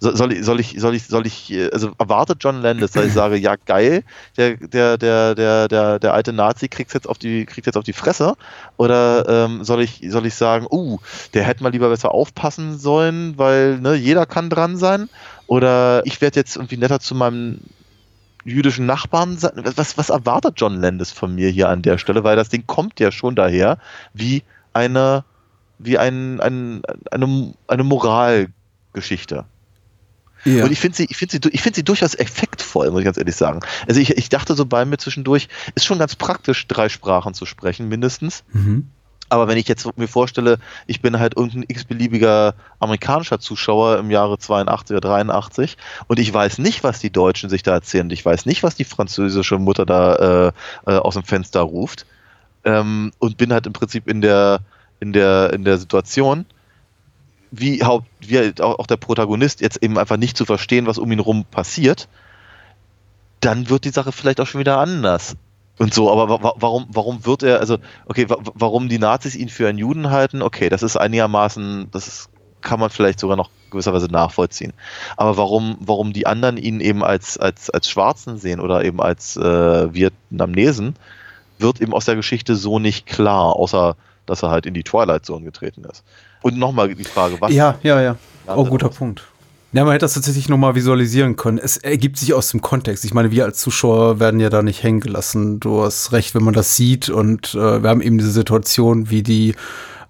So- 0.00 0.14
Soll 0.14 0.32
ich, 0.32 0.44
soll 0.44 0.60
ich, 0.60 0.76
soll 0.78 0.94
ich, 0.94 1.08
soll 1.08 1.26
ich, 1.26 1.50
äh, 1.52 1.70
also 1.72 1.90
erwartet 1.98 2.38
John 2.40 2.62
Landis, 2.62 2.92
dass 2.92 3.04
ich 3.06 3.12
sage, 3.12 3.36
ja 3.36 3.56
geil, 3.56 4.04
der, 4.36 4.56
der, 4.56 4.96
der, 4.96 5.34
der, 5.34 5.66
der, 5.66 5.98
der 5.98 6.14
alte 6.14 6.32
Nazi 6.32 6.68
kriegt 6.68 6.94
jetzt 6.94 7.08
auf 7.08 7.18
die, 7.18 7.44
kriegt 7.46 7.66
jetzt 7.66 7.74
auf 7.76 7.82
die 7.82 7.92
Fresse? 7.92 8.34
Oder 8.76 9.28
ähm, 9.28 9.64
soll 9.64 9.82
ich, 9.82 10.00
soll 10.08 10.24
ich 10.26 10.34
sagen, 10.36 10.68
uh, 10.70 10.98
der 11.34 11.42
hätte 11.42 11.64
mal 11.64 11.72
lieber 11.72 11.88
besser 11.88 12.12
aufpassen 12.14 12.78
sollen, 12.78 13.36
weil 13.38 13.80
ne, 13.80 13.94
jeder 13.94 14.24
kann 14.24 14.50
dran 14.50 14.76
sein? 14.76 15.08
Oder 15.48 16.02
ich 16.04 16.20
werde 16.20 16.38
jetzt 16.38 16.56
irgendwie 16.56 16.76
netter 16.76 17.00
zu 17.00 17.14
meinem 17.14 17.58
jüdischen 18.44 18.86
Nachbarn 18.86 19.38
sein? 19.38 19.52
Was, 19.74 19.96
was 19.96 20.10
erwartet 20.10 20.54
John 20.58 20.80
Landis 20.80 21.10
von 21.10 21.34
mir 21.34 21.48
hier 21.48 21.70
an 21.70 21.82
der 21.82 21.98
Stelle? 21.98 22.22
Weil 22.22 22.36
das 22.36 22.50
Ding 22.50 22.64
kommt 22.66 23.00
ja 23.00 23.10
schon 23.10 23.34
daher 23.34 23.78
wie 24.12 24.42
eine, 24.74 25.24
wie 25.78 25.98
ein, 25.98 26.38
ein, 26.40 26.82
eine, 27.10 27.54
eine 27.66 27.82
Moral 27.82 28.48
Geschichte. 28.92 29.46
Ja. 30.44 30.64
Und 30.64 30.70
ich 30.70 30.80
finde 30.80 30.96
sie, 30.98 31.06
ich 31.08 31.16
finde 31.16 31.32
sie, 31.42 31.50
ich 31.50 31.62
finde 31.62 31.76
sie 31.76 31.84
durchaus 31.84 32.14
effektvoll, 32.14 32.90
muss 32.90 33.00
ich 33.00 33.06
ganz 33.06 33.16
ehrlich 33.16 33.34
sagen. 33.34 33.60
Also 33.88 34.00
ich, 34.00 34.16
ich 34.18 34.28
dachte 34.28 34.54
so 34.54 34.66
bei 34.66 34.84
mir 34.84 34.98
zwischendurch, 34.98 35.48
ist 35.74 35.86
schon 35.86 35.98
ganz 35.98 36.14
praktisch, 36.14 36.66
drei 36.68 36.90
Sprachen 36.90 37.32
zu 37.32 37.46
sprechen, 37.46 37.88
mindestens. 37.88 38.44
Mhm. 38.52 38.88
Aber 39.28 39.48
wenn 39.48 39.58
ich 39.58 39.68
jetzt 39.68 39.86
mir 39.96 40.08
vorstelle, 40.08 40.58
ich 40.86 41.02
bin 41.02 41.18
halt 41.18 41.36
irgendein 41.36 41.64
x-beliebiger 41.68 42.54
amerikanischer 42.80 43.38
Zuschauer 43.38 43.98
im 43.98 44.10
Jahre 44.10 44.38
82 44.38 44.96
oder 44.96 45.08
83 45.08 45.76
und 46.06 46.18
ich 46.18 46.32
weiß 46.32 46.58
nicht, 46.58 46.82
was 46.82 47.00
die 47.00 47.10
Deutschen 47.10 47.50
sich 47.50 47.62
da 47.62 47.72
erzählen 47.72 48.08
ich 48.10 48.24
weiß 48.24 48.46
nicht, 48.46 48.62
was 48.62 48.74
die 48.74 48.84
französische 48.84 49.58
Mutter 49.58 49.84
da 49.84 50.14
äh, 50.14 50.52
äh, 50.90 50.96
aus 50.96 51.14
dem 51.14 51.24
Fenster 51.24 51.60
ruft 51.60 52.06
ähm, 52.64 53.12
und 53.18 53.36
bin 53.36 53.52
halt 53.52 53.66
im 53.66 53.72
Prinzip 53.72 54.08
in 54.08 54.20
der, 54.20 54.60
in 55.00 55.12
der, 55.12 55.52
in 55.52 55.64
der 55.64 55.78
Situation, 55.78 56.46
wie, 57.50 57.82
Haupt, 57.82 58.06
wie 58.20 58.38
halt 58.38 58.60
auch 58.60 58.86
der 58.86 58.96
Protagonist 58.96 59.60
jetzt 59.60 59.82
eben 59.82 59.98
einfach 59.98 60.16
nicht 60.16 60.36
zu 60.36 60.44
verstehen, 60.44 60.86
was 60.86 60.98
um 60.98 61.10
ihn 61.10 61.20
rum 61.20 61.44
passiert, 61.44 62.08
dann 63.40 63.70
wird 63.70 63.84
die 63.84 63.90
Sache 63.90 64.12
vielleicht 64.12 64.40
auch 64.40 64.46
schon 64.46 64.60
wieder 64.60 64.78
anders. 64.78 65.36
Und 65.78 65.94
so, 65.94 66.10
aber 66.10 66.28
wa 66.28 66.42
wa 66.42 66.54
warum, 66.56 66.86
warum 66.90 67.24
wird 67.24 67.42
er, 67.42 67.60
also, 67.60 67.78
okay, 68.06 68.28
wa 68.28 68.36
warum 68.54 68.88
die 68.88 68.98
Nazis 68.98 69.36
ihn 69.36 69.48
für 69.48 69.68
einen 69.68 69.78
Juden 69.78 70.10
halten, 70.10 70.42
okay, 70.42 70.68
das 70.68 70.82
ist 70.82 70.96
einigermaßen, 70.96 71.88
das 71.92 72.08
ist, 72.08 72.30
kann 72.60 72.80
man 72.80 72.90
vielleicht 72.90 73.20
sogar 73.20 73.36
noch 73.36 73.50
gewisserweise 73.70 74.06
nachvollziehen. 74.06 74.72
Aber 75.16 75.36
warum, 75.36 75.76
warum 75.80 76.12
die 76.12 76.26
anderen 76.26 76.56
ihn 76.56 76.80
eben 76.80 77.04
als, 77.04 77.38
als, 77.38 77.70
als 77.70 77.88
Schwarzen 77.88 78.38
sehen 78.38 78.60
oder 78.60 78.84
eben 78.84 79.00
als 79.00 79.36
äh, 79.36 79.94
Vietnamesen, 79.94 80.96
wird 81.58 81.80
eben 81.80 81.92
aus 81.92 82.06
der 82.06 82.16
Geschichte 82.16 82.56
so 82.56 82.78
nicht 82.78 83.06
klar, 83.06 83.54
außer 83.56 83.96
dass 84.26 84.42
er 84.42 84.50
halt 84.50 84.66
in 84.66 84.74
die 84.74 84.82
Twilight 84.82 85.24
Zone 85.24 85.44
getreten 85.44 85.84
ist. 85.84 86.04
Und 86.42 86.58
nochmal 86.58 86.94
die 86.94 87.04
Frage, 87.04 87.40
was. 87.40 87.52
Ja, 87.52 87.78
ja, 87.82 88.00
ja. 88.00 88.16
Ja, 88.46 88.56
Oh, 88.56 88.64
guter 88.64 88.86
war's. 88.86 88.96
Punkt. 88.96 89.24
Ja, 89.72 89.84
man 89.84 89.92
hätte 89.92 90.04
das 90.04 90.14
tatsächlich 90.14 90.48
nochmal 90.48 90.74
visualisieren 90.74 91.36
können. 91.36 91.58
Es 91.58 91.76
ergibt 91.76 92.16
sich 92.16 92.32
aus 92.32 92.50
dem 92.50 92.62
Kontext. 92.62 93.04
Ich 93.04 93.12
meine, 93.12 93.30
wir 93.30 93.44
als 93.44 93.58
Zuschauer 93.58 94.18
werden 94.18 94.40
ja 94.40 94.48
da 94.48 94.62
nicht 94.62 94.82
hängen 94.82 95.00
gelassen. 95.00 95.60
Du 95.60 95.82
hast 95.82 96.12
recht, 96.12 96.34
wenn 96.34 96.42
man 96.42 96.54
das 96.54 96.74
sieht. 96.74 97.10
Und 97.10 97.54
äh, 97.54 97.82
wir 97.82 97.90
haben 97.90 98.00
eben 98.00 98.16
diese 98.16 98.30
Situation, 98.30 99.10
wie 99.10 99.22
die 99.22 99.54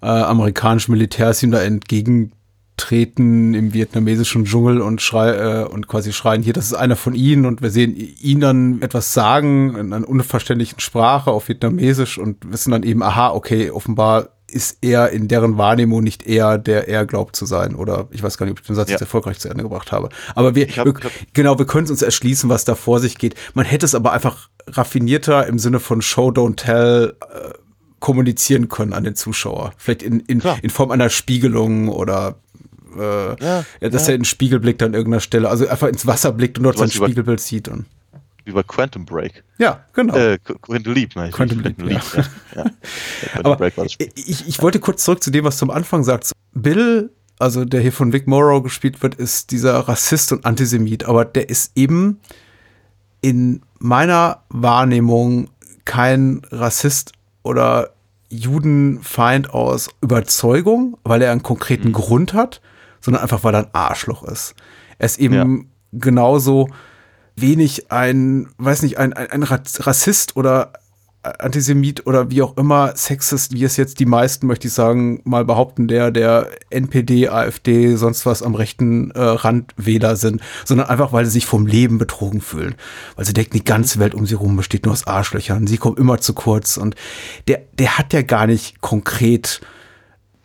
äh, 0.01 0.07
amerikanischen 0.07 0.93
Militärs 0.93 1.43
ihm 1.43 1.51
da 1.51 1.61
entgegentreten 1.61 3.53
im 3.53 3.73
vietnamesischen 3.73 4.45
Dschungel 4.45 4.79
und, 4.79 5.01
schrei 5.01 5.31
äh, 5.31 5.65
und 5.65 5.89
quasi 5.89 6.13
schreien, 6.13 6.41
hier, 6.41 6.53
das 6.53 6.67
ist 6.67 6.75
einer 6.75 6.95
von 6.95 7.13
ihnen. 7.13 7.45
Und 7.45 7.61
wir 7.61 7.69
sehen 7.69 7.97
ihn 7.97 8.39
dann 8.39 8.81
etwas 8.81 9.13
sagen 9.13 9.75
in 9.75 9.91
einer 9.91 10.07
unverständlichen 10.07 10.79
Sprache 10.79 11.31
auf 11.31 11.49
Vietnamesisch 11.49 12.17
und 12.17 12.49
wissen 12.49 12.71
dann 12.71 12.83
eben, 12.83 13.03
aha, 13.03 13.31
okay, 13.31 13.71
offenbar 13.71 14.29
ist 14.49 14.79
er 14.81 15.09
in 15.11 15.27
deren 15.27 15.57
Wahrnehmung 15.57 16.03
nicht 16.03 16.25
er, 16.27 16.57
der 16.57 16.87
er 16.87 17.05
glaubt 17.05 17.35
zu 17.35 17.45
sein. 17.45 17.75
Oder 17.75 18.07
ich 18.11 18.21
weiß 18.23 18.37
gar 18.37 18.45
nicht, 18.45 18.53
ob 18.53 18.59
ich 18.61 18.67
den 18.67 18.75
Satz 18.75 18.89
Ja. 18.89 18.93
jetzt 18.93 19.01
erfolgreich 19.01 19.39
zu 19.39 19.49
Ende 19.49 19.63
gebracht 19.63 19.91
habe. 19.91 20.09
Aber 20.35 20.55
wir, 20.55 20.67
hab- 20.67 20.85
wir 20.85 20.93
genau, 21.33 21.57
wir 21.59 21.65
können 21.65 21.85
es 21.85 21.91
uns 21.91 22.01
erschließen, 22.01 22.49
was 22.49 22.65
da 22.65 22.75
vor 22.75 22.99
sich 22.99 23.17
geht. 23.17 23.35
Man 23.53 23.65
hätte 23.65 23.85
es 23.85 23.95
aber 23.95 24.11
einfach 24.13 24.49
raffinierter 24.67 25.47
im 25.47 25.59
Sinne 25.59 25.79
von 25.79 26.01
Show, 26.01 26.29
Don't 26.29 26.55
Tell 26.57 27.15
äh, 27.21 27.49
kommunizieren 27.99 28.69
können 28.69 28.93
an 28.93 29.03
den 29.03 29.15
Zuschauer. 29.15 29.73
Vielleicht 29.77 30.03
in, 30.03 30.21
in, 30.21 30.39
Klar. 30.39 30.57
in 30.61 30.69
Form 30.69 30.91
einer 30.91 31.09
Spiegelung 31.09 31.89
oder 31.89 32.35
äh, 32.97 32.99
Ja, 33.43 33.65
ja, 33.81 33.89
dass 33.89 34.03
ja. 34.03 34.09
er 34.09 34.15
in 34.15 34.21
den 34.21 34.25
Spiegel 34.25 34.59
blickt 34.59 34.81
an 34.83 34.93
irgendeiner 34.93 35.21
Stelle. 35.21 35.49
Also 35.49 35.67
einfach 35.67 35.87
ins 35.87 36.07
Wasser 36.07 36.31
blickt 36.31 36.57
und 36.57 36.63
dort 36.63 36.77
sein 36.77 36.89
Spiegelbild 36.89 37.39
sieht. 37.41 37.67
Und, 37.67 37.85
Wie 38.49 38.53
bei 38.53 38.63
Quantum 38.63 39.05
Break. 39.05 39.43
ja, 39.59 39.83
genau. 39.93 40.15
Äh, 40.15 40.39
Qu- 40.43 40.57
Quantum 40.59 40.93
Leap, 40.93 41.15
meine 41.15 41.29
ich. 41.29 41.35
Quantum 41.35 41.59
Leap, 41.59 41.79
Leap, 41.81 42.01
ja. 42.15 42.23
ja. 42.55 42.63
Ja, 42.65 42.71
Aber 43.43 43.55
Break 43.57 43.77
war 43.77 43.85
das 43.85 43.93
Spiel. 43.93 44.09
ich, 44.15 44.47
ich 44.47 44.61
wollte 44.61 44.79
kurz 44.79 45.03
zurück 45.03 45.21
zu 45.23 45.29
dem, 45.31 45.45
was 45.45 45.57
zum 45.57 45.69
Anfang 45.69 46.03
sagt. 46.03 46.31
Bill, 46.53 47.11
also 47.37 47.63
der 47.65 47.79
hier 47.81 47.93
von 47.93 48.11
Vic 48.11 48.27
Morrow 48.27 48.63
gespielt 48.63 49.01
wird, 49.03 49.15
ist 49.15 49.51
dieser 49.51 49.75
Rassist 49.87 50.31
und 50.31 50.45
Antisemit, 50.45 51.05
aber 51.05 51.25
der 51.25 51.49
ist 51.49 51.71
eben 51.75 52.19
in 53.21 53.61
meiner 53.77 54.43
Wahrnehmung 54.49 55.49
kein 55.85 56.41
Rassist 56.51 57.13
oder 57.43 57.91
Judenfeind 58.29 59.49
aus 59.53 59.89
Überzeugung, 60.01 60.97
weil 61.03 61.21
er 61.21 61.31
einen 61.31 61.43
konkreten 61.43 61.91
Grund 61.93 62.33
hat, 62.33 62.61
sondern 63.01 63.23
einfach, 63.23 63.43
weil 63.43 63.55
er 63.55 63.61
ein 63.65 63.73
Arschloch 63.73 64.23
ist. 64.23 64.53
Er 64.97 65.05
ist 65.05 65.19
eben 65.19 65.69
genauso 65.91 66.69
wenig 67.41 67.91
ein, 67.91 68.47
weiß 68.57 68.81
nicht, 68.83 68.97
ein, 68.97 69.13
ein, 69.13 69.27
ein 69.27 69.43
Rassist 69.43 70.35
oder 70.35 70.73
Antisemit 71.21 72.07
oder 72.07 72.31
wie 72.31 72.41
auch 72.41 72.55
immer, 72.55 72.95
Sexist, 72.95 73.53
wie 73.53 73.65
es 73.65 73.75
jetzt 73.75 73.99
die 73.99 74.05
meisten, 74.05 74.47
möchte 74.47 74.67
ich 74.67 74.73
sagen, 74.73 75.21
mal 75.25 75.43
behaupten, 75.43 75.89
der, 75.89 76.11
der 76.11 76.49
NPD, 76.69 77.27
AfD, 77.27 77.95
sonst 77.97 78.25
was 78.25 78.41
am 78.41 78.55
rechten 78.55 79.11
äh, 79.11 79.19
Rand 79.19 79.73
Wähler 79.75 80.15
sind, 80.15 80.41
sondern 80.63 80.87
einfach, 80.87 81.11
weil 81.11 81.25
sie 81.25 81.31
sich 81.31 81.45
vom 81.45 81.67
Leben 81.67 81.97
betrogen 81.97 82.39
fühlen. 82.39 82.75
Weil 83.17 83.25
sie 83.25 83.33
denken, 83.33 83.51
die 83.53 83.65
ganze 83.65 83.99
Welt 83.99 84.15
um 84.15 84.25
sie 84.25 84.35
rum 84.35 84.55
besteht 84.55 84.85
nur 84.85 84.93
aus 84.93 85.07
Arschlöchern, 85.07 85.67
sie 85.67 85.77
kommen 85.77 85.97
immer 85.97 86.19
zu 86.21 86.33
kurz 86.33 86.77
und 86.77 86.95
der, 87.49 87.63
der 87.73 87.97
hat 87.97 88.13
ja 88.13 88.21
gar 88.21 88.47
nicht 88.47 88.79
konkret 88.79 89.59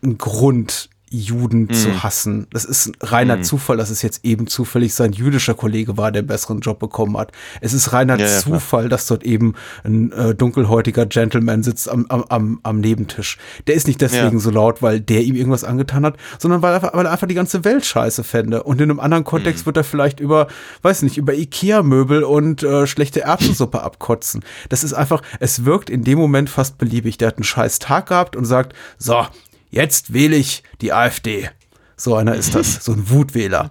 einen 0.03 0.19
Grund, 0.19 0.91
Juden 1.19 1.73
zu 1.73 2.03
hassen. 2.03 2.47
Das 2.51 2.65
ist 2.65 2.87
ein 2.89 2.95
reiner 3.01 3.43
Zufall, 3.43 3.77
dass 3.77 3.91
es 3.91 4.03
jetzt 4.03 4.25
eben 4.25 4.47
zufällig 4.47 4.95
sein 4.95 5.13
jüdischer 5.13 5.55
Kollege 5.55 5.97
war, 5.97 6.11
der 6.13 6.21
einen 6.21 6.29
besseren 6.29 6.61
Job 6.61 6.79
bekommen 6.79 7.17
hat. 7.17 7.33
Es 7.61 7.73
ist 7.73 7.93
reiner 7.93 8.19
Ja, 8.19 8.27
ja, 8.27 8.41
klar. 8.41 8.43
Zufall, 8.61 8.89
dass 8.89 9.07
dort 9.07 9.23
eben 9.25 9.55
ein 9.85 10.13
äh, 10.13 10.35
dunkelhäutiger 10.35 11.07
Gentleman 11.07 11.63
sitzt 11.63 11.89
am, 11.89 12.07
am, 12.09 12.25
am, 12.29 12.61
am 12.63 12.81
Nebentisch. 12.81 13.39
Der 13.67 13.75
ist 13.75 13.87
nicht 13.87 14.01
deswegen 14.01 14.37
Ja. 14.37 14.39
so 14.39 14.51
laut, 14.51 14.83
weil 14.83 15.01
der 15.01 15.23
ihm 15.23 15.35
irgendwas 15.35 15.65
angetan 15.65 16.05
hat, 16.05 16.17
sondern 16.39 16.63
weil, 16.63 16.73
er 16.73 16.75
einfach- 16.77 16.95
weil 16.95 17.07
er 17.07 17.13
einfach 17.13 17.29
die 17.29 17.35
ganze 17.35 17.65
Welt 17.65 17.85
scheiße 17.85 18.25
fände. 18.25 18.63
Und 18.63 18.81
in 18.81 18.91
einem 18.91 19.01
anderen 19.01 19.25
Kontext 19.25 19.63
Mhm. 19.65 19.67
wird 19.67 19.77
er 19.79 19.85
vielleicht 19.85 20.21
über, 20.21 20.49
weiß 20.83 21.03
nicht, 21.03 21.17
über 21.17 21.35
Ikea-Möbel 21.35 22.25
und 22.25 22.63
äh, 22.63 22.87
schlechte 22.87 23.23
Erbsensuppe 23.23 23.83
abkotzen. 23.83 24.43
Das 24.69 24.85
ist 24.85 24.93
einfach, 24.93 25.23
es 25.41 25.65
wirkt 25.65 25.91
in 25.91 26.05
dem 26.05 26.19
Moment 26.19 26.51
fast 26.51 26.79
beliebig. 26.79 27.19
Der 27.19 27.29
hat 27.29 27.37
einen 27.37 27.45
scheiß 27.45 27.79
Tag 27.79 28.07
gehabt 28.09 28.37
und 28.37 28.45
sagt, 28.45 28.75
so, 28.99 29.27
jetzt 29.75 30.13
wähle 30.13 30.37
ich 30.37 30.63
die 30.81 30.93
AfD. 30.93 31.49
So 31.97 32.15
einer 32.15 32.35
ist 32.35 32.55
das, 32.55 32.75
so 32.85 32.93
ein 32.93 33.09
Wutwähler. 33.11 33.71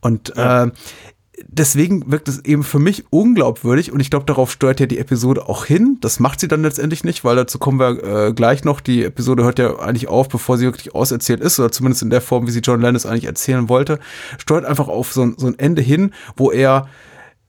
Und 0.00 0.36
äh, 0.36 0.70
deswegen 1.46 2.10
wirkt 2.10 2.28
es 2.28 2.44
eben 2.44 2.62
für 2.64 2.78
mich 2.78 3.04
unglaubwürdig 3.10 3.92
und 3.92 4.00
ich 4.00 4.10
glaube, 4.10 4.26
darauf 4.26 4.50
steuert 4.50 4.80
ja 4.80 4.86
die 4.86 4.98
Episode 4.98 5.48
auch 5.48 5.64
hin. 5.64 5.98
Das 6.00 6.20
macht 6.20 6.40
sie 6.40 6.48
dann 6.48 6.62
letztendlich 6.62 7.04
nicht, 7.04 7.24
weil 7.24 7.36
dazu 7.36 7.58
kommen 7.58 7.78
wir 7.78 8.02
äh, 8.28 8.32
gleich 8.32 8.64
noch. 8.64 8.80
Die 8.80 9.04
Episode 9.04 9.44
hört 9.44 9.58
ja 9.58 9.78
eigentlich 9.78 10.08
auf, 10.08 10.28
bevor 10.28 10.58
sie 10.58 10.64
wirklich 10.66 10.94
auserzählt 10.94 11.40
ist 11.40 11.58
oder 11.58 11.72
zumindest 11.72 12.02
in 12.02 12.10
der 12.10 12.20
Form, 12.20 12.46
wie 12.46 12.50
sie 12.50 12.60
John 12.60 12.80
Landis 12.80 13.06
eigentlich 13.06 13.24
erzählen 13.24 13.68
wollte. 13.68 13.98
Steuert 14.38 14.64
einfach 14.64 14.88
auf 14.88 15.12
so, 15.12 15.22
ein- 15.22 15.34
so 15.38 15.46
ein 15.46 15.58
Ende 15.58 15.82
hin, 15.82 16.12
wo 16.36 16.50
er 16.50 16.88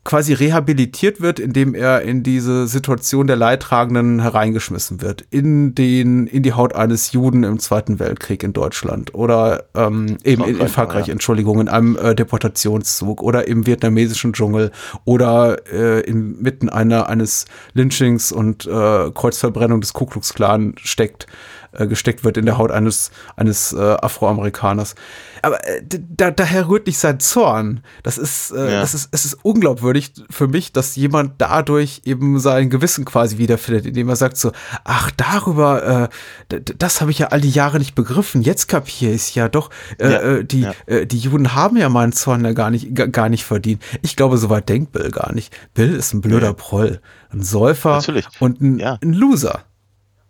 quasi 0.04 0.34
rehabilitiert 0.34 1.22
wird, 1.22 1.40
indem 1.40 1.76
er 1.76 2.02
in 2.02 2.24
diese 2.24 2.66
Situation 2.66 3.28
der 3.28 3.36
Leidtragenden 3.36 4.20
hereingeschmissen 4.20 5.02
wird, 5.02 5.24
in 5.30 5.76
den 5.76 6.26
in 6.26 6.42
die 6.42 6.54
Haut 6.54 6.74
eines 6.74 7.12
Juden 7.12 7.44
im 7.44 7.60
Zweiten 7.60 8.00
Weltkrieg 8.00 8.42
in 8.42 8.52
Deutschland 8.52 9.14
oder 9.14 9.66
ähm, 9.76 10.18
eben 10.24 10.44
in, 10.44 10.60
in 10.60 10.68
Frankreich, 10.70 11.08
ja. 11.08 11.14
Entschuldigung, 11.14 11.62
in 11.62 11.70
einem 11.70 11.96
äh, 11.98 12.16
Deportationszug 12.16 13.22
oder 13.22 13.48
im 13.48 13.68
vietnamesischen 13.68 14.34
Dschungel 14.34 14.72
oder 15.06 15.58
äh, 15.72 16.02
inmitten 16.02 16.70
einer 16.70 17.08
eines 17.08 17.46
Lynchings 17.74 18.32
und 18.32 18.66
äh, 18.66 19.12
Kreuzverbrennung 19.12 19.82
des 19.82 19.94
Ku 19.94 20.08
Klux 20.08 20.34
Klan 20.34 20.74
steckt 20.78 21.28
äh, 21.74 21.88
gesteckt 21.88 22.24
wird 22.24 22.38
in 22.38 22.46
der 22.46 22.58
Haut 22.58 22.72
eines 22.72 23.12
eines 23.36 23.74
äh, 23.74 23.78
Afroamerikaners. 23.80 24.96
Aber 25.42 25.66
äh, 25.68 25.82
da, 25.90 26.32
daher 26.32 26.68
rührt 26.70 26.88
nicht 26.88 26.98
sein 27.00 27.20
Zorn. 27.20 27.82
Das 28.04 28.18
ist, 28.18 28.52
äh, 28.52 28.74
Ja. 28.74 28.82
das 28.82 28.94
ist, 28.94 29.10
es 29.12 29.26
ist 29.26 29.38
unglaubwürdig 29.44 30.14
für 30.30 30.48
mich, 30.48 30.72
dass 30.74 30.96
jemand 30.96 31.34
dadurch 31.40 32.02
eben 32.06 32.40
sein 32.40 32.70
Gewissen 32.70 33.06
quasi 33.06 33.38
wiederfindet, 33.38 33.86
indem 33.86 34.10
er 34.10 34.16
sagt 34.16 34.38
so, 34.38 34.52
ach 34.84 35.12
darüber, 35.12 36.10
äh, 36.50 36.60
das 36.78 37.02
habe 37.02 37.12
ich 37.12 37.20
ja 37.20 37.28
all 37.28 37.42
die 37.42 37.50
Jahre 37.50 37.80
nicht 37.80 37.96
begriffen. 37.96 38.42
Jetzt 38.42 38.68
kapiere 38.68 39.12
ich 39.14 39.22
es 39.22 39.36
ja 39.36 39.50
doch. 39.50 39.70
Äh, 39.98 40.12
Ja, 40.12 40.20
äh, 40.22 40.46
die, 40.46 40.62
ja. 40.62 40.74
äh, 40.86 41.06
die 41.08 41.18
Juden 41.20 41.56
haben 41.56 41.78
ja 41.78 41.90
meinen 41.90 42.12
Zorn 42.14 42.44
ja 42.46 42.54
gar 42.54 42.70
nicht, 42.70 42.94
ga- 42.96 43.08
gar 43.08 43.30
nicht 43.30 43.46
verdient. 43.46 43.82
Ich 44.02 44.16
glaube, 44.16 44.38
soweit 44.38 44.70
denkt 44.70 44.92
Bill 44.92 45.10
gar 45.12 45.34
nicht. 45.34 45.54
Bill 45.74 45.96
ist 45.96 46.14
ein 46.14 46.22
blöder. 46.22 46.54
Proll, 46.54 47.00
ein 47.32 47.42
Säufer 47.44 47.96
Natürlich. 47.96 48.28
und 48.40 48.62
ein, 48.62 48.82
ein 48.82 49.14
Loser. 49.14 49.62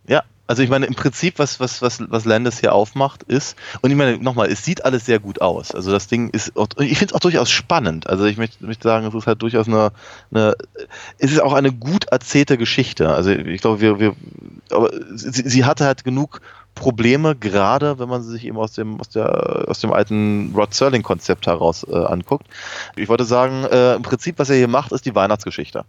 Ja, 0.07 0.23
also 0.51 0.63
ich 0.63 0.69
meine, 0.69 0.85
im 0.85 0.95
Prinzip, 0.95 1.39
was, 1.39 1.61
was, 1.61 1.81
was, 1.81 2.03
was 2.11 2.25
Landis 2.25 2.59
hier 2.59 2.73
aufmacht, 2.73 3.23
ist, 3.23 3.55
und 3.81 3.89
ich 3.89 3.95
meine, 3.95 4.17
nochmal, 4.17 4.51
es 4.51 4.65
sieht 4.65 4.83
alles 4.83 5.05
sehr 5.05 5.17
gut 5.19 5.39
aus. 5.39 5.73
Also 5.73 5.91
das 5.91 6.07
Ding 6.07 6.29
ist, 6.31 6.57
auch, 6.57 6.67
ich 6.77 6.97
finde 6.97 7.05
es 7.05 7.13
auch 7.13 7.21
durchaus 7.21 7.49
spannend. 7.49 8.09
Also 8.09 8.25
ich 8.25 8.35
möchte, 8.35 8.65
möchte 8.65 8.83
sagen, 8.83 9.07
es 9.07 9.13
ist 9.13 9.27
halt 9.27 9.41
durchaus 9.41 9.69
eine, 9.69 9.93
eine, 10.29 10.57
es 11.19 11.31
ist 11.31 11.41
auch 11.41 11.53
eine 11.53 11.71
gut 11.71 12.03
erzählte 12.09 12.57
Geschichte. 12.57 13.13
Also 13.13 13.31
ich 13.31 13.61
glaube, 13.61 13.79
wir, 13.79 13.97
wir, 14.01 14.13
aber 14.71 14.89
sie, 15.15 15.47
sie 15.47 15.63
hatte 15.63 15.85
halt 15.85 16.03
genug 16.03 16.41
Probleme, 16.75 17.33
gerade 17.33 17.97
wenn 17.97 18.09
man 18.09 18.21
sie 18.21 18.31
sich 18.31 18.45
eben 18.45 18.57
aus 18.57 18.73
dem, 18.73 18.99
aus 18.99 19.07
der, 19.07 19.69
aus 19.69 19.79
dem 19.79 19.93
alten 19.93 20.53
Rod 20.53 20.73
Serling-Konzept 20.73 21.47
heraus 21.47 21.87
äh, 21.89 21.95
anguckt. 21.95 22.47
Ich 22.97 23.07
wollte 23.07 23.23
sagen, 23.23 23.63
äh, 23.63 23.95
im 23.95 24.01
Prinzip, 24.01 24.37
was 24.37 24.49
er 24.49 24.57
hier 24.57 24.67
macht, 24.67 24.91
ist 24.91 25.05
die 25.05 25.15
Weihnachtsgeschichte. 25.15 25.85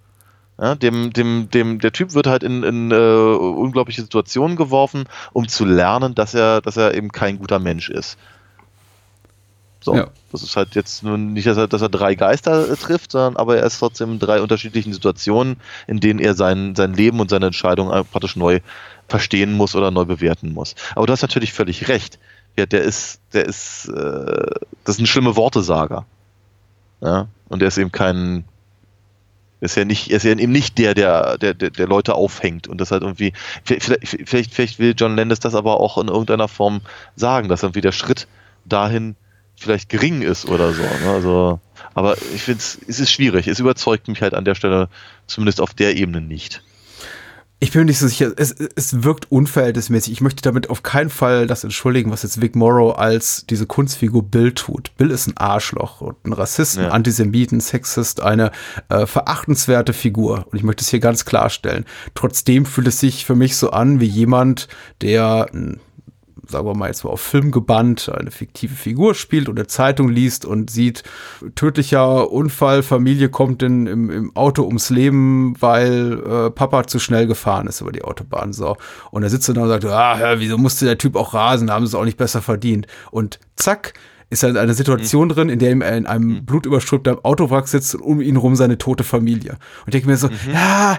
Ja, 0.61 0.75
dem, 0.75 1.13
dem, 1.13 1.49
dem, 1.51 1.79
der 1.81 1.93
Typ 1.93 2.15
wird 2.15 2.27
halt 2.27 2.43
in, 2.43 2.63
in 2.63 2.91
äh, 2.91 2.95
unglaubliche 2.95 4.03
Situationen 4.03 4.57
geworfen, 4.57 5.05
um 5.33 5.49
zu 5.49 5.65
lernen, 5.65 6.15
dass 6.15 6.35
er, 6.35 6.61
dass 6.61 6.77
er 6.77 6.95
eben 6.95 7.11
kein 7.11 7.39
guter 7.39 7.59
Mensch 7.59 7.89
ist. 7.89 8.19
So, 9.81 9.95
Ja. 9.97 10.09
das 10.31 10.43
ist 10.43 10.55
halt 10.57 10.75
jetzt 10.75 11.03
nur 11.03 11.19
nicht, 11.19 11.47
dass 11.47 11.57
er, 11.57 11.67
dass 11.67 11.83
er 11.83 11.89
drei 11.89 12.15
Geister 12.15 12.71
äh, 12.71 12.77
trifft, 12.77 13.13
sondern 13.13 13.37
aber 13.37 13.57
er 13.57 13.67
ist 13.67 13.79
trotzdem 13.79 14.13
in 14.13 14.19
drei 14.19 14.41
unterschiedlichen 14.41 14.93
Situationen, 14.93 15.57
in 15.89 15.99
denen 16.01 16.21
er 16.21 16.35
sein, 16.35 16.75
sein 16.77 16.95
Leben 16.95 17.19
und 17.19 17.31
seine 17.31 17.47
Entscheidung 17.47 17.91
äh, 17.91 18.05
praktisch 18.05 18.37
neu 18.37 18.61
verstehen 19.09 19.55
muss 19.55 19.75
oder 19.75 19.91
neu 19.91 20.05
bewerten 20.05 20.53
muss. 20.53 20.75
Aber 20.95 21.07
du 21.07 21.13
hast 21.13 21.23
natürlich 21.23 21.53
völlig 21.53 21.89
recht. 21.89 22.19
Ja, 22.57 22.67
der 22.67 22.83
ist, 22.83 23.21
der 23.33 23.47
ist, 23.47 23.89
äh, 23.89 24.51
das 24.85 24.97
ist 24.97 25.01
ein 25.01 25.07
schlimme 25.07 25.35
Wortesager. 25.35 26.05
Ja, 27.01 27.27
und 27.49 27.63
er 27.63 27.69
ist 27.69 27.79
eben 27.79 27.91
kein, 27.91 28.45
ist 29.63 29.77
ja 29.77 29.85
nicht, 29.85 30.11
ist 30.11 30.25
ja 30.25 30.33
eben 30.33 30.51
nicht 30.51 30.77
der, 30.79 30.93
der, 30.93 31.39
der, 31.39 31.55
der, 31.55 31.71
der 31.71 31.87
Leute 31.87 32.15
aufhängt 32.17 32.67
und 32.67 32.81
das 32.81 32.91
halt 32.91 33.03
irgendwie, 33.03 33.33
vielleicht, 33.65 34.09
vielleicht, 34.27 34.53
vielleicht 34.53 34.79
will 34.81 34.95
John 34.97 35.15
Landis 35.15 35.39
das 35.39 35.55
aber 35.55 35.79
auch 35.79 35.99
in 35.99 36.09
irgendeiner 36.09 36.49
Form 36.49 36.81
sagen, 37.15 37.49
dass 37.49 37.63
irgendwie 37.63 37.81
der 37.81 37.93
Schritt 37.93 38.27
dahin 38.65 39.15
vielleicht 39.55 39.89
gering 39.89 40.23
ist 40.23 40.49
oder 40.49 40.73
so. 40.73 40.83
Ne? 40.83 41.13
Also, 41.13 41.61
aber 41.95 42.17
ich 42.35 42.43
finde 42.43 42.59
es 42.59 42.75
ist 42.75 43.13
schwierig. 43.13 43.47
Es 43.47 43.61
überzeugt 43.61 44.09
mich 44.09 44.21
halt 44.21 44.35
an 44.35 44.45
der 44.45 44.57
Stelle, 44.57 44.89
zumindest 45.29 45.61
auf 45.61 45.75
der 45.75 45.97
Ebene 45.97 46.21
nicht. 46.21 46.63
Ich 47.63 47.71
bin 47.71 47.83
mir 47.83 47.85
nicht 47.85 48.01
so 48.01 48.09
sicher, 48.09 48.33
es, 48.37 48.51
es 48.51 49.05
wirkt 49.05 49.31
unverhältnismäßig. 49.31 50.13
Ich 50.13 50.21
möchte 50.21 50.43
damit 50.43 50.69
auf 50.69 50.83
keinen 50.83 51.11
Fall 51.11 51.47
das 51.47 51.63
entschuldigen, 51.63 52.11
was 52.11 52.25
jetzt 52.25 52.41
Vic 52.41 52.57
Morrow 52.57 52.99
als 52.99 53.47
diese 53.47 53.67
Kunstfigur 53.67 54.25
Bill 54.25 54.51
tut. 54.51 54.91
Bill 54.97 55.13
ist 55.13 55.29
ein 55.29 55.37
Arschloch 55.37 56.01
und 56.01 56.17
ein 56.27 56.33
Rassist, 56.33 56.77
ein 56.77 56.87
Ja. 56.87 56.91
Antisemiten, 56.91 57.61
Sexist, 57.61 58.21
eine 58.21 58.51
äh, 58.89 59.07
verachtenswerte 59.07 59.93
Figur. 59.93 60.45
Und 60.51 60.59
ich 60.59 60.65
möchte 60.65 60.83
es 60.83 60.89
hier 60.89 60.99
ganz 60.99 61.25
klarstellen. 61.25 61.85
Trotzdem 62.17 62.67
fühlt 62.67 62.89
es 62.89 62.99
sich 62.99 63.25
für 63.25 63.37
mich 63.37 63.57
so 63.57 63.71
an 63.71 64.01
wie 64.01 64.07
jemand, 64.07 64.67
der 65.01 65.49
ein 65.55 65.79
sagen 66.53 66.67
wir 66.67 66.75
mal 66.75 66.87
jetzt 66.87 67.05
mal 67.05 67.11
auf 67.11 67.21
Film 67.21 67.51
gebannt, 67.51 68.11
eine 68.15 68.31
fiktive 68.31 68.75
Figur 68.75 69.15
spielt 69.15 69.49
und 69.49 69.59
eine 69.59 69.67
Zeitung 69.67 70.09
liest 70.09 70.45
und 70.45 70.71
sieht, 70.71 71.03
tödlicher 71.55 72.31
Unfall, 72.31 72.83
Familie 72.83 73.29
kommt 73.29 73.63
in, 73.63 73.87
im, 73.87 74.11
im 74.11 74.37
Auto 74.37 74.63
ums 74.65 74.91
Leben, 74.91 75.55
weil 75.61 76.23
äh, 76.25 76.51
Papa 76.51 76.87
zu 76.87 76.99
schnell 76.99 77.27
gefahren 77.27 77.67
ist 77.67 77.81
über 77.81 77.93
die 77.93 78.05
Autobahn. 78.05 78.53
So. 78.53 78.77
Und 79.11 79.23
er 79.23 79.31
sitzt 79.31 79.49
dann 79.49 79.59
und 79.59 79.69
sagt, 79.69 79.85
ah, 79.87 80.35
wieso 80.37 80.59
musste 80.59 80.85
der 80.85 80.99
Typ 80.99 81.17
auch 81.17 81.35
rasen, 81.35 81.71
haben 81.71 81.85
sie 81.87 81.91
es 81.91 81.95
auch 81.95 82.05
nicht 82.05 82.19
besser 82.19 82.43
verdient. 82.43 82.87
Und 83.11 83.41
zack, 83.57 83.95
ist 84.33 84.43
er 84.43 84.49
in 84.49 84.57
einer 84.57 84.73
Situation 84.73 85.29
drin, 85.29 85.51
in 85.51 85.59
der 85.59 85.77
er 85.83 85.97
in 85.97 86.07
einem 86.07 86.45
blutüberströmten 86.47 87.23
Autowrack 87.23 87.69
sitzt 87.69 87.95
und 87.95 88.03
um 88.03 88.21
ihn 88.23 88.37
rum 88.37 88.57
seine 88.57 88.79
tote 88.79 89.05
Familie. 89.05 89.53
Und 89.53 89.89
ich 89.89 89.93
denke 89.93 90.09
mir 90.09 90.17
so, 90.17 90.31
ja, 90.51 90.99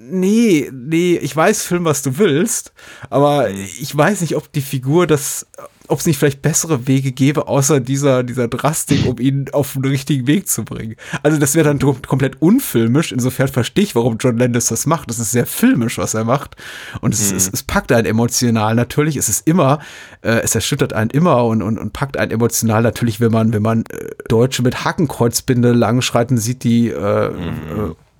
nee, 0.00 0.70
nee, 0.72 1.16
ich 1.16 1.34
weiß, 1.34 1.64
Film, 1.64 1.84
was 1.84 2.02
du 2.02 2.18
willst, 2.18 2.72
aber 3.10 3.50
ich 3.50 3.94
weiß 3.96 4.20
nicht, 4.20 4.36
ob 4.36 4.52
die 4.52 4.60
Figur 4.60 5.08
das, 5.08 5.46
ob 5.88 5.98
es 6.00 6.06
nicht 6.06 6.18
vielleicht 6.18 6.42
bessere 6.42 6.86
Wege 6.86 7.12
gäbe, 7.12 7.48
außer 7.48 7.80
dieser, 7.80 8.22
dieser 8.22 8.48
Drastik, 8.48 9.06
um 9.06 9.18
ihn 9.18 9.46
auf 9.52 9.72
den 9.72 9.84
richtigen 9.84 10.26
Weg 10.26 10.48
zu 10.48 10.64
bringen. 10.64 10.96
Also 11.22 11.38
das 11.38 11.54
wäre 11.54 11.74
dann 11.74 11.78
komplett 11.78 12.40
unfilmisch, 12.40 13.12
insofern 13.12 13.48
verstehe 13.48 13.84
ich, 13.84 13.94
warum 13.94 14.18
John 14.18 14.38
Landis 14.38 14.66
das 14.66 14.86
macht. 14.86 15.08
Das 15.08 15.18
ist 15.18 15.32
sehr 15.32 15.46
filmisch, 15.46 15.98
was 15.98 16.14
er 16.14 16.24
macht. 16.24 16.56
Und 17.00 17.14
es, 17.14 17.32
es, 17.32 17.50
es 17.52 17.62
packt 17.62 17.90
einen 17.92 18.06
emotional 18.06 18.74
natürlich. 18.74 19.16
Es 19.16 19.28
ist 19.28 19.46
immer, 19.46 19.80
äh, 20.22 20.40
es 20.42 20.54
erschüttert 20.54 20.92
einen 20.92 21.10
immer 21.10 21.44
und, 21.44 21.62
und, 21.62 21.78
und 21.78 21.92
packt 21.92 22.16
einen 22.16 22.30
emotional 22.30 22.82
natürlich, 22.82 23.20
wenn 23.20 23.32
man, 23.32 23.52
wenn 23.52 23.62
man 23.62 23.84
äh, 23.90 24.10
Deutsche 24.28 24.62
mit 24.62 24.84
Hakenkreuzbinde 24.84 25.72
langschreiten 25.72 26.38
sieht, 26.38 26.64
die 26.64 26.88
äh, 26.88 27.26
äh, 27.26 27.32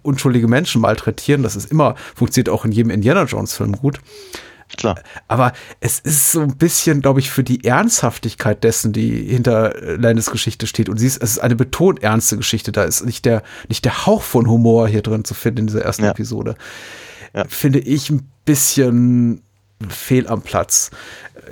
unschuldige 0.03 0.49
Menschen 0.49 0.81
malträtieren. 0.81 1.43
Das 1.43 1.55
ist 1.55 1.71
immer, 1.71 1.95
funktioniert 2.15 2.49
auch 2.49 2.65
in 2.65 2.73
jedem 2.73 2.91
Indiana 2.91 3.25
Jones 3.25 3.55
Film 3.55 3.73
gut. 3.73 4.01
Klar. 4.77 5.01
Aber 5.29 5.53
es 5.81 5.99
ist 5.99 6.33
so 6.33 6.41
ein 6.41 6.57
bisschen, 6.57 7.01
glaube 7.01 7.21
ich, 7.21 7.31
für 7.31 7.43
die 7.43 7.65
Ernsthaftigkeit 7.65 8.63
dessen, 8.65 8.93
die 8.93 9.25
hinter 9.25 9.75
äh, 9.83 9.97
Landis 9.97 10.31
Geschichte 10.31 10.67
steht. 10.67 10.89
Und 10.89 10.99
sie 10.99 11.07
ist, 11.07 11.23
es 11.23 11.33
ist 11.33 11.39
eine 11.39 11.57
betont 11.57 12.03
ernste 12.03 12.37
Geschichte. 12.37 12.71
Da 12.71 12.85
ist 12.85 13.05
nicht 13.05 13.25
der, 13.25 13.43
nicht 13.69 13.85
der 13.85 14.07
Hauch 14.07 14.23
von 14.23 14.49
Humor 14.49 14.89
hier 14.89 15.03
drin 15.03 15.25
zu 15.25 15.35
finden 15.35 15.61
in 15.61 15.67
dieser 15.69 15.83
ersten 15.83 16.05
Ja. 16.05 16.11
Episode. 16.11 16.55
Ja. 17.35 17.45
Finde 17.49 17.79
ich 17.79 18.11
ein 18.11 18.29
bisschen 18.45 19.43
fehl 19.89 20.27
am 20.27 20.43
Platz. 20.43 20.91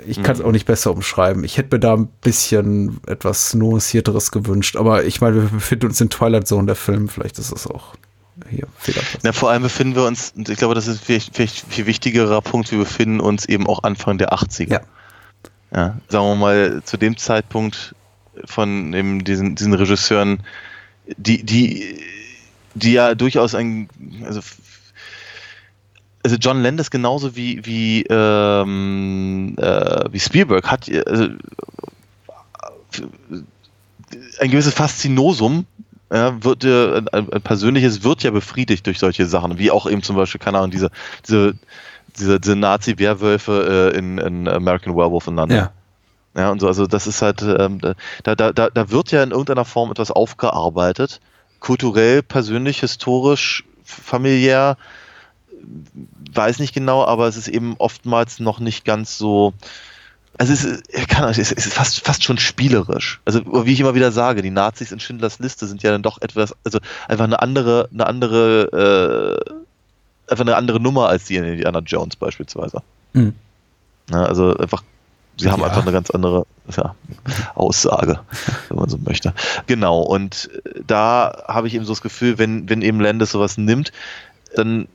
Ich 0.05 0.21
kann 0.21 0.35
es 0.35 0.41
auch 0.41 0.51
nicht 0.51 0.65
besser 0.65 0.91
umschreiben. 0.91 1.43
Ich 1.43 1.57
hätte 1.57 1.75
mir 1.75 1.79
da 1.79 1.95
ein 1.95 2.07
bisschen 2.21 2.99
etwas 3.07 3.55
nuancierteres 3.55 4.31
gewünscht. 4.31 4.75
Aber 4.75 5.05
ich 5.05 5.21
meine, 5.21 5.41
wir 5.41 5.49
befinden 5.49 5.87
uns 5.87 5.99
in 6.01 6.09
Twilight 6.09 6.47
Zone, 6.47 6.67
der 6.67 6.75
Film. 6.75 7.09
Vielleicht 7.09 7.39
ist 7.39 7.51
es 7.51 7.67
auch 7.67 7.95
hier. 8.49 8.67
Na, 9.23 9.31
vor 9.31 9.49
allem 9.49 9.63
befinden 9.63 9.95
wir 9.95 10.05
uns, 10.05 10.33
und 10.35 10.49
ich 10.49 10.57
glaube, 10.57 10.75
das 10.75 10.87
ist 10.87 11.03
vielleicht, 11.03 11.35
vielleicht 11.35 11.65
viel 11.71 11.85
wichtigerer 11.85 12.41
Punkt, 12.41 12.71
wir 12.71 12.79
befinden 12.79 13.19
uns 13.19 13.45
eben 13.45 13.67
auch 13.67 13.83
Anfang 13.83 14.17
der 14.17 14.33
80er. 14.33 14.71
Ja. 14.71 14.81
Ja, 15.73 15.97
sagen 16.07 16.25
wir 16.25 16.35
mal, 16.35 16.81
zu 16.83 16.97
dem 16.97 17.17
Zeitpunkt 17.17 17.93
von 18.45 18.93
eben 18.93 19.23
diesen, 19.23 19.55
diesen 19.55 19.73
Regisseuren, 19.73 20.43
die, 21.17 21.43
die, 21.43 21.99
die 22.73 22.93
ja 22.93 23.15
durchaus 23.15 23.53
ein, 23.53 23.89
also, 24.23 24.39
also 26.23 26.35
John 26.37 26.61
Landis 26.61 26.89
genauso 26.89 27.35
wie, 27.35 27.65
wie, 27.65 28.05
ähm, 28.09 29.55
äh, 29.57 30.05
wie 30.11 30.19
Spielberg 30.19 30.69
hat 30.71 30.89
also, 31.05 31.29
ein 34.39 34.51
gewisses 34.51 34.73
Faszinosum, 34.73 35.65
ja, 36.11 36.43
wird 36.43 36.63
ja, 36.63 36.95
ein, 36.95 37.07
ein 37.09 37.41
persönliches 37.41 38.03
wird 38.03 38.23
ja 38.23 38.31
befriedigt 38.31 38.85
durch 38.85 38.99
solche 38.99 39.25
Sachen, 39.25 39.57
wie 39.57 39.71
auch 39.71 39.89
eben 39.89 40.03
zum 40.03 40.15
Beispiel, 40.15 40.39
keine 40.39 40.57
Ahnung, 40.59 40.71
diese, 40.71 40.89
diese, 41.27 41.55
diese, 42.17 42.39
diese 42.39 42.55
Nazi-Werwölfe 42.55 43.91
äh, 43.93 43.97
in, 43.97 44.17
in 44.17 44.47
American 44.47 44.95
Werewolf 44.95 45.27
in 45.27 45.35
London. 45.35 45.57
Ja. 45.57 45.71
Ja, 46.35 46.51
und 46.51 46.59
so, 46.59 46.67
also 46.67 46.85
das 46.85 47.07
ist 47.07 47.23
halt, 47.23 47.41
ähm, 47.41 47.79
da, 47.79 48.35
da, 48.35 48.53
da, 48.53 48.69
da 48.69 48.91
wird 48.91 49.11
ja 49.11 49.23
in 49.23 49.31
irgendeiner 49.31 49.65
Form 49.65 49.89
etwas 49.89 50.11
aufgearbeitet, 50.11 51.19
kulturell, 51.59 52.21
persönlich, 52.21 52.81
historisch, 52.81 53.63
familiär, 53.83 54.77
weiß 56.31 56.59
nicht 56.59 56.75
genau, 56.75 57.03
aber 57.03 57.27
es 57.27 57.37
ist 57.37 57.47
eben 57.47 57.75
oftmals 57.79 58.39
noch 58.39 58.59
nicht 58.59 58.85
ganz 58.85 59.17
so, 59.17 59.53
also 60.37 60.53
es 60.53 60.63
ist, 60.63 61.09
kann, 61.09 61.29
es 61.29 61.37
ist 61.37 61.73
fast, 61.73 62.05
fast 62.05 62.23
schon 62.23 62.37
spielerisch. 62.37 63.19
Also 63.25 63.41
wie 63.65 63.73
ich 63.73 63.79
immer 63.79 63.95
wieder 63.95 64.11
sage, 64.11 64.41
die 64.41 64.51
Nazis 64.51 64.91
in 64.91 64.99
Schindlers 64.99 65.39
Liste 65.39 65.65
sind 65.67 65.81
ja 65.83 65.91
dann 65.91 66.03
doch 66.03 66.21
etwas, 66.21 66.55
also 66.63 66.79
einfach 67.07 67.25
eine 67.25 67.41
andere, 67.41 67.89
eine 67.91 68.05
andere, 68.05 69.45
äh, 69.47 70.31
einfach 70.31 70.45
eine 70.45 70.55
andere 70.55 70.79
Nummer 70.79 71.09
als 71.09 71.25
die 71.25 71.37
in 71.37 71.43
Indiana 71.43 71.79
Jones 71.79 72.15
beispielsweise. 72.15 72.81
Mhm. 73.13 73.33
Ja, 74.11 74.23
also 74.23 74.55
einfach, 74.57 74.83
sie 75.37 75.49
haben 75.49 75.61
Ja. 75.61 75.67
einfach 75.67 75.81
eine 75.81 75.91
ganz 75.91 76.11
andere 76.11 76.45
ja, 76.75 76.95
Aussage, 77.55 78.19
wenn 78.69 78.77
man 78.77 78.89
so 78.89 78.97
möchte. 78.99 79.33
Genau, 79.65 80.01
und 80.01 80.49
da 80.85 81.45
habe 81.47 81.67
ich 81.67 81.73
eben 81.73 81.85
so 81.85 81.93
das 81.93 82.01
Gefühl, 82.01 82.37
wenn, 82.37 82.69
wenn 82.69 82.83
eben 82.83 82.99
Landis 82.99 83.31
sowas 83.31 83.57
nimmt, 83.57 83.91
dann 84.55 84.87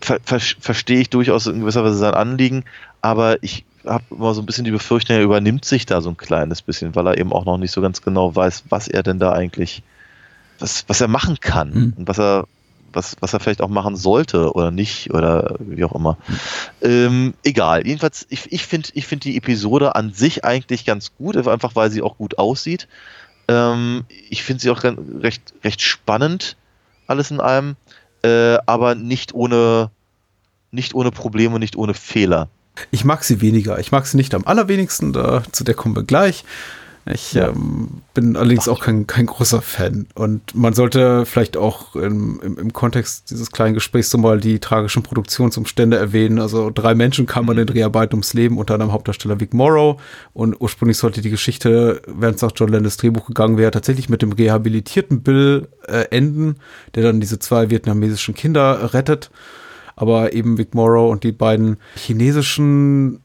ver 0.00 0.18
ver 0.24 0.40
verstehe 0.40 1.00
ich 1.00 1.10
durchaus 1.10 1.46
in 1.46 1.60
gewisser 1.60 1.84
Weise 1.84 1.96
sein 1.96 2.14
Anliegen, 2.14 2.64
aber 3.02 3.42
ich 3.42 3.64
habe 3.86 4.04
immer 4.10 4.34
so 4.34 4.42
ein 4.42 4.46
bisschen 4.46 4.64
die 4.64 4.70
Befürchtung, 4.70 5.16
er 5.16 5.22
übernimmt 5.22 5.64
sich 5.64 5.86
da 5.86 6.00
so 6.00 6.10
ein 6.10 6.16
kleines 6.16 6.62
bisschen, 6.62 6.94
weil 6.94 7.06
er 7.06 7.18
eben 7.18 7.32
auch 7.32 7.44
noch 7.44 7.58
nicht 7.58 7.72
so 7.72 7.80
ganz 7.80 8.02
genau 8.02 8.34
weiß, 8.34 8.64
was 8.68 8.88
er 8.88 9.02
denn 9.02 9.18
da 9.18 9.32
eigentlich, 9.32 9.82
was, 10.58 10.84
was 10.88 11.00
er 11.00 11.08
machen 11.08 11.38
kann 11.40 11.72
Hm. 11.72 11.92
und 11.96 12.08
was 12.08 12.18
er, 12.18 12.46
was, 12.92 13.16
was 13.20 13.32
er 13.34 13.40
vielleicht 13.40 13.60
auch 13.62 13.68
machen 13.68 13.96
sollte 13.96 14.52
oder 14.54 14.70
nicht 14.70 15.12
oder 15.12 15.56
wie 15.58 15.84
auch 15.84 15.94
immer. 15.94 16.16
Ähm, 16.80 17.34
egal, 17.44 17.86
jedenfalls, 17.86 18.26
ich, 18.30 18.50
ich 18.52 18.64
finde 18.64 18.88
ich 18.94 19.06
find 19.06 19.24
die 19.24 19.36
Episode 19.36 19.94
an 19.94 20.12
sich 20.12 20.44
eigentlich 20.44 20.84
ganz 20.84 21.12
gut, 21.16 21.36
einfach 21.36 21.74
weil 21.76 21.90
sie 21.90 22.02
auch 22.02 22.16
gut 22.16 22.38
aussieht. 22.38 22.88
Ähm, 23.48 24.04
ich 24.30 24.42
finde 24.42 24.62
sie 24.62 24.70
auch 24.70 24.80
ganz- 24.80 24.98
recht, 25.22 25.54
recht 25.62 25.82
spannend, 25.82 26.56
alles 27.06 27.30
in 27.30 27.40
allem, 27.40 27.76
äh, 28.22 28.56
aber 28.66 28.94
nicht 28.94 29.34
ohne, 29.34 29.90
nicht 30.70 30.94
ohne 30.94 31.10
Probleme, 31.10 31.58
nicht 31.58 31.76
ohne 31.76 31.94
Fehler. 31.94 32.48
Ich 32.90 33.04
mag 33.04 33.24
sie 33.24 33.40
weniger. 33.40 33.78
Ich 33.78 33.92
mag 33.92 34.06
sie 34.06 34.16
nicht 34.16 34.34
am 34.34 34.44
allerwenigsten, 34.44 35.12
da, 35.12 35.42
zu 35.52 35.64
der 35.64 35.74
kommen 35.74 35.96
wir 35.96 36.02
gleich. 36.04 36.44
Ich 37.08 37.34
Ja. 37.34 37.50
ähm, 37.50 38.02
bin 38.14 38.36
allerdings 38.36 38.66
auch 38.66 38.80
kein, 38.80 39.06
kein 39.06 39.26
großer 39.26 39.62
Fan. 39.62 40.08
Und 40.16 40.56
man 40.56 40.74
sollte 40.74 41.24
vielleicht 41.24 41.56
auch 41.56 41.94
im, 41.94 42.40
im, 42.42 42.58
im 42.58 42.72
Kontext 42.72 43.30
dieses 43.30 43.52
kleinen 43.52 43.74
Gesprächs 43.74 44.10
so 44.10 44.18
mal 44.18 44.40
die 44.40 44.58
tragischen 44.58 45.04
Produktionsumstände 45.04 45.96
erwähnen. 45.96 46.40
Also 46.40 46.68
drei 46.74 46.96
Menschen 46.96 47.26
kamen 47.26 47.46
bei 47.46 47.54
den 47.54 47.66
Dreharbeiten 47.68 48.14
ums 48.16 48.34
Leben, 48.34 48.58
unter 48.58 48.74
anderem 48.74 48.92
Hauptdarsteller 48.92 49.38
Vic 49.38 49.54
Morrow. 49.54 50.00
Und 50.32 50.60
ursprünglich 50.60 50.98
sollte 50.98 51.20
die 51.20 51.30
Geschichte, 51.30 52.02
während 52.08 52.36
es 52.36 52.42
nach 52.42 52.50
John 52.56 52.70
Landis 52.70 52.96
Drehbuch 52.96 53.26
gegangen 53.28 53.56
wäre, 53.56 53.70
tatsächlich 53.70 54.08
mit 54.08 54.20
dem 54.22 54.32
rehabilitierten 54.32 55.22
Bill 55.22 55.68
äh, 55.86 56.06
enden, 56.10 56.56
der 56.96 57.04
dann 57.04 57.20
diese 57.20 57.38
zwei 57.38 57.70
vietnamesischen 57.70 58.34
Kinder 58.34 58.94
rettet. 58.94 59.30
Aber 59.96 60.32
eben 60.32 60.58
Vic 60.58 60.74
Morrow 60.74 61.10
und 61.10 61.24
die 61.24 61.32
beiden 61.32 61.78
chinesischen 61.96 63.20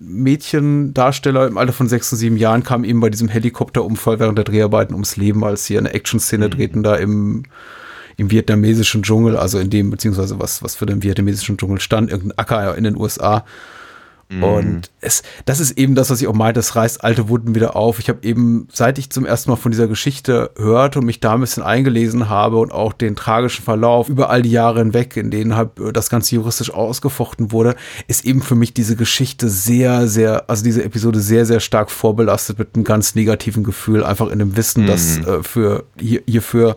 Mädchendarsteller 0.00 1.46
im 1.46 1.58
Alter 1.58 1.72
von 1.72 1.88
sechs 1.88 2.10
und 2.10 2.18
sieben 2.18 2.36
Jahren 2.36 2.62
kamen 2.62 2.84
eben 2.84 3.00
bei 3.00 3.10
diesem 3.10 3.28
Helikopterunfall 3.28 4.18
während 4.18 4.38
der 4.38 4.44
Dreharbeiten 4.44 4.94
ums 4.94 5.16
Leben, 5.16 5.44
als 5.44 5.66
sie 5.66 5.76
eine 5.76 5.92
Action-Szene 5.92 6.48
drehten 6.48 6.82
da 6.82 6.96
im, 6.96 7.44
im 8.16 8.30
vietnamesischen 8.30 9.02
Dschungel, 9.02 9.36
also 9.36 9.58
in 9.58 9.68
dem, 9.70 9.90
beziehungsweise 9.90 10.40
was, 10.40 10.62
was 10.62 10.74
für 10.74 10.86
den 10.86 11.02
vietnamesischen 11.02 11.58
Dschungel 11.58 11.80
stand, 11.80 12.10
irgendein 12.10 12.38
Acker 12.38 12.76
in 12.76 12.84
den 12.84 12.96
USA. 12.96 13.44
Und 14.30 14.90
es, 15.00 15.24
das 15.44 15.58
ist 15.58 15.72
eben 15.72 15.96
das, 15.96 16.08
was 16.08 16.22
ich 16.22 16.28
auch 16.28 16.34
meinte, 16.34 16.60
es 16.60 16.76
reißt 16.76 17.02
alte 17.02 17.28
Wunden 17.28 17.56
wieder 17.56 17.74
auf. 17.74 17.98
Ich 17.98 18.08
habe 18.08 18.20
eben, 18.22 18.68
seit 18.72 18.96
ich 18.98 19.10
zum 19.10 19.26
ersten 19.26 19.50
Mal 19.50 19.56
von 19.56 19.72
dieser 19.72 19.88
Geschichte 19.88 20.52
hörte 20.56 21.00
und 21.00 21.06
mich 21.06 21.18
da 21.18 21.34
ein 21.34 21.40
bisschen 21.40 21.64
eingelesen 21.64 22.28
habe 22.28 22.58
und 22.58 22.70
auch 22.70 22.92
den 22.92 23.16
tragischen 23.16 23.64
Verlauf 23.64 24.08
über 24.08 24.30
all 24.30 24.42
die 24.42 24.52
Jahre 24.52 24.78
hinweg, 24.78 25.16
in 25.16 25.32
denen 25.32 25.56
halt 25.56 25.70
das 25.92 26.10
Ganze 26.10 26.36
juristisch 26.36 26.72
ausgefochten 26.72 27.50
wurde, 27.50 27.74
ist 28.06 28.24
eben 28.24 28.40
für 28.40 28.54
mich 28.54 28.72
diese 28.72 28.94
Geschichte 28.94 29.48
sehr, 29.48 30.06
sehr, 30.06 30.48
also 30.48 30.62
diese 30.62 30.84
Episode 30.84 31.18
sehr, 31.18 31.44
sehr 31.44 31.58
stark 31.58 31.90
vorbelastet 31.90 32.58
mit 32.58 32.76
einem 32.76 32.84
ganz 32.84 33.16
negativen 33.16 33.64
Gefühl, 33.64 34.04
einfach 34.04 34.30
in 34.30 34.38
dem 34.38 34.56
Wissen, 34.56 34.86
dass 34.86 35.18
äh, 35.18 35.42
für 35.42 35.84
hier, 35.98 36.22
hierfür 36.26 36.76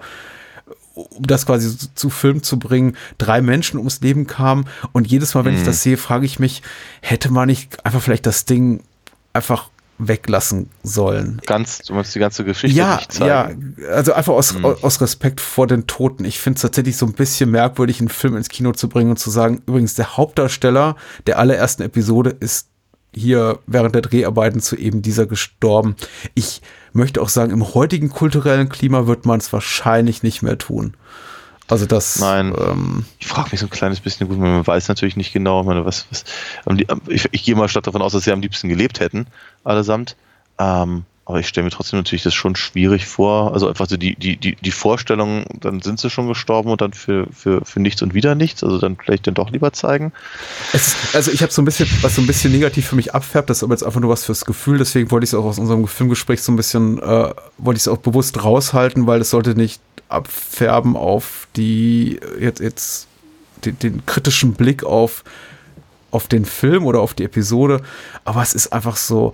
um 0.94 1.26
das 1.26 1.46
quasi 1.46 1.76
zu, 1.96 2.10
Film 2.10 2.44
zu 2.44 2.60
bringen, 2.60 2.96
drei 3.18 3.42
Menschen 3.42 3.78
ums 3.78 4.02
Leben 4.02 4.28
kamen. 4.28 4.66
Und 4.92 5.08
jedes 5.08 5.34
Mal, 5.34 5.46
wenn 5.46 5.56
ich 5.56 5.64
das 5.64 5.82
sehe, 5.82 5.98
frage 5.98 6.26
ich 6.26 6.40
mich, 6.40 6.62
hätte 7.02 7.32
man 7.32 7.48
nicht 7.48 7.86
einfach 7.86 8.02
vielleicht 8.02 8.26
das 8.26 8.46
Ding 8.46 8.84
einfach 9.34 9.70
weglassen 9.98 10.70
sollen? 10.84 11.42
Ganz, 11.46 11.80
du 11.80 11.94
meinst 11.94 12.14
die 12.14 12.20
ganze 12.20 12.44
Geschichte 12.44 12.78
Ja, 12.78 12.98
nicht 12.98 13.12
zeigen. 13.12 13.76
ja, 13.80 13.88
also 13.90 14.14
einfach 14.14 14.34
aus, 14.34 14.56
aus 14.64 15.02
Respekt 15.02 15.42
vor 15.42 15.68
den 15.68 15.88
Toten. 15.88 16.26
Ich 16.26 16.40
finde 16.40 16.58
es 16.58 16.62
tatsächlich 16.62 16.98
so 16.98 17.06
ein 17.06 17.14
bisschen 17.14 17.52
merkwürdig, 17.52 18.00
einen 18.00 18.10
Film 18.10 18.36
ins 18.36 18.50
Kino 18.50 18.72
zu 18.74 18.90
bringen 18.90 19.12
und 19.12 19.18
zu 19.18 19.30
sagen, 19.30 19.62
übrigens, 19.66 19.96
der 19.96 20.18
Hauptdarsteller 20.18 20.96
der 21.28 21.40
allerersten 21.40 21.84
Episode 21.84 22.36
ist 22.40 22.68
hier 23.16 23.60
während 23.68 23.94
der 23.94 24.02
Dreharbeiten 24.02 24.60
zu 24.60 24.76
eben 24.76 25.02
dieser 25.02 25.28
gestorben. 25.28 25.96
Ich 26.34 26.62
möchte 26.94 27.22
auch 27.22 27.30
sagen, 27.30 27.52
im 27.52 27.74
heutigen 27.74 28.10
kulturellen 28.10 28.70
Klima 28.70 29.08
wird 29.08 29.26
man 29.26 29.40
es 29.40 29.52
wahrscheinlich 29.52 30.24
nicht 30.24 30.42
mehr 30.42 30.58
tun. 30.58 30.96
Also 31.68 31.86
das, 31.86 32.20
Nein. 32.20 32.54
ähm, 32.58 33.06
Ich 33.20 33.28
frage 33.28 33.50
mich 33.52 33.62
so 33.62 33.68
ein 33.68 33.70
kleines 33.70 34.00
bisschen, 34.00 34.28
gut, 34.28 34.38
man 34.38 34.66
weiß 34.66 34.90
natürlich 34.90 35.16
nicht 35.16 35.32
genau, 35.32 35.62
ich 35.62 35.68
meine, 35.68 35.86
was, 35.86 36.06
was, 36.12 36.26
ich, 37.08 37.28
ich 37.32 37.44
gehe 37.44 37.56
mal 37.56 37.70
statt 37.70 37.88
davon 37.88 38.02
aus, 38.02 38.12
dass 38.12 38.26
sie 38.26 38.32
am 38.32 38.42
liebsten 38.42 38.68
gelebt 38.70 39.00
hätten, 39.00 39.28
allesamt. 39.64 40.16
Ähm, 40.60 41.06
aber 41.26 41.40
ich 41.40 41.48
stelle 41.48 41.64
mir 41.64 41.72
trotzdem 41.72 42.00
natürlich 42.00 42.24
das 42.24 42.34
schon 42.34 42.58
schwierig 42.58 43.06
vor. 43.06 43.54
Also 43.54 43.70
einfach 43.70 43.88
so 43.88 43.96
die, 43.96 44.16
die, 44.16 44.36
die, 44.36 44.56
die 44.56 44.72
Vorstellung, 44.72 45.46
dann 45.58 45.82
sind 45.82 45.98
sie 46.00 46.10
schon 46.10 46.28
gestorben 46.28 46.70
und 46.70 46.82
dann 46.82 46.92
für, 46.92 47.28
für, 47.32 47.64
für 47.64 47.80
nichts 47.80 48.02
und 48.02 48.14
wieder 48.14 48.36
nichts. 48.36 48.62
Also 48.62 48.78
dann 48.78 48.98
vielleicht 48.98 49.26
dann 49.28 49.34
doch 49.34 49.50
lieber 49.50 49.72
zeigen. 49.72 50.12
Es 50.74 50.96
also 51.14 51.32
ich 51.32 51.42
habe 51.42 51.54
so 51.54 51.62
ein 51.62 51.66
bisschen, 51.66 51.88
was 52.02 52.16
so 52.16 52.22
ein 52.22 52.28
bisschen 52.28 52.52
negativ 52.52 52.88
für 52.88 52.98
mich 52.98 53.16
abfärbt, 53.16 53.50
das 53.50 53.58
ist 53.58 53.64
aber 53.64 53.74
jetzt 53.74 53.84
einfach 53.84 54.02
nur 54.02 54.10
was 54.10 54.26
fürs 54.26 54.44
Gefühl, 54.44 54.78
deswegen 54.78 55.12
wollte 55.12 55.24
ich 55.24 55.30
es 55.30 55.34
auch 55.34 55.46
aus 55.46 55.60
unserem 55.60 55.88
Filmgespräch 55.88 56.42
so 56.42 56.52
ein 56.52 56.58
bisschen, 56.58 57.00
äh, 57.00 57.34
wollte 57.58 57.78
ich 57.78 57.84
es 57.84 57.88
auch 57.88 57.98
bewusst 57.98 58.44
raushalten, 58.44 59.08
weil 59.08 59.22
es 59.22 59.30
sollte 59.30 59.56
nicht 59.56 59.82
abfärben 60.10 60.98
auf 60.98 61.48
die, 61.56 62.20
jetzt, 62.40 62.60
jetzt, 62.60 63.08
den, 63.64 63.80
den 63.80 64.06
kritischen 64.06 64.54
Blick 64.54 64.84
auf, 64.84 65.24
auf 66.12 66.28
den 66.28 66.44
Film 66.44 66.86
oder 66.86 67.00
auf 67.00 67.14
die 67.14 67.24
Episode, 67.24 67.82
aber 68.26 68.42
es 68.42 68.54
ist 68.54 68.74
einfach 68.74 68.98
so, 68.98 69.34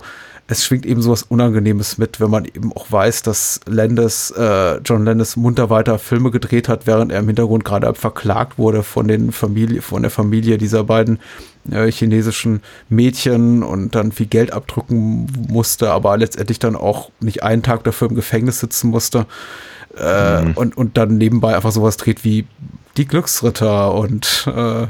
es 0.50 0.64
schwingt 0.64 0.84
eben 0.84 1.00
sowas 1.00 1.22
Unangenehmes 1.22 1.96
mit, 1.96 2.18
wenn 2.18 2.28
man 2.28 2.44
eben 2.44 2.72
auch 2.72 2.90
weiß, 2.90 3.22
dass 3.22 3.60
Landis, 3.66 4.32
äh, 4.32 4.78
John 4.78 5.04
Landis 5.04 5.36
munter 5.36 5.70
weiter 5.70 5.96
Filme 6.00 6.32
gedreht 6.32 6.68
hat, 6.68 6.88
während 6.88 7.12
er 7.12 7.20
im 7.20 7.26
Hintergrund 7.28 7.64
gerade 7.64 7.94
verklagt 7.94 8.58
wurde 8.58 8.82
von 8.82 9.06
den 9.06 9.30
Familie, 9.30 9.80
von 9.80 10.02
der 10.02 10.10
Familie 10.10 10.58
dieser 10.58 10.82
beiden 10.82 11.20
äh, 11.70 11.88
chinesischen 11.92 12.62
Mädchen 12.88 13.62
und 13.62 13.94
dann 13.94 14.10
viel 14.10 14.26
Geld 14.26 14.52
abdrücken 14.52 15.28
musste, 15.48 15.92
aber 15.92 16.16
letztendlich 16.16 16.58
dann 16.58 16.74
auch 16.74 17.10
nicht 17.20 17.44
einen 17.44 17.62
Tag 17.62 17.84
dafür 17.84 18.08
im 18.08 18.16
Gefängnis 18.16 18.58
sitzen 18.58 18.90
musste. 18.90 19.26
Äh, 19.96 20.52
und, 20.56 20.76
und 20.76 20.96
dann 20.96 21.16
nebenbei 21.16 21.54
einfach 21.54 21.70
sowas 21.70 21.96
dreht 21.96 22.24
wie 22.24 22.44
die 22.96 23.06
Glücksritter 23.06 23.94
und 23.94 24.48
äh, 24.52 24.88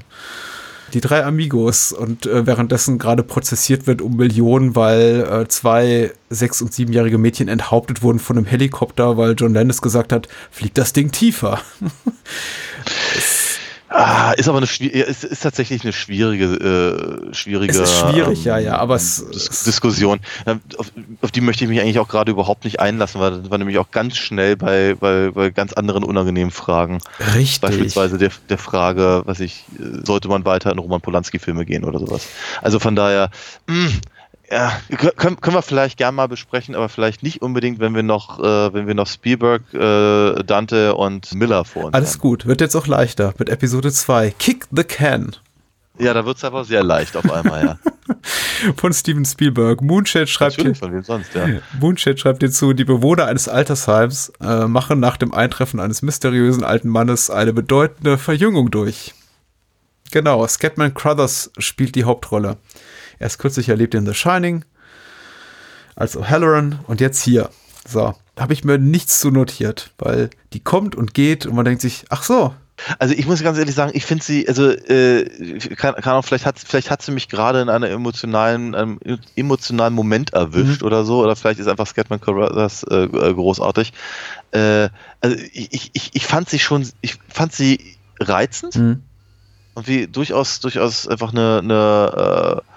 die 0.94 1.00
drei 1.00 1.24
Amigos 1.24 1.92
und 1.92 2.26
äh, 2.26 2.46
währenddessen 2.46 2.98
gerade 2.98 3.22
prozessiert 3.22 3.86
wird 3.86 4.02
um 4.02 4.16
Millionen, 4.16 4.76
weil 4.76 5.26
äh, 5.30 5.48
zwei 5.48 6.12
sechs- 6.28 6.62
und 6.62 6.72
siebenjährige 6.72 7.18
Mädchen 7.18 7.48
enthauptet 7.48 8.02
wurden 8.02 8.18
von 8.18 8.36
einem 8.36 8.46
Helikopter, 8.46 9.16
weil 9.16 9.34
John 9.36 9.54
Landis 9.54 9.82
gesagt 9.82 10.12
hat, 10.12 10.28
fliegt 10.50 10.78
das 10.78 10.92
Ding 10.92 11.10
tiefer. 11.10 11.60
Ah, 13.92 14.30
ist 14.36 14.48
aber 14.48 14.58
eine 14.58 14.66
ist, 14.66 15.24
ist 15.24 15.42
tatsächlich 15.42 15.82
eine 15.82 15.92
schwierige, 15.92 16.44
äh, 17.30 17.34
schwierige 17.34 17.72
Es 17.72 17.90
ist 17.90 17.98
schwierig, 17.98 18.44
ja, 18.44 18.56
ja, 18.58 18.78
aber 18.78 18.94
es- 18.94 19.26
Dis 19.34 19.64
Diskussion. 19.64 20.20
Ja, 20.46 20.60
Auf, 20.78 20.92
auf 21.22 21.30
die 21.32 21.40
möchte 21.40 21.64
ich 21.64 21.70
mich 21.70 21.80
eigentlich 21.80 21.98
auch 21.98 22.06
gerade 22.06 22.30
überhaupt 22.30 22.64
nicht 22.64 22.78
einlassen, 22.78 23.20
weil 23.20 23.42
das 23.42 23.50
war 23.50 23.58
nämlich 23.58 23.78
auch 23.78 23.90
ganz 23.90 24.16
schnell 24.16 24.56
bei, 24.56 24.94
bei, 24.98 25.32
bei 25.32 25.50
ganz 25.50 25.72
anderen 25.72 26.04
unangenehmen 26.04 26.52
Fragen. 26.52 27.00
Richtig. 27.34 27.60
Beispielsweise 27.62 28.16
der, 28.16 28.30
der 28.48 28.58
Frage, 28.58 29.22
was 29.24 29.40
ich, 29.40 29.64
äh, 29.80 30.06
sollte 30.06 30.28
man 30.28 30.44
weiter 30.44 30.70
in 30.70 30.78
Roman 30.78 31.00
Polanski-Filme 31.00 31.64
gehen 31.66 31.84
oder 31.84 31.98
sowas. 31.98 32.26
Also 32.62 32.78
von 32.78 32.94
daher, 32.94 33.30
mh, 33.66 33.90
ja, 34.50 34.72
können, 35.16 35.40
können 35.40 35.56
wir 35.56 35.62
vielleicht 35.62 35.96
gern 35.96 36.14
mal 36.14 36.26
besprechen, 36.26 36.74
aber 36.74 36.88
vielleicht 36.88 37.22
nicht 37.22 37.40
unbedingt, 37.40 37.78
wenn 37.78 37.94
wir 37.94 38.02
noch, 38.02 38.40
äh, 38.40 38.74
wenn 38.74 38.86
wir 38.88 38.94
noch 38.94 39.06
Spielberg, 39.06 39.62
äh, 39.72 40.42
Dante 40.42 40.94
und 40.96 41.32
Miller 41.34 41.64
vor 41.64 41.84
uns 41.84 41.94
Alles 41.94 42.14
haben. 42.14 42.20
gut, 42.20 42.46
wird 42.46 42.60
jetzt 42.60 42.74
auch 42.74 42.88
leichter 42.88 43.32
mit 43.38 43.48
Episode 43.48 43.92
2. 43.92 44.34
Kick 44.38 44.66
the 44.72 44.82
Can 44.82 45.36
Ja, 45.98 46.14
da 46.14 46.26
wird 46.26 46.38
es 46.38 46.44
aber 46.44 46.64
sehr 46.64 46.82
leicht 46.82 47.16
auf 47.16 47.30
einmal, 47.30 47.64
ja. 47.64 47.78
von 48.76 48.92
Steven 48.92 49.24
Spielberg. 49.24 49.82
Moonshade 49.82 50.26
schreibt 50.26 50.56
hier, 50.56 50.64
Natürlich, 50.64 50.78
von 50.78 50.92
wem 50.92 51.04
sonst, 51.04 51.32
ja. 51.34 51.46
Moonshade 51.78 52.18
schreibt 52.18 52.40
hierzu, 52.40 52.72
die 52.72 52.84
Bewohner 52.84 53.26
eines 53.26 53.48
Altersheims 53.48 54.32
äh, 54.40 54.66
machen 54.66 54.98
nach 54.98 55.16
dem 55.16 55.32
Eintreffen 55.32 55.78
eines 55.78 56.02
mysteriösen 56.02 56.64
alten 56.64 56.88
Mannes 56.88 57.30
eine 57.30 57.52
bedeutende 57.52 58.18
Verjüngung 58.18 58.72
durch. 58.72 59.14
Genau, 60.10 60.44
Scatman 60.44 60.92
Crothers 60.92 61.52
spielt 61.58 61.94
die 61.94 62.02
Hauptrolle. 62.02 62.56
Er 63.20 63.28
ist 63.28 63.38
kürzlich 63.38 63.68
erlebt 63.68 63.94
in 63.94 64.06
The 64.06 64.14
Shining 64.14 64.64
als 65.94 66.16
O'Halloran 66.16 66.78
und 66.88 67.00
jetzt 67.00 67.22
hier. 67.22 67.50
So, 67.86 68.14
habe 68.38 68.52
ich 68.52 68.64
mir 68.64 68.78
nichts 68.78 69.20
zu 69.20 69.30
notiert, 69.30 69.92
weil 69.98 70.30
die 70.52 70.60
kommt 70.60 70.96
und 70.96 71.14
geht 71.14 71.46
und 71.46 71.54
man 71.54 71.64
denkt 71.64 71.82
sich, 71.82 72.04
ach 72.08 72.22
so, 72.22 72.54
Also 72.98 73.14
ich 73.14 73.26
muss 73.26 73.42
ganz 73.42 73.58
ehrlich 73.58 73.74
sagen, 73.74 73.92
ich 73.94 74.06
finde 74.06 74.24
sie, 74.24 74.48
also 74.48 74.70
äh, 74.70 75.24
kann, 75.76 75.94
kann 75.96 76.14
auch, 76.14 76.24
vielleicht 76.24 76.46
hat, 76.46 76.58
vielleicht 76.58 76.90
hat 76.90 77.02
sie 77.02 77.12
mich 77.12 77.28
gerade 77.28 77.60
in 77.60 77.68
einer 77.68 77.90
emotionalen, 77.90 78.74
einem 78.74 78.98
emotionalen 79.36 79.94
Moment 79.94 80.32
erwischt 80.32 80.82
oder 80.82 81.04
so, 81.04 81.22
oder 81.22 81.36
vielleicht 81.36 81.60
ist 81.60 81.66
einfach 81.66 81.86
Scatman 81.86 82.20
Crothers 82.20 82.84
äh, 82.84 83.04
äh, 83.04 83.34
großartig. 83.34 83.92
Äh, 84.52 84.88
also 85.20 85.36
ich, 85.52 85.90
ich, 85.92 86.10
ich 86.14 86.26
fand 86.26 86.48
sie 86.48 86.58
schon, 86.58 86.88
ich 87.00 87.18
fand 87.28 87.52
sie 87.52 87.96
reizend 88.18 88.74
hm, 88.74 89.02
und 89.74 89.86
wie 89.86 90.06
durchaus, 90.06 90.60
durchaus 90.60 91.06
einfach 91.06 91.32
eine, 91.32 91.58
eine, 91.58 92.62
äh, 92.62 92.69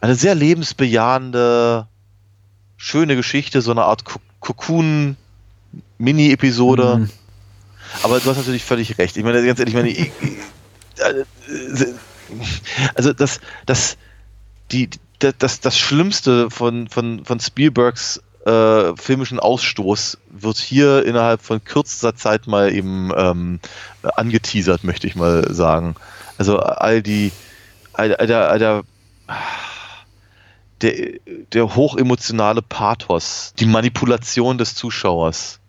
eine 0.00 0.14
sehr 0.14 0.34
lebensbejahende, 0.34 1.86
schöne 2.76 3.16
Geschichte, 3.16 3.62
so 3.62 3.70
eine 3.70 3.84
Art 3.84 4.04
Cocoon-Mini-Episode. 4.40 6.94
hm. 6.94 7.10
Aber 8.02 8.20
du 8.20 8.30
hast 8.30 8.36
natürlich 8.36 8.64
völlig 8.64 8.98
recht. 8.98 9.16
Ich 9.16 9.24
meine, 9.24 9.44
ganz 9.44 9.58
ehrlich, 9.58 9.74
ich 9.74 9.80
meine, 9.80 9.90
ich, 9.90 10.12
äh, 10.98 11.24
also 12.94 13.12
das, 13.12 13.40
das, 13.66 13.96
die, 14.70 14.88
das, 15.18 15.34
das, 15.38 15.58
das 15.60 15.76
Schlimmste 15.78 16.50
von, 16.50 16.88
von, 16.88 17.24
von 17.24 17.40
Spielbergs 17.40 18.22
äh, 18.46 18.96
filmischen 18.96 19.38
Ausstoß 19.38 20.16
wird 20.30 20.56
hier 20.56 21.04
innerhalb 21.04 21.42
von 21.42 21.62
kürzester 21.62 22.14
Zeit 22.14 22.46
mal 22.46 22.72
eben 22.72 23.12
ähm, 23.14 23.60
angeteasert, 24.02 24.82
möchte 24.84 25.06
ich 25.06 25.14
mal 25.14 25.52
sagen. 25.52 25.94
Also 26.38 26.58
all 26.58 27.02
die, 27.02 27.32
all, 27.92 28.16
all 28.16 28.26
der, 28.26 28.50
all 28.50 28.58
der, 28.58 28.82
der, 30.82 31.18
der 31.52 31.74
hochemotionale 31.76 32.62
Pathos, 32.62 33.52
die 33.58 33.66
Manipulation 33.66 34.58
des 34.58 34.74
Zuschauers, 34.74 35.60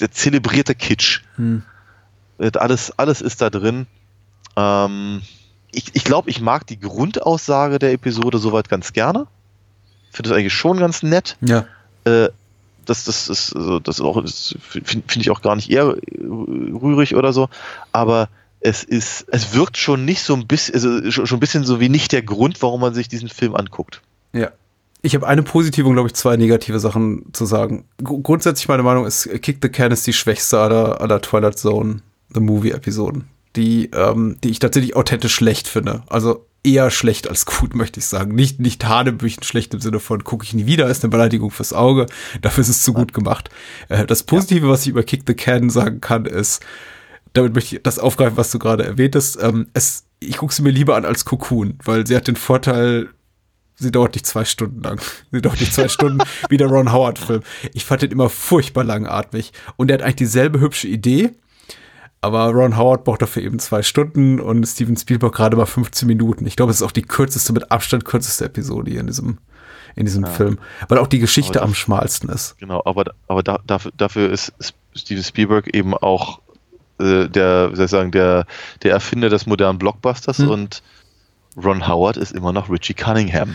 der 0.00 0.10
zelebrierte 0.10 0.74
Kitsch, 0.74 1.22
Hm. 1.36 1.62
alles, 2.38 2.92
alles 2.98 3.20
ist 3.20 3.40
da 3.40 3.50
drin. 3.50 3.86
Ähm, 4.56 5.22
ich 5.72 5.94
ich 5.94 6.04
glaube, 6.04 6.30
ich 6.30 6.40
mag 6.40 6.66
die 6.66 6.78
Grundaussage 6.78 7.78
der 7.78 7.92
Episode 7.92 8.38
soweit 8.38 8.68
ganz 8.68 8.92
gerne. 8.92 9.26
Finde 10.10 10.30
es 10.30 10.36
eigentlich 10.36 10.54
schon 10.54 10.78
ganz 10.78 11.02
nett. 11.02 11.36
Ja. 11.40 11.66
Äh, 12.04 12.30
das, 12.86 13.04
das 13.04 13.28
ist, 13.28 13.54
also, 13.54 13.78
das 13.78 13.96
ist 13.96 14.00
auch, 14.00 14.22
das 14.22 14.54
finde 14.60 15.04
find 15.06 15.16
ich 15.16 15.30
auch 15.30 15.42
gar 15.42 15.54
nicht 15.56 15.70
eher 15.70 15.96
rührig 16.18 17.14
oder 17.14 17.32
so. 17.32 17.48
Aber 17.92 18.28
es 18.60 18.82
ist, 18.82 19.26
es 19.28 19.54
wirkt 19.54 19.76
schon 19.76 20.04
nicht 20.04 20.22
so 20.22 20.34
ein 20.34 20.46
bisschen, 20.46 20.74
also 20.74 21.10
schon 21.10 21.36
ein 21.36 21.40
bisschen 21.40 21.64
so 21.64 21.80
wie 21.80 21.90
nicht 21.90 22.12
der 22.12 22.22
Grund, 22.22 22.60
warum 22.62 22.80
man 22.80 22.94
sich 22.94 23.08
diesen 23.08 23.28
Film 23.28 23.54
anguckt. 23.54 24.00
Ja. 24.32 24.50
Ich 25.00 25.14
habe 25.14 25.26
eine 25.28 25.42
positive 25.42 25.86
und, 25.86 25.94
glaube 25.94 26.08
ich, 26.08 26.14
zwei 26.14 26.36
negative 26.36 26.80
Sachen 26.80 27.26
zu 27.32 27.46
sagen. 27.46 27.84
Gru- 28.02 28.20
grundsätzlich 28.20 28.66
meine 28.68 28.82
Meinung 28.82 29.06
ist, 29.06 29.28
Kick 29.42 29.58
the 29.62 29.68
Can 29.68 29.92
ist 29.92 30.06
die 30.06 30.12
schwächste 30.12 30.58
aller, 30.58 31.00
aller 31.00 31.20
Twilight 31.22 31.56
Zone 31.58 32.00
The 32.34 32.40
Movie-Episoden. 32.40 33.24
Die, 33.56 33.90
ähm, 33.94 34.36
die 34.42 34.50
ich 34.50 34.58
tatsächlich 34.58 34.96
authentisch 34.96 35.34
schlecht 35.34 35.68
finde. 35.68 36.02
Also 36.08 36.44
eher 36.64 36.90
schlecht 36.90 37.28
als 37.28 37.46
gut, 37.46 37.74
möchte 37.76 38.00
ich 38.00 38.06
sagen. 38.06 38.34
Nicht, 38.34 38.58
nicht 38.58 38.84
Hanebüchen 38.86 39.44
schlecht 39.44 39.72
im 39.72 39.80
Sinne 39.80 40.00
von 40.00 40.24
gucke 40.24 40.44
ich 40.44 40.52
nie 40.52 40.66
wieder, 40.66 40.88
ist 40.88 41.04
eine 41.04 41.10
Beleidigung 41.12 41.52
fürs 41.52 41.72
Auge. 41.72 42.06
Dafür 42.42 42.62
ist 42.62 42.68
es 42.68 42.82
zu 42.82 42.92
gut 42.92 43.14
gemacht. 43.14 43.50
Äh, 43.88 44.04
das 44.04 44.24
Positive, 44.24 44.68
was 44.68 44.82
ich 44.82 44.88
über 44.88 45.04
Kick 45.04 45.22
the 45.28 45.34
Can 45.34 45.70
sagen 45.70 46.00
kann, 46.00 46.26
ist, 46.26 46.60
damit 47.34 47.54
möchte 47.54 47.76
ich 47.76 47.82
das 47.84 48.00
aufgreifen, 48.00 48.36
was 48.36 48.50
du 48.50 48.58
gerade 48.58 48.84
erwähntest. 48.84 49.38
Ähm, 49.40 49.68
es, 49.74 50.04
ich 50.18 50.38
gucke 50.38 50.52
sie 50.52 50.62
mir 50.62 50.70
lieber 50.70 50.96
an 50.96 51.04
als 51.04 51.24
Cocoon, 51.24 51.78
weil 51.84 52.04
sie 52.06 52.16
hat 52.16 52.26
den 52.26 52.36
Vorteil, 52.36 53.08
sie 53.78 53.90
dauert 53.90 54.14
nicht 54.14 54.26
zwei 54.26 54.44
Stunden 54.44 54.82
lang. 54.82 55.00
Sie 55.30 55.40
dauert 55.40 55.60
nicht 55.60 55.72
zwei 55.72 55.88
Stunden 55.88 56.18
wie 56.48 56.56
der 56.56 56.66
Ron 56.68 56.92
Howard-Film. 56.92 57.42
Ich 57.74 57.84
fand 57.84 58.02
den 58.02 58.10
immer 58.10 58.28
furchtbar 58.28 58.84
langatmig. 58.84 59.52
Und 59.76 59.90
er 59.90 59.94
hat 59.94 60.02
eigentlich 60.02 60.16
dieselbe 60.16 60.60
hübsche 60.60 60.88
Idee, 60.88 61.30
aber 62.20 62.46
Ron 62.50 62.76
Howard 62.76 63.04
braucht 63.04 63.22
dafür 63.22 63.42
eben 63.42 63.58
zwei 63.60 63.82
Stunden 63.82 64.40
und 64.40 64.66
Steven 64.66 64.96
Spielberg 64.96 65.34
gerade 65.34 65.56
mal 65.56 65.66
15 65.66 66.06
Minuten. 66.08 66.46
Ich 66.46 66.56
glaube, 66.56 66.70
es 66.72 66.78
ist 66.80 66.82
auch 66.86 66.90
die 66.92 67.02
kürzeste, 67.02 67.52
mit 67.52 67.70
Abstand 67.70 68.04
kürzeste 68.04 68.44
Episode 68.46 68.90
hier 68.90 69.00
in 69.00 69.06
diesem, 69.06 69.38
in 69.94 70.04
diesem 70.04 70.24
Ja. 70.24 70.30
Film. 70.30 70.58
Weil 70.88 70.98
auch 70.98 71.06
die 71.06 71.20
Geschichte 71.20 71.60
Aber 71.60 71.66
am 71.66 71.70
das- 71.70 71.78
schmalsten 71.78 72.28
ist. 72.28 72.56
Genau, 72.58 72.82
aber, 72.84 73.04
aber 73.28 73.42
da, 73.44 73.60
dafür, 73.66 73.92
dafür 73.96 74.30
ist 74.32 74.52
Steven 74.96 75.22
Spielberg 75.22 75.68
eben 75.74 75.94
auch 75.94 76.40
äh, 77.00 77.28
der, 77.28 77.70
wie 77.70 77.76
soll 77.76 77.84
ich 77.84 77.90
sagen, 77.92 78.10
der, 78.10 78.44
der 78.82 78.90
Erfinder 78.90 79.28
des 79.28 79.46
modernen 79.46 79.78
Blockbusters 79.78 80.38
Hm. 80.38 80.48
und 80.50 80.82
Ron 81.62 81.86
Howard 81.88 82.16
ist 82.16 82.32
immer 82.32 82.52
noch 82.52 82.70
Richie 82.70 82.94
Cunningham. 82.94 83.54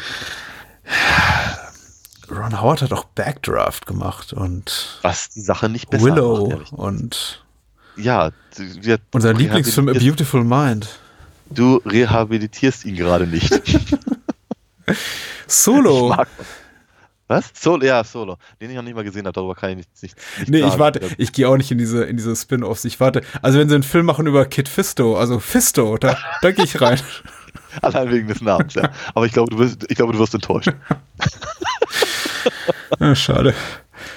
Ron 2.29 2.59
Howard 2.61 2.81
hat 2.81 2.91
auch 2.93 3.03
Backdraft 3.05 3.85
gemacht 3.85 4.33
und 4.33 4.99
Was 5.01 5.29
die 5.29 5.41
Sache 5.41 5.69
nicht 5.69 5.89
besser 5.89 6.05
Willow 6.05 6.49
macht. 6.49 6.73
und 6.73 7.43
Ja, 7.95 8.31
wir- 8.57 8.99
unser 9.11 9.33
Lieblingsfilm 9.33 9.89
A 9.89 9.93
Beautiful 9.93 10.43
Mind. 10.43 10.87
Du 11.49 11.77
rehabilitierst 11.85 12.85
ihn 12.85 12.95
gerade 12.95 13.27
nicht. 13.27 13.51
Solo. 15.47 16.11
Ich 16.19 16.27
Was? 17.27 17.51
Solo? 17.53 17.85
Ja, 17.85 18.03
Solo. 18.03 18.37
Den 18.59 18.69
ich 18.71 18.75
noch 18.75 18.83
nicht 18.83 18.95
mal 18.95 19.03
gesehen 19.03 19.25
habe, 19.25 19.33
darüber 19.33 19.55
kann 19.55 19.71
ich 19.71 19.77
nicht, 19.77 19.89
nicht, 20.01 20.15
nicht 20.39 20.49
Nee, 20.49 20.57
ich 20.59 20.65
sagen. 20.65 20.79
warte, 20.79 21.09
ich 21.17 21.31
gehe 21.31 21.47
auch 21.47 21.57
nicht 21.57 21.71
in 21.71 21.77
diese, 21.77 22.03
in 22.03 22.17
diese 22.17 22.35
Spin-Offs. 22.35 22.85
Ich 22.85 22.99
warte. 22.99 23.21
Also 23.41 23.59
wenn 23.59 23.69
sie 23.69 23.75
einen 23.75 23.83
Film 23.83 24.05
machen 24.05 24.25
über 24.27 24.45
Kid 24.45 24.67
Fisto, 24.67 25.17
also 25.17 25.39
Fisto, 25.39 25.97
da, 25.97 26.17
da 26.41 26.51
gehe 26.51 26.65
ich 26.65 26.81
rein. 26.81 26.99
Allein 27.81 28.11
wegen 28.11 28.27
des 28.27 28.41
Namens, 28.41 28.73
ja. 28.75 28.89
Aber 29.13 29.25
ich 29.25 29.31
glaube, 29.31 29.49
du 29.49 29.59
wirst, 29.59 29.85
ich 29.89 29.95
glaube, 29.95 30.13
du 30.13 30.19
wirst 30.19 30.33
enttäuscht. 30.33 30.71
Ah, 32.99 33.15
schade. 33.15 33.55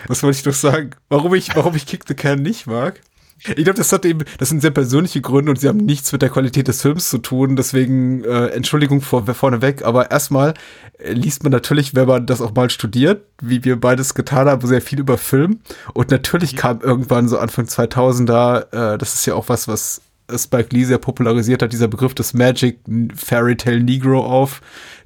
Was 0.09 0.23
wollte 0.23 0.37
ich 0.37 0.43
doch 0.43 0.53
sagen? 0.53 0.91
Warum 1.09 1.35
ich, 1.35 1.55
warum 1.57 1.75
ich 1.75 1.87
Kick 1.87 2.05
the 2.07 2.15
Can 2.15 2.43
nicht 2.43 2.67
mag? 2.67 3.01
Ich 3.45 3.65
glaube, 3.65 3.75
das 3.75 3.93
hat 3.93 4.05
eben, 4.05 4.25
das 4.39 4.49
sind 4.49 4.61
sehr 4.61 4.71
persönliche 4.71 5.21
Gründe 5.21 5.51
und 5.51 5.61
sie 5.61 5.69
haben 5.69 5.79
nichts 5.79 6.11
mit 6.11 6.23
der 6.23 6.31
Qualität 6.31 6.69
des 6.69 6.83
Films 6.83 7.11
zu 7.11 7.19
tun. 7.19 7.55
Deswegen 7.55 8.25
äh, 8.25 8.47
Entschuldigung 8.49 9.03
vor, 9.03 9.27
vorneweg. 9.27 9.85
Aber 9.85 10.11
erstmal 10.11 10.55
äh, 10.99 11.13
liest 11.13 11.43
man 11.43 11.53
natürlich, 11.53 11.95
wenn 11.95 12.09
man 12.09 12.27
das 12.27 12.41
auch 12.41 12.55
mal 12.55 12.71
studiert, 12.71 13.23
wie 13.41 13.63
wir 13.63 13.79
beides 13.79 14.15
getan 14.15 14.49
haben, 14.49 14.67
sehr 14.67 14.81
viel 14.81 15.01
über 15.01 15.19
Film. 15.19 15.61
Und 15.93 16.11
natürlich 16.11 16.57
kam 16.57 16.81
irgendwann 16.81 17.29
so 17.29 17.39
Anfang 17.39 17.67
2000er, 17.67 18.95
äh, 18.95 18.99
das 18.99 19.15
ist 19.15 19.27
ja 19.27 19.35
auch 19.35 19.49
was, 19.49 19.69
was 19.69 20.01
Spike 20.35 20.75
Lee 20.75 20.85
sehr 20.85 20.99
popularisiert 20.99 21.63
hat, 21.63 21.73
dieser 21.73 21.89
Begriff 21.89 22.15
des 22.15 22.35
Magic 22.35 22.79
Fairy 23.15 23.57
Tale 23.57 23.83
Negro 23.83 24.25
auf, 24.25 24.61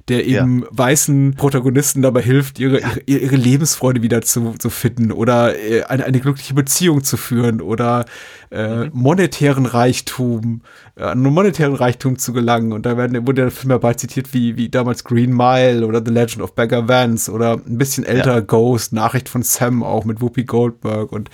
der 0.07 0.27
Ja. 0.27 0.41
eben 0.43 0.65
weißen 0.71 1.35
Protagonisten 1.35 2.01
dabei 2.01 2.21
hilft, 2.21 2.59
ihre, 2.59 2.79
ihre, 2.79 3.19
ihre 3.19 3.35
Lebensfreude 3.35 4.01
wieder 4.01 4.21
zu, 4.21 4.55
zu 4.57 4.69
finden 4.69 5.11
oder 5.11 5.57
äh, 5.57 5.83
eine, 5.83 6.05
eine 6.05 6.19
glückliche 6.19 6.53
Beziehung 6.53 7.03
zu 7.03 7.17
führen 7.17 7.61
oder 7.61 8.05
äh, 8.49 8.89
monetären 8.91 9.65
Reichtum, 9.65 10.61
äh, 10.95 11.03
an 11.03 11.21
monetären 11.21 11.75
Reichtum 11.75 12.17
zu 12.17 12.33
gelangen. 12.33 12.73
Und 12.73 12.85
da 12.85 12.97
werden, 12.97 13.25
wurde 13.27 13.43
der 13.43 13.51
Film 13.51 13.71
ja 13.71 13.77
bald 13.77 13.99
zitiert 13.99 14.33
wie, 14.33 14.57
wie 14.57 14.69
damals 14.69 15.03
Green 15.03 15.31
Mile 15.35 15.85
oder 15.85 16.01
The 16.03 16.11
Legend 16.11 16.41
of 16.41 16.53
Beggar 16.55 16.87
Vance 16.87 17.31
oder 17.31 17.53
ein 17.53 17.77
bisschen 17.77 18.03
älter 18.03 18.35
Ja. 18.35 18.39
Ghost, 18.41 18.91
Nachricht 18.93 19.29
von 19.29 19.43
Sam 19.43 19.83
auch 19.83 20.03
mit 20.05 20.19
Whoopi 20.21 20.43
Goldberg 20.43 21.11
und, 21.11 21.29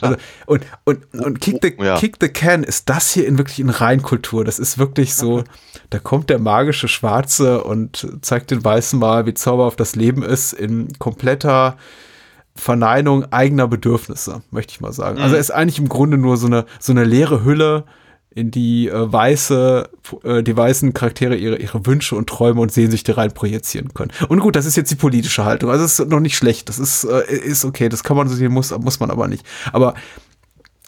also, 0.00 0.16
und, 0.46 0.64
und, 0.84 1.14
und 1.14 1.40
Kick 1.40 1.58
the, 1.62 1.74
Ja. 1.82 1.98
Kick 1.98 2.16
the 2.20 2.28
Can 2.28 2.62
ist 2.62 2.88
das 2.88 3.12
hier 3.12 3.26
in 3.26 3.36
wirklich 3.38 3.60
in 3.60 3.68
Reinkultur. 3.68 4.44
Das 4.44 4.58
ist 4.58 4.78
wirklich 4.78 5.14
so, 5.14 5.44
da 5.90 5.98
kommt 5.98 6.30
der 6.30 6.38
magische 6.38 6.88
Schwarze 6.88 7.64
und 7.64 8.06
zeigt 8.20 8.50
den 8.50 8.64
Weißen 8.64 8.98
mal, 8.98 9.26
wie 9.26 9.34
zauberhaft 9.34 9.80
das 9.80 9.96
Leben 9.96 10.22
ist, 10.22 10.52
in 10.52 10.88
kompletter 10.98 11.76
Verneinung 12.54 13.32
eigener 13.32 13.66
Bedürfnisse, 13.66 14.42
möchte 14.50 14.72
ich 14.72 14.80
mal 14.80 14.92
sagen. 14.92 15.18
Also 15.18 15.36
er 15.36 15.40
ist 15.40 15.50
eigentlich 15.50 15.78
im 15.78 15.88
Grunde 15.88 16.18
nur 16.18 16.36
so 16.36 16.46
eine, 16.46 16.66
so 16.78 16.92
eine 16.92 17.04
leere 17.04 17.44
Hülle, 17.44 17.84
in 18.34 18.50
die 18.50 18.88
äh, 18.88 19.12
weiße, 19.12 19.88
äh, 20.24 20.42
die 20.42 20.56
weißen 20.56 20.94
Charaktere 20.94 21.36
ihre, 21.36 21.56
ihre 21.56 21.84
Wünsche 21.86 22.16
und 22.16 22.28
Träume 22.28 22.60
und 22.60 22.72
Sehnsüchte 22.72 23.16
rein 23.16 23.32
projizieren 23.32 23.92
können. 23.94 24.10
Und 24.28 24.40
gut, 24.40 24.56
das 24.56 24.66
ist 24.66 24.76
jetzt 24.76 24.90
die 24.90 24.96
politische 24.96 25.44
Haltung. 25.44 25.70
Also 25.70 25.84
es 25.84 25.98
ist 25.98 26.08
noch 26.08 26.20
nicht 26.20 26.36
schlecht. 26.36 26.68
Das 26.68 26.78
ist, 26.78 27.04
äh, 27.04 27.34
ist 27.34 27.64
okay. 27.64 27.88
Das 27.88 28.04
kann 28.04 28.16
man 28.16 28.28
so 28.28 28.34
sehen, 28.34 28.52
muss, 28.52 28.76
muss 28.78 29.00
man 29.00 29.10
aber 29.10 29.28
nicht. 29.28 29.44
Aber 29.72 29.94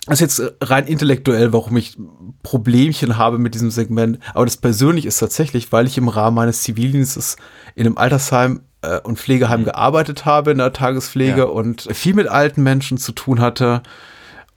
das 0.07 0.21
ist 0.21 0.39
jetzt 0.39 0.55
rein 0.63 0.87
intellektuell, 0.87 1.53
warum 1.53 1.77
ich 1.77 1.97
Problemchen 2.43 3.17
habe 3.17 3.39
mit 3.39 3.55
diesem 3.55 3.71
Segment. 3.71 4.19
Aber 4.35 4.45
das 4.45 4.57
persönlich 4.59 5.07
ist 5.07 5.19
tatsächlich, 5.19 5.73
weil 5.73 5.87
ich 5.87 5.97
im 5.97 6.09
Rahmen 6.09 6.37
meines 6.37 6.63
Zivildienstes 6.63 7.37
in 7.75 7.87
einem 7.87 7.97
Altersheim 7.97 8.61
äh, 8.83 9.01
und 9.01 9.19
Pflegeheim 9.19 9.65
gearbeitet 9.65 10.25
habe, 10.27 10.51
in 10.51 10.59
der 10.59 10.73
Tagespflege 10.75 11.39
Ja. 11.39 11.45
und 11.45 11.89
viel 11.93 12.15
mit 12.15 12.29
alten 12.29 12.63
Menschen 12.63 12.99
zu 12.99 13.13
tun 13.13 13.41
hatte. 13.41 13.83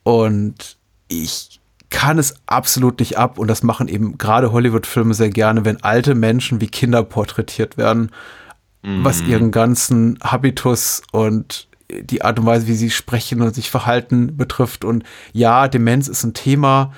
Und 0.03 0.77
ich 1.07 1.61
kann 1.89 2.19
es 2.19 2.35
absolut 2.47 2.99
nicht 2.99 3.17
ab. 3.17 3.39
Und 3.39 3.47
das 3.47 3.63
machen 3.63 3.87
eben 3.87 4.17
gerade 4.17 4.51
Hollywood-Filme 4.51 5.13
sehr 5.13 5.29
gerne, 5.29 5.63
wenn 5.63 5.81
alte 5.83 6.15
Menschen 6.15 6.59
wie 6.59 6.67
Kinder 6.67 7.03
porträtiert 7.03 7.77
werden, 7.77 8.11
was 8.83 9.21
ihren 9.21 9.51
ganzen 9.51 10.17
Habitus 10.23 11.01
und 11.11 11.67
die 11.91 12.21
Art 12.21 12.39
und 12.39 12.45
Weise, 12.45 12.67
wie 12.67 12.75
sie 12.75 12.89
sprechen 12.89 13.41
und 13.41 13.55
sich 13.55 13.69
verhalten 13.69 14.35
betrifft. 14.37 14.83
Und 14.83 15.03
ja, 15.33 15.67
Demenz 15.67 16.07
ist 16.07 16.23
ein 16.23 16.33
Thema, 16.33 16.91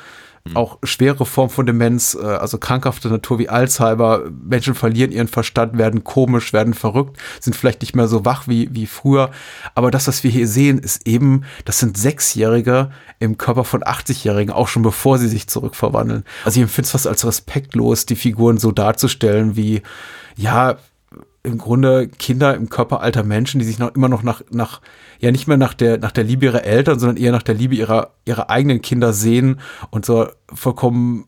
auch 0.55 0.79
schwere 0.83 1.25
Form 1.25 1.49
von 1.49 1.65
Demenz, 1.65 2.17
äh, 2.19 2.25
also 2.25 2.57
krankhafte 2.57 3.09
Natur 3.09 3.39
wie 3.39 3.49
Alzheimer. 3.49 4.21
Menschen 4.29 4.73
verlieren 4.73 5.11
ihren 5.11 5.27
Verstand, 5.27 5.77
werden 5.77 6.03
komisch, 6.03 6.53
werden 6.53 6.73
verrückt, 6.73 7.17
sind 7.39 7.55
vielleicht 7.55 7.81
nicht 7.81 7.95
mehr 7.95 8.07
so 8.07 8.25
wach 8.25 8.47
wie, 8.47 8.73
wie 8.73 8.87
früher. 8.87 9.31
Aber 9.75 9.91
das, 9.91 10.07
was 10.07 10.23
wir 10.23 10.31
hier 10.31 10.47
sehen, 10.47 10.79
ist 10.79 11.07
eben, 11.07 11.43
das 11.65 11.79
sind 11.79 11.97
Sechsjährige 11.97 12.91
im 13.19 13.37
Körper 13.37 13.63
von 13.63 13.83
80-Jährigen, 13.83 14.51
auch 14.51 14.67
schon 14.67 14.81
bevor 14.81 15.17
sie 15.17 15.27
sich 15.27 15.47
zurückverwandeln. 15.47 16.23
Also 16.45 16.59
ich 16.59 16.63
empfinde 16.63 16.85
es 16.85 16.91
fast 16.91 17.07
als 17.07 17.25
respektlos, 17.25 18.05
die 18.05 18.15
Figuren 18.15 18.57
so 18.57 18.71
darzustellen 18.71 19.55
wie, 19.55 19.81
ja, 20.35 20.77
im 21.43 21.57
Grunde 21.57 22.07
Kinder 22.07 22.55
im 22.55 22.69
Körper 22.69 23.01
alter 23.01 23.23
Menschen, 23.23 23.59
die 23.59 23.65
sich 23.65 23.79
noch 23.79 23.95
immer 23.95 24.09
noch 24.09 24.23
nach, 24.23 24.41
nach, 24.51 24.81
ja 25.19 25.31
nicht 25.31 25.47
mehr 25.47 25.57
nach 25.57 25.73
der, 25.73 25.97
nach 25.97 26.11
der 26.11 26.23
Liebe 26.25 26.45
ihrer 26.45 26.63
Eltern, 26.65 26.99
sondern 26.99 27.17
eher 27.17 27.31
nach 27.31 27.43
der 27.43 27.55
Liebe 27.55 27.75
ihrer, 27.75 28.11
ihrer 28.25 28.49
eigenen 28.49 28.81
Kinder 28.81 29.13
sehen 29.13 29.59
und 29.89 30.05
so 30.05 30.27
vollkommen 30.53 31.25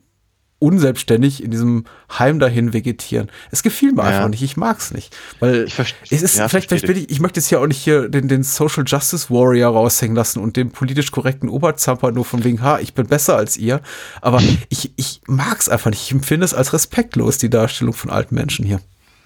unselbstständig 0.61 1.43
in 1.43 1.49
diesem 1.49 1.85
Heim 2.19 2.38
dahin 2.38 2.71
vegetieren. 2.71 3.31
Es 3.49 3.63
gefiel 3.63 3.93
mir 3.93 4.03
Ja. 4.03 4.09
einfach 4.09 4.29
nicht. 4.29 4.43
Ich 4.43 4.57
mag's 4.57 4.91
nicht. 4.91 5.15
Weil 5.39 5.63
es 5.63 6.21
ist, 6.21 6.38
ja, 6.38 6.47
vielleicht, 6.47 6.69
vielleicht 6.69 6.85
bin 6.85 6.97
ich, 6.97 7.09
ich 7.09 7.19
möchte 7.19 7.39
jetzt 7.39 7.47
hier 7.47 7.59
auch 7.59 7.65
nicht 7.65 7.81
hier 7.81 8.09
den, 8.09 8.27
den 8.27 8.43
Social 8.43 8.83
Justice 8.85 9.31
Warrior 9.31 9.73
raushängen 9.73 10.15
lassen 10.15 10.39
und 10.39 10.57
den 10.57 10.69
politisch 10.69 11.09
korrekten 11.11 11.49
Oberzamper 11.49 12.11
nur 12.11 12.25
von 12.25 12.43
wegen, 12.43 12.61
ha, 12.61 12.77
ich 12.79 12.93
bin 12.93 13.07
besser 13.07 13.38
als 13.38 13.57
ihr. 13.57 13.81
Aber 14.21 14.39
ich, 14.69 14.91
ich 14.97 15.21
mag's 15.25 15.67
einfach 15.67 15.89
nicht. 15.89 16.03
Ich 16.03 16.11
empfinde 16.11 16.45
es 16.45 16.53
als 16.53 16.73
respektlos, 16.73 17.39
die 17.39 17.49
Darstellung 17.49 17.93
von 17.93 18.11
alten 18.11 18.35
Menschen 18.35 18.63
hier. 18.63 18.81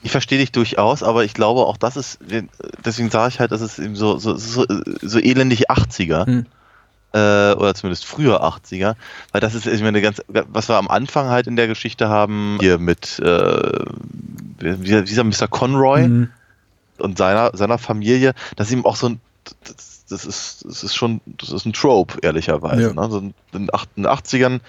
Ich 0.05 0.11
verstehe 0.11 0.37
dich 0.37 0.51
durchaus, 0.51 1.01
aber 1.03 1.23
ich 1.25 1.33
glaube 1.33 1.61
auch, 1.61 1.77
das 1.77 1.97
ist, 1.97 2.19
deswegen 2.85 3.09
sage 3.09 3.29
ich 3.29 3.39
halt, 3.39 3.51
das 3.51 3.61
ist 3.61 3.79
eben 3.79 3.95
so, 3.95 4.17
so, 4.19 4.35
so, 4.37 4.65
so 5.01 5.19
elendig 5.19 5.69
80er. 5.71 6.25
Hm. 6.27 6.45
Äh, 7.13 7.53
oder 7.55 7.73
zumindest 7.73 8.05
früher 8.05 8.43
80er, 8.43 8.95
weil 9.31 9.41
das 9.41 9.55
ist, 9.55 9.65
ich 9.67 9.81
meine, 9.81 10.01
ganz, 10.01 10.21
was 10.27 10.67
wir 10.69 10.75
am 10.75 10.89
Anfang 10.89 11.29
halt 11.29 11.47
in 11.47 11.55
der 11.55 11.67
Geschichte 11.67 12.09
haben, 12.09 12.57
hier 12.59 12.77
mit 12.77 13.19
äh, 13.19 13.85
dieser 14.61 15.23
Mr. 15.23 15.47
Conroy 15.49 16.07
Mhm. 16.07 16.29
und 16.99 17.17
seiner, 17.17 17.55
seiner 17.55 17.77
Familie, 17.77 18.33
das 18.57 18.67
ist 18.67 18.73
eben 18.73 18.85
auch 18.85 18.97
so 18.97 19.07
ein, 19.09 19.19
das, 19.63 20.03
das 20.09 20.25
ist, 20.25 20.65
das 20.67 20.83
ist 20.83 20.93
schon, 20.95 21.21
das 21.25 21.51
ist 21.51 21.65
ein 21.65 21.73
Trope, 21.73 22.19
ehrlicherweise. 22.21 22.81
Ja. 22.81 22.93
Ne? 22.93 23.09
So 23.09 23.19
in 23.19 23.33
den 23.53 23.73
acht- 23.73 23.89
in 23.95 24.03
den 24.03 24.11
80ern 24.11 24.59
wo- 24.59 24.61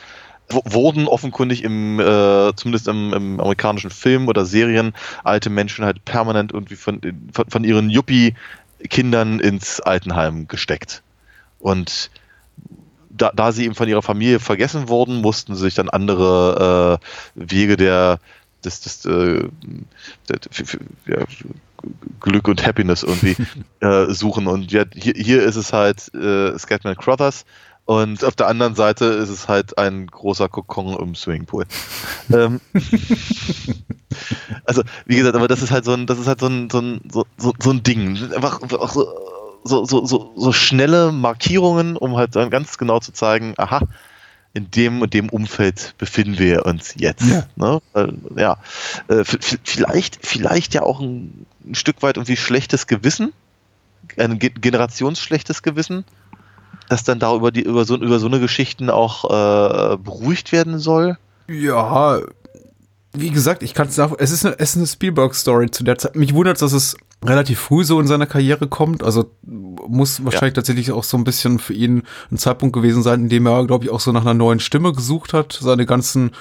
wurden 0.48 1.08
offenkundig 1.08 1.64
im, 1.64 1.98
äh, 1.98 2.54
zumindest 2.54 2.88
im, 2.88 3.12
im 3.12 3.40
amerikanischen 3.40 3.90
Film 3.90 4.28
oder 4.28 4.46
Serien, 4.46 4.94
alte 5.24 5.50
Menschen 5.50 5.84
halt 5.84 6.04
permanent 6.04 6.52
irgendwie 6.52 6.76
von, 6.76 7.00
von, 7.32 7.48
von 7.48 7.64
ihren 7.64 7.90
Yuppie-Kindern 7.90 9.40
ins 9.40 9.80
Altenheim 9.80 10.46
gesteckt. 10.48 11.02
Und 11.58 12.10
da, 13.10 13.32
da 13.34 13.52
sie 13.52 13.64
eben 13.64 13.74
von 13.74 13.88
ihrer 13.88 14.02
Familie 14.02 14.40
vergessen 14.40 14.88
wurden, 14.88 15.20
mussten 15.20 15.54
sie 15.54 15.62
sich 15.62 15.74
dann 15.74 15.88
andere 15.88 17.00
äh, 17.34 17.44
Wege 17.48 17.76
der, 17.76 18.20
des, 18.64 18.80
des, 18.82 19.04
äh, 19.06 19.48
der, 20.28 20.38
ja, 21.06 21.24
Glück 22.20 22.48
und 22.48 22.64
Happiness 22.66 23.02
irgendwie 23.02 23.36
äh, 23.80 24.12
suchen. 24.12 24.46
Und 24.46 24.72
ja, 24.72 24.84
hier, 24.94 25.14
hier 25.16 25.42
ist 25.42 25.56
es 25.56 25.72
halt 25.72 26.12
äh, 26.14 26.58
Scatman 26.58 26.96
Crothers 26.96 27.44
und 27.86 28.24
auf 28.24 28.34
der 28.34 28.48
anderen 28.48 28.74
Seite 28.74 29.04
ist 29.04 29.28
es 29.28 29.46
halt 29.46 29.78
ein 29.78 30.08
großer 30.08 30.48
Kokon 30.48 30.98
im 30.98 31.14
Swimmingpool. 31.14 31.66
ähm, 32.32 32.60
also, 34.64 34.82
wie 35.06 35.16
gesagt, 35.16 35.36
aber 35.36 35.46
das 35.46 35.62
ist 35.62 35.70
halt 35.70 35.84
so 35.84 35.92
ein, 35.92 36.06
das 36.06 36.18
ist 36.18 36.26
halt 36.26 36.40
so 36.40 36.48
ein, 36.48 36.68
so 36.68 36.80
ein, 36.80 37.00
so, 37.10 37.26
so, 37.38 37.54
so 37.62 37.70
ein 37.70 37.84
Ding. 37.84 38.18
Einfach, 38.34 38.60
einfach 38.60 38.92
so, 38.92 39.06
so, 39.62 39.84
so, 39.84 40.04
so, 40.04 40.32
so 40.36 40.52
schnelle 40.52 41.12
Markierungen, 41.12 41.96
um 41.96 42.16
halt 42.16 42.34
dann 42.34 42.50
ganz 42.50 42.76
genau 42.76 42.98
zu 42.98 43.12
zeigen, 43.12 43.54
aha, 43.56 43.82
in 44.52 44.68
dem 44.70 45.00
und 45.02 45.14
dem 45.14 45.28
Umfeld 45.28 45.94
befinden 45.96 46.40
wir 46.40 46.66
uns 46.66 46.94
jetzt. 46.96 47.26
Ja. 47.26 47.46
Ne? 47.54 47.80
Äh, 47.94 48.08
ja. 48.34 48.58
Äh, 49.06 49.22
vielleicht, 49.24 50.26
vielleicht 50.26 50.74
ja 50.74 50.82
auch 50.82 50.98
ein, 50.98 51.46
ein 51.64 51.76
Stück 51.76 52.02
weit 52.02 52.16
irgendwie 52.16 52.36
schlechtes 52.36 52.88
Gewissen, 52.88 53.32
ein 54.16 54.40
ge 54.40 54.50
generationsschlechtes 54.50 55.62
Gewissen, 55.62 56.04
das 56.88 57.04
dann 57.04 57.18
da 57.18 57.34
über, 57.34 57.50
die, 57.50 57.62
über, 57.62 57.84
so, 57.84 57.96
über 57.96 58.18
so 58.18 58.26
eine 58.26 58.40
Geschichten 58.40 58.90
auch 58.90 59.24
äh, 59.24 59.96
beruhigt 59.96 60.52
werden 60.52 60.78
soll. 60.78 61.18
Ja, 61.48 62.20
wie 63.12 63.30
gesagt, 63.30 63.62
ich 63.62 63.74
kann 63.74 63.88
es 63.88 63.94
sagen, 63.94 64.14
es 64.18 64.30
ist 64.30 64.44
eine, 64.44 64.58
es 64.58 64.70
ist 64.70 64.76
eine 64.76 64.86
Spielberg-Story 64.86 65.70
zu 65.70 65.84
der 65.84 65.98
Zeit. 65.98 66.16
Mich 66.16 66.34
wundert, 66.34 66.60
dass 66.60 66.72
es 66.72 66.96
relativ 67.24 67.58
früh 67.58 67.84
so 67.84 67.98
in 67.98 68.06
seiner 68.06 68.26
Karriere 68.26 68.68
kommt. 68.68 69.02
Also 69.02 69.30
muss 69.42 70.24
wahrscheinlich 70.24 70.54
tatsächlich 70.54 70.92
auch 70.92 71.04
so 71.04 71.16
ein 71.16 71.24
bisschen 71.24 71.58
für 71.58 71.72
ihn 71.72 72.02
ein 72.30 72.38
Zeitpunkt 72.38 72.74
gewesen 72.74 73.02
sein, 73.02 73.22
in 73.22 73.28
dem 73.28 73.46
er, 73.46 73.66
glaube 73.66 73.84
ich, 73.84 73.90
auch 73.90 74.00
so 74.00 74.12
nach 74.12 74.20
einer 74.22 74.34
neuen 74.34 74.60
Stimme 74.60 74.92
gesucht 74.92 75.32
hat. 75.32 75.58
Seine 75.60 75.86
ganzen 75.86 76.32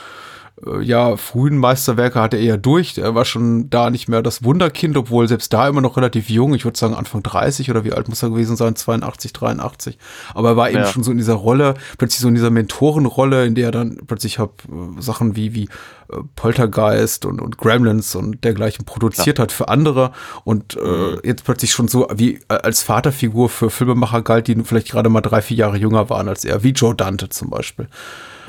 äh, 0.65 0.82
ja, 0.82 1.18
frühen 1.18 1.57
Meisterwerke 1.57 2.19
hatte 2.22 2.38
er 2.38 2.44
ja 2.44 2.57
durch. 2.57 2.98
Er 2.98 3.15
war 3.15 3.26
schon 3.26 3.69
da 3.69 3.90
nicht 3.90 4.07
mehr 4.07 4.22
das 4.22 4.44
Wunderkind, 4.44 4.95
obwohl 4.98 5.27
selbst 5.27 5.52
da 5.53 5.68
immer 5.68 5.82
noch 5.82 5.98
relativ 5.98 6.30
jung. 6.30 6.53
Ich 6.53 6.64
würde 6.65 6.77
sagen 6.77 6.94
Anfang 6.94 7.23
30 7.23 7.69
oder 7.69 7.84
wie 7.84 7.94
alt 7.94 8.07
muss 8.07 8.23
er 8.23 8.30
gewesen 8.30 8.56
sein? 8.56 8.76
82, 8.76 9.34
83. 9.34 9.98
Aber 10.34 10.49
er 10.49 10.57
war 10.57 10.69
eben 10.69 10.80
Ja. 10.80 10.86
schon 10.86 11.03
so 11.03 11.11
in 11.11 11.18
dieser 11.18 11.34
Rolle, 11.34 11.73
plötzlich 11.98 12.22
so 12.22 12.27
in 12.27 12.36
dieser 12.36 12.49
Mentorenrolle, 12.52 13.45
in 13.45 13.56
der 13.56 13.65
er 13.65 13.72
dann 13.72 13.98
plötzlich 14.07 14.40
hab, 14.40 14.64
äh, 14.65 15.02
Sachen 15.02 15.36
wie, 15.36 15.53
wie 15.53 15.64
äh, 16.10 16.18
Poltergeist 16.36 17.26
und, 17.26 17.41
und 17.41 17.57
Gremlins 17.57 18.15
und 18.15 18.44
dergleichen 18.44 18.86
produziert 18.86 19.40
hat 19.40 19.52
für 19.52 19.68
andere 19.69 20.11
und 20.44 20.77
äh, 20.77 21.27
jetzt 21.27 21.44
plötzlich 21.44 21.72
schon 21.72 21.88
so 21.88 22.07
wie 22.14 22.36
äh, 22.48 22.53
als 22.53 22.84
Vaterfigur 22.84 23.49
für 23.49 23.69
Filmemacher 23.69 24.22
galt, 24.22 24.48
die 24.48 24.56
vielleicht 24.64 24.90
gerade 24.90 25.10
mal 25.10 25.22
drei, 25.22 25.41
vier 25.41 25.57
Jahre 25.57 25.77
jünger 25.77 26.10
waren 26.10 26.27
als 26.30 26.45
er, 26.45 26.64
wie 26.64 26.72
Joe 26.72 26.95
Dante 26.95 27.30
zum 27.30 27.49
Beispiel. 27.49 27.88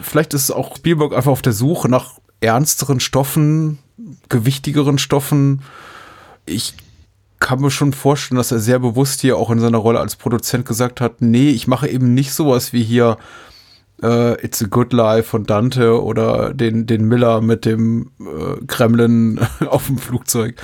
Vielleicht 0.02 0.35
ist 0.35 0.51
auch 0.51 0.77
Spielberg 0.77 1.14
einfach 1.14 1.32
auf 1.32 1.43
der 1.43 1.52
Suche 1.52 1.89
nach 1.89 2.18
ernsteren 2.40 3.01
Stoffen, 3.01 3.78
gewichtigeren 4.28 4.98
Stoffen. 4.98 5.62
Ich 6.44 6.74
kann 7.39 7.60
mir 7.60 7.70
schon 7.70 7.93
vorstellen, 7.93 8.36
dass 8.36 8.52
er 8.52 8.59
sehr 8.59 8.78
bewusst 8.78 9.20
hier 9.20 9.36
auch 9.36 9.51
in 9.51 9.60
seiner 9.60 9.78
Rolle 9.78 10.01
als 10.01 10.16
Produzent 10.16 10.66
gesagt 10.66 11.01
hat, 11.01 11.20
nee, 11.20 11.51
ich 11.51 11.66
mache 11.66 11.89
eben 11.89 12.14
nicht 12.14 12.32
sowas 12.32 12.73
wie 12.73 12.82
hier 12.82 13.18
äh, 14.02 14.44
It's 14.44 14.62
a 14.62 14.66
Good 14.66 14.93
Life 14.93 15.24
von 15.31 15.44
Dante 15.44 16.02
oder 16.02 16.52
den, 16.52 16.86
den 16.86 17.06
Miller 17.06 17.40
mit 17.40 17.64
dem 17.64 18.10
äh, 18.20 18.64
Kremlin 18.66 19.40
auf 19.68 19.86
dem 19.86 19.98
Flugzeug, 19.98 20.56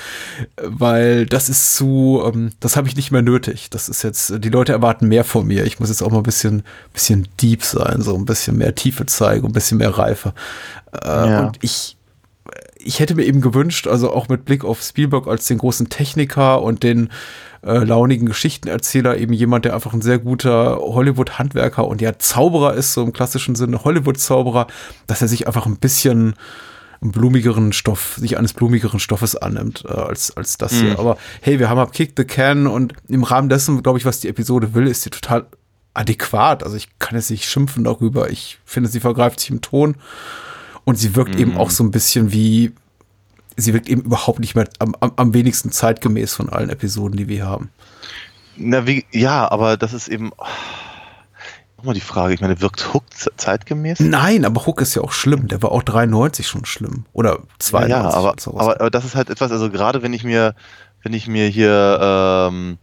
weil 0.63 1.27
das 1.27 1.49
ist 1.49 1.77
zu, 1.77 2.23
ähm, 2.27 2.51
das 2.61 2.77
habe 2.77 2.89
ich 2.89 2.97
nicht 2.97 3.11
mehr 3.11 3.23
nötig. 3.23 3.71
Das 3.71 3.89
ist 3.89 4.03
jetzt, 4.03 4.33
die 4.45 4.51
Leute 4.51 4.73
erwarten 4.73 5.09
mehr 5.09 5.25
von 5.25 5.47
mir. 5.47 5.65
Ich 5.65 5.81
muss 5.81 5.89
jetzt 5.89 6.03
auch 6.03 6.11
mal 6.11 6.19
ein 6.19 6.25
bisschen, 6.25 6.63
bisschen 6.93 7.29
deep 7.41 7.63
sein, 7.65 8.03
so 8.03 8.15
ein 8.15 8.25
bisschen 8.25 8.59
mehr 8.59 8.75
Tiefe 8.75 9.07
zeigen, 9.07 9.47
ein 9.47 9.53
bisschen 9.53 9.79
mehr 9.79 9.97
Reife. 9.97 10.35
Äh, 10.93 11.09
Ja. 11.09 11.47
Und 11.47 11.59
ich, 11.63 11.97
ich 12.85 13.01
hätte 13.01 13.15
mir 13.15 13.25
eben 13.25 13.41
gewünscht, 13.41 13.87
also 13.87 14.13
auch 14.13 14.29
mit 14.29 14.45
Blick 14.45 14.65
auf 14.65 14.83
Spielberg 14.83 15.27
als 15.27 15.47
den 15.47 15.59
großen 15.59 15.89
Techniker 15.89 16.63
und 16.63 16.83
den 16.83 17.11
äh, 17.63 17.79
launigen 17.79 18.27
Geschichtenerzähler, 18.27 19.17
eben 19.19 19.33
jemand, 19.33 19.65
der 19.65 19.75
einfach 19.75 19.93
ein 19.93 20.03
sehr 20.03 20.19
guter 20.19 20.79
Hollywood-Handwerker 20.79 21.87
und 21.87 22.01
ja 22.01 22.19
Zauberer 22.19 22.75
ist, 22.75 22.93
so 22.93 23.03
im 23.03 23.13
klassischen 23.13 23.55
Sinne 23.55 23.85
Hollywood-Zauberer, 23.85 24.67
dass 25.07 25.23
er 25.23 25.29
sich 25.29 25.47
einfach 25.47 25.67
ein 25.67 25.77
bisschen 25.77 26.35
einen 27.01 27.13
blumigeren 27.13 27.73
Stoff, 27.73 28.15
sich 28.17 28.39
eines 28.39 28.53
blumigeren 28.53 29.01
Stoffes 29.01 29.37
annimmt, 29.37 29.85
äh, 29.87 29.93
als, 29.93 30.37
als 30.37 30.57
das 30.57 30.73
hier. 30.73 30.99
Aber 30.99 31.17
hey, 31.41 31.59
wir 31.59 31.69
haben 31.69 31.79
ab 31.79 31.93
Kick 31.93 32.13
the 32.17 32.25
Can 32.25 32.67
und 32.67 32.95
im 33.09 33.25
Rahmen 33.25 33.49
dessen, 33.49 33.83
glaube 33.83 33.99
ich, 33.99 34.05
was 34.05 34.21
die 34.21 34.29
Episode 34.29 34.75
will, 34.75 34.87
ist 34.87 35.03
sie 35.03 35.11
total 35.11 35.47
adäquat. 35.95 36.63
Also 36.63 36.77
ich 36.77 36.89
kann 37.01 37.17
jetzt 37.17 37.31
nicht 37.31 37.49
schimpfen 37.49 37.85
darüber. 37.85 38.31
Ich 38.31 38.59
finde, 38.65 38.89
sie 38.89 39.01
vergreift 39.01 39.41
sich 39.41 39.51
im 39.51 39.61
Ton 39.61 39.97
und 40.85 40.97
sie 40.97 41.15
wirkt 41.17 41.37
eben 41.37 41.57
auch 41.57 41.71
so 41.71 41.85
ein 41.85 41.91
bisschen 41.91 42.33
wie, 42.33 42.73
sie 43.57 43.73
wirkt 43.75 43.89
eben 43.89 44.03
überhaupt 44.03 44.41
nicht 44.41 44.55
mehr 44.55 44.69
am, 44.79 44.95
am, 45.01 45.13
am 45.17 45.35
wenigsten 45.35 45.71
zeitgemäß 45.73 46.35
von 46.35 46.49
allen 46.49 46.71
Episoden, 46.71 47.17
die 47.17 47.29
wir 47.29 47.47
haben. 47.47 47.71
Na, 48.57 48.87
wie, 48.87 49.05
ja, 49.13 49.51
aber 49.51 49.77
das 49.77 49.93
ist 49.93 50.09
eben. 50.09 50.31
Nochmal 51.79 51.95
die 51.95 52.01
Frage, 52.01 52.33
ich 52.35 52.41
meine, 52.41 52.61
wirkt 52.61 52.95
Hook 52.95 53.03
ze- 53.13 53.33
zeitgemäß? 53.37 53.99
Nein, 53.99 54.45
aber 54.45 54.67
Hook 54.67 54.81
ist 54.81 54.95
ja 54.95 55.03
auch 55.03 55.11
schlimm. 55.11 55.49
Der 55.49 55.63
war 55.63 55.73
auch 55.73 55.83
93 55.83 56.47
schon 56.47 56.65
schlimm. 56.65 57.07
Oder 57.13 57.41
92. 57.59 57.91
Ja, 57.91 58.09
aber, 58.15 58.31
als 58.33 58.47
er 58.47 58.53
aber, 58.55 58.81
aber 58.81 58.91
das 58.91 59.05
ist 59.05 59.17
halt 59.17 59.31
etwas, 59.31 59.51
also 59.51 59.69
gerade 59.69 60.01
wenn 60.03 60.13
ich 60.13 60.23
mir, 60.23 60.55
wenn 61.03 61.13
ich 61.13 61.27
mir 61.27 61.49
hier 61.49 61.99
ähm, 62.53 62.79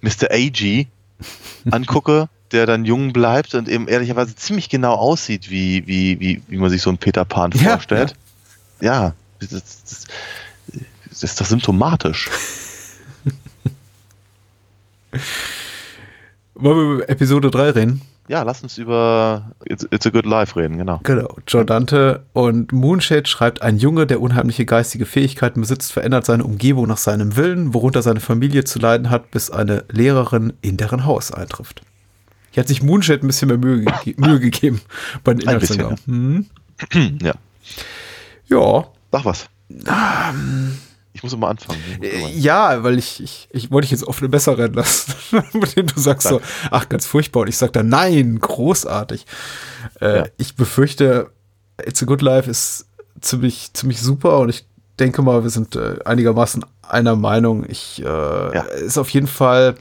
Mr. 0.00 0.30
A.G. 0.32 0.86
angucke, 1.70 2.28
der 2.52 2.66
dann 2.66 2.84
jung 2.84 3.12
bleibt 3.12 3.54
und 3.54 3.68
eben 3.68 3.88
ehrlicherweise 3.88 4.34
ziemlich 4.34 4.68
genau 4.68 4.94
aussieht, 4.94 5.50
wie, 5.50 5.86
wie, 5.86 6.18
wie, 6.20 6.42
wie 6.48 6.56
man 6.56 6.70
sich 6.70 6.82
so 6.82 6.90
einen 6.90 6.98
Peter 6.98 7.24
Pan 7.24 7.52
Ja, 7.52 7.70
vorstellt. 7.72 8.14
Ja, 8.80 9.14
das, 9.40 9.50
das, 9.50 9.82
das, 9.84 10.06
das 11.10 11.22
ist 11.22 11.40
doch 11.40 11.46
symptomatisch. 11.46 12.28
Wollen 16.54 16.76
wir 16.76 16.94
über 16.94 17.08
Episode 17.08 17.50
3 17.50 17.70
reden? 17.70 18.02
Ja, 18.28 18.42
lass 18.42 18.62
uns 18.62 18.76
über 18.76 19.52
It's, 19.64 19.86
It's 19.90 20.06
a 20.06 20.10
Good 20.10 20.26
Life 20.26 20.54
reden, 20.54 20.76
genau. 20.76 21.00
Genau. 21.02 21.34
Joe 21.46 21.64
Dante 21.64 22.26
und 22.34 22.72
Moonshade 22.72 23.26
schreibt, 23.26 23.62
ein 23.62 23.78
Junge, 23.78 24.06
der 24.06 24.20
unheimliche 24.20 24.66
geistige 24.66 25.06
Fähigkeiten 25.06 25.62
besitzt, 25.62 25.92
verändert 25.92 26.26
seine 26.26 26.44
Umgebung 26.44 26.86
nach 26.86 26.98
seinem 26.98 27.36
Willen, 27.36 27.72
worunter 27.72 28.02
seine 28.02 28.20
Familie 28.20 28.64
zu 28.64 28.78
leiden 28.78 29.08
hat, 29.08 29.30
bis 29.30 29.50
eine 29.50 29.84
Lehrerin 29.90 30.52
in 30.60 30.76
deren 30.76 31.06
Haus 31.06 31.32
eintrifft. 31.32 31.80
Hier 32.50 32.62
hat 32.62 32.68
sich 32.68 32.82
Moonshade 32.82 33.24
ein 33.24 33.26
bisschen 33.26 33.48
mehr 33.48 33.58
Mühe, 33.58 33.84
ge 34.04 34.14
Mühe 34.18 34.40
gegeben 34.40 34.80
bei 35.24 35.34
den 35.34 35.40
Inhaltsangaben. 35.42 35.96
Hm? 36.06 36.46
Ja, 37.22 37.34
Ja. 38.46 38.86
sag 39.12 39.24
was. 39.24 39.46
Ich 41.12 41.22
muss 41.22 41.32
immer 41.32 41.48
anfangen. 41.48 41.80
Muss 41.98 42.06
Äh, 42.08 42.28
Ja, 42.30 42.82
weil 42.84 42.98
ich, 42.98 43.22
ich, 43.22 43.48
ich 43.50 43.70
wollte 43.70 43.86
dich 43.86 43.90
jetzt 43.92 44.06
auf 44.06 44.18
eine 44.20 44.28
besser 44.28 44.56
rennen 44.56 44.74
lassen, 44.74 45.14
mit 45.52 45.76
dem 45.76 45.86
du 45.88 45.98
sagst 46.00 46.28
so, 46.28 46.40
ach, 46.70 46.88
ganz 46.88 47.06
furchtbar. 47.06 47.40
Und 47.40 47.48
ich 47.48 47.56
sag 47.56 47.72
dann, 47.72 47.88
nein, 47.88 48.38
großartig. 48.40 49.26
Äh, 50.00 50.16
Ja. 50.18 50.24
Ich 50.36 50.54
befürchte, 50.54 51.30
It's 51.84 52.02
a 52.02 52.06
Good 52.06 52.22
Life 52.22 52.48
ist 52.50 52.86
ziemlich, 53.20 53.72
ziemlich 53.72 54.00
super 54.00 54.38
und 54.38 54.48
ich 54.48 54.64
denke 54.98 55.22
mal, 55.22 55.42
wir 55.42 55.50
sind 55.50 55.76
äh, 55.76 55.96
einigermaßen 56.04 56.64
einer 56.82 57.16
Meinung. 57.16 57.64
Ich 57.68 58.02
äh, 58.04 58.84
ist 58.84 58.98
auf 58.98 59.10
jeden 59.10 59.26
Fall 59.28 59.74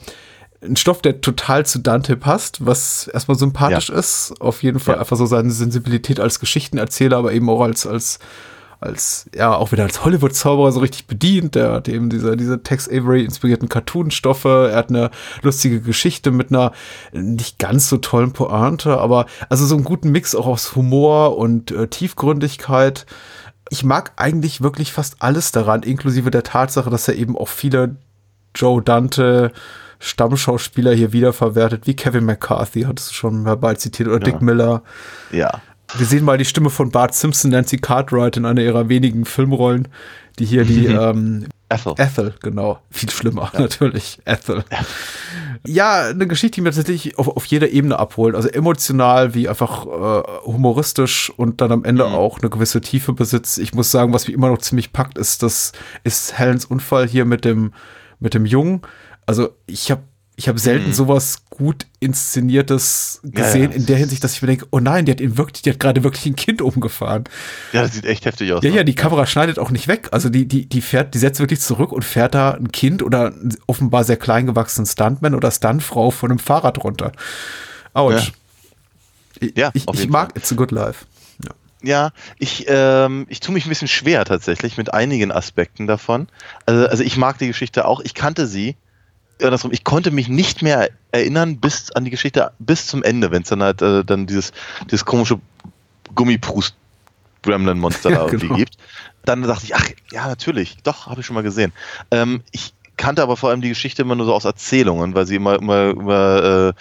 ein 0.61 0.75
Stoff, 0.75 1.01
der 1.01 1.21
total 1.21 1.65
zu 1.65 1.79
Dante 1.79 2.15
passt, 2.17 2.65
was 2.65 3.07
erstmal 3.07 3.37
sympathisch 3.37 3.89
ist. 3.89 4.33
Auf 4.39 4.63
jeden 4.63 4.79
Fall 4.79 4.95
Ja. 4.95 5.01
einfach 5.01 5.17
so 5.17 5.25
seine 5.25 5.51
Sensibilität 5.51 6.19
als 6.19 6.39
Geschichtenerzähler, 6.39 7.17
aber 7.17 7.33
eben 7.33 7.49
auch 7.49 7.61
als, 7.61 7.85
als 7.85 8.19
als, 8.79 9.27
ja, 9.33 9.55
auch 9.55 9.71
wieder 9.71 9.83
als 9.83 10.05
Hollywood-Zauberer 10.05 10.71
so 10.71 10.79
richtig 10.81 11.07
bedient. 11.07 11.55
Der 11.55 11.71
hat 11.71 11.87
eben 11.87 12.09
diese, 12.11 12.37
diese 12.37 12.61
Tex 12.61 12.87
Avery-inspirierten 12.87 13.69
Cartoon-Stoffe. 13.69 14.69
Er 14.71 14.77
hat 14.77 14.89
eine 14.89 15.09
lustige 15.41 15.81
Geschichte 15.81 16.29
mit 16.29 16.51
einer 16.51 16.71
nicht 17.11 17.57
ganz 17.57 17.89
so 17.89 17.97
tollen 17.97 18.33
Pointe, 18.33 18.99
aber 18.99 19.25
also 19.49 19.65
so 19.65 19.73
einen 19.73 19.83
guten 19.83 20.11
Mix 20.11 20.35
auch 20.35 20.45
aus 20.45 20.75
Humor 20.75 21.37
und 21.39 21.71
äh, 21.71 21.87
Tiefgründigkeit. 21.87 23.07
Ich 23.71 23.83
mag 23.83 24.11
eigentlich 24.15 24.61
wirklich 24.61 24.93
fast 24.93 25.23
alles 25.23 25.51
daran, 25.51 25.81
inklusive 25.81 26.29
der 26.29 26.43
Tatsache, 26.43 26.91
dass 26.91 27.07
er 27.07 27.15
eben 27.15 27.35
auch 27.35 27.47
viele 27.49 27.95
Joe 28.53 28.81
Dante 28.83 29.51
Stammschauspieler 29.99 30.93
hier 30.93 31.13
wiederverwertet, 31.13 31.87
wie 31.87 31.95
Kevin 31.95 32.25
McCarthy, 32.25 32.83
hattest 32.83 33.09
du 33.09 33.13
schon 33.13 33.45
verbal 33.45 33.77
zitiert, 33.77 34.09
oder 34.09 34.19
Dick 34.19 34.41
Miller. 34.41 34.83
Ja. 35.31 35.61
Wir 35.95 36.05
sehen 36.05 36.25
mal 36.25 36.37
die 36.37 36.45
Stimme 36.45 36.69
von 36.69 36.91
Bart 36.91 37.15
Simpson, 37.15 37.51
Nancy 37.51 37.77
Cartwright 37.77 38.37
in 38.37 38.45
einer 38.45 38.61
ihrer 38.61 38.89
wenigen 38.89 39.25
Filmrollen, 39.25 39.87
die 40.37 40.45
hier 40.45 40.65
die 40.65 40.85
ähm, 40.87 41.47
Ethel. 41.69 41.93
Ethel, 41.97 42.33
genau, 42.41 42.79
viel 42.91 43.09
schlimmer 43.09 43.51
natürlich, 43.57 44.19
Ethel. 44.25 44.63
Ja, 45.65 46.03
eine 46.03 46.27
Geschichte, 46.27 46.55
die 46.55 46.61
mir 46.61 46.71
tatsächlich 46.71 47.17
auf, 47.17 47.27
auf 47.27 47.45
jeder 47.45 47.69
Ebene 47.69 47.97
abholt, 47.97 48.35
also 48.35 48.47
emotional 48.49 49.33
wie 49.33 49.49
einfach 49.49 49.85
äh, 49.85 50.23
humoristisch 50.45 51.31
und 51.35 51.61
dann 51.61 51.71
am 51.71 51.83
Ende 51.83 52.05
auch 52.05 52.39
eine 52.39 52.49
gewisse 52.49 52.81
Tiefe 52.81 53.13
besitzt. 53.13 53.57
Ich 53.57 53.73
muss 53.73 53.91
sagen, 53.91 54.13
was 54.13 54.27
mich 54.27 54.35
immer 54.35 54.49
noch 54.49 54.59
ziemlich 54.59 54.93
packt, 54.93 55.17
ist 55.17 55.43
das 55.43 55.71
ist 56.03 56.37
Helens 56.37 56.65
Unfall 56.65 57.07
hier 57.07 57.25
mit 57.25 57.43
dem 57.43 57.73
mit 58.19 58.33
dem 58.33 58.45
Jungen. 58.45 58.81
Also 59.27 59.55
ich 59.67 59.91
habe 59.91 60.01
ich 60.39 60.47
habe 60.47 60.59
selten 60.59 60.93
sowas 60.93 61.45
gut 61.49 61.87
inszeniertes 61.99 63.21
gesehen 63.23 63.71
ja. 63.71 63.77
in 63.77 63.87
der 63.87 63.97
Hinsicht, 63.97 64.23
dass 64.23 64.33
ich 64.33 64.41
mir 64.43 64.49
denke, 64.49 64.67
oh 64.69 64.79
nein, 64.79 65.05
die 65.05 65.11
hat 65.11 65.19
ihn 65.19 65.35
wirklich, 65.35 65.63
die 65.63 65.71
hat 65.71 65.79
gerade 65.79 66.03
wirklich 66.03 66.27
ein 66.27 66.35
Kind 66.35 66.61
umgefahren. 66.61 67.23
Ja, 67.73 67.81
das 67.81 67.93
sieht 67.93 68.05
echt 68.05 68.25
heftig 68.25 68.53
aus. 68.53 68.63
Ja, 68.63 68.69
ne? 68.69 68.75
ja, 68.75 68.83
die 68.83 68.93
Kamera 68.93 69.25
schneidet 69.25 69.57
auch 69.57 69.71
nicht 69.71 69.87
weg. 69.87 70.09
Also 70.11 70.29
die, 70.29 70.47
die, 70.47 70.67
die 70.69 70.81
fährt, 70.81 71.15
die 71.15 71.17
setzt 71.17 71.39
wirklich 71.39 71.59
zurück 71.59 71.91
und 71.91 72.05
fährt 72.05 72.35
da 72.35 72.51
ein 72.51 72.71
Kind 72.71 73.01
oder 73.01 73.27
einen 73.27 73.57
offenbar 73.65 74.03
sehr 74.03 74.17
klein 74.17 74.45
gewachsenen 74.45 74.85
Stuntman 74.85 75.33
oder 75.33 75.49
Stuntfrau 75.49 76.11
von 76.11 76.29
einem 76.29 76.39
Fahrrad 76.39 76.83
runter. 76.83 77.13
Autsch. 77.93 78.31
Ich, 79.39 79.57
Ja, 79.57 79.71
ich, 79.73 79.87
ich 79.91 80.07
mag 80.07 80.33
Fall. 80.33 80.37
It's 80.37 80.51
a 80.51 80.55
Good 80.55 80.71
Life. 80.71 81.05
Ja, 81.83 82.11
ich, 82.39 82.65
ähm, 82.67 83.25
ich 83.29 83.39
tue 83.39 83.53
mich 83.53 83.65
ein 83.65 83.69
bisschen 83.69 83.87
schwer 83.87 84.25
tatsächlich 84.25 84.77
mit 84.77 84.93
einigen 84.93 85.31
Aspekten 85.31 85.87
davon. 85.87 86.27
Also, 86.65 86.87
also 86.87 87.03
ich 87.03 87.17
mag 87.17 87.37
die 87.37 87.47
Geschichte 87.47 87.85
auch. 87.85 88.01
Ich 88.01 88.13
kannte 88.13 88.47
sie 88.47 88.75
andersrum, 89.41 89.71
ich 89.71 89.83
konnte 89.83 90.11
mich 90.11 90.27
nicht 90.27 90.61
mehr 90.61 90.89
erinnern 91.11 91.57
bis 91.57 91.91
an 91.91 92.05
die 92.05 92.11
Geschichte 92.11 92.51
bis 92.59 92.87
zum 92.87 93.03
Ende, 93.03 93.31
wenn 93.31 93.43
es 93.43 93.49
dann 93.49 93.63
halt 93.63 93.81
äh, 93.81 94.03
dann 94.03 94.27
dieses, 94.27 94.51
dieses 94.85 95.05
komische 95.05 95.39
Gummiprust 96.15 96.75
Gremlin 97.43 97.79
Monster 97.79 98.09
Ja, 98.09 98.25
irgendwie 98.25 98.47
genau. 98.47 98.57
gibt. 98.57 98.77
Dann 99.25 99.43
dachte 99.43 99.65
ich, 99.65 99.75
ach 99.75 99.87
ja, 100.11 100.27
natürlich, 100.27 100.77
doch, 100.83 101.07
habe 101.07 101.21
ich 101.21 101.25
schon 101.27 101.35
mal 101.35 101.43
gesehen. 101.43 101.71
Ähm, 102.11 102.41
ich 102.51 102.73
kannte 102.97 103.21
aber 103.21 103.37
vor 103.37 103.49
allem 103.51 103.61
die 103.61 103.69
Geschichte 103.69 104.01
immer 104.01 104.15
nur 104.15 104.25
so 104.25 104.33
aus 104.33 104.45
Erzählungen, 104.45 105.13
weil 105.13 105.27
sie 105.27 105.35
immer, 105.35 105.55
immer, 105.55 105.91
immer 105.91 106.73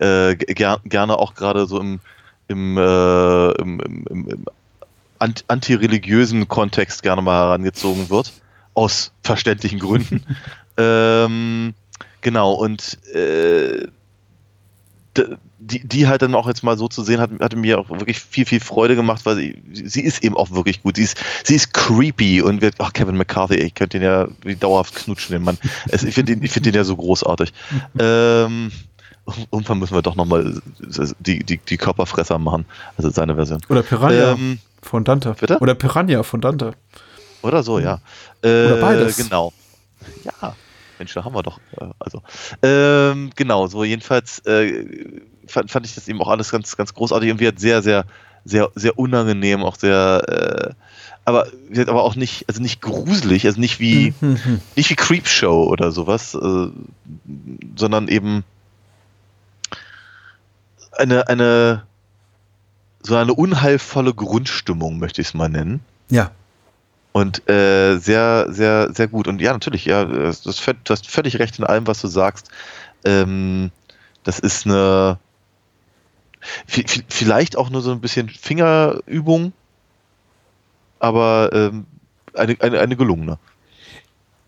äh, 0.00 0.30
äh, 0.30 0.36
ger 0.36 0.80
gerne 0.84 1.18
auch 1.18 1.34
gerade 1.34 1.66
so 1.66 1.80
im, 1.80 2.00
im, 2.48 2.76
äh, 2.76 3.50
im, 3.52 3.80
im, 3.80 4.04
im, 4.10 4.28
im 4.28 4.44
ant- 5.20 5.44
antireligiösen 5.46 6.48
Kontext 6.48 7.02
gerne 7.02 7.22
mal 7.22 7.46
herangezogen 7.46 8.10
wird. 8.10 8.32
Aus 8.74 9.12
verständlichen 9.22 9.78
Gründen. 9.78 10.24
ähm, 10.76 11.74
genau, 12.20 12.52
und 12.52 12.98
äh, 13.14 13.86
die, 15.58 15.86
die 15.86 16.06
halt 16.06 16.22
dann 16.22 16.34
auch 16.34 16.46
jetzt 16.46 16.62
mal 16.62 16.78
so 16.78 16.88
zu 16.88 17.02
sehen, 17.02 17.20
hat, 17.20 17.30
hatte 17.40 17.56
mir 17.56 17.78
auch 17.78 17.90
wirklich 17.90 18.20
viel, 18.20 18.46
viel 18.46 18.60
Freude 18.60 18.94
gemacht, 18.96 19.26
weil 19.26 19.36
sie, 19.36 19.62
sie 19.72 20.02
ist 20.02 20.22
eben 20.24 20.36
auch 20.36 20.50
wirklich 20.52 20.82
gut. 20.82 20.96
Sie 20.96 21.02
ist, 21.02 21.18
sie 21.44 21.56
ist 21.56 21.74
creepy 21.74 22.40
und 22.42 22.62
wird, 22.62 22.76
ach, 22.78 22.92
Kevin 22.92 23.16
McCarthy, 23.16 23.56
ich 23.56 23.74
könnte 23.74 23.98
den 23.98 24.04
ja 24.06 24.28
wie 24.42 24.56
dauerhaft 24.56 24.94
knutschen, 24.94 25.32
den 25.34 25.42
Mann. 25.42 25.58
Es, 25.88 26.02
ich 26.04 26.14
finde 26.14 26.32
ihn, 26.32 26.42
ich 26.42 26.52
finde 26.52 26.70
den 26.70 26.76
ja 26.76 26.84
so 26.84 26.96
großartig. 26.96 27.52
ähm, 27.98 28.70
irgendwann 29.52 29.78
müssen 29.80 29.94
wir 29.94 30.02
doch 30.02 30.16
nochmal 30.16 30.60
die, 31.18 31.44
die, 31.44 31.58
die 31.58 31.76
Körperfresser 31.76 32.38
machen, 32.38 32.64
also 32.96 33.10
seine 33.10 33.34
Version. 33.34 33.60
Oder 33.68 33.82
Piranha 33.82 34.32
Ähm, 34.32 34.58
von 34.82 35.04
Dante. 35.04 35.34
bitte? 35.38 35.58
Oder 35.58 35.74
Piranha 35.74 36.22
von 36.22 36.40
Dante. 36.40 36.72
Oder 37.42 37.62
so, 37.62 37.78
ja. 37.78 38.00
Oder 38.42 38.78
Äh, 38.78 38.80
beides. 38.80 39.16
Genau. 39.16 39.52
Ja, 40.24 40.54
Mensch, 41.00 41.14
da 41.14 41.24
haben 41.24 41.34
wir 41.34 41.42
doch. 41.42 41.58
Äh, 41.80 41.86
also, 41.98 42.22
ähm, 42.62 43.30
genau, 43.34 43.66
so 43.66 43.82
jedenfalls 43.82 44.38
äh, 44.40 44.84
fand, 45.46 45.70
fand 45.70 45.86
ich 45.86 45.94
das 45.94 46.06
eben 46.06 46.20
auch 46.20 46.28
alles 46.28 46.50
ganz, 46.52 46.76
ganz 46.76 46.94
großartig. 46.94 47.28
Irgendwie 47.28 47.48
hat 47.48 47.58
sehr, 47.58 47.82
sehr, 47.82 48.04
sehr, 48.44 48.70
sehr 48.74 48.98
unangenehm, 48.98 49.64
auch 49.64 49.76
sehr, 49.76 50.22
äh, 50.28 50.74
aber, 51.24 51.46
gesagt, 51.68 51.88
aber 51.88 52.04
auch 52.04 52.16
nicht, 52.16 52.48
also 52.48 52.62
nicht 52.62 52.80
gruselig, 52.80 53.46
also 53.46 53.58
nicht 53.60 53.80
wie, 53.80 54.14
Mhm. 54.20 54.60
nicht 54.76 54.90
wie 54.90 54.96
Creepshow 54.96 55.64
oder 55.64 55.90
sowas, 55.90 56.34
äh, 56.34 56.66
sondern 57.76 58.08
eben 58.08 58.44
eine, 60.92 61.28
eine, 61.28 61.82
so 63.02 63.16
eine 63.16 63.32
unheilvolle 63.32 64.12
Grundstimmung, 64.12 64.98
möchte 64.98 65.22
ich 65.22 65.28
es 65.28 65.34
mal 65.34 65.48
nennen. 65.48 65.80
Ja. 66.10 66.30
Und 67.12 67.48
äh, 67.48 67.98
sehr, 67.98 68.46
sehr, 68.52 68.92
sehr 68.94 69.08
gut. 69.08 69.26
Und 69.26 69.40
ja, 69.40 69.52
natürlich, 69.52 69.84
ja, 69.84 70.04
du 70.04 70.28
hast 70.28 71.06
völlig 71.08 71.38
recht 71.38 71.58
in 71.58 71.64
allem, 71.64 71.86
was 71.86 72.00
du 72.00 72.06
sagst. 72.06 72.50
Ähm, 73.04 73.70
das 74.22 74.38
ist 74.38 74.66
eine 74.66 75.18
vi- 76.68 76.86
vi- 76.86 77.04
vielleicht 77.08 77.56
auch 77.56 77.70
nur 77.70 77.82
so 77.82 77.90
ein 77.90 78.00
bisschen 78.00 78.28
Fingerübung, 78.28 79.52
aber 80.98 81.50
ähm, 81.52 81.86
eine, 82.34 82.56
eine, 82.60 82.78
eine 82.78 82.96
gelungene. 82.96 83.38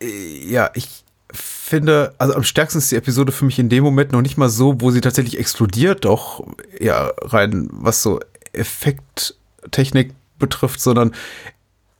Ja, 0.00 0.70
ich 0.74 0.88
finde, 1.32 2.14
also 2.18 2.34
am 2.34 2.42
stärksten 2.44 2.78
ist 2.78 2.90
die 2.90 2.96
Episode 2.96 3.32
für 3.32 3.44
mich 3.44 3.58
in 3.58 3.68
dem 3.68 3.84
Moment 3.84 4.12
noch 4.12 4.22
nicht 4.22 4.36
mal 4.36 4.48
so, 4.50 4.80
wo 4.80 4.90
sie 4.90 5.00
tatsächlich 5.00 5.38
explodiert, 5.38 6.04
doch 6.04 6.46
ja 6.78 7.10
rein 7.22 7.68
was 7.72 8.02
so 8.02 8.20
Effekttechnik 8.52 10.12
betrifft, 10.38 10.80
sondern 10.80 11.14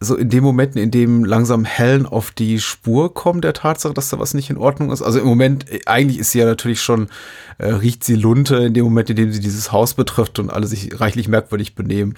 so 0.03 0.17
in 0.17 0.29
den 0.29 0.43
Momenten, 0.43 0.81
in 0.81 0.91
dem 0.91 1.25
langsam 1.25 1.65
Helen 1.65 2.07
auf 2.07 2.31
die 2.31 2.61
Spur 2.61 3.15
kommt 3.15 3.45
der 3.45 3.53
Tatsache, 3.53 3.95
dass 3.95 4.11
da 4.11 4.19
was 4.19 4.35
nicht 4.35 4.51
in 4.51 4.59
Ordnung 4.59 4.91
ist. 4.91 5.03
Also 5.03 5.21
im 5.21 5.27
Moment, 5.27 5.71
äh, 5.71 5.81
eigentlich 5.87 6.19
ist 6.19 6.33
sie 6.33 6.41
ja 6.41 6.45
natürlich 6.45 6.81
schon, 6.81 7.09
äh, 7.59 7.69
riecht 7.69 8.05
sie 8.05 8.15
Lunte 8.15 8.57
in 8.57 8.75
dem 8.75 8.85
Moment, 8.85 9.11
in 9.11 9.17
dem 9.17 9.33
sie 9.33 9.41
dieses 9.41 9.73
Haus 9.73 9.95
betrifft 9.95 10.39
und 10.39 10.51
alle 10.51 10.67
sich 10.67 11.01
reichlich 11.01 11.29
merkwürdig 11.29 11.75
benehmen. 11.75 12.15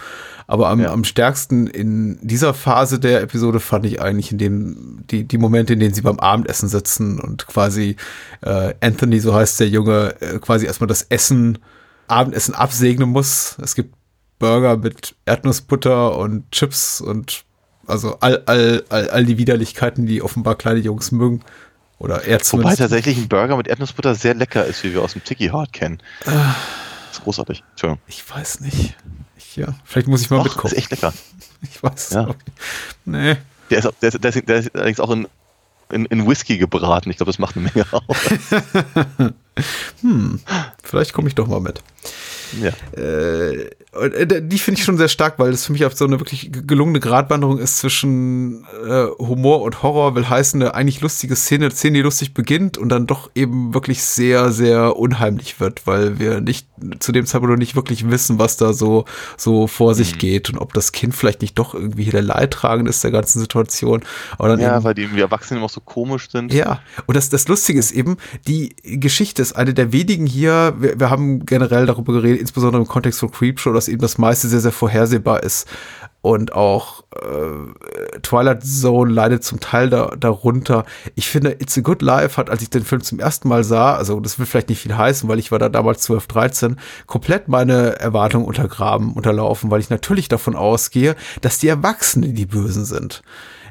Aber 0.46 0.68
am, 0.68 0.80
Ja. 0.80 0.92
am 0.92 1.04
stärksten 1.04 1.66
in 1.66 2.18
dieser 2.20 2.54
Phase 2.54 2.98
der 2.98 3.22
Episode 3.22 3.60
fand 3.60 3.86
ich 3.86 4.00
eigentlich 4.02 4.32
in 4.32 4.38
dem, 4.38 4.98
die, 5.10 5.24
die 5.24 5.38
Momente, 5.38 5.72
in 5.74 5.80
denen 5.80 5.94
sie 5.94 6.02
beim 6.02 6.20
Abendessen 6.20 6.68
sitzen 6.68 7.20
und 7.20 7.46
quasi 7.46 7.96
äh, 8.42 8.74
Anthony, 8.80 9.20
so 9.20 9.34
heißt 9.34 9.60
der 9.60 9.68
Junge, 9.68 10.14
äh, 10.20 10.38
quasi 10.38 10.66
erstmal 10.66 10.88
das 10.88 11.02
Essen, 11.02 11.58
Abendessen 12.08 12.54
absegnen 12.54 13.08
muss. 13.08 13.56
Es 13.62 13.74
gibt 13.74 13.94
Burger 14.38 14.76
mit 14.76 15.14
Erdnussbutter 15.24 16.18
und 16.18 16.50
Chips 16.50 17.00
und 17.00 17.44
also 17.86 18.16
all, 18.20 18.42
all, 18.46 18.84
all, 18.88 19.08
all 19.10 19.24
die 19.24 19.38
Widerlichkeiten, 19.38 20.06
die 20.06 20.22
offenbar 20.22 20.54
kleine 20.56 20.80
Jungs 20.80 21.12
mögen. 21.12 21.40
Oder 21.98 22.24
er 22.24 22.40
Wobei 22.52 22.74
tatsächlich 22.76 23.16
ein 23.16 23.28
Burger 23.28 23.56
mit 23.56 23.68
Erdnussbutter 23.68 24.14
sehr 24.14 24.34
lecker 24.34 24.66
ist, 24.66 24.82
wie 24.84 24.92
wir 24.92 25.02
aus 25.02 25.12
dem 25.12 25.24
Tiki 25.24 25.46
Hard 25.48 25.72
kennen. 25.72 26.00
Das 26.24 26.34
ist 27.12 27.22
großartig. 27.22 27.62
Entschuldigung. 27.70 28.02
Ich 28.08 28.28
weiß 28.28 28.60
nicht. 28.60 28.94
Ich, 29.36 29.56
ja, 29.56 29.74
vielleicht 29.84 30.08
muss 30.08 30.20
ich 30.22 30.30
mal 30.30 30.38
Doch, 30.38 30.44
mitkommen. 30.44 30.72
ist 30.72 30.78
echt 30.78 30.90
lecker. 30.90 31.12
Ich 31.62 31.82
weiß. 31.82 32.10
Ja. 32.10 32.28
Nee. 33.06 33.36
Der 33.70 33.78
ist, 33.78 33.86
auch- 33.86 33.94
der 34.02 34.08
ist, 34.10 34.22
der 34.22 34.30
ist, 34.34 34.48
der 34.48 34.56
ist 34.58 34.74
allerdings 34.74 35.00
auch 35.00 35.10
in, 35.10 35.26
in, 35.90 36.04
in 36.06 36.28
Whisky 36.28 36.58
gebraten. 36.58 37.08
Ich 37.08 37.16
glaube, 37.16 37.30
das 37.32 37.38
macht 37.38 37.56
eine 37.56 37.70
Menge 37.72 37.86
aus. 37.90 39.32
Vielleicht 40.82 41.12
komme 41.14 41.28
ich 41.28 41.34
doch 41.34 41.46
mal 41.46 41.60
mit. 41.60 41.82
Ja. 42.60 42.72
Äh, 42.96 43.70
äh, 43.94 44.42
die 44.42 44.58
finde 44.58 44.78
ich 44.78 44.84
schon 44.84 44.96
sehr 44.96 45.08
stark, 45.08 45.38
weil 45.38 45.50
das 45.50 45.66
für 45.66 45.72
mich 45.72 45.84
auf 45.84 45.94
so 45.94 46.04
eine 46.04 46.20
wirklich 46.20 46.50
gelungene 46.52 47.00
Gratwanderung 47.00 47.58
ist 47.58 47.78
zwischen 47.78 48.64
äh, 48.86 49.06
Humor 49.18 49.62
und 49.62 49.82
Horror, 49.82 50.14
will 50.14 50.28
heißen, 50.28 50.60
eine 50.62 50.74
eigentlich 50.74 51.00
lustige 51.00 51.36
Szene, 51.36 51.66
eine 51.66 51.74
Szene, 51.74 51.98
die 51.98 52.02
lustig 52.02 52.34
beginnt 52.34 52.78
und 52.78 52.88
dann 52.88 53.06
doch 53.06 53.30
eben 53.34 53.74
wirklich 53.74 54.02
sehr, 54.02 54.50
sehr 54.50 54.96
unheimlich 54.96 55.60
wird, 55.60 55.86
weil 55.86 56.18
wir 56.18 56.40
nicht 56.40 56.66
zu 56.98 57.12
dem 57.12 57.26
Zeitpunkt 57.26 57.52
noch 57.52 57.58
nicht 57.58 57.76
wirklich 57.76 58.10
wissen, 58.10 58.38
was 58.38 58.56
da 58.56 58.72
so, 58.72 59.04
so 59.36 59.66
vor 59.66 59.94
sich 59.94 60.18
geht 60.18 60.50
und 60.50 60.58
ob 60.58 60.72
das 60.72 60.92
Kind 60.92 61.14
vielleicht 61.14 61.42
nicht 61.42 61.58
doch 61.58 61.74
irgendwie 61.74 62.04
hier 62.04 62.12
der 62.12 62.22
Leidtragende 62.22 62.90
ist 62.90 63.04
der 63.04 63.10
ganzen 63.10 63.40
Situation. 63.40 64.02
Dann 64.38 64.60
ja, 64.60 64.76
eben, 64.76 64.84
weil 64.84 64.94
die, 64.94 65.06
die 65.06 65.20
Erwachsenen 65.20 65.58
immer 65.58 65.68
so 65.68 65.80
komisch 65.80 66.30
sind. 66.30 66.52
ja, 66.52 66.80
und 67.06 67.16
das, 67.16 67.28
das 67.30 67.48
Lustige 67.48 67.78
ist 67.78 67.92
eben, 67.92 68.16
die 68.46 68.74
Geschichte 68.82 69.42
ist 69.42 69.54
eine 69.54 69.74
der 69.74 69.92
wenigen 69.92 70.26
hier, 70.26 70.74
wir, 70.78 70.98
wir 70.98 71.10
haben 71.10 71.46
generell 71.46 71.86
darüber 71.86 72.12
geredet, 72.12 72.33
insbesondere 72.36 72.82
im 72.82 72.88
Kontext 72.88 73.20
von 73.20 73.30
Creepshow, 73.30 73.72
dass 73.72 73.88
eben 73.88 74.00
das 74.00 74.18
meiste 74.18 74.48
sehr, 74.48 74.60
sehr 74.60 74.72
vorhersehbar 74.72 75.42
ist. 75.42 75.68
Und 76.22 76.54
auch 76.54 77.04
äh, 77.12 78.18
Twilight 78.22 78.64
Zone 78.64 79.12
leidet 79.12 79.44
zum 79.44 79.60
Teil 79.60 79.90
da, 79.90 80.14
darunter. 80.18 80.86
Ich 81.16 81.28
finde, 81.28 81.56
It's 81.60 81.76
a 81.76 81.82
Good 81.82 82.00
Life 82.00 82.38
hat, 82.38 82.48
als 82.48 82.62
ich 82.62 82.70
den 82.70 82.82
Film 82.82 83.02
zum 83.02 83.20
ersten 83.20 83.46
Mal 83.46 83.62
sah, 83.62 83.94
also 83.94 84.20
das 84.20 84.38
will 84.38 84.46
vielleicht 84.46 84.70
nicht 84.70 84.80
viel 84.80 84.96
heißen, 84.96 85.28
weil 85.28 85.38
ich 85.38 85.52
war 85.52 85.58
da 85.58 85.68
damals 85.68 86.00
12, 86.02 86.26
13, 86.26 86.76
komplett 87.06 87.48
meine 87.48 88.00
Erwartungen 88.00 88.46
untergraben, 88.46 89.12
unterlaufen, 89.12 89.70
weil 89.70 89.80
ich 89.80 89.90
natürlich 89.90 90.28
davon 90.28 90.56
ausgehe, 90.56 91.14
dass 91.42 91.58
die 91.58 91.68
Erwachsenen 91.68 92.34
die 92.34 92.46
Bösen 92.46 92.86
sind. 92.86 93.22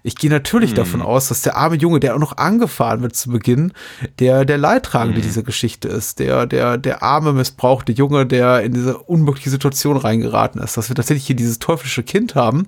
Ich 0.03 0.15
gehe 0.15 0.29
natürlich 0.29 0.73
davon 0.73 1.01
aus, 1.01 1.29
dass 1.29 1.41
der 1.41 1.55
arme 1.55 1.77
Junge, 1.77 1.99
der 2.01 2.15
auch 2.15 2.19
noch 2.19 2.37
angefahren 2.37 3.01
wird 3.01 3.15
zu 3.15 3.29
Beginn, 3.29 3.71
der 4.19 4.43
der 4.43 4.57
Leidtragende 4.57 5.21
dieser 5.21 5.43
Geschichte 5.43 5.87
ist, 5.87 6.19
der 6.19 6.45
der 6.45 6.77
der 6.77 7.01
arme 7.01 7.31
missbrauchte 7.31 7.93
Junge, 7.93 8.25
der 8.25 8.61
in 8.63 8.73
diese 8.73 8.97
unmögliche 8.97 9.49
Situation 9.49 9.95
reingeraten 9.95 10.61
ist, 10.61 10.75
dass 10.75 10.89
wir 10.89 10.95
tatsächlich 10.95 11.25
hier 11.25 11.37
dieses 11.37 11.59
teuflische 11.59 12.03
Kind 12.03 12.35
haben, 12.35 12.67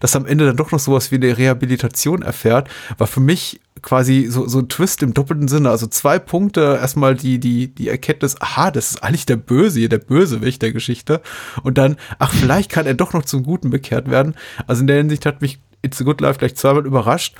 das 0.00 0.14
am 0.14 0.26
Ende 0.26 0.44
dann 0.44 0.56
doch 0.56 0.72
noch 0.72 0.78
sowas 0.78 1.10
wie 1.10 1.16
eine 1.16 1.38
Rehabilitation 1.38 2.22
erfährt, 2.22 2.68
war 2.98 3.06
für 3.06 3.20
mich 3.20 3.60
quasi 3.84 4.26
so, 4.28 4.48
so 4.48 4.58
ein 4.60 4.68
Twist 4.68 5.02
im 5.02 5.14
doppelten 5.14 5.48
Sinne. 5.48 5.70
Also 5.70 5.86
zwei 5.86 6.18
Punkte. 6.18 6.78
Erstmal 6.80 7.14
die, 7.14 7.38
die, 7.38 7.68
die 7.74 7.88
Erkenntnis, 7.88 8.40
aha, 8.40 8.70
das 8.70 8.90
ist 8.90 9.04
eigentlich 9.04 9.26
der 9.26 9.36
Böse 9.36 9.78
hier, 9.78 9.88
der 9.88 9.98
Bösewicht 9.98 10.62
der 10.62 10.72
Geschichte. 10.72 11.20
Und 11.62 11.78
dann, 11.78 11.96
ach, 12.18 12.32
vielleicht 12.32 12.70
kann 12.70 12.86
er 12.86 12.94
doch 12.94 13.12
noch 13.12 13.24
zum 13.24 13.42
Guten 13.42 13.70
bekehrt 13.70 14.10
werden. 14.10 14.34
Also 14.66 14.80
in 14.80 14.86
der 14.86 14.96
Hinsicht 14.96 15.26
hat 15.26 15.42
mich 15.42 15.60
It's 15.84 16.00
a 16.00 16.04
Good 16.04 16.20
Life 16.20 16.38
gleich 16.38 16.56
zweimal 16.56 16.86
überrascht. 16.86 17.36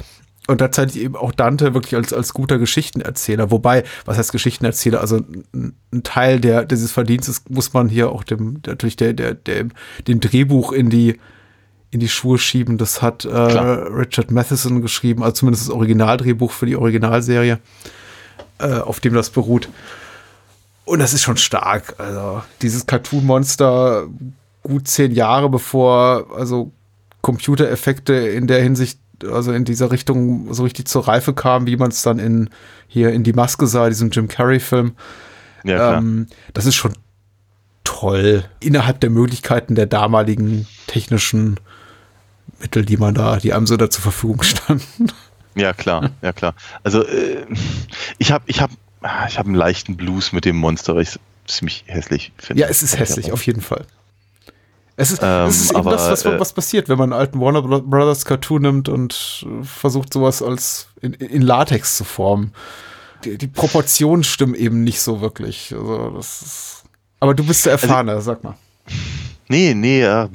Und 0.47 0.59
tatsächlich 0.59 1.03
eben 1.03 1.17
auch 1.17 1.33
Dante 1.33 1.73
wirklich 1.73 1.95
als, 1.95 2.13
als 2.13 2.35
guter 2.35 2.59
Geschichtenerzähler. 2.59 3.51
Wobei, 3.51 3.83
was 4.05 4.19
heißt 4.19 4.31
Geschichtenerzähler? 4.31 5.01
Also 5.01 5.17
ein, 5.17 5.75
ein 5.91 6.03
Teil 6.03 6.39
der, 6.39 6.67
dieses 6.67 6.93
Verdienstes 6.93 7.45
muss 7.49 7.73
man 7.73 7.89
hier 7.89 8.11
auch 8.11 8.25
dem, 8.25 8.61
natürlich 8.67 8.97
der, 8.97 9.15
der, 9.15 9.33
der, 9.33 9.69
dem 10.07 10.21
Drehbuch 10.21 10.73
in 10.73 10.91
die, 10.91 11.19
in 11.91 12.01
die 12.01 12.11
Schuhe 12.11 12.37
schieben. 12.37 12.77
Das 12.77 13.01
hat 13.01 13.25
äh, 13.25 13.35
Richard 13.35 14.31
Matheson 14.31 14.83
geschrieben, 14.83 15.23
also 15.23 15.33
zumindest 15.33 15.69
das 15.69 15.75
Originaldrehbuch 15.75 16.51
für 16.51 16.67
die 16.67 16.77
Originalserie, 16.77 17.59
äh, 18.59 18.75
auf 18.75 19.01
dem 19.01 19.15
das 19.15 19.31
beruht. 19.31 19.71
Und 20.85 20.99
das 20.99 21.15
ist 21.15 21.23
schon 21.23 21.39
stark. 21.39 21.95
Also 21.97 22.43
dieses 22.61 22.85
Cartoon-Monster 22.85 24.09
gut 24.63 24.89
zehn 24.89 25.13
Jahre 25.13 25.49
bevor 25.49 26.27
also 26.37 26.71
Computereffekte 27.25 28.13
in 28.13 28.47
der 28.47 28.63
Hinsicht, 28.63 29.01
also 29.27 29.51
in 29.53 29.65
dieser 29.65 29.91
Richtung 29.91 30.53
so 30.53 30.63
richtig 30.63 30.87
zur 30.89 31.09
Reife 31.09 31.33
kamen, 31.33 31.67
wie 31.67 31.77
man 31.77 31.89
es 31.89 32.03
dann 32.03 32.19
in 32.19 32.51
hier 32.87 33.13
in 33.13 33.25
die 33.25 33.33
Maske 33.33 33.67
sah, 33.67 33.89
diesem 33.89 34.11
Jim 34.11 34.29
Carrey-Film. 34.29 34.93
Ja. 35.65 35.97
Ähm, 35.97 36.27
das 36.53 36.67
ist 36.67 36.75
schon 36.75 36.93
toll. 37.83 38.45
Innerhalb 38.61 39.01
der 39.01 39.09
Möglichkeiten 39.09 39.75
der 39.75 39.87
damaligen 39.87 40.67
technischen 40.87 41.59
Mittel, 42.61 42.85
die 42.85 42.99
man 42.99 43.15
da, 43.15 43.39
die 43.39 43.55
einem 43.55 43.67
so 43.67 43.79
da 43.79 43.89
zur 43.89 44.03
Verfügung 44.03 44.43
standen. 44.43 45.09
Ja, 45.55 45.73
klar, 45.73 46.11
ja 46.21 46.35
klar. 46.35 46.55
Also 46.83 47.07
äh, 47.07 47.47
ich 48.19 48.33
habe 48.33 48.45
ich 48.49 48.61
hab 48.61 48.71
ah, 49.01 49.27
ich 49.29 49.39
habe 49.39 49.47
einen 49.47 49.57
leichten 49.57 49.97
Blues 49.97 50.33
mit 50.33 50.45
dem 50.45 50.57
Monster, 50.57 50.95
weil 50.95 51.05
ich 51.05 51.09
es 51.09 51.21
ziemlich 51.47 51.85
hässlich 51.87 52.33
finde. 52.37 52.61
Ja, 52.61 52.69
es 52.69 52.83
ist 52.83 52.99
hässlich, 52.99 53.33
auf 53.33 53.47
jeden 53.47 53.63
Fall. 53.63 53.87
Es 54.97 55.11
ist, 55.11 55.21
Ähm, 55.23 55.49
es 55.49 55.61
ist 55.61 55.71
eben 55.71 55.81
aber, 55.81 55.91
das, 55.93 56.09
was, 56.11 56.25
äh, 56.25 56.39
was 56.39 56.53
passiert, 56.53 56.89
wenn 56.89 56.99
man 56.99 57.13
einen 57.13 57.21
alten 57.21 57.41
Warner 57.41 57.63
Bro- 57.63 57.83
Brothers 57.83 58.25
Cartoon 58.25 58.63
nimmt 58.63 58.89
und 58.89 59.45
äh, 59.47 59.65
versucht, 59.65 60.13
sowas 60.13 60.41
als 60.43 60.87
in, 61.01 61.15
in 61.15 61.43
Latex 61.43 61.97
zu 61.97 62.05
formen. 62.05 62.53
Die, 63.25 63.37
die 63.39 63.49
Proportionen 63.49 64.23
stimmen 64.23 64.55
eben 64.55 64.85
nicht 64.85 65.01
so 65.01 65.21
wirklich. 65.21 65.73
Also, 65.75 66.11
das 66.11 66.43
ist, 66.43 66.85
aber 67.21 67.35
du 67.35 67.45
bist 67.45 67.65
der 67.67 67.73
Erfahrener, 67.73 68.21
sag 68.21 68.45
mal. 68.45 68.55
Nee, 69.49 69.75
nee, 69.75 70.01
ja. 70.03 70.29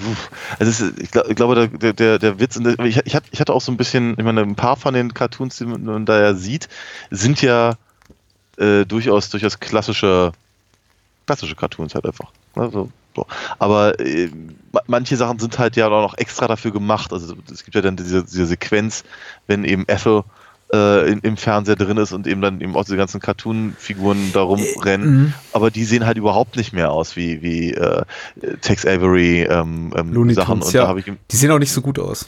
Also 0.60 0.86
ist, 0.86 1.00
ich, 1.00 1.10
glaub, 1.12 1.28
ich 1.30 1.36
glaube, 1.36 1.68
der, 1.68 1.94
der, 1.94 2.20
der 2.20 2.40
Witz, 2.40 2.58
und 2.58 2.66
der- 2.66 2.80
ich, 2.80 2.98
ich 3.06 3.16
hatte 3.40 3.54
auch 3.54 3.62
so 3.62 3.72
ein 3.72 3.78
bisschen, 3.78 4.16
ich 4.18 4.24
meine, 4.26 4.42
ein 4.42 4.56
paar 4.56 4.76
von 4.76 4.94
den 4.94 5.14
Cartoons, 5.14 5.58
die 5.58 5.66
man 5.66 6.06
da 6.06 6.20
ja 6.20 6.34
sieht, 6.34 6.68
sind 7.12 7.42
ja 7.42 7.76
äh, 8.58 8.86
durchaus, 8.86 9.30
durchaus 9.30 9.60
klassische, 9.60 10.32
klassische 11.26 11.56
Cartoons 11.56 11.96
halt 11.96 12.06
einfach. 12.06 12.32
Also, 12.56 12.90
so. 13.20 13.26
Aber 13.60 14.00
äh, 14.00 14.30
ma- 14.72 14.82
manche 14.88 15.18
Sachen 15.18 15.40
sind 15.40 15.60
halt 15.60 15.76
ja 15.76 15.88
auch 15.88 16.02
noch 16.02 16.18
extra 16.18 16.48
dafür 16.48 16.72
gemacht. 16.72 17.14
Also 17.14 17.36
es 17.52 17.64
gibt 17.64 17.76
ja 17.76 17.82
dann 17.82 17.96
diese, 17.96 18.24
diese 18.24 18.46
Sequenz, 18.46 19.04
wenn 19.48 19.64
eben 19.64 19.86
Ethel 19.88 20.24
äh, 20.72 21.12
in, 21.12 21.20
im 21.20 21.36
Fernseher 21.36 21.76
drin 21.76 21.98
ist 21.98 22.14
und 22.14 22.28
eben 22.28 22.42
dann 22.42 22.62
eben 22.62 22.76
auch 22.76 22.84
diese 22.86 22.98
ganzen 22.98 23.20
Cartoon-Figuren 23.20 24.32
da 24.34 24.42
rumrennen. 24.42 25.10
Mhm. 25.10 25.34
Aber 25.54 25.72
die 25.72 25.84
sehen 25.84 26.06
halt 26.06 26.18
überhaupt 26.18 26.56
nicht 26.56 26.74
mehr 26.74 26.92
aus 26.92 27.16
wie, 27.16 27.42
wie 27.42 27.74
äh, 27.74 28.04
Tex 28.62 28.86
Avery 28.86 29.44
ähm, 29.44 29.94
ähm, 29.98 30.34
Sachen. 30.34 30.62
Tunes, 30.62 30.74
ja. 30.74 30.94
Die 31.32 31.36
sehen 31.36 31.52
auch 31.52 31.60
nicht 31.60 31.72
so 31.72 31.82
gut 31.82 32.00
aus. 32.00 32.28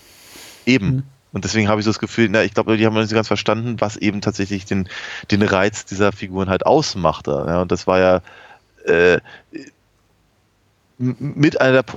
eben. 0.66 0.88
Mhm. 0.88 1.04
Und 1.34 1.46
deswegen 1.46 1.70
habe 1.70 1.80
ich 1.80 1.86
so 1.86 1.92
das 1.92 2.00
Gefühl, 2.00 2.28
na, 2.30 2.44
ich 2.44 2.54
glaube, 2.54 2.76
die 2.76 2.86
haben 2.86 2.94
noch 2.94 3.00
nicht 3.00 3.10
so 3.10 3.16
ganz 3.16 3.28
verstanden, 3.28 3.78
was 3.80 3.96
eben 3.96 4.20
tatsächlich 4.20 4.66
den, 4.66 4.90
den 5.32 5.42
Reiz 5.42 5.86
dieser 5.86 6.12
Figuren 6.12 6.50
halt 6.50 6.66
ausmachte. 6.66 7.46
Ja, 7.48 7.62
und 7.62 7.72
das 7.72 7.88
war 7.88 8.00
ja 8.00 8.22
äh, 8.86 9.20
mit 11.02 11.60
einer 11.60 11.84
der 11.84 11.94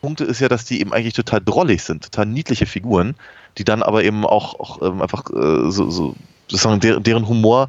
Punkte 0.00 0.24
ist 0.24 0.40
ja, 0.40 0.48
dass 0.48 0.64
die 0.64 0.80
eben 0.80 0.92
eigentlich 0.92 1.14
total 1.14 1.40
drollig 1.40 1.82
sind, 1.82 2.04
total 2.04 2.26
niedliche 2.26 2.66
Figuren, 2.66 3.16
die 3.58 3.64
dann 3.64 3.82
aber 3.82 4.04
eben 4.04 4.24
auch, 4.24 4.58
auch 4.60 4.80
ähm, 4.82 5.02
einfach 5.02 5.28
äh, 5.30 5.70
so, 5.70 5.90
so 5.90 6.14
sozusagen 6.46 6.80
deren, 6.80 7.02
deren 7.02 7.28
Humor 7.28 7.68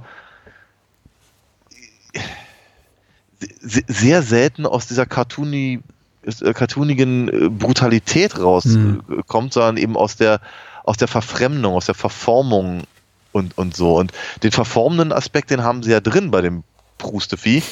se- 3.61 3.83
sehr 3.87 4.21
selten 4.21 4.65
aus 4.65 4.87
dieser 4.87 5.05
cartoony, 5.05 5.81
äh, 6.23 6.53
cartoonigen 6.53 7.29
äh, 7.29 7.49
Brutalität 7.49 8.39
rauskommt, 8.39 9.53
sondern 9.53 9.77
eben 9.77 9.97
aus 9.97 10.15
der, 10.15 10.39
aus 10.83 10.97
der 10.97 11.07
Verfremdung, 11.07 11.73
aus 11.73 11.87
der 11.87 11.95
Verformung 11.95 12.83
und, 13.31 13.57
und 13.57 13.75
so. 13.75 13.97
Und 13.97 14.11
den 14.43 14.51
verformenden 14.51 15.11
Aspekt, 15.11 15.49
den 15.49 15.63
haben 15.63 15.83
sie 15.83 15.91
ja 15.91 15.99
drin 15.99 16.31
bei 16.31 16.41
dem 16.41 16.63
Prustevieh. 16.99 17.63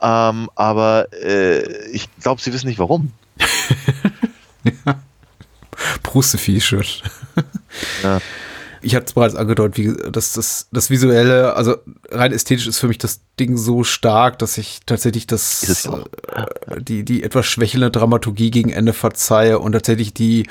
Ähm, 0.00 0.48
aber 0.54 1.12
äh, 1.12 1.90
ich 1.90 2.08
glaube, 2.20 2.40
sie 2.40 2.52
wissen 2.52 2.68
nicht 2.68 2.78
warum. 2.78 3.12
Prustevieh-Shirt. 6.02 7.02
Ja. 8.02 8.20
Ich 8.80 8.94
hatte 8.94 9.06
es 9.06 9.12
bereits 9.12 9.34
angedeutet, 9.34 9.76
wie, 9.76 10.10
dass 10.10 10.32
das, 10.32 10.68
das 10.72 10.90
Visuelle, 10.90 11.54
also 11.54 11.76
rein 12.10 12.32
ästhetisch 12.32 12.66
ist 12.66 12.78
für 12.78 12.88
mich 12.88 12.98
das 12.98 13.20
Ding 13.38 13.56
so 13.56 13.84
stark, 13.84 14.38
dass 14.38 14.58
ich 14.58 14.80
tatsächlich 14.86 15.26
das, 15.26 15.84
ja 15.84 16.04
äh, 16.32 16.80
die, 16.80 17.04
die 17.04 17.22
etwas 17.22 17.46
schwächelnde 17.46 17.90
Dramaturgie 17.90 18.50
gegen 18.50 18.70
Ende 18.70 18.92
verzeihe 18.92 19.58
und 19.58 19.72
tatsächlich 19.72 20.14
die 20.14 20.46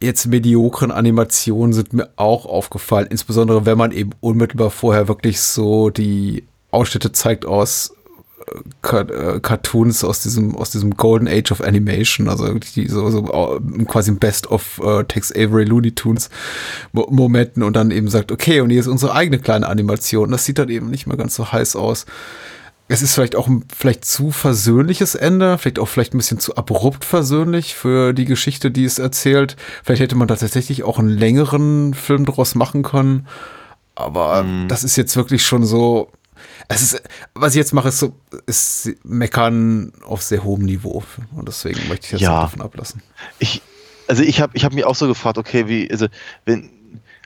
jetzt 0.00 0.26
mediokren 0.26 0.90
Animationen 0.90 1.72
sind 1.72 1.92
mir 1.92 2.10
auch 2.16 2.46
aufgefallen, 2.46 3.06
insbesondere 3.08 3.66
wenn 3.66 3.78
man 3.78 3.92
eben 3.92 4.10
unmittelbar 4.20 4.70
vorher 4.70 5.08
wirklich 5.08 5.40
so 5.40 5.90
die 5.90 6.44
Ausschnitte 6.70 7.12
zeigt 7.12 7.46
aus 7.46 7.94
Cartoons 8.82 10.04
aus 10.04 10.22
diesem 10.22 10.56
aus 10.56 10.70
diesem 10.70 10.96
Golden 10.96 11.28
Age 11.28 11.52
of 11.52 11.60
Animation, 11.60 12.28
also 12.28 12.54
die 12.54 12.88
so, 12.88 13.10
so 13.10 13.26
äh, 13.26 13.84
quasi 13.84 14.10
ein 14.10 14.18
Best 14.18 14.50
of 14.50 14.80
äh, 14.84 15.04
Tex 15.04 15.32
Avery 15.32 15.64
Looney 15.64 15.92
Tunes 15.92 16.30
Mo 16.92 17.06
Momenten 17.10 17.62
und 17.62 17.74
dann 17.74 17.90
eben 17.90 18.08
sagt, 18.08 18.32
okay, 18.32 18.60
und 18.60 18.70
hier 18.70 18.80
ist 18.80 18.88
unsere 18.88 19.14
eigene 19.14 19.38
kleine 19.38 19.68
Animation. 19.68 20.30
Das 20.30 20.44
sieht 20.44 20.58
dann 20.58 20.68
eben 20.68 20.90
nicht 20.90 21.06
mehr 21.06 21.16
ganz 21.16 21.34
so 21.34 21.52
heiß 21.52 21.76
aus. 21.76 22.06
Es 22.88 23.00
ist 23.00 23.14
vielleicht 23.14 23.36
auch 23.36 23.46
ein 23.48 23.64
vielleicht 23.74 24.04
zu 24.04 24.30
versöhnliches 24.30 25.14
Ende, 25.14 25.56
vielleicht 25.56 25.78
auch 25.78 25.88
vielleicht 25.88 26.14
ein 26.14 26.18
bisschen 26.18 26.40
zu 26.40 26.56
abrupt 26.56 27.04
versöhnlich 27.04 27.74
für 27.74 28.12
die 28.12 28.26
Geschichte, 28.26 28.70
die 28.70 28.84
es 28.84 28.98
erzählt. 28.98 29.56
Vielleicht 29.82 30.02
hätte 30.02 30.16
man 30.16 30.28
da 30.28 30.36
tatsächlich 30.36 30.82
auch 30.82 30.98
einen 30.98 31.08
längeren 31.08 31.94
Film 31.94 32.26
draus 32.26 32.54
machen 32.54 32.82
können. 32.82 33.26
Aber 33.94 34.44
das 34.68 34.84
ist 34.84 34.96
jetzt 34.96 35.16
wirklich 35.16 35.44
schon 35.44 35.64
so. 35.64 36.10
Es 36.74 36.82
ist, 36.82 37.02
was 37.34 37.52
ich 37.52 37.58
jetzt 37.58 37.72
mache, 37.72 37.88
ist 37.88 37.98
so, 37.98 38.14
ist 38.46 38.90
meckern 39.04 39.92
auf 40.04 40.22
sehr 40.22 40.42
hohem 40.44 40.62
Niveau. 40.64 41.02
Und 41.34 41.48
deswegen 41.48 41.86
möchte 41.88 42.06
ich 42.06 42.12
jetzt 42.12 42.20
Ja. 42.22 42.42
davon 42.42 42.60
ablassen. 42.62 43.02
Ich, 43.38 43.62
also 44.08 44.22
ich 44.22 44.40
habe 44.40 44.52
ich 44.56 44.64
hab 44.64 44.72
mich 44.72 44.84
auch 44.84 44.94
so 44.94 45.06
gefragt, 45.06 45.38
okay, 45.38 45.68
wie, 45.68 45.90
also 45.90 46.06
wenn, 46.44 46.70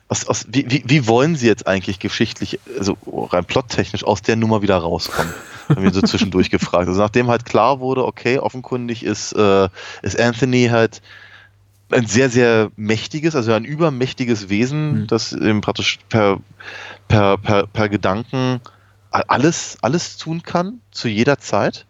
aus, 0.08 0.26
aus, 0.28 0.46
wie, 0.48 0.70
wie, 0.70 0.84
wie 0.86 1.06
wollen 1.08 1.34
sie 1.36 1.46
jetzt 1.46 1.66
eigentlich 1.66 1.98
geschichtlich, 1.98 2.60
also 2.78 2.96
rein 3.32 3.44
plottechnisch 3.44 4.04
aus 4.04 4.22
der 4.22 4.36
Nummer 4.36 4.62
wieder 4.62 4.76
rauskommen? 4.76 5.32
Haben 5.68 5.82
wir 5.82 5.92
so 5.92 6.00
zwischendurch 6.02 6.50
gefragt. 6.50 6.86
Also 6.88 7.00
nachdem 7.00 7.26
halt 7.28 7.44
klar 7.44 7.80
wurde, 7.80 8.04
okay, 8.04 8.38
offenkundig 8.38 9.02
ist, 9.04 9.32
äh, 9.32 9.68
ist 10.02 10.18
Anthony 10.20 10.68
halt 10.70 11.02
ein 11.90 12.06
sehr, 12.06 12.30
sehr 12.30 12.70
mächtiges, 12.76 13.34
also 13.36 13.52
ein 13.52 13.64
übermächtiges 13.64 14.48
Wesen, 14.48 15.02
Mhm. 15.02 15.06
das 15.08 15.32
eben 15.32 15.60
praktisch 15.60 15.98
per, 16.08 16.38
per, 17.08 17.36
per, 17.38 17.66
per 17.66 17.88
Gedanken 17.88 18.60
alles, 19.28 19.78
alles 19.82 20.16
tun 20.16 20.42
kann, 20.42 20.80
zu 20.90 21.08
jeder 21.08 21.38
Zeit, 21.38 21.86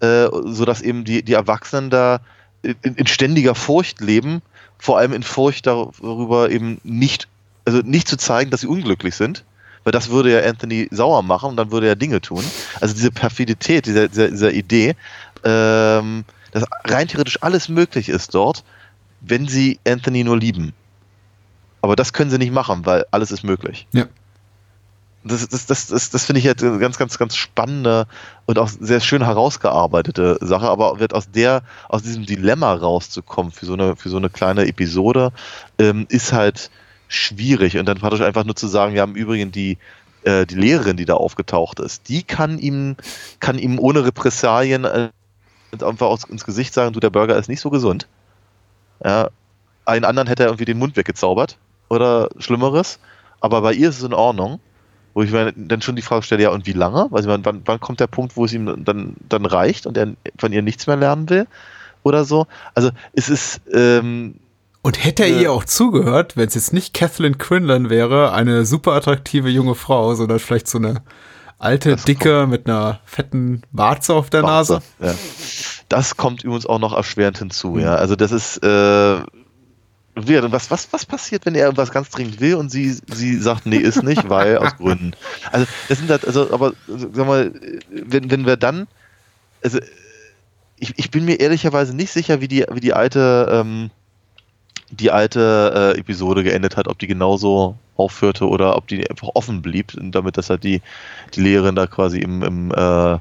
äh, 0.00 0.28
sodass 0.44 0.82
eben 0.82 1.04
die, 1.04 1.22
die 1.22 1.34
Erwachsenen 1.34 1.90
da 1.90 2.20
in, 2.62 2.76
in 2.82 3.06
ständiger 3.06 3.54
Furcht 3.54 4.00
leben, 4.00 4.42
vor 4.78 4.98
allem 4.98 5.12
in 5.12 5.22
Furcht 5.22 5.66
darüber 5.66 6.50
eben 6.50 6.80
nicht, 6.84 7.28
also 7.64 7.80
nicht 7.80 8.08
zu 8.08 8.16
zeigen, 8.16 8.50
dass 8.50 8.62
sie 8.62 8.66
unglücklich 8.66 9.14
sind, 9.14 9.44
weil 9.84 9.92
das 9.92 10.10
würde 10.10 10.32
ja 10.32 10.48
Anthony 10.48 10.88
sauer 10.90 11.22
machen 11.22 11.50
und 11.50 11.56
dann 11.56 11.70
würde 11.70 11.88
er 11.88 11.96
Dinge 11.96 12.20
tun. 12.20 12.44
Also 12.80 12.94
diese 12.94 13.10
Perfidität 13.10 13.86
dieser, 13.86 14.08
dieser, 14.08 14.28
dieser 14.28 14.52
Idee, 14.52 14.94
ähm, 15.44 16.24
dass 16.52 16.64
rein 16.84 17.08
theoretisch 17.08 17.42
alles 17.42 17.68
möglich 17.68 18.08
ist 18.08 18.34
dort, 18.34 18.64
wenn 19.20 19.48
sie 19.48 19.78
Anthony 19.86 20.24
nur 20.24 20.38
lieben. 20.38 20.72
Aber 21.82 21.96
das 21.96 22.12
können 22.12 22.30
sie 22.30 22.38
nicht 22.38 22.52
machen, 22.52 22.84
weil 22.84 23.06
alles 23.10 23.30
ist 23.30 23.42
möglich. 23.42 23.86
Ja. 23.92 24.06
Das, 25.22 25.46
das, 25.48 25.66
das, 25.66 25.86
das, 25.88 26.10
das 26.10 26.24
finde 26.24 26.38
ich 26.38 26.46
jetzt 26.46 26.64
eine 26.64 26.78
ganz, 26.78 26.96
ganz, 26.96 27.18
ganz 27.18 27.36
spannende 27.36 28.06
und 28.46 28.58
auch 28.58 28.68
sehr 28.68 29.00
schön 29.00 29.22
herausgearbeitete 29.22 30.38
Sache, 30.40 30.68
aber 30.68 30.98
wird 30.98 31.14
aus 31.14 31.30
der, 31.30 31.62
aus 31.90 32.02
diesem 32.02 32.24
Dilemma 32.24 32.72
rauszukommen 32.72 33.52
für 33.52 33.66
so 33.66 33.74
eine, 33.74 33.96
für 33.96 34.08
so 34.08 34.16
eine 34.16 34.30
kleine 34.30 34.66
Episode, 34.66 35.32
ähm, 35.78 36.06
ist 36.08 36.32
halt 36.32 36.70
schwierig. 37.08 37.76
Und 37.76 37.86
dann 37.86 37.98
praktisch 37.98 38.22
einfach 38.22 38.44
nur 38.44 38.56
zu 38.56 38.66
sagen, 38.66 38.94
ja, 38.94 39.04
im 39.04 39.14
Übrigen 39.14 39.52
die, 39.52 39.76
äh, 40.24 40.46
die 40.46 40.54
Lehrerin, 40.54 40.96
die 40.96 41.04
da 41.04 41.14
aufgetaucht 41.14 41.80
ist, 41.80 42.08
die 42.08 42.22
kann 42.22 42.58
ihm, 42.58 42.96
kann 43.40 43.58
ihm 43.58 43.78
ohne 43.78 44.06
Repressalien 44.06 44.84
äh, 44.84 45.10
einfach 45.72 46.06
aus, 46.06 46.24
ins 46.24 46.44
Gesicht 46.44 46.72
sagen, 46.72 46.94
du, 46.94 47.00
der 47.00 47.10
Burger 47.10 47.36
ist 47.36 47.48
nicht 47.48 47.60
so 47.60 47.68
gesund. 47.68 48.06
Ja, 49.04 49.28
einen 49.84 50.04
anderen 50.04 50.28
hätte 50.28 50.44
er 50.44 50.48
irgendwie 50.48 50.64
den 50.64 50.78
Mund 50.78 50.96
weggezaubert 50.96 51.58
oder 51.88 52.28
Schlimmeres, 52.38 52.98
aber 53.40 53.60
bei 53.62 53.72
ihr 53.72 53.88
ist 53.88 53.98
es 53.98 54.04
in 54.04 54.14
Ordnung. 54.14 54.60
Wo 55.14 55.22
ich 55.22 55.30
mir 55.32 55.52
dann 55.56 55.82
schon 55.82 55.96
die 55.96 56.02
Frage 56.02 56.22
stelle, 56.22 56.42
ja, 56.44 56.50
und 56.50 56.66
wie 56.66 56.72
lange? 56.72 57.08
Also 57.10 57.28
wann, 57.28 57.44
wann, 57.44 57.62
wann 57.64 57.80
kommt 57.80 57.98
der 58.00 58.06
Punkt, 58.06 58.36
wo 58.36 58.44
es 58.44 58.52
ihm 58.52 58.84
dann, 58.84 59.16
dann 59.28 59.44
reicht 59.46 59.86
und 59.86 59.96
er 59.96 60.08
von 60.38 60.52
ihr 60.52 60.62
nichts 60.62 60.86
mehr 60.86 60.96
lernen 60.96 61.28
will? 61.28 61.46
Oder 62.02 62.24
so. 62.24 62.46
Also 62.74 62.90
es 63.12 63.28
ist, 63.28 63.60
ähm, 63.74 64.36
Und 64.82 65.04
hätte 65.04 65.24
er 65.24 65.28
Ja. 65.28 65.40
ihr 65.40 65.52
auch 65.52 65.64
zugehört, 65.64 66.36
wenn 66.38 66.48
es 66.48 66.54
jetzt 66.54 66.72
nicht 66.72 66.94
Kathleen 66.94 67.36
Quinlan 67.38 67.90
wäre, 67.90 68.32
eine 68.32 68.64
super 68.64 68.92
attraktive 68.92 69.48
junge 69.50 69.74
Frau, 69.74 70.14
sondern 70.14 70.38
vielleicht 70.38 70.68
so 70.68 70.78
eine 70.78 71.02
alte, 71.58 71.96
dicke 71.96 72.46
mit 72.46 72.66
einer 72.66 73.00
fetten 73.04 73.60
Warze 73.72 74.14
auf 74.14 74.30
der 74.30 74.40
Nase. 74.42 74.80
Ja. 75.00 75.12
Das 75.90 76.16
kommt 76.16 76.44
übrigens 76.44 76.64
auch 76.64 76.78
noch 76.78 76.94
erschwerend 76.94 77.36
hinzu, 77.38 77.72
Mhm. 77.72 77.80
ja. 77.80 77.94
Also 77.96 78.16
das 78.16 78.32
ist, 78.32 78.64
äh, 78.64 79.16
was, 80.14 80.70
was, 80.70 80.92
was 80.92 81.06
passiert, 81.06 81.46
wenn 81.46 81.54
er 81.54 81.64
irgendwas 81.64 81.92
ganz 81.92 82.10
dringend 82.10 82.40
will 82.40 82.56
und 82.56 82.70
sie, 82.70 82.90
sie 82.90 83.36
sagt, 83.36 83.66
nee, 83.66 83.76
ist 83.76 84.02
nicht, 84.02 84.28
weil 84.28 84.58
aus 84.58 84.76
Gründen. 84.76 85.12
Also 85.52 85.66
das 85.88 85.98
sind 85.98 86.10
halt, 86.10 86.26
also, 86.26 86.52
aber 86.52 86.72
sag 86.88 87.26
mal, 87.26 87.52
wenn, 87.90 88.30
wenn 88.30 88.46
wir 88.46 88.56
dann, 88.56 88.86
also 89.62 89.78
ich, 90.78 90.94
ich 90.96 91.10
bin 91.10 91.24
mir 91.24 91.38
ehrlicherweise 91.38 91.94
nicht 91.94 92.10
sicher, 92.10 92.40
wie 92.40 92.48
die, 92.48 92.64
wie 92.70 92.80
die 92.80 92.92
alte, 92.92 93.48
ähm, 93.52 93.90
die 94.90 95.10
alte 95.10 95.94
äh, 95.94 96.00
Episode 96.00 96.42
geendet 96.42 96.76
hat, 96.76 96.88
ob 96.88 96.98
die 96.98 97.06
genauso 97.06 97.76
aufhörte 97.96 98.48
oder 98.48 98.76
ob 98.76 98.88
die 98.88 99.08
einfach 99.08 99.28
offen 99.34 99.62
blieb, 99.62 99.92
damit 99.96 100.36
dass 100.36 100.50
halt 100.50 100.64
die, 100.64 100.80
die 101.34 101.42
Lehrerin 101.42 101.76
da 101.76 101.86
quasi 101.86 102.18
im, 102.18 102.42
im, 102.42 102.72
äh, 102.72 103.18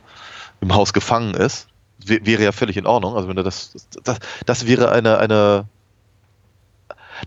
im 0.62 0.74
Haus 0.74 0.94
gefangen 0.94 1.34
ist. 1.36 1.68
W 2.06 2.20
wäre 2.24 2.44
ja 2.44 2.52
völlig 2.54 2.78
in 2.78 2.88
Ordnung. 2.88 3.16
Also 3.16 3.28
wenn 3.28 3.36
das, 3.36 3.88
das, 4.04 4.20
das 4.46 4.66
wäre 4.66 4.92
eine, 4.92 5.18
eine, 5.18 5.66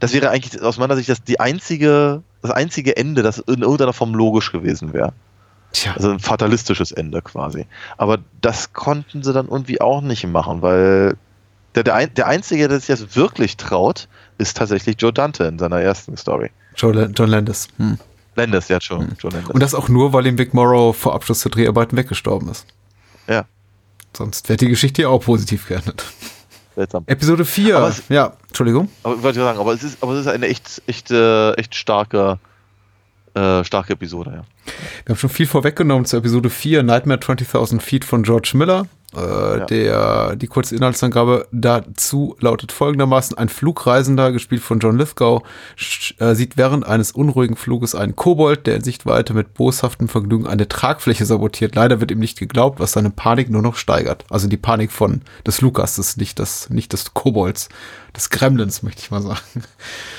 das 0.01 0.12
wäre 0.12 0.31
eigentlich 0.31 0.60
aus 0.62 0.78
meiner 0.78 0.97
Sicht 0.97 1.09
das 1.09 1.23
die 1.23 1.40
einzige, 1.40 2.23
das 2.43 2.51
einzige 2.51 2.97
Ende, 2.97 3.23
das 3.23 3.39
in 3.39 3.62
irgendeiner 3.62 3.93
Form 3.93 4.14
logisch 4.14 4.52
gewesen 4.52 4.93
wäre. 4.93 5.12
Tja. 5.73 5.94
Also 5.94 6.10
ein 6.10 6.19
fatalistisches 6.19 6.93
Ende 6.93 7.23
quasi. 7.23 7.66
Aber 7.97 8.19
das 8.40 8.73
konnten 8.73 9.23
sie 9.23 9.32
dann 9.32 9.48
irgendwie 9.48 9.81
auch 9.81 10.02
nicht 10.02 10.27
machen, 10.27 10.62
weil 10.62 11.16
der, 11.74 11.85
der, 11.85 12.06
der 12.06 12.27
Einzige, 12.27 12.69
der 12.69 12.78
sich 12.78 12.89
jetzt 12.89 13.16
wirklich 13.16 13.56
traut, 13.56 14.09
ist 14.39 14.56
tatsächlich 14.56 14.97
Joe 15.01 15.12
Dante 15.12 15.44
in 15.44 15.59
seiner 15.59 15.81
ersten 15.81 16.16
Story. 16.16 16.51
Joe, 16.77 17.10
John 17.14 17.28
Landis. 17.28 17.69
Hm. 17.78 17.98
Landis, 18.36 18.69
ja 18.69 18.81
schon. 18.81 19.16
Joe 19.19 19.31
Landis. 19.32 19.51
Und 19.51 19.62
das 19.62 19.74
auch 19.74 19.89
nur, 19.89 20.12
weil 20.12 20.27
ihm 20.27 20.39
Vic 20.39 20.52
Morrow 20.52 20.97
vor 20.97 21.14
Abschluss 21.14 21.40
der 21.40 21.51
Dreharbeiten 21.51 21.97
weggestorben 21.97 22.51
ist. 22.51 22.66
ja, 23.27 23.44
Sonst 24.14 24.48
wäre 24.48 24.59
die 24.59 24.69
Geschichte 24.69 25.02
ja 25.02 25.09
auch 25.09 25.20
positiv 25.24 25.66
geendet. 25.66 26.05
Seltsam. 26.74 27.05
Episode 27.07 27.44
4. 27.44 27.77
Aber 27.77 27.89
es- 27.89 28.03
ja, 28.09 28.32
Entschuldigung. 28.49 28.89
Aber 29.03 29.23
wollte 29.23 29.39
ich 29.39 29.44
sagen, 29.44 29.59
aber 29.59 29.73
es 29.73 29.82
ist, 29.82 30.03
aber 30.03 30.12
es 30.15 30.20
ist 30.20 30.27
eine 30.28 30.47
echt, 30.49 30.82
echt, 30.86 31.11
äh, 31.11 31.53
echt 31.55 31.74
starke, 31.74 32.39
äh, 33.35 33.65
starke 33.65 33.94
Episode, 33.94 34.31
ja. 34.31 34.44
Wir 35.05 35.15
haben 35.15 35.19
schon 35.19 35.31
viel 35.31 35.47
vorweggenommen 35.47 36.05
zur 36.05 36.19
Episode 36.20 36.51
4, 36.51 36.82
Nightmare 36.82 37.19
20.000 37.20 37.81
Feet 37.82 38.05
von 38.05 38.23
George 38.23 38.53
Miller. 38.55 38.86
Äh, 39.14 39.66
der, 39.66 40.36
die 40.36 40.47
kurze 40.47 40.74
Inhaltsangabe 40.74 41.47
dazu 41.52 42.36
lautet 42.40 42.72
folgendermaßen: 42.72 43.36
Ein 43.36 43.48
Flugreisender, 43.48 44.32
gespielt 44.32 44.62
von 44.62 44.78
John 44.78 44.98
Lithgow, 44.98 45.43
äh, 46.18 46.34
sieht 46.34 46.56
während 46.56 46.86
eines 46.86 47.12
unruhigen 47.12 47.56
Fluges 47.56 47.94
einen 47.94 48.16
Kobold, 48.16 48.66
der 48.66 48.76
in 48.76 48.82
Sichtweite 48.82 49.34
mit 49.34 49.55
boshaftem 49.55 50.09
Vergnügen 50.09 50.47
eine 50.47 50.68
Tragfläche 50.68 51.26
sabotiert. 51.26 51.74
Leider 51.74 52.01
wird 52.01 52.10
ihm 52.10 52.20
nicht 52.20 52.39
geglaubt, 52.39 52.80
was 52.80 52.93
seine 52.93 53.10
Panik 53.10 53.51
nur 53.51 53.62
noch 53.62 53.76
steigert. 53.76 54.24
Also 54.30 54.48
die 54.48 54.56
Panik 54.56 54.93
von 54.93 55.22
des 55.47 55.56
Fluggastes, 55.56 56.16
nicht 56.16 56.39
des, 56.39 56.70
nicht 56.70 56.93
des 56.93 57.14
Kobolds, 57.14 57.68
des 58.16 58.30
Gremlins, 58.30 58.82
möchte 58.82 59.02
ich 59.02 59.10
mal 59.10 59.22
sagen. 59.22 59.40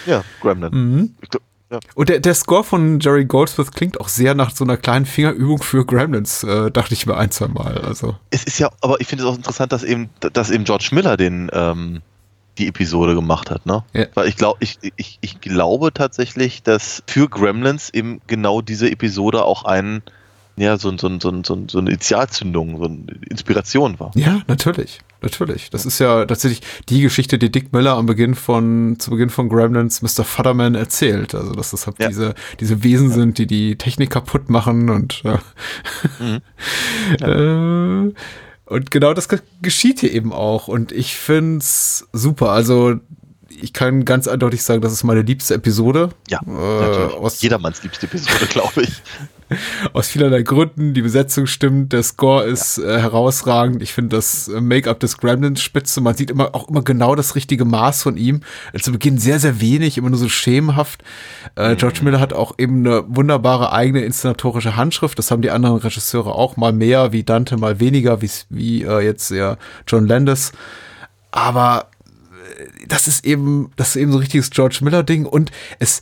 Ja, 0.06 0.24
Gremlin. 0.42 0.72
Mhm. 0.72 1.16
Ich 1.22 1.30
glaub, 1.30 1.44
ja. 1.74 1.80
Und 1.96 2.10
der, 2.10 2.20
der 2.20 2.34
Score 2.34 2.64
von 2.64 3.00
Jerry 3.00 3.26
Goldsmith 3.26 3.72
klingt 3.72 4.00
auch 4.00 4.08
sehr 4.08 4.36
nach 4.36 4.56
so 4.56 4.64
einer 4.64 4.78
kleinen 4.78 5.06
Fingerübung 5.06 5.62
für 5.62 5.86
Gremlins, 5.86 6.44
äh, 6.44 6.72
dachte 6.72 6.94
ich 6.94 7.06
mir 7.06 7.18
ein, 7.18 7.32
zwei 7.32 7.48
Mal. 7.48 7.80
Also, 7.80 8.16
Es 8.30 8.44
ist 8.44 8.60
ja, 8.60 8.70
aber 8.82 9.02
ich 9.02 9.08
finde 9.08 9.24
es 9.24 9.30
auch 9.30 9.36
interessant, 9.36 9.72
dass 9.72 9.84
eben, 9.84 10.10
dass 10.34 10.50
eben 10.52 10.64
George 10.64 10.90
Miller 10.92 11.18
den, 11.18 11.50
ähm, 11.54 12.02
die 12.58 12.68
Episode 12.68 13.16
gemacht 13.16 13.50
hat, 13.50 13.66
ne? 13.66 13.84
Ja. 13.94 14.06
Weil 14.14 14.28
ich 14.28 14.36
glaube, 14.36 14.58
ich, 14.62 14.78
ich, 14.96 15.18
ich 15.22 15.42
glaube 15.42 15.92
tatsächlich, 15.94 16.62
dass 16.62 17.02
für 17.08 17.28
Gremlins 17.28 17.90
eben 17.90 18.22
genau 18.28 18.62
diese 18.62 18.92
Episode 18.92 19.44
auch 19.44 19.66
ein, 19.66 20.04
ja, 20.56 20.78
so, 20.78 20.96
so, 20.98 21.10
so, 21.20 21.44
so, 21.44 21.64
so 21.68 21.78
eine 21.80 21.90
Initialzündung, 21.90 22.78
so 22.78 22.84
eine 22.86 23.06
Inspiration 23.30 24.00
war. 24.00 24.12
ja, 24.16 24.42
natürlich. 24.48 25.00
Natürlich. 25.22 25.70
Das 25.70 25.86
ist 25.86 26.00
ja 26.00 26.26
tatsächlich 26.26 26.62
die 26.90 27.00
Geschichte, 27.02 27.38
die 27.40 27.50
Dick 27.50 27.72
Miller 27.72 27.94
am 27.94 28.06
Beginn 28.08 28.36
von, 28.36 28.98
zu 29.00 29.10
Beginn 29.10 29.30
von 29.30 29.48
Gremlins 29.48 30.02
Mr. 30.02 30.26
Futterman 30.26 30.76
erzählt. 30.76 31.34
Also, 31.34 31.54
dass 31.54 31.72
das 31.72 31.88
halt 31.88 31.98
Ja. 32.00 32.10
diese, 32.10 32.36
diese 32.60 32.84
Wesen 32.84 33.10
sind, 33.10 33.38
die 33.38 33.48
die 33.48 33.78
Technik 33.78 34.10
kaputt 34.10 34.50
machen 34.50 34.90
und, 34.90 35.24
äh, 35.24 35.38
äh, 37.24 38.14
und 38.66 38.92
genau 38.92 39.14
das 39.14 39.30
ge- 39.30 39.40
geschieht 39.62 40.00
hier 40.02 40.12
eben 40.12 40.34
auch. 40.34 40.68
Und 40.68 40.92
ich 40.92 41.16
find's 41.16 42.08
super. 42.14 42.50
Also, 42.50 42.96
ich 43.50 43.72
kann 43.74 44.04
ganz 44.04 44.28
eindeutig 44.28 44.64
sagen, 44.64 44.82
das 44.82 44.92
ist 44.94 45.04
meine 45.04 45.22
liebste 45.22 45.54
Episode. 45.54 46.10
Ja, 46.28 46.40
Äh, 46.46 47.14
aus- 47.14 47.42
Jedermanns 47.42 47.84
liebste 47.84 48.08
Episode, 48.08 48.46
glaube 48.50 48.82
ich. 48.82 49.02
Aus 49.94 50.08
vielerlei 50.08 50.42
Gründen. 50.42 50.94
Die 50.94 51.02
Besetzung 51.02 51.48
stimmt, 51.48 51.94
der 51.94 52.04
Score 52.04 52.44
ist 52.44 52.78
äh, 52.78 53.00
herausragend. 53.00 53.82
Ich 53.82 53.94
finde 53.94 54.16
das 54.16 54.48
äh, 54.48 54.62
Make-up 54.62 55.00
des 55.00 55.18
Gremlins 55.18 55.62
spitze. 55.62 56.02
Man 56.02 56.16
sieht 56.16 56.32
immer 56.32 56.56
auch 56.56 56.70
immer 56.70 56.82
genau 56.82 57.16
das 57.16 57.36
richtige 57.36 57.66
Maß 57.66 58.04
von 58.04 58.18
ihm. 58.18 58.42
Äh, 58.74 58.80
Zu 58.80 58.92
Beginn 58.92 59.18
sehr, 59.18 59.40
sehr 59.40 59.62
wenig, 59.62 59.98
immer 59.98 60.10
nur 60.10 60.20
so 60.20 60.30
schemenhaft. 60.30 61.04
Äh, 61.56 61.76
George 61.76 62.00
Miller 62.04 62.20
hat 62.20 62.34
auch 62.34 62.56
eben 62.58 62.86
eine 62.86 63.04
wunderbare 63.08 63.72
eigene 63.72 64.02
inszenatorische 64.04 64.76
Handschrift. 64.76 65.18
Das 65.20 65.32
haben 65.32 65.42
die 65.42 65.52
anderen 65.52 65.78
Regisseure 65.78 66.36
auch 66.36 66.58
mal 66.58 66.74
mehr, 66.74 67.12
wie 67.12 67.24
Dante, 67.24 67.58
mal 67.58 67.80
weniger, 67.80 68.22
wie, 68.22 68.30
wie 68.50 68.84
äh, 68.84 69.02
jetzt 69.02 69.32
ja 69.32 69.58
John 69.88 70.08
Landis. 70.08 70.52
Aber 71.32 71.88
äh, 72.58 72.88
das 72.88 73.08
ist 73.08 73.26
eben, 73.26 73.72
das 73.76 73.90
ist 73.90 73.96
eben 73.98 74.12
so 74.12 74.18
ein 74.18 74.22
richtiges 74.22 74.50
George 74.52 74.80
Miller-Ding 74.82 75.26
und 75.26 75.52
es, 75.80 76.02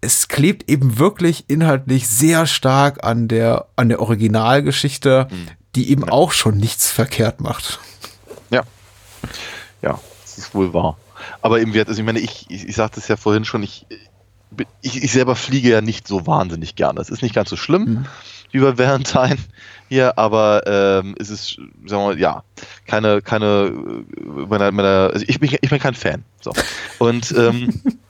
es 0.00 0.28
klebt 0.28 0.70
eben 0.70 0.98
wirklich 0.98 1.44
inhaltlich 1.48 2.08
sehr 2.08 2.46
stark 2.46 3.04
an 3.04 3.28
der, 3.28 3.66
an 3.76 3.88
der 3.88 4.00
Originalgeschichte, 4.00 5.28
die 5.74 5.90
eben 5.90 6.08
auch 6.08 6.32
schon 6.32 6.56
nichts 6.56 6.90
verkehrt 6.90 7.40
macht. 7.40 7.80
Ja. 8.50 8.62
Ja, 9.82 10.00
das 10.22 10.38
ist 10.38 10.54
wohl 10.54 10.72
wahr. 10.72 10.96
Aber 11.42 11.60
eben, 11.60 11.76
also 11.76 12.00
ich 12.00 12.04
meine, 12.04 12.20
ich, 12.20 12.46
ich, 12.48 12.68
ich 12.68 12.76
sagte 12.76 13.00
es 13.00 13.08
ja 13.08 13.16
vorhin 13.16 13.44
schon, 13.44 13.62
ich, 13.62 13.86
ich, 14.80 15.02
ich 15.02 15.12
selber 15.12 15.36
fliege 15.36 15.70
ja 15.70 15.80
nicht 15.80 16.08
so 16.08 16.26
wahnsinnig 16.26 16.76
gerne. 16.76 16.98
Das 16.98 17.10
ist 17.10 17.22
nicht 17.22 17.34
ganz 17.34 17.50
so 17.50 17.56
schlimm 17.56 18.06
wie 18.52 18.58
bei 18.60 18.76
Valentine 18.78 19.38
hier, 19.88 20.18
aber 20.18 20.62
ähm, 20.66 21.14
es 21.18 21.30
ist, 21.30 21.54
sagen 21.54 21.68
wir 21.86 21.98
mal, 21.98 22.18
ja, 22.18 22.42
keine, 22.86 23.22
keine, 23.22 23.72
äh, 24.16 24.46
meiner, 24.48 24.72
meiner, 24.72 25.10
also 25.12 25.24
ich 25.26 25.38
bin, 25.40 25.56
ich 25.60 25.70
bin 25.70 25.78
kein 25.78 25.94
Fan. 25.94 26.24
So. 26.40 26.52
Und 26.98 27.32
ähm, 27.36 27.80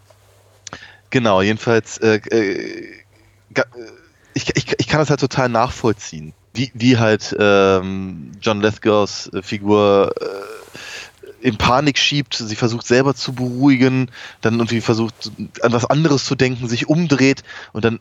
genau, 1.10 1.42
jedenfalls, 1.42 1.98
äh, 1.98 2.16
äh, 2.16 2.86
ga- 3.52 3.66
ich, 4.34 4.48
ich, 4.56 4.74
ich 4.78 4.88
kann 4.88 5.00
das 5.00 5.10
halt 5.10 5.20
total 5.20 5.48
nachvollziehen, 5.48 6.32
wie, 6.54 6.70
wie 6.74 6.98
halt 6.98 7.34
ähm, 7.38 8.32
John 8.40 8.60
Lithgows 8.60 9.30
äh, 9.32 9.42
Figur 9.42 10.14
äh, 10.20 11.46
in 11.46 11.56
Panik 11.56 11.98
schiebt, 11.98 12.34
sie 12.34 12.56
versucht 12.56 12.86
selber 12.86 13.14
zu 13.14 13.32
beruhigen, 13.32 14.10
dann 14.42 14.54
irgendwie 14.54 14.80
versucht 14.82 15.32
an 15.62 15.72
was 15.72 15.86
anderes 15.86 16.24
zu 16.26 16.34
denken, 16.34 16.68
sich 16.68 16.88
umdreht 16.88 17.42
und 17.72 17.84
dann, 17.84 17.98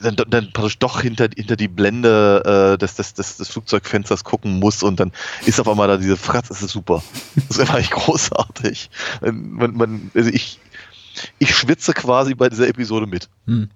dann, 0.00 0.16
dann 0.16 0.52
praktisch 0.52 0.78
doch 0.78 1.00
hinter, 1.00 1.28
hinter 1.34 1.56
die 1.56 1.68
Blende 1.68 2.74
äh, 2.74 2.78
des, 2.78 2.94
des, 2.94 3.14
des, 3.14 3.36
des 3.38 3.48
Flugzeugfensters 3.48 4.22
gucken 4.22 4.58
muss 4.58 4.82
und 4.82 5.00
dann 5.00 5.12
ist 5.46 5.58
auf 5.60 5.68
einmal 5.68 5.88
da 5.88 5.96
diese 5.96 6.16
Fratz, 6.16 6.48
das 6.48 6.62
ist 6.62 6.72
super. 6.72 7.02
Das 7.34 7.56
ist 7.56 7.60
einfach 7.60 7.78
echt 7.78 7.92
großartig. 7.92 8.90
Man, 9.22 9.76
man, 9.76 10.10
also 10.14 10.30
ich, 10.30 10.60
ich 11.38 11.54
schwitze 11.54 11.92
quasi 11.92 12.34
bei 12.34 12.48
dieser 12.48 12.68
Episode 12.68 13.06
mit. 13.06 13.28
Kann 13.46 13.68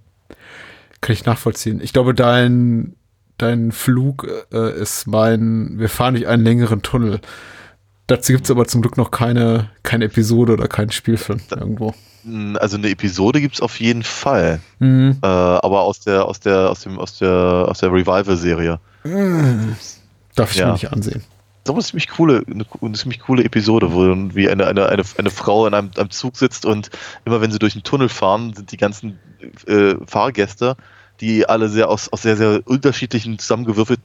ich 1.12 1.24
nachvollziehen. 1.24 1.80
Ich 1.82 1.92
glaube, 1.92 2.14
dein, 2.14 2.94
dein 3.38 3.72
Flug 3.72 4.26
äh, 4.52 4.80
ist 4.80 5.06
mein, 5.06 5.78
wir 5.78 5.88
fahren 5.88 6.14
durch 6.14 6.28
einen 6.28 6.44
längeren 6.44 6.82
Tunnel. 6.82 7.20
Dazu 8.06 8.32
gibt 8.32 8.44
es 8.44 8.50
aber 8.50 8.66
zum 8.66 8.82
Glück 8.82 8.96
noch 8.96 9.10
keine, 9.10 9.70
keine 9.82 10.04
Episode 10.06 10.52
oder 10.54 10.68
keinen 10.68 10.90
Spielfilm 10.90 11.40
irgendwo. 11.50 11.94
Also 12.58 12.76
eine 12.76 12.88
Episode 12.90 13.40
gibt 13.40 13.54
es 13.56 13.60
auf 13.60 13.80
jeden 13.80 14.02
Fall. 14.04 14.60
Mhm. 14.78 15.18
Äh, 15.22 15.26
aber 15.26 15.82
aus 15.82 16.00
der, 16.00 16.24
aus 16.26 16.38
der, 16.40 16.70
aus 16.70 16.80
dem, 16.80 16.98
aus 16.98 17.18
der, 17.18 17.30
aus 17.68 17.78
der 17.80 17.92
Revival-Serie. 17.92 18.78
Darf 20.34 20.52
ich 20.52 20.58
Ja. 20.58 20.66
mir 20.66 20.72
nicht 20.74 20.92
ansehen. 20.92 21.22
Das 21.64 21.74
ist 21.74 21.76
eine 21.76 21.84
ziemlich 21.84 22.08
coole, 22.08 22.42
eine, 22.46 22.64
eine 22.80 22.92
ziemlich 22.94 23.20
coole 23.20 23.44
Episode, 23.44 23.92
wo 23.92 24.06
dann 24.06 24.34
wie 24.34 24.48
eine, 24.48 24.66
eine, 24.66 24.86
eine, 24.88 25.02
eine 25.16 25.30
Frau 25.30 25.66
in 25.66 25.74
einem, 25.74 25.90
einem 25.96 26.10
Zug 26.10 26.36
sitzt 26.36 26.66
und 26.66 26.90
immer 27.24 27.40
wenn 27.40 27.52
sie 27.52 27.58
durch 27.58 27.74
einen 27.74 27.84
Tunnel 27.84 28.08
fahren, 28.08 28.52
sind 28.54 28.72
die 28.72 28.76
ganzen 28.76 29.18
äh, 29.66 29.94
Fahrgäste, 30.06 30.76
die 31.20 31.48
alle 31.48 31.68
sehr 31.68 31.88
aus, 31.88 32.12
aus 32.12 32.22
sehr, 32.22 32.36
sehr 32.36 32.62
unterschiedlichen 32.64 33.38
zusammengewürfelten 33.38 34.04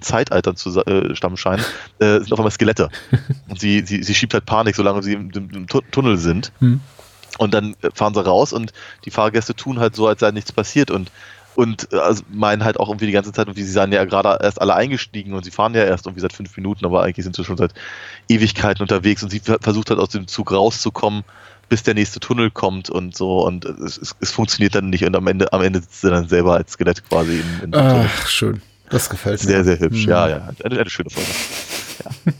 Zeitaltern 0.00 0.54
zu 0.54 0.78
äh, 0.82 1.16
stammen 1.16 1.36
scheinen, 1.36 1.64
äh, 1.98 2.18
sind 2.20 2.32
auf 2.32 2.38
einmal 2.38 2.52
Skelette. 2.52 2.90
Und 3.48 3.58
sie, 3.58 3.82
sie, 3.84 4.02
sie 4.02 4.14
schiebt 4.14 4.34
halt 4.34 4.46
Panik, 4.46 4.76
solange 4.76 5.02
sie 5.02 5.14
im, 5.14 5.30
im, 5.30 5.50
im 5.50 5.66
Tu- 5.66 5.80
Tunnel 5.90 6.16
sind. 6.18 6.52
Hm. 6.60 6.80
Und 7.38 7.54
dann 7.54 7.74
fahren 7.94 8.14
sie 8.14 8.24
raus 8.24 8.52
und 8.52 8.72
die 9.04 9.10
Fahrgäste 9.12 9.54
tun 9.54 9.78
halt 9.78 9.94
so, 9.94 10.08
als 10.08 10.20
sei 10.20 10.30
nichts 10.32 10.50
passiert 10.50 10.90
und 10.90 11.12
und 11.58 11.92
äh, 11.92 11.96
also 11.96 12.22
meinen 12.32 12.62
halt 12.62 12.78
auch 12.78 12.88
irgendwie 12.88 13.06
die 13.06 13.12
ganze 13.12 13.32
Zeit, 13.32 13.48
wie 13.56 13.62
sie 13.64 13.72
seien 13.72 13.90
ja 13.90 14.04
gerade 14.04 14.38
erst 14.40 14.60
alle 14.60 14.74
eingestiegen 14.76 15.32
und 15.32 15.44
sie 15.44 15.50
fahren 15.50 15.74
ja 15.74 15.82
erst 15.82 16.06
irgendwie 16.06 16.20
seit 16.20 16.32
fünf 16.32 16.56
Minuten, 16.56 16.84
aber 16.86 17.02
eigentlich 17.02 17.24
sind 17.24 17.34
sie 17.34 17.44
schon 17.44 17.56
seit 17.56 17.74
Ewigkeiten 18.28 18.80
unterwegs 18.82 19.24
und 19.24 19.30
sie 19.30 19.40
ver- 19.40 19.58
versucht 19.60 19.90
halt 19.90 19.98
aus 19.98 20.10
dem 20.10 20.28
Zug 20.28 20.52
rauszukommen, 20.52 21.24
bis 21.68 21.82
der 21.82 21.94
nächste 21.94 22.20
Tunnel 22.20 22.52
kommt 22.52 22.90
und 22.90 23.16
so 23.16 23.44
und 23.44 23.64
es, 23.64 23.98
es, 23.98 24.14
es 24.20 24.30
funktioniert 24.30 24.76
dann 24.76 24.88
nicht 24.88 25.04
und 25.04 25.16
am 25.16 25.26
Ende, 25.26 25.52
am 25.52 25.60
Ende 25.62 25.80
sitzt 25.80 26.00
sie 26.00 26.10
dann 26.10 26.28
selber 26.28 26.54
als 26.54 26.72
Skelett 26.74 27.02
quasi 27.08 27.40
in, 27.40 27.64
in 27.64 27.72
dem 27.72 27.72
Tunnel. 27.72 28.06
Ach, 28.08 28.26
schön. 28.28 28.62
Das 28.88 29.10
gefällt 29.10 29.42
mir. 29.42 29.48
Sehr, 29.48 29.64
sehr 29.64 29.80
hübsch. 29.80 30.04
Mhm. 30.04 30.10
Ja, 30.10 30.28
ja. 30.28 30.48
Eine, 30.64 30.78
eine 30.80 30.90
schöne 30.90 31.10
Folge. 31.10 31.28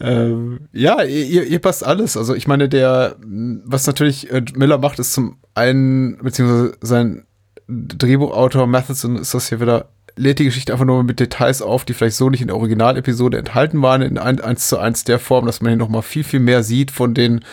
Ähm, 0.00 0.60
ja, 0.72 1.02
ihr, 1.02 1.44
ihr 1.44 1.58
passt 1.58 1.84
alles. 1.84 2.16
Also 2.16 2.34
ich 2.34 2.48
meine, 2.48 2.68
der, 2.68 3.16
was 3.64 3.86
natürlich 3.86 4.30
äh, 4.32 4.42
Miller 4.54 4.78
macht, 4.78 4.98
ist 4.98 5.12
zum 5.12 5.36
einen, 5.54 6.16
beziehungsweise 6.16 6.76
sein 6.80 7.24
Drehbuchautor 7.88 8.66
Matheson 8.66 9.16
ist 9.16 9.34
das 9.34 9.48
hier 9.48 9.60
wieder, 9.60 9.86
lädt 10.16 10.38
die 10.38 10.44
Geschichte 10.44 10.72
einfach 10.72 10.84
nur 10.84 11.02
mit 11.04 11.20
Details 11.20 11.62
auf, 11.62 11.84
die 11.84 11.94
vielleicht 11.94 12.16
so 12.16 12.28
nicht 12.30 12.40
in 12.40 12.48
der 12.48 12.56
Originalepisode 12.56 13.38
enthalten 13.38 13.80
waren, 13.82 14.02
in 14.02 14.18
ein, 14.18 14.40
eins 14.40 14.68
zu 14.68 14.78
eins 14.78 15.04
der 15.04 15.18
Form, 15.18 15.46
dass 15.46 15.60
man 15.60 15.70
hier 15.70 15.78
nochmal 15.78 16.02
viel, 16.02 16.24
viel 16.24 16.40
mehr 16.40 16.62
sieht 16.62 16.90
von 16.90 17.14
den 17.14 17.44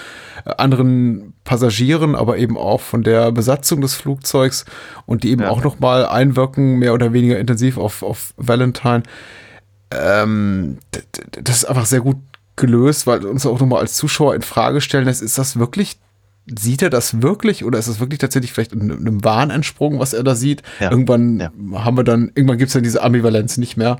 äh, 0.46 0.52
anderen 0.58 1.34
Passagieren, 1.44 2.16
aber 2.16 2.38
eben 2.38 2.58
auch 2.58 2.82
von 2.82 3.04
der 3.04 3.32
Besatzung 3.32 3.82
des 3.82 3.96
Flugzeugs 3.96 4.66
und 5.06 5.24
die 5.24 5.32
eben 5.32 5.44
Ja. 5.44 5.50
auch 5.50 5.64
nochmal 5.64 6.06
einwirken, 6.06 6.78
mehr 6.80 6.94
oder 6.94 7.14
weniger 7.14 7.40
intensiv 7.40 7.78
auf, 7.78 8.04
auf 8.04 8.34
Valentine 8.38 9.04
ähm, 9.92 10.78
das 11.44 11.58
ist 11.58 11.66
einfach 11.66 11.86
sehr 11.86 12.02
gut 12.02 12.18
gelöst, 12.56 13.08
weil 13.08 13.26
uns 13.26 13.46
auch 13.46 13.60
nochmal 13.60 13.82
als 13.82 13.96
Zuschauer 13.96 14.36
in 14.36 14.42
Frage 14.42 14.82
stellen 14.82 15.06
lässt, 15.06 15.22
ist 15.22 15.38
das 15.38 15.58
wirklich 15.58 15.98
sieht 16.58 16.82
er 16.82 16.90
das 16.90 17.22
wirklich 17.22 17.64
oder 17.64 17.78
ist 17.80 17.88
es 17.88 18.00
wirklich 18.00 18.20
tatsächlich 18.20 18.52
vielleicht 18.54 18.74
in 18.74 18.92
einem 18.92 19.24
Wahn 19.24 19.50
entsprungen, 19.50 20.00
was 20.00 20.14
er 20.14 20.24
da 20.24 20.36
sieht? 20.36 20.64
Ja. 20.80 20.92
Irgendwann 20.92 21.40
Ja. 21.40 21.52
haben 21.84 21.98
wir 21.98 22.04
dann, 22.04 22.32
irgendwann 22.36 22.58
gibt 22.58 22.70
es 22.70 22.74
dann 22.74 22.84
diese 22.84 23.02
Ambivalenz 23.04 23.58
nicht 23.58 23.78
mehr. 23.78 23.98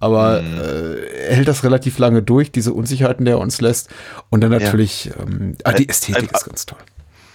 Aber 0.00 0.42
Mhm. 0.42 0.58
äh, 0.58 0.94
er 1.28 1.36
hält 1.36 1.48
das 1.48 1.64
relativ 1.64 1.98
lange 1.98 2.22
durch, 2.22 2.52
diese 2.52 2.72
Unsicherheiten, 2.72 3.24
die 3.24 3.30
er 3.32 3.38
uns 3.38 3.60
lässt. 3.60 3.88
Und 4.30 4.40
dann 4.42 4.50
natürlich, 4.50 5.10
ähm, 5.18 5.56
ah, 5.64 5.72
die 5.72 5.88
Ästhetik 5.88 6.30
ein- 6.30 6.34
ist 6.34 6.44
ganz 6.44 6.66
toll. 6.66 6.78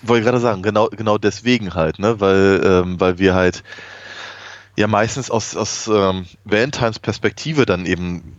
Wollte 0.03 0.19
ich 0.19 0.25
gerade 0.25 0.39
sagen, 0.41 0.61
genau, 0.61 0.87
genau 0.89 1.17
deswegen 1.17 1.73
halt, 1.75 1.97
ne? 1.99 2.19
Weil, 2.19 2.61
ähm, 2.65 2.99
weil 2.99 3.19
wir 3.19 3.33
halt 3.35 3.63
ja 4.75 4.87
meistens 4.87 5.31
aus, 5.31 5.55
aus 5.55 5.87
ähm, 5.87 6.25
Valentines 6.43 6.99
Perspektive 6.99 7.65
dann 7.65 7.85
eben 7.85 8.33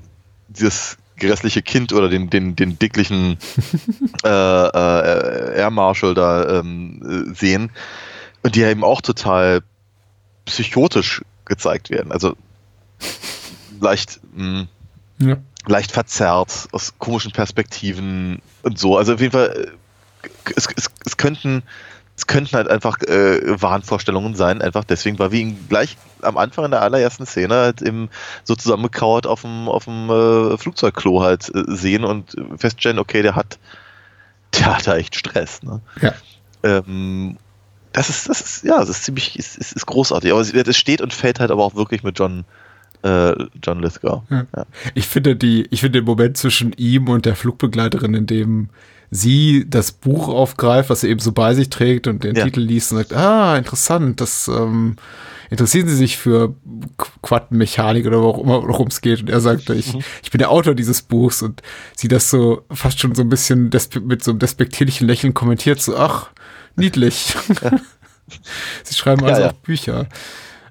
dieses 0.49 0.97
grässliche 1.17 1.63
Kind 1.63 1.93
oder 1.93 2.09
den, 2.09 2.31
den, 2.31 2.57
den 2.57 2.79
dicklichen 2.79 3.39
äh, 4.25 4.29
äh, 4.29 5.57
Air 5.59 5.71
Marshal 5.71 6.15
da 6.15 6.61
ähm, 6.61 7.29
äh, 7.31 7.35
sehen 7.35 7.71
und 8.43 8.55
die 8.57 8.61
ja 8.61 8.71
eben 8.71 8.85
auch 8.85 9.01
total 9.01 9.63
psychotisch 10.45 11.23
gezeigt 11.45 11.91
werden. 11.91 12.13
Also 12.13 12.37
leicht, 13.81 14.21
mh, 14.35 14.67
Ja. 15.19 15.37
leicht 15.67 15.93
verzerrt, 15.93 16.69
aus 16.73 16.95
komischen 16.99 17.33
Perspektiven 17.33 18.41
und 18.63 18.79
so. 18.79 18.97
Also 18.97 19.15
auf 19.15 19.21
jeden 19.21 19.33
Fall, 19.33 19.73
äh, 20.27 20.53
es, 20.57 20.69
es, 20.77 20.91
es 21.05 21.17
könnten 21.17 21.63
es 22.17 22.27
könnten 22.27 22.57
halt 22.57 22.69
einfach 22.69 23.01
äh, 23.03 23.61
Wahnvorstellungen 23.61 24.37
sein, 24.37 24.63
einfach 24.63 24.85
deswegen, 24.85 25.19
weil 25.19 25.33
wir 25.33 25.41
ihn 25.41 25.67
gleich 25.69 25.97
am 26.23 26.37
Anfang 26.37 26.67
in 26.67 26.71
der 26.71 26.83
allerersten 26.83 27.27
Szene 27.27 27.55
halt 27.55 27.83
eben 27.83 28.09
so 28.45 28.55
zusammengekauert 28.55 29.27
auf 29.27 29.43
dem, 29.43 29.69
auf 29.69 29.85
dem 29.87 30.11
äh, 30.11 30.57
Flugzeugklo 30.57 31.23
halt 31.23 31.53
äh, 31.55 31.65
sehen 31.67 32.05
und 32.05 32.37
feststellen, 32.57 33.01
okay, 33.01 33.23
der 33.23 33.35
hat, 33.35 33.59
der 34.55 34.77
hat 34.77 34.87
da 34.87 34.97
echt 34.97 35.17
Stress. 35.17 35.63
Ne? 35.65 35.81
Ja. 36.01 36.15
Ähm, 36.63 37.37
das 37.93 38.09
ist, 38.09 38.29
das 38.29 38.41
ist, 38.41 38.65
ja, 38.65 38.79
das 38.79 38.89
ist 38.89 39.05
ziemlich, 39.05 39.39
ist, 39.39 39.57
ist, 39.57 39.73
ist 39.73 39.87
großartig. 39.87 40.33
Aber 40.33 40.41
es, 40.41 40.77
steht 40.77 41.01
und 41.01 41.13
fällt 41.13 41.41
halt 41.41 41.51
aber 41.51 41.65
auch 41.65 41.75
wirklich 41.75 42.03
mit 42.03 42.19
John, 42.19 42.45
äh, 43.03 43.35
John 43.63 43.81
Lithgow. 43.81 44.23
Ja. 44.31 44.47
Ja. 44.57 44.67
Ich 44.95 45.07
finde 45.07 45.37
die, 45.37 45.67
ich 45.71 45.81
finde 45.81 46.01
den 46.01 46.05
Moment 46.05 46.37
zwischen 46.37 46.73
ihm 46.75 47.09
und 47.09 47.25
der 47.25 47.37
Flugbegleiterin, 47.37 48.15
in 48.15 48.27
dem 48.27 48.69
sie 49.17 49.65
das 49.69 49.93
Buch 49.93 50.27
aufgreift, 50.29 50.91
was 50.91 51.03
sie 51.03 51.09
eben 51.09 51.21
so 51.21 51.31
bei 51.31 51.55
sich 51.55 51.71
trägt 51.71 52.09
und 52.09 52.25
den 52.25 52.35
Ja. 52.35 52.45
Titel 52.45 52.61
liest 52.61 52.91
und 52.91 52.99
sagt, 52.99 53.13
ah, 53.13 53.57
interessant, 53.57 54.21
das 54.21 54.49
ähm, 54.49 54.97
interessieren 55.51 55.87
Sie 55.87 55.95
sich 55.95 56.17
für 56.17 56.55
Qu- 56.99 57.07
Quantenmechanik 57.23 58.07
oder 58.07 58.21
wo 58.23 58.29
auch 58.31 58.39
immer, 58.43 58.63
worum 58.67 58.89
es 58.89 59.01
geht. 59.03 59.21
Und 59.21 59.31
er 59.31 59.41
sagt, 59.41 59.71
ich, 59.71 59.95
ich 60.23 60.31
bin 60.33 60.41
der 60.41 60.51
Autor 60.51 60.75
dieses 60.75 61.03
Buchs 61.03 61.43
und 61.43 61.63
sie 61.95 62.09
das 62.09 62.29
so 62.29 62.63
fast 62.73 62.99
schon 62.99 63.15
so 63.15 63.23
ein 63.23 63.29
bisschen 63.29 63.71
mit 64.03 64.25
so 64.25 64.33
einem 64.33 64.41
despektierlichen 64.41 65.07
Lächeln 65.07 65.33
kommentiert, 65.33 65.81
so, 65.81 65.97
ach, 65.97 66.31
niedlich. 66.75 67.37
sie 68.83 68.95
schreiben 68.95 69.23
Ja, 69.23 69.29
also 69.29 69.43
ja. 69.43 69.49
auch 69.51 69.55
Bücher. 69.55 70.09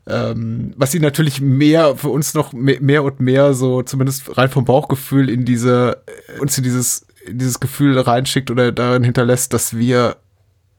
Ähm, 0.06 0.74
was 0.76 0.92
sie 0.92 1.00
natürlich 1.00 1.40
mehr 1.40 1.96
für 1.96 2.10
uns 2.10 2.34
noch 2.34 2.52
mehr, 2.52 3.04
und 3.04 3.22
mehr 3.22 3.54
so, 3.54 3.84
zumindest 3.84 4.38
rein 4.38 4.50
vom 4.50 4.66
Bauchgefühl, 4.66 5.30
in 5.30 5.46
diese, 5.46 6.02
äh, 6.36 6.42
uns 6.42 6.58
in 6.58 6.66
dieses, 6.66 7.06
dieses 7.28 7.60
Gefühl 7.60 7.98
reinschickt 8.00 8.52
oder 8.52 8.72
darin 8.72 9.04
hinterlässt, 9.04 9.54
dass 9.54 9.78
wir 9.78 10.18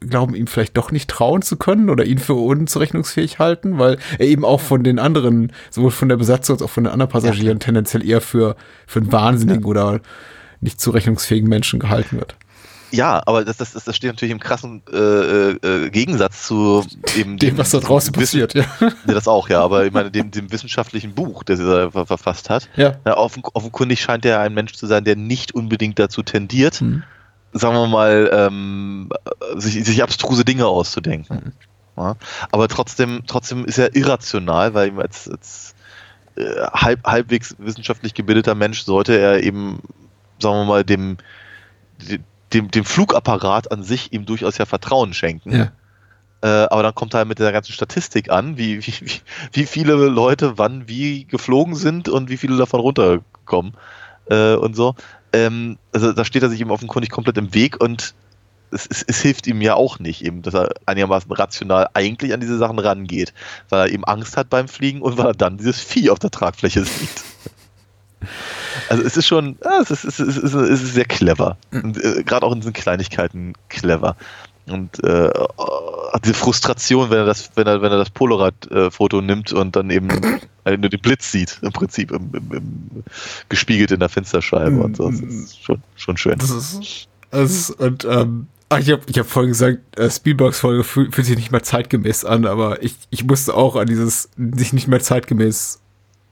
glauben, 0.00 0.34
ihm 0.34 0.46
vielleicht 0.46 0.76
doch 0.76 0.90
nicht 0.90 1.08
trauen 1.08 1.42
zu 1.42 1.56
können 1.56 1.90
oder 1.90 2.04
ihn 2.04 2.18
für 2.18 2.34
unzurechnungsfähig 2.34 3.38
halten, 3.38 3.78
weil 3.78 3.98
er 4.18 4.26
eben 4.26 4.44
auch 4.44 4.60
von 4.60 4.82
den 4.82 4.98
anderen, 4.98 5.52
sowohl 5.70 5.90
von 5.90 6.08
der 6.08 6.16
Besatzung 6.16 6.56
als 6.56 6.62
auch 6.62 6.70
von 6.70 6.84
den 6.84 6.92
anderen 6.92 7.10
Passagieren 7.10 7.58
tendenziell 7.58 8.06
eher 8.06 8.20
für, 8.20 8.56
für 8.86 9.00
einen 9.00 9.12
wahnsinnigen 9.12 9.64
oder 9.64 10.00
nicht 10.60 10.80
zurechnungsfähigen 10.80 11.48
Menschen 11.48 11.78
gehalten 11.78 12.18
wird. 12.18 12.36
Ja, 12.94 13.22
aber 13.26 13.44
das, 13.44 13.56
das, 13.56 13.72
das 13.72 13.96
steht 13.96 14.10
natürlich 14.12 14.32
im 14.32 14.40
krassen 14.40 14.82
äh, 14.92 14.96
äh, 14.96 15.90
Gegensatz 15.90 16.46
zu 16.46 16.84
eben 17.18 17.38
Dem, 17.38 17.58
was 17.58 17.70
da 17.70 17.80
draußen 17.80 18.12
passiert, 18.12 18.54
ja. 18.54 18.64
Nee, 18.80 19.14
das 19.14 19.26
auch, 19.26 19.48
ja, 19.48 19.60
aber 19.62 19.84
ich 19.84 19.92
meine, 19.92 20.10
dem, 20.10 20.30
dem 20.30 20.52
wissenschaftlichen 20.52 21.14
Buch, 21.14 21.42
das 21.42 21.58
er 21.58 21.90
ver- 21.90 22.06
verfasst 22.06 22.50
hat. 22.50 22.68
Ja. 22.76 22.94
Ja, 23.04 23.16
offen, 23.16 23.42
offenkundig 23.52 24.00
scheint 24.00 24.24
er 24.24 24.40
ein 24.40 24.54
Mensch 24.54 24.74
zu 24.74 24.86
sein, 24.86 25.04
der 25.04 25.16
nicht 25.16 25.52
unbedingt 25.54 25.98
dazu 25.98 26.22
tendiert, 26.22 26.80
Mhm. 26.80 27.02
sagen 27.52 27.74
wir 27.74 27.86
mal, 27.88 28.30
ähm, 28.32 29.10
sich, 29.56 29.84
sich 29.84 30.02
abstruse 30.02 30.44
Dinge 30.44 30.66
auszudenken. 30.66 31.36
Mhm. 31.46 31.52
Ja, 31.96 32.16
aber 32.52 32.68
trotzdem, 32.68 33.22
trotzdem 33.26 33.64
ist 33.64 33.78
er 33.78 33.94
irrational, 33.96 34.74
weil 34.74 34.88
ihm 34.88 34.98
als, 34.98 35.28
als 35.28 35.74
äh, 36.36 36.42
halb, 36.72 37.04
halbwegs 37.04 37.54
wissenschaftlich 37.58 38.14
gebildeter 38.14 38.54
Mensch 38.54 38.82
sollte 38.82 39.16
er 39.16 39.42
eben, 39.42 39.78
sagen 40.40 40.56
wir 40.56 40.64
mal, 40.64 40.84
dem, 40.84 41.18
dem, 42.54 42.70
dem 42.70 42.84
Flugapparat 42.84 43.70
an 43.70 43.82
sich 43.82 44.12
ihm 44.12 44.26
durchaus 44.26 44.58
ja 44.58 44.66
Vertrauen 44.66 45.12
schenken. 45.12 45.52
Ja. 45.52 45.72
Äh, 46.42 46.66
aber 46.70 46.82
dann 46.82 46.94
kommt 46.94 47.14
er 47.14 47.18
halt 47.18 47.28
mit 47.28 47.38
der 47.38 47.52
ganzen 47.52 47.72
Statistik 47.72 48.30
an, 48.30 48.58
wie, 48.58 48.86
wie, 48.86 48.94
wie, 49.00 49.20
wie 49.52 49.66
viele 49.66 49.94
Leute 49.94 50.58
wann 50.58 50.88
wie 50.88 51.24
geflogen 51.24 51.74
sind 51.74 52.08
und 52.08 52.28
wie 52.28 52.36
viele 52.36 52.56
davon 52.56 52.80
runterkommen 52.80 53.74
äh, 54.26 54.54
und 54.54 54.76
so. 54.76 54.94
Ähm, 55.32 55.78
also 55.92 56.12
da 56.12 56.24
steht 56.24 56.42
er 56.42 56.50
sich 56.50 56.60
eben 56.60 56.70
offenkundig 56.70 57.10
komplett 57.10 57.38
im 57.38 57.54
Weg 57.54 57.80
und 57.80 58.14
es, 58.70 58.86
es, 58.90 59.02
es 59.06 59.20
hilft 59.20 59.46
ihm 59.46 59.62
ja 59.62 59.74
auch 59.74 59.98
nicht, 59.98 60.24
eben, 60.24 60.42
dass 60.42 60.54
er 60.54 60.68
einigermaßen 60.84 61.32
rational 61.32 61.88
eigentlich 61.94 62.34
an 62.34 62.40
diese 62.40 62.58
Sachen 62.58 62.78
rangeht, 62.78 63.32
weil 63.68 63.88
er 63.88 63.92
eben 63.92 64.04
Angst 64.04 64.36
hat 64.36 64.50
beim 64.50 64.68
Fliegen 64.68 65.00
und 65.00 65.16
weil 65.16 65.26
er 65.26 65.34
dann 65.34 65.58
dieses 65.58 65.80
Vieh 65.80 66.10
auf 66.10 66.18
der 66.18 66.30
Tragfläche 66.30 66.84
sieht. 66.84 67.24
Also 68.88 69.02
es 69.02 69.16
ist 69.16 69.26
schon, 69.26 69.56
ja, 69.64 69.80
es, 69.80 69.90
ist, 69.90 70.04
es, 70.04 70.20
ist, 70.20 70.36
es, 70.36 70.44
ist, 70.44 70.54
es 70.54 70.82
ist 70.82 70.94
sehr 70.94 71.04
clever. 71.04 71.56
Und 71.72 72.02
äh, 72.02 72.22
gerade 72.24 72.46
auch 72.46 72.52
in 72.52 72.60
diesen 72.60 72.72
Kleinigkeiten 72.72 73.54
clever. 73.68 74.16
Und 74.66 75.02
äh, 75.04 75.30
diese 76.24 76.34
Frustration, 76.34 77.10
wenn 77.10 77.18
er 77.18 77.26
das, 77.26 77.50
wenn 77.54 77.66
er, 77.66 77.82
wenn 77.82 77.92
er 77.92 77.98
das 77.98 78.10
Polaroid-Foto 78.10 79.20
nimmt 79.20 79.52
und 79.52 79.76
dann 79.76 79.90
eben 79.90 80.08
nur 80.64 80.88
den 80.88 81.00
Blitz 81.00 81.30
sieht, 81.30 81.58
im 81.62 81.72
Prinzip 81.72 82.10
im, 82.10 82.30
im, 82.32 82.52
im, 82.52 83.04
gespiegelt 83.48 83.90
in 83.90 84.00
der 84.00 84.08
Fensterscheibe 84.08 84.80
und 84.80 84.96
so. 84.96 85.10
Das 85.10 85.20
ist 85.20 85.62
schon, 85.62 85.82
schon 85.96 86.16
schön. 86.16 86.38
Das 86.38 86.50
ist, 86.50 87.08
das 87.30 87.50
ist 87.50 87.70
und 87.72 88.06
ähm, 88.06 88.46
ach, 88.70 88.78
ich 88.78 88.90
habe 88.90 89.02
ich 89.06 89.18
hab 89.18 89.26
vorhin 89.26 89.50
gesagt, 89.50 89.98
äh, 89.98 90.10
Spielbergs-Folge 90.10 90.82
fühl, 90.82 91.12
fühlt 91.12 91.26
sich 91.26 91.36
nicht 91.36 91.52
mehr 91.52 91.62
zeitgemäß 91.62 92.24
an, 92.24 92.46
aber 92.46 92.82
ich, 92.82 92.96
ich 93.10 93.24
musste 93.24 93.54
auch 93.54 93.76
an 93.76 93.86
dieses 93.86 94.30
sich 94.56 94.72
nicht 94.72 94.88
mehr 94.88 95.00
zeitgemäß 95.00 95.80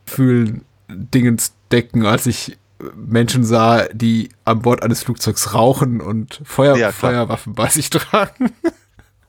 fühlen 0.06 0.64
Dingens 0.94 1.54
denken, 1.70 2.06
als 2.06 2.26
ich 2.26 2.58
Menschen 2.96 3.44
sah, 3.44 3.84
die 3.92 4.30
an 4.44 4.62
Bord 4.62 4.82
eines 4.82 5.02
Flugzeugs 5.02 5.54
rauchen 5.54 6.00
und 6.00 6.40
Feuer, 6.44 6.76
Ja. 6.76 6.90
Feuerwaffen 6.92 7.54
bei 7.54 7.68
sich 7.68 7.90
tragen. 7.90 8.50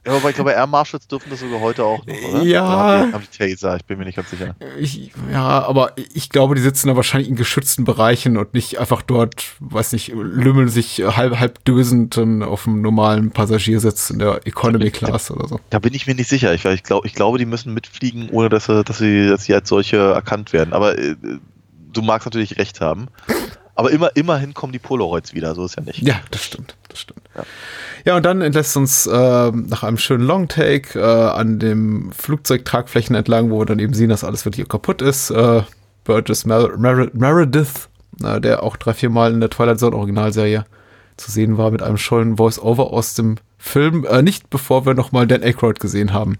Ja, 0.06 0.18
aber 0.18 0.30
ich 0.30 0.36
glaube, 0.36 0.52
Air 0.52 0.68
Marshals 0.68 1.08
dürfen 1.08 1.30
das 1.30 1.40
sogar 1.40 1.62
heute 1.62 1.86
auch 1.86 2.06
noch, 2.06 2.14
oder? 2.14 2.44
Ja. 2.44 3.08
Haben 3.14 3.24
die, 3.32 3.38
Taser, 3.38 3.78
ich 3.78 3.86
bin 3.86 3.98
mir 3.98 4.04
nicht 4.04 4.18
ganz 4.18 4.30
sicher. 4.32 4.54
Ich, 4.78 5.14
ja, 5.32 5.64
aber 5.64 5.94
ich 5.96 6.30
glaube, 6.30 6.56
die 6.56 6.62
sitzen 6.62 6.90
da 6.90 6.98
wahrscheinlich 6.98 7.30
in 7.30 7.38
geschützten 7.38 7.86
Bereichen 7.86 8.36
und 8.36 8.54
nicht 8.54 8.80
einfach 8.80 9.02
dort, 9.02 9.46
weiß 9.62 9.94
nicht, 9.94 10.10
lümmeln 10.10 10.68
sich 10.68 11.02
halb, 11.06 11.40
halb 11.40 11.64
dösend 11.64 12.18
auf 12.18 12.64
dem 12.66 12.82
normalen 12.82 13.32
Passagiersitz 13.32 14.10
in 14.10 14.20
der 14.20 14.46
Economy 14.46 14.92
Class 14.92 15.32
oder 15.32 15.48
so. 15.48 15.62
Da 15.70 15.80
bin 15.80 15.94
ich 15.94 16.06
mir 16.06 16.16
nicht 16.16 16.28
sicher. 16.30 16.54
Ich, 16.54 16.66
ich, 16.66 16.84
glaub, 16.84 17.06
ich 17.06 17.14
glaube, 17.14 17.38
die 17.38 17.46
müssen 17.46 17.74
mitfliegen, 17.74 18.30
ohne 18.30 18.50
dass 18.50 18.66
sie, 18.66 18.84
dass 18.84 18.98
sie, 18.98 19.30
dass 19.30 19.46
sie 19.46 19.54
als 19.54 19.70
solche 19.70 19.96
erkannt 19.96 20.52
werden. 20.52 20.74
Aber 20.74 20.98
äh, 21.00 21.16
du 21.94 22.02
magst 22.02 22.26
natürlich 22.26 22.58
recht 22.58 22.82
haben. 22.82 23.08
Aber 23.76 23.90
immer, 23.92 24.16
immerhin 24.16 24.54
kommen 24.54 24.72
die 24.72 24.80
Polaroids 24.80 25.34
wieder, 25.34 25.56
so 25.56 25.66
ist 25.66 25.78
ja 25.78 25.84
nicht. 25.84 26.02
Ja, 26.02 26.16
das 26.30 26.44
stimmt, 26.44 26.76
das 26.90 27.00
stimmt. 27.00 27.22
Ja, 28.06 28.16
und 28.16 28.24
dann 28.24 28.42
entlässt 28.42 28.78
uns 28.78 29.10
ähm, 29.12 29.66
nach 29.68 29.84
einem 29.84 29.98
schönen 29.98 30.26
Longtake 30.26 31.00
äh, 31.00 31.04
an 31.04 31.58
dem 31.58 32.12
Flugzeugtragflächen 32.12 33.16
entlang, 33.16 33.50
wo 33.50 33.60
wir 33.60 33.66
dann 33.66 33.80
eben 33.80 33.94
sehen, 33.94 34.10
dass 34.10 34.24
alles 34.24 34.46
wirklich 34.46 34.68
kaputt 34.68 35.02
ist. 35.02 35.32
Äh, 35.32 35.64
Burgess 36.04 36.46
Mer 36.46 36.78
Mer 36.78 37.10
Meredith, 37.14 37.90
äh, 38.24 38.40
der 38.40 38.62
auch 38.62 38.78
drei, 38.78 38.94
vier 38.94 39.10
Mal 39.10 39.34
in 39.34 39.40
der 39.40 39.50
Twilight 39.50 39.80
Zone 39.80 39.96
Originalserie 39.96 40.66
zu 41.18 41.32
sehen 41.32 41.58
war, 41.58 41.72
mit 41.72 41.82
einem 41.82 41.98
schönen 41.98 42.38
Voice-Over 42.38 42.92
aus 42.92 43.16
dem 43.16 43.38
Film. 43.58 44.06
Äh, 44.06 44.22
nicht 44.22 44.50
bevor 44.50 44.86
wir 44.86 44.94
nochmal 44.94 45.26
Dan 45.26 45.42
Aykroyd 45.42 45.80
gesehen 45.80 46.14
haben. 46.14 46.38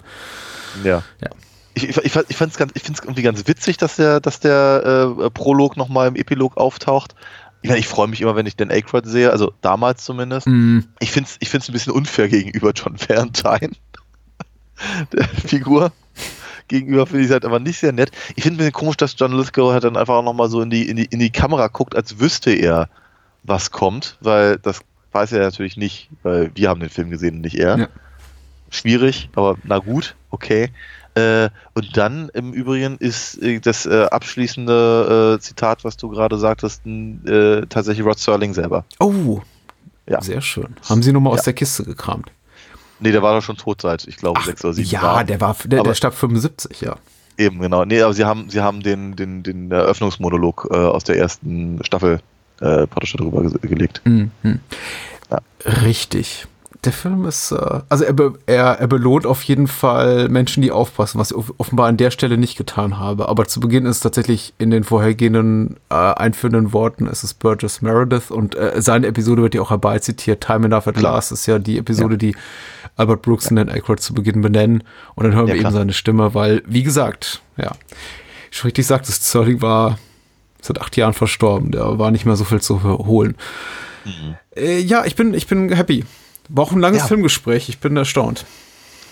Ja. 0.84 1.04
Ja. 1.22 1.30
Ich, 1.76 1.90
ich, 1.90 1.98
ich, 1.98 2.16
ich 2.16 2.38
fand 2.38 2.52
es 2.52 2.58
ganz, 2.58 2.72
ich 2.76 2.84
find's 2.84 3.02
irgendwie 3.02 3.22
ganz 3.24 3.48
witzig, 3.48 3.78
dass 3.78 3.96
der, 3.96 4.20
dass 4.20 4.40
der 4.40 5.16
äh, 5.20 5.30
Prolog 5.30 5.76
nochmal 5.78 6.08
im 6.08 6.16
Epilog 6.16 6.58
auftaucht. 6.58 7.16
Ich, 7.62 7.72
ich 7.72 7.88
freue 7.88 8.08
mich 8.08 8.22
immer, 8.22 8.36
wenn 8.36 8.46
ich 8.46 8.56
Dan 8.56 8.70
Aykroyd 8.72 9.06
sehe, 9.06 9.32
also 9.32 9.54
damals 9.62 10.04
zumindest. 10.04 10.48
Mm, 10.48 10.80
Ich 11.00 11.12
finde 11.12 11.30
es 11.30 11.38
ich 11.40 11.50
find's 11.50 11.70
ein 11.70 11.74
bisschen 11.74 11.94
unfair 11.94 12.28
gegenüber 12.28 12.72
John 12.76 12.98
Valentine, 13.00 13.72
der 15.14 15.24
Figur. 15.28 15.92
Gegenüber 16.68 17.06
finde 17.06 17.22
ich 17.22 17.28
es 17.28 17.34
halt 17.34 17.46
aber 17.46 17.60
nicht 17.60 17.80
sehr 17.80 17.92
nett. 17.92 18.12
Ich 18.36 18.44
finde 18.44 18.56
es 18.56 18.56
ein 18.56 18.58
bisschen 18.58 18.74
komisch, 18.74 18.98
dass 18.98 19.16
John 19.18 19.34
Lithgow 19.34 19.72
halt 19.74 19.84
dann 19.84 19.98
einfach 19.98 20.16
auch 20.16 20.24
nochmal 20.24 20.50
so 20.50 20.62
in 20.62 20.70
die, 20.70 20.88
in, 20.88 20.98
die, 20.98 21.06
in 21.06 21.20
die 21.20 21.30
Kamera 21.30 21.68
guckt, 21.68 21.96
als 21.96 22.20
wüsste 22.20 22.52
er, 22.52 22.90
was 23.44 23.72
kommt, 23.72 24.18
weil 24.22 24.58
das 24.60 24.82
weiß 25.12 25.34
er 25.34 25.42
natürlich 25.42 25.78
nicht, 25.78 26.10
weil 26.24 26.52
wir 26.56 26.70
haben 26.70 26.80
den 26.80 26.90
Film 26.90 27.10
gesehen 27.10 27.36
und 27.36 27.42
nicht 27.42 27.58
er. 27.60 27.78
Ja. 27.78 27.88
Schwierig, 28.70 29.30
aber 29.36 29.58
na 29.64 29.78
gut, 29.80 30.16
okay. 30.32 30.70
Äh, 31.16 31.50
und 31.76 31.96
dann 31.96 32.30
im 32.34 32.54
Übrigen 32.54 32.98
ist 32.98 33.42
äh, 33.42 33.60
das 33.60 33.86
äh, 33.86 34.06
abschließende 34.12 35.36
äh, 35.38 35.40
Zitat, 35.42 35.84
was 35.84 35.96
du 35.98 36.10
gerade 36.10 36.38
sagtest, 36.38 36.86
äh, 36.88 37.62
tatsächlich 37.68 38.06
Rod 38.06 38.18
Serling 38.20 38.54
selber. 38.54 38.84
oh, 39.00 39.42
Ja. 40.08 40.22
sehr 40.22 40.42
schön. 40.42 40.76
Haben 40.90 41.04
Sie 41.04 41.12
nochmal 41.14 41.34
aus 41.34 41.40
Ja. 41.40 41.44
der 41.46 41.54
Kiste 41.54 41.84
gekramt? 41.84 42.32
Nee, 43.00 43.12
der 43.12 43.22
war 43.22 43.34
doch 43.36 43.44
schon 43.44 43.58
tot 43.58 43.82
seit, 43.82 44.08
ich 44.08 44.18
glaube, 44.18 44.40
Ach, 44.42 44.46
sechs 44.46 44.64
oder 44.64 44.74
sieben 44.74 44.90
ja, 44.90 45.02
Jahren. 45.04 45.28
der 45.28 45.40
war, 45.42 45.56
der, 45.66 45.80
Aber- 45.82 45.90
der 45.90 45.96
starb 45.96 46.14
75, 46.16 46.82
ja. 46.82 46.96
Eben, 47.38 47.60
genau. 47.60 47.84
Nee, 47.84 48.02
aber 48.02 48.14
sie 48.14 48.26
haben, 48.26 48.50
sie 48.50 48.62
haben 48.62 48.82
den, 48.82 49.16
den, 49.16 49.42
den 49.44 49.72
Eröffnungsmonolog 49.72 50.68
äh, 50.72 50.76
aus 50.78 51.04
der 51.04 51.18
ersten 51.18 51.84
Staffel 51.84 52.22
äh, 52.62 52.86
praktisch 52.88 53.14
darüber 53.18 53.42
ge 53.42 53.58
gelegt. 53.68 54.02
Mhm. 54.06 54.30
Ja. 55.32 55.40
Richtig. 55.84 56.46
Der 56.86 56.92
Film 56.92 57.26
ist, 57.26 57.52
äh, 57.52 57.80
also 57.88 58.04
er, 58.04 58.14
er, 58.46 58.66
er 58.80 58.88
belohnt 58.88 59.26
auf 59.26 59.42
jeden 59.44 59.68
Fall 59.68 60.28
Menschen, 60.28 60.62
die 60.62 60.72
aufpassen, 60.72 61.18
was 61.18 61.32
ich 61.32 61.38
off- 61.38 61.54
offenbar 61.58 61.88
an 61.88 61.96
der 61.96 62.12
Stelle 62.12 62.38
nicht 62.38 62.58
getan 62.58 63.00
habe. 63.00 63.30
Aber 63.30 63.46
zu 63.46 63.62
Beginn 63.62 63.86
ist 63.86 64.02
tatsächlich 64.02 64.54
in 64.58 64.70
den 64.70 64.84
vorhergehenden 64.84 65.78
äh, 65.90 65.94
einführenden 65.96 66.74
Worten 66.74 67.08
ist 67.08 67.24
es 67.24 67.34
Burgess 67.34 67.82
Meredith 67.82 68.32
und 68.32 68.56
äh, 68.56 68.82
seine 68.82 69.08
Episode 69.08 69.42
wird 69.42 69.56
ja 69.56 69.62
auch 69.62 69.70
herbeizitiert. 69.70 70.42
Time 70.42 70.66
Enough 70.66 70.88
at 70.88 70.96
Klar. 70.96 71.14
Last 71.14 71.32
ist 71.32 71.46
ja 71.46 71.58
die 71.58 71.78
Episode, 71.78 72.18
die 72.18 72.36
Albert 72.98 73.22
Brooks 73.22 73.50
und 73.50 73.56
Dan 73.56 73.70
Aykroyd 73.70 74.02
zu 74.02 74.14
Beginn 74.14 74.42
benennen. 74.42 74.84
Und 75.16 75.24
dann 75.24 75.34
hören 75.34 75.48
Ja, 75.48 75.54
wir 75.54 75.62
eben 75.62 75.62
klar. 75.62 75.72
seine 75.74 75.94
Stimme, 75.94 76.34
weil, 76.34 76.64
wie 76.68 76.84
gesagt, 76.84 77.42
ja, 77.56 77.72
schon 78.52 78.68
richtig 78.68 78.86
sagt, 78.88 79.08
das 79.08 79.16
Sterling 79.28 79.62
war 79.62 79.98
seit 80.62 80.82
acht 80.82 80.98
Jahren 80.98 81.14
verstorben. 81.14 81.72
Der 81.72 81.98
war 81.98 82.12
nicht 82.12 82.26
mehr 82.26 82.36
so 82.36 82.44
viel 82.44 82.62
zu 82.62 82.84
holen. 82.84 83.36
Äh, 84.56 84.80
ja, 84.80 85.06
ich 85.06 85.16
bin, 85.16 85.34
ich 85.34 85.48
bin 85.48 85.72
happy. 85.72 86.04
War 86.50 86.64
auch 86.64 86.72
ein 86.72 86.80
langes 86.80 87.02
Ja. 87.02 87.08
Filmgespräch. 87.08 87.70
Ich 87.70 87.80
bin 87.80 87.96
erstaunt. 87.98 88.46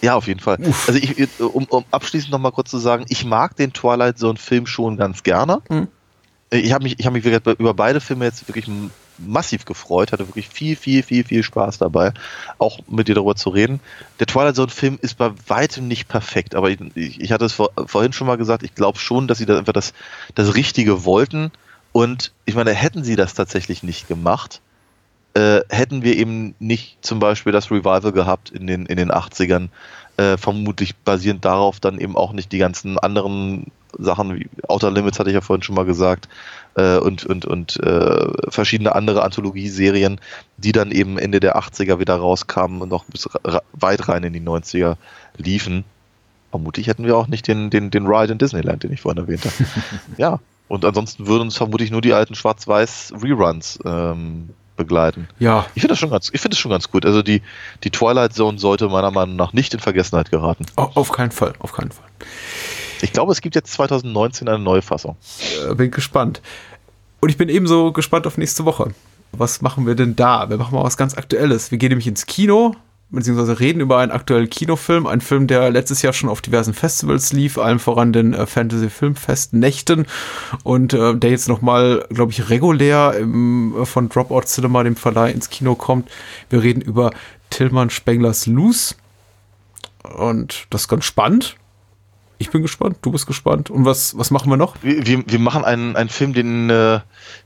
Ja, 0.02 0.16
auf 0.16 0.28
jeden 0.28 0.40
Fall. 0.40 0.58
Also 0.88 1.00
ich, 1.00 1.30
um, 1.40 1.66
um 1.66 1.86
abschließend 1.92 2.32
noch 2.32 2.40
mal 2.40 2.52
kurz 2.52 2.72
zu 2.72 2.80
sagen, 2.80 3.06
ich 3.10 3.24
mag 3.24 3.56
den 3.56 3.72
Twilight 3.72 4.18
Zone 4.18 4.38
Film 4.38 4.66
schon 4.66 4.98
ganz 4.98 5.22
gerne. 5.24 5.62
Mhm. 5.70 5.88
Ich 6.50 6.74
habe 6.74 6.84
mich, 6.84 7.00
ich 7.00 7.06
habe 7.06 7.14
mich 7.14 7.24
wirklich 7.24 7.60
über 7.60 7.74
beide 7.74 8.02
Filme 8.02 8.26
jetzt 8.26 8.48
wirklich 8.48 8.66
massiv 9.18 9.66
gefreut, 9.66 10.12
hatte 10.12 10.28
wirklich 10.28 10.50
viel, 10.50 10.76
viel, 10.76 11.04
viel, 11.04 11.24
viel 11.24 11.44
Spaß 11.44 11.78
dabei, 11.78 12.14
auch 12.58 12.80
mit 12.90 13.08
dir 13.08 13.16
darüber 13.16 13.36
zu 13.36 13.50
reden. 13.50 13.80
Der 14.20 14.28
Twilight 14.28 14.56
Zone 14.56 14.70
Film 14.70 14.98
ist 15.02 15.18
bei 15.18 15.32
weitem 15.48 15.88
nicht 15.88 16.08
perfekt, 16.08 16.56
aber 16.56 16.70
ich, 16.72 16.80
ich 16.96 17.32
hatte 17.32 17.46
es 17.46 17.54
vor, 17.54 17.70
vorhin 17.86 18.12
schon 18.12 18.28
mal 18.28 18.38
gesagt, 18.38 18.64
ich 18.64 18.76
glaube 18.76 19.00
schon, 19.00 19.28
dass 19.28 19.38
sie 19.38 19.46
da 19.46 19.58
einfach 19.58 19.74
das, 19.74 19.94
das 20.36 20.56
Richtige 20.56 21.06
wollten 21.06 21.52
und 21.92 22.32
ich 22.46 22.56
meine, 22.56 22.74
hätten 22.74 23.04
sie 23.04 23.16
das 23.16 23.34
tatsächlich 23.34 23.84
nicht 23.84 24.08
gemacht, 24.08 24.62
äh, 25.34 25.62
hätten 25.70 26.04
wir 26.04 26.18
eben 26.18 26.56
nicht 26.60 26.98
zum 27.02 27.20
Beispiel 27.20 27.52
das 27.52 27.72
Revival 27.72 28.12
gehabt 28.12 28.50
in 28.50 28.68
den, 28.68 28.86
in 28.86 28.98
den 28.98 29.12
80ern, 29.12 29.70
äh, 30.18 30.38
vermutlich 30.38 30.96
basierend 30.96 31.46
darauf 31.46 31.80
dann 31.80 32.00
eben 32.00 32.18
auch 32.18 32.34
nicht 32.34 32.52
die 32.52 32.58
ganzen 32.58 33.00
anderen 33.00 33.72
Sachen 33.98 34.36
wie 34.36 34.50
Outer 34.68 34.92
Limits 34.92 35.20
hatte 35.20 35.30
ich 35.30 35.34
ja 35.34 35.42
vorhin 35.42 35.64
schon 35.64 35.76
mal 35.76 35.86
gesagt 35.86 36.30
äh, 36.76 36.98
und, 36.98 37.26
und, 37.26 37.46
und 37.46 37.78
äh, 37.82 38.28
verschiedene 38.50 38.96
andere 38.96 39.24
Anthologieserien, 39.24 40.20
die 40.58 40.72
dann 40.72 40.92
eben 40.92 41.18
Ende 41.18 41.40
der 41.40 41.58
80er 41.58 42.00
wieder 42.00 42.16
rauskamen 42.16 42.82
und 42.82 42.90
noch 42.90 43.06
bis 43.06 43.28
weit 43.74 44.08
rein 44.08 44.24
in 44.24 44.34
die 44.34 44.42
90er 44.42 44.96
liefen. 45.38 45.84
Vermutlich 46.52 46.88
hätten 46.88 47.06
wir 47.06 47.18
auch 47.18 47.28
nicht 47.28 47.48
den, 47.48 47.70
den, 47.70 47.92
den 47.92 48.08
Ride 48.08 48.34
in 48.34 48.38
Disneyland, 48.38 48.84
den 48.84 48.92
ich 48.92 49.02
vorhin 49.02 49.22
erwähnt 49.22 49.46
habe. 49.46 49.56
ja, 50.18 50.40
und 50.68 50.86
ansonsten 50.86 51.28
würden 51.28 51.44
uns 51.44 51.58
vermutlich 51.58 51.92
nur 51.92 52.02
die 52.02 52.14
alten 52.14 52.36
Schwarz-Weiß-Reruns 52.36 53.80
ähm, 53.86 54.50
begleiten. 54.78 55.28
Ja, 55.40 55.66
Ich 55.76 55.82
finde 55.82 55.90
das 55.94 56.00
schon 56.00 56.10
ganz, 56.10 56.30
ich 56.34 56.42
finde 56.42 56.56
das 56.56 56.60
schon 56.60 56.72
ganz 56.72 56.90
gut. 56.90 57.06
Also 57.06 57.22
die, 57.22 57.42
die 57.84 57.90
Twilight 57.92 58.34
Zone 58.34 58.58
sollte 58.60 58.88
meiner 58.90 59.12
Meinung 59.12 59.36
nach 59.36 59.54
nicht 59.54 59.74
in 59.74 59.80
Vergessenheit 59.80 60.32
geraten. 60.32 60.66
au- 60.76 60.92
auf 60.96 61.12
keinen 61.12 61.32
Fall, 61.32 61.54
auf 61.60 61.74
keinen 61.74 61.92
Fall. 61.92 62.06
Ich 63.02 63.14
glaube, 63.14 63.32
es 63.32 63.42
gibt 63.42 63.56
jetzt 63.56 63.72
2019 63.74 64.48
eine 64.48 64.60
neue 64.60 64.82
Fassung. 64.82 65.18
Äh, 65.70 65.76
bin 65.76 65.92
gespannt. 65.92 66.42
Und 67.20 67.30
ich 67.30 67.38
bin 67.38 67.50
ebenso 67.50 67.92
gespannt 67.92 68.26
auf 68.28 68.38
nächste 68.38 68.66
Woche. 68.66 68.94
Was 69.32 69.62
machen 69.62 69.86
wir 69.88 69.96
denn 69.96 70.16
da? 70.16 70.50
Wir 70.50 70.58
machen 70.58 70.76
mal 70.76 70.84
was 70.84 70.98
ganz 70.98 71.16
Aktuelles. 71.18 71.72
Wir 71.72 71.78
gehen 71.78 71.90
nämlich 71.90 72.08
ins 72.08 72.26
Kino, 72.26 72.76
beziehungsweise 73.12 73.60
reden 73.60 73.82
über 73.82 74.00
einen 74.00 74.12
aktuellen 74.12 74.50
Kinofilm. 74.50 75.06
Ein 75.06 75.22
Film, 75.22 75.48
der 75.48 75.70
letztes 75.70 76.02
Jahr 76.02 76.14
schon 76.14 76.30
auf 76.30 76.42
diversen 76.42 76.74
Festivals 76.74 77.34
lief, 77.34 77.58
allem 77.58 77.80
voran 77.80 78.14
den 78.14 78.34
äh, 78.34 78.46
Fantasy 78.46 78.90
Filmfest 78.90 79.54
Nächten. 79.54 80.06
Und 80.64 80.94
äh, 80.94 81.16
der 81.16 81.30
jetzt 81.30 81.50
nochmal, 81.50 82.06
glaube 82.10 82.32
ich, 82.32 82.50
regulär 82.50 83.16
im, 83.18 83.76
äh, 83.82 83.86
von 83.86 84.10
Dropout 84.10 84.44
Cinema, 84.46 84.84
dem 84.84 84.96
Verleih, 84.96 85.32
ins 85.32 85.50
Kino 85.50 85.76
kommt. 85.76 86.10
Wir 86.50 86.64
reden 86.64 86.82
über 86.82 87.12
Tillmann 87.50 87.90
Spenglers 87.90 88.48
Loose. 88.48 88.96
Und 90.04 90.66
das 90.70 90.82
ist 90.82 90.88
ganz 90.88 91.06
spannend. 91.06 91.58
Ich 92.38 92.50
bin 92.50 92.64
gespannt, 92.64 92.98
du 93.04 93.12
bist 93.12 93.28
gespannt. 93.28 93.70
Und 93.70 93.86
was, 93.86 94.18
was 94.18 94.32
machen 94.32 94.50
wir 94.50 94.58
noch? 94.58 94.76
Wir, 94.82 95.06
wir, 95.06 95.24
wir 95.28 95.38
machen 95.38 95.64
einen, 95.64 95.96
einen 95.96 96.10
Film, 96.10 96.34
den 96.34 96.72
äh, 96.72 97.02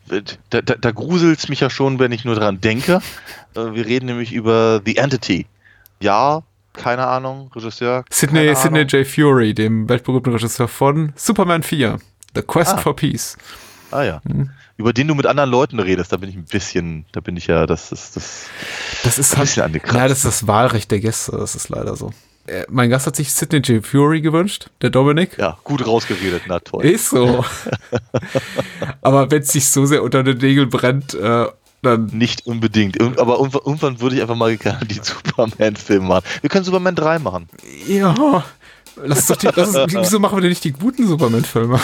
da, 0.07 0.61
da, 0.61 0.61
da 0.61 0.91
gruselt 0.91 1.39
es 1.39 1.49
mich 1.49 1.59
ja 1.59 1.69
schon, 1.69 1.99
wenn 1.99 2.13
ich 2.13 2.23
nur 2.23 2.35
dran 2.35 2.61
denke. 2.61 3.01
Äh, 3.55 3.73
wir 3.73 3.85
reden 3.85 4.07
nämlich 4.07 4.33
über 4.33 4.81
The 4.85 4.97
Entity. 4.97 5.45
Ja, 5.99 6.43
keine 6.73 7.07
Ahnung, 7.07 7.51
Regisseur. 7.55 8.03
Sidney, 8.09 8.53
Sidney 8.55 8.79
Ahnung. 8.81 8.89
J. 8.89 9.07
Fury, 9.07 9.53
dem 9.53 9.87
weltberühmten 9.87 10.33
Regisseur 10.33 10.67
von 10.67 11.13
Superman 11.15 11.63
4, 11.63 11.99
The 12.35 12.41
Quest 12.41 12.73
Ah. 12.73 12.77
for 12.77 12.95
Peace. 12.95 13.37
Ah 13.91 14.03
ja. 14.03 14.21
Hm. 14.27 14.49
Über 14.77 14.91
den 14.91 15.07
du 15.07 15.15
mit 15.15 15.25
anderen 15.25 15.49
Leuten 15.49 15.79
redest, 15.79 16.11
da 16.11 16.17
bin 16.17 16.29
ich 16.29 16.35
ein 16.35 16.43
bisschen, 16.43 17.05
da 17.13 17.21
bin 17.21 17.37
ich 17.37 17.47
ja, 17.47 17.65
das 17.65 17.93
ist 17.93 18.17
das. 18.17 18.47
Das 19.03 19.17
ist 19.17 19.33
Ein 19.35 19.41
bisschen 19.41 19.61
halt, 19.63 19.67
angekratzt. 19.73 19.95
ja, 19.95 20.07
das 20.09 20.17
ist 20.17 20.25
das 20.25 20.47
Wahlrecht 20.47 20.91
der 20.91 20.99
Gäste, 20.99 21.31
das 21.31 21.55
ist 21.55 21.69
leider 21.69 21.95
so. 21.95 22.11
Äh, 22.47 22.65
Mein 22.69 22.89
Gast 22.89 23.07
hat 23.07 23.15
sich 23.15 23.31
Sidney 23.31 23.59
J. 23.59 23.85
Fury 23.85 24.19
gewünscht, 24.19 24.67
der 24.81 24.89
Dominik. 24.89 25.37
Ja, 25.37 25.57
gut 25.63 25.87
rausgeredet, 25.87 26.43
na 26.47 26.59
toll. 26.59 26.83
Ist 26.85 27.09
so. 27.09 27.45
Aber 29.01 29.31
wenn 29.31 29.41
es 29.41 29.49
sich 29.49 29.69
so 29.69 29.85
sehr 29.85 30.03
unter 30.03 30.23
den 30.23 30.37
Nägeln 30.39 30.69
brennt, 30.69 31.13
äh, 31.13 31.45
dann 31.85 32.05
Nicht 32.07 32.45
unbedingt. 32.45 32.97
Irgend- 32.99 33.19
Aber 33.19 33.37
irgendwann, 33.39 34.01
würde 34.01 34.15
ich 34.15 34.21
einfach 34.21 34.35
mal 34.35 34.55
gerne 34.57 34.85
die 34.85 34.99
Superman-Filme 35.01 36.05
machen. 36.07 36.25
Wir 36.41 36.49
können 36.49 36.65
Superman 36.65 36.95
3 36.95 37.19
machen. 37.19 37.47
ja. 37.87 38.43
Lass 39.03 39.25
doch 39.27 39.35
die, 39.35 39.49
lass 39.53 39.75
uns, 39.75 39.93
wieso 39.93 40.19
machen 40.19 40.37
wir 40.37 40.41
denn 40.41 40.49
nicht 40.51 40.63
die 40.63 40.71
guten 40.71 41.05
Superman-Filme? 41.05 41.79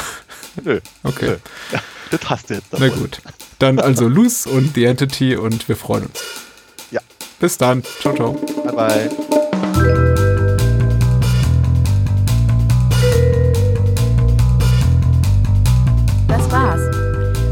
Nö. 0.64 0.80
Okay. 1.04 1.26
Nö. 1.26 1.38
Ja, 1.74 1.80
das 2.10 2.30
hast 2.30 2.50
du 2.50 2.54
jetzt. 2.54 2.68
Na 2.72 2.80
davon. 2.80 3.00
gut. 3.02 3.22
Dann 3.60 3.80
also 3.80 4.08
Loose 4.08 4.50
und 4.50 4.76
The 4.76 4.86
Entity 4.86 5.36
und 5.36 5.68
wir 5.68 5.76
freuen 5.76 6.06
uns. 6.06 6.22
Ja. 6.90 7.02
Bis 7.40 7.58
dann. 7.58 7.84
Ciao, 8.00 8.16
ciao. 8.16 8.32
Bye 8.64 8.74
bye. 8.74 10.12
Das 16.28 16.52
war's. 16.52 16.61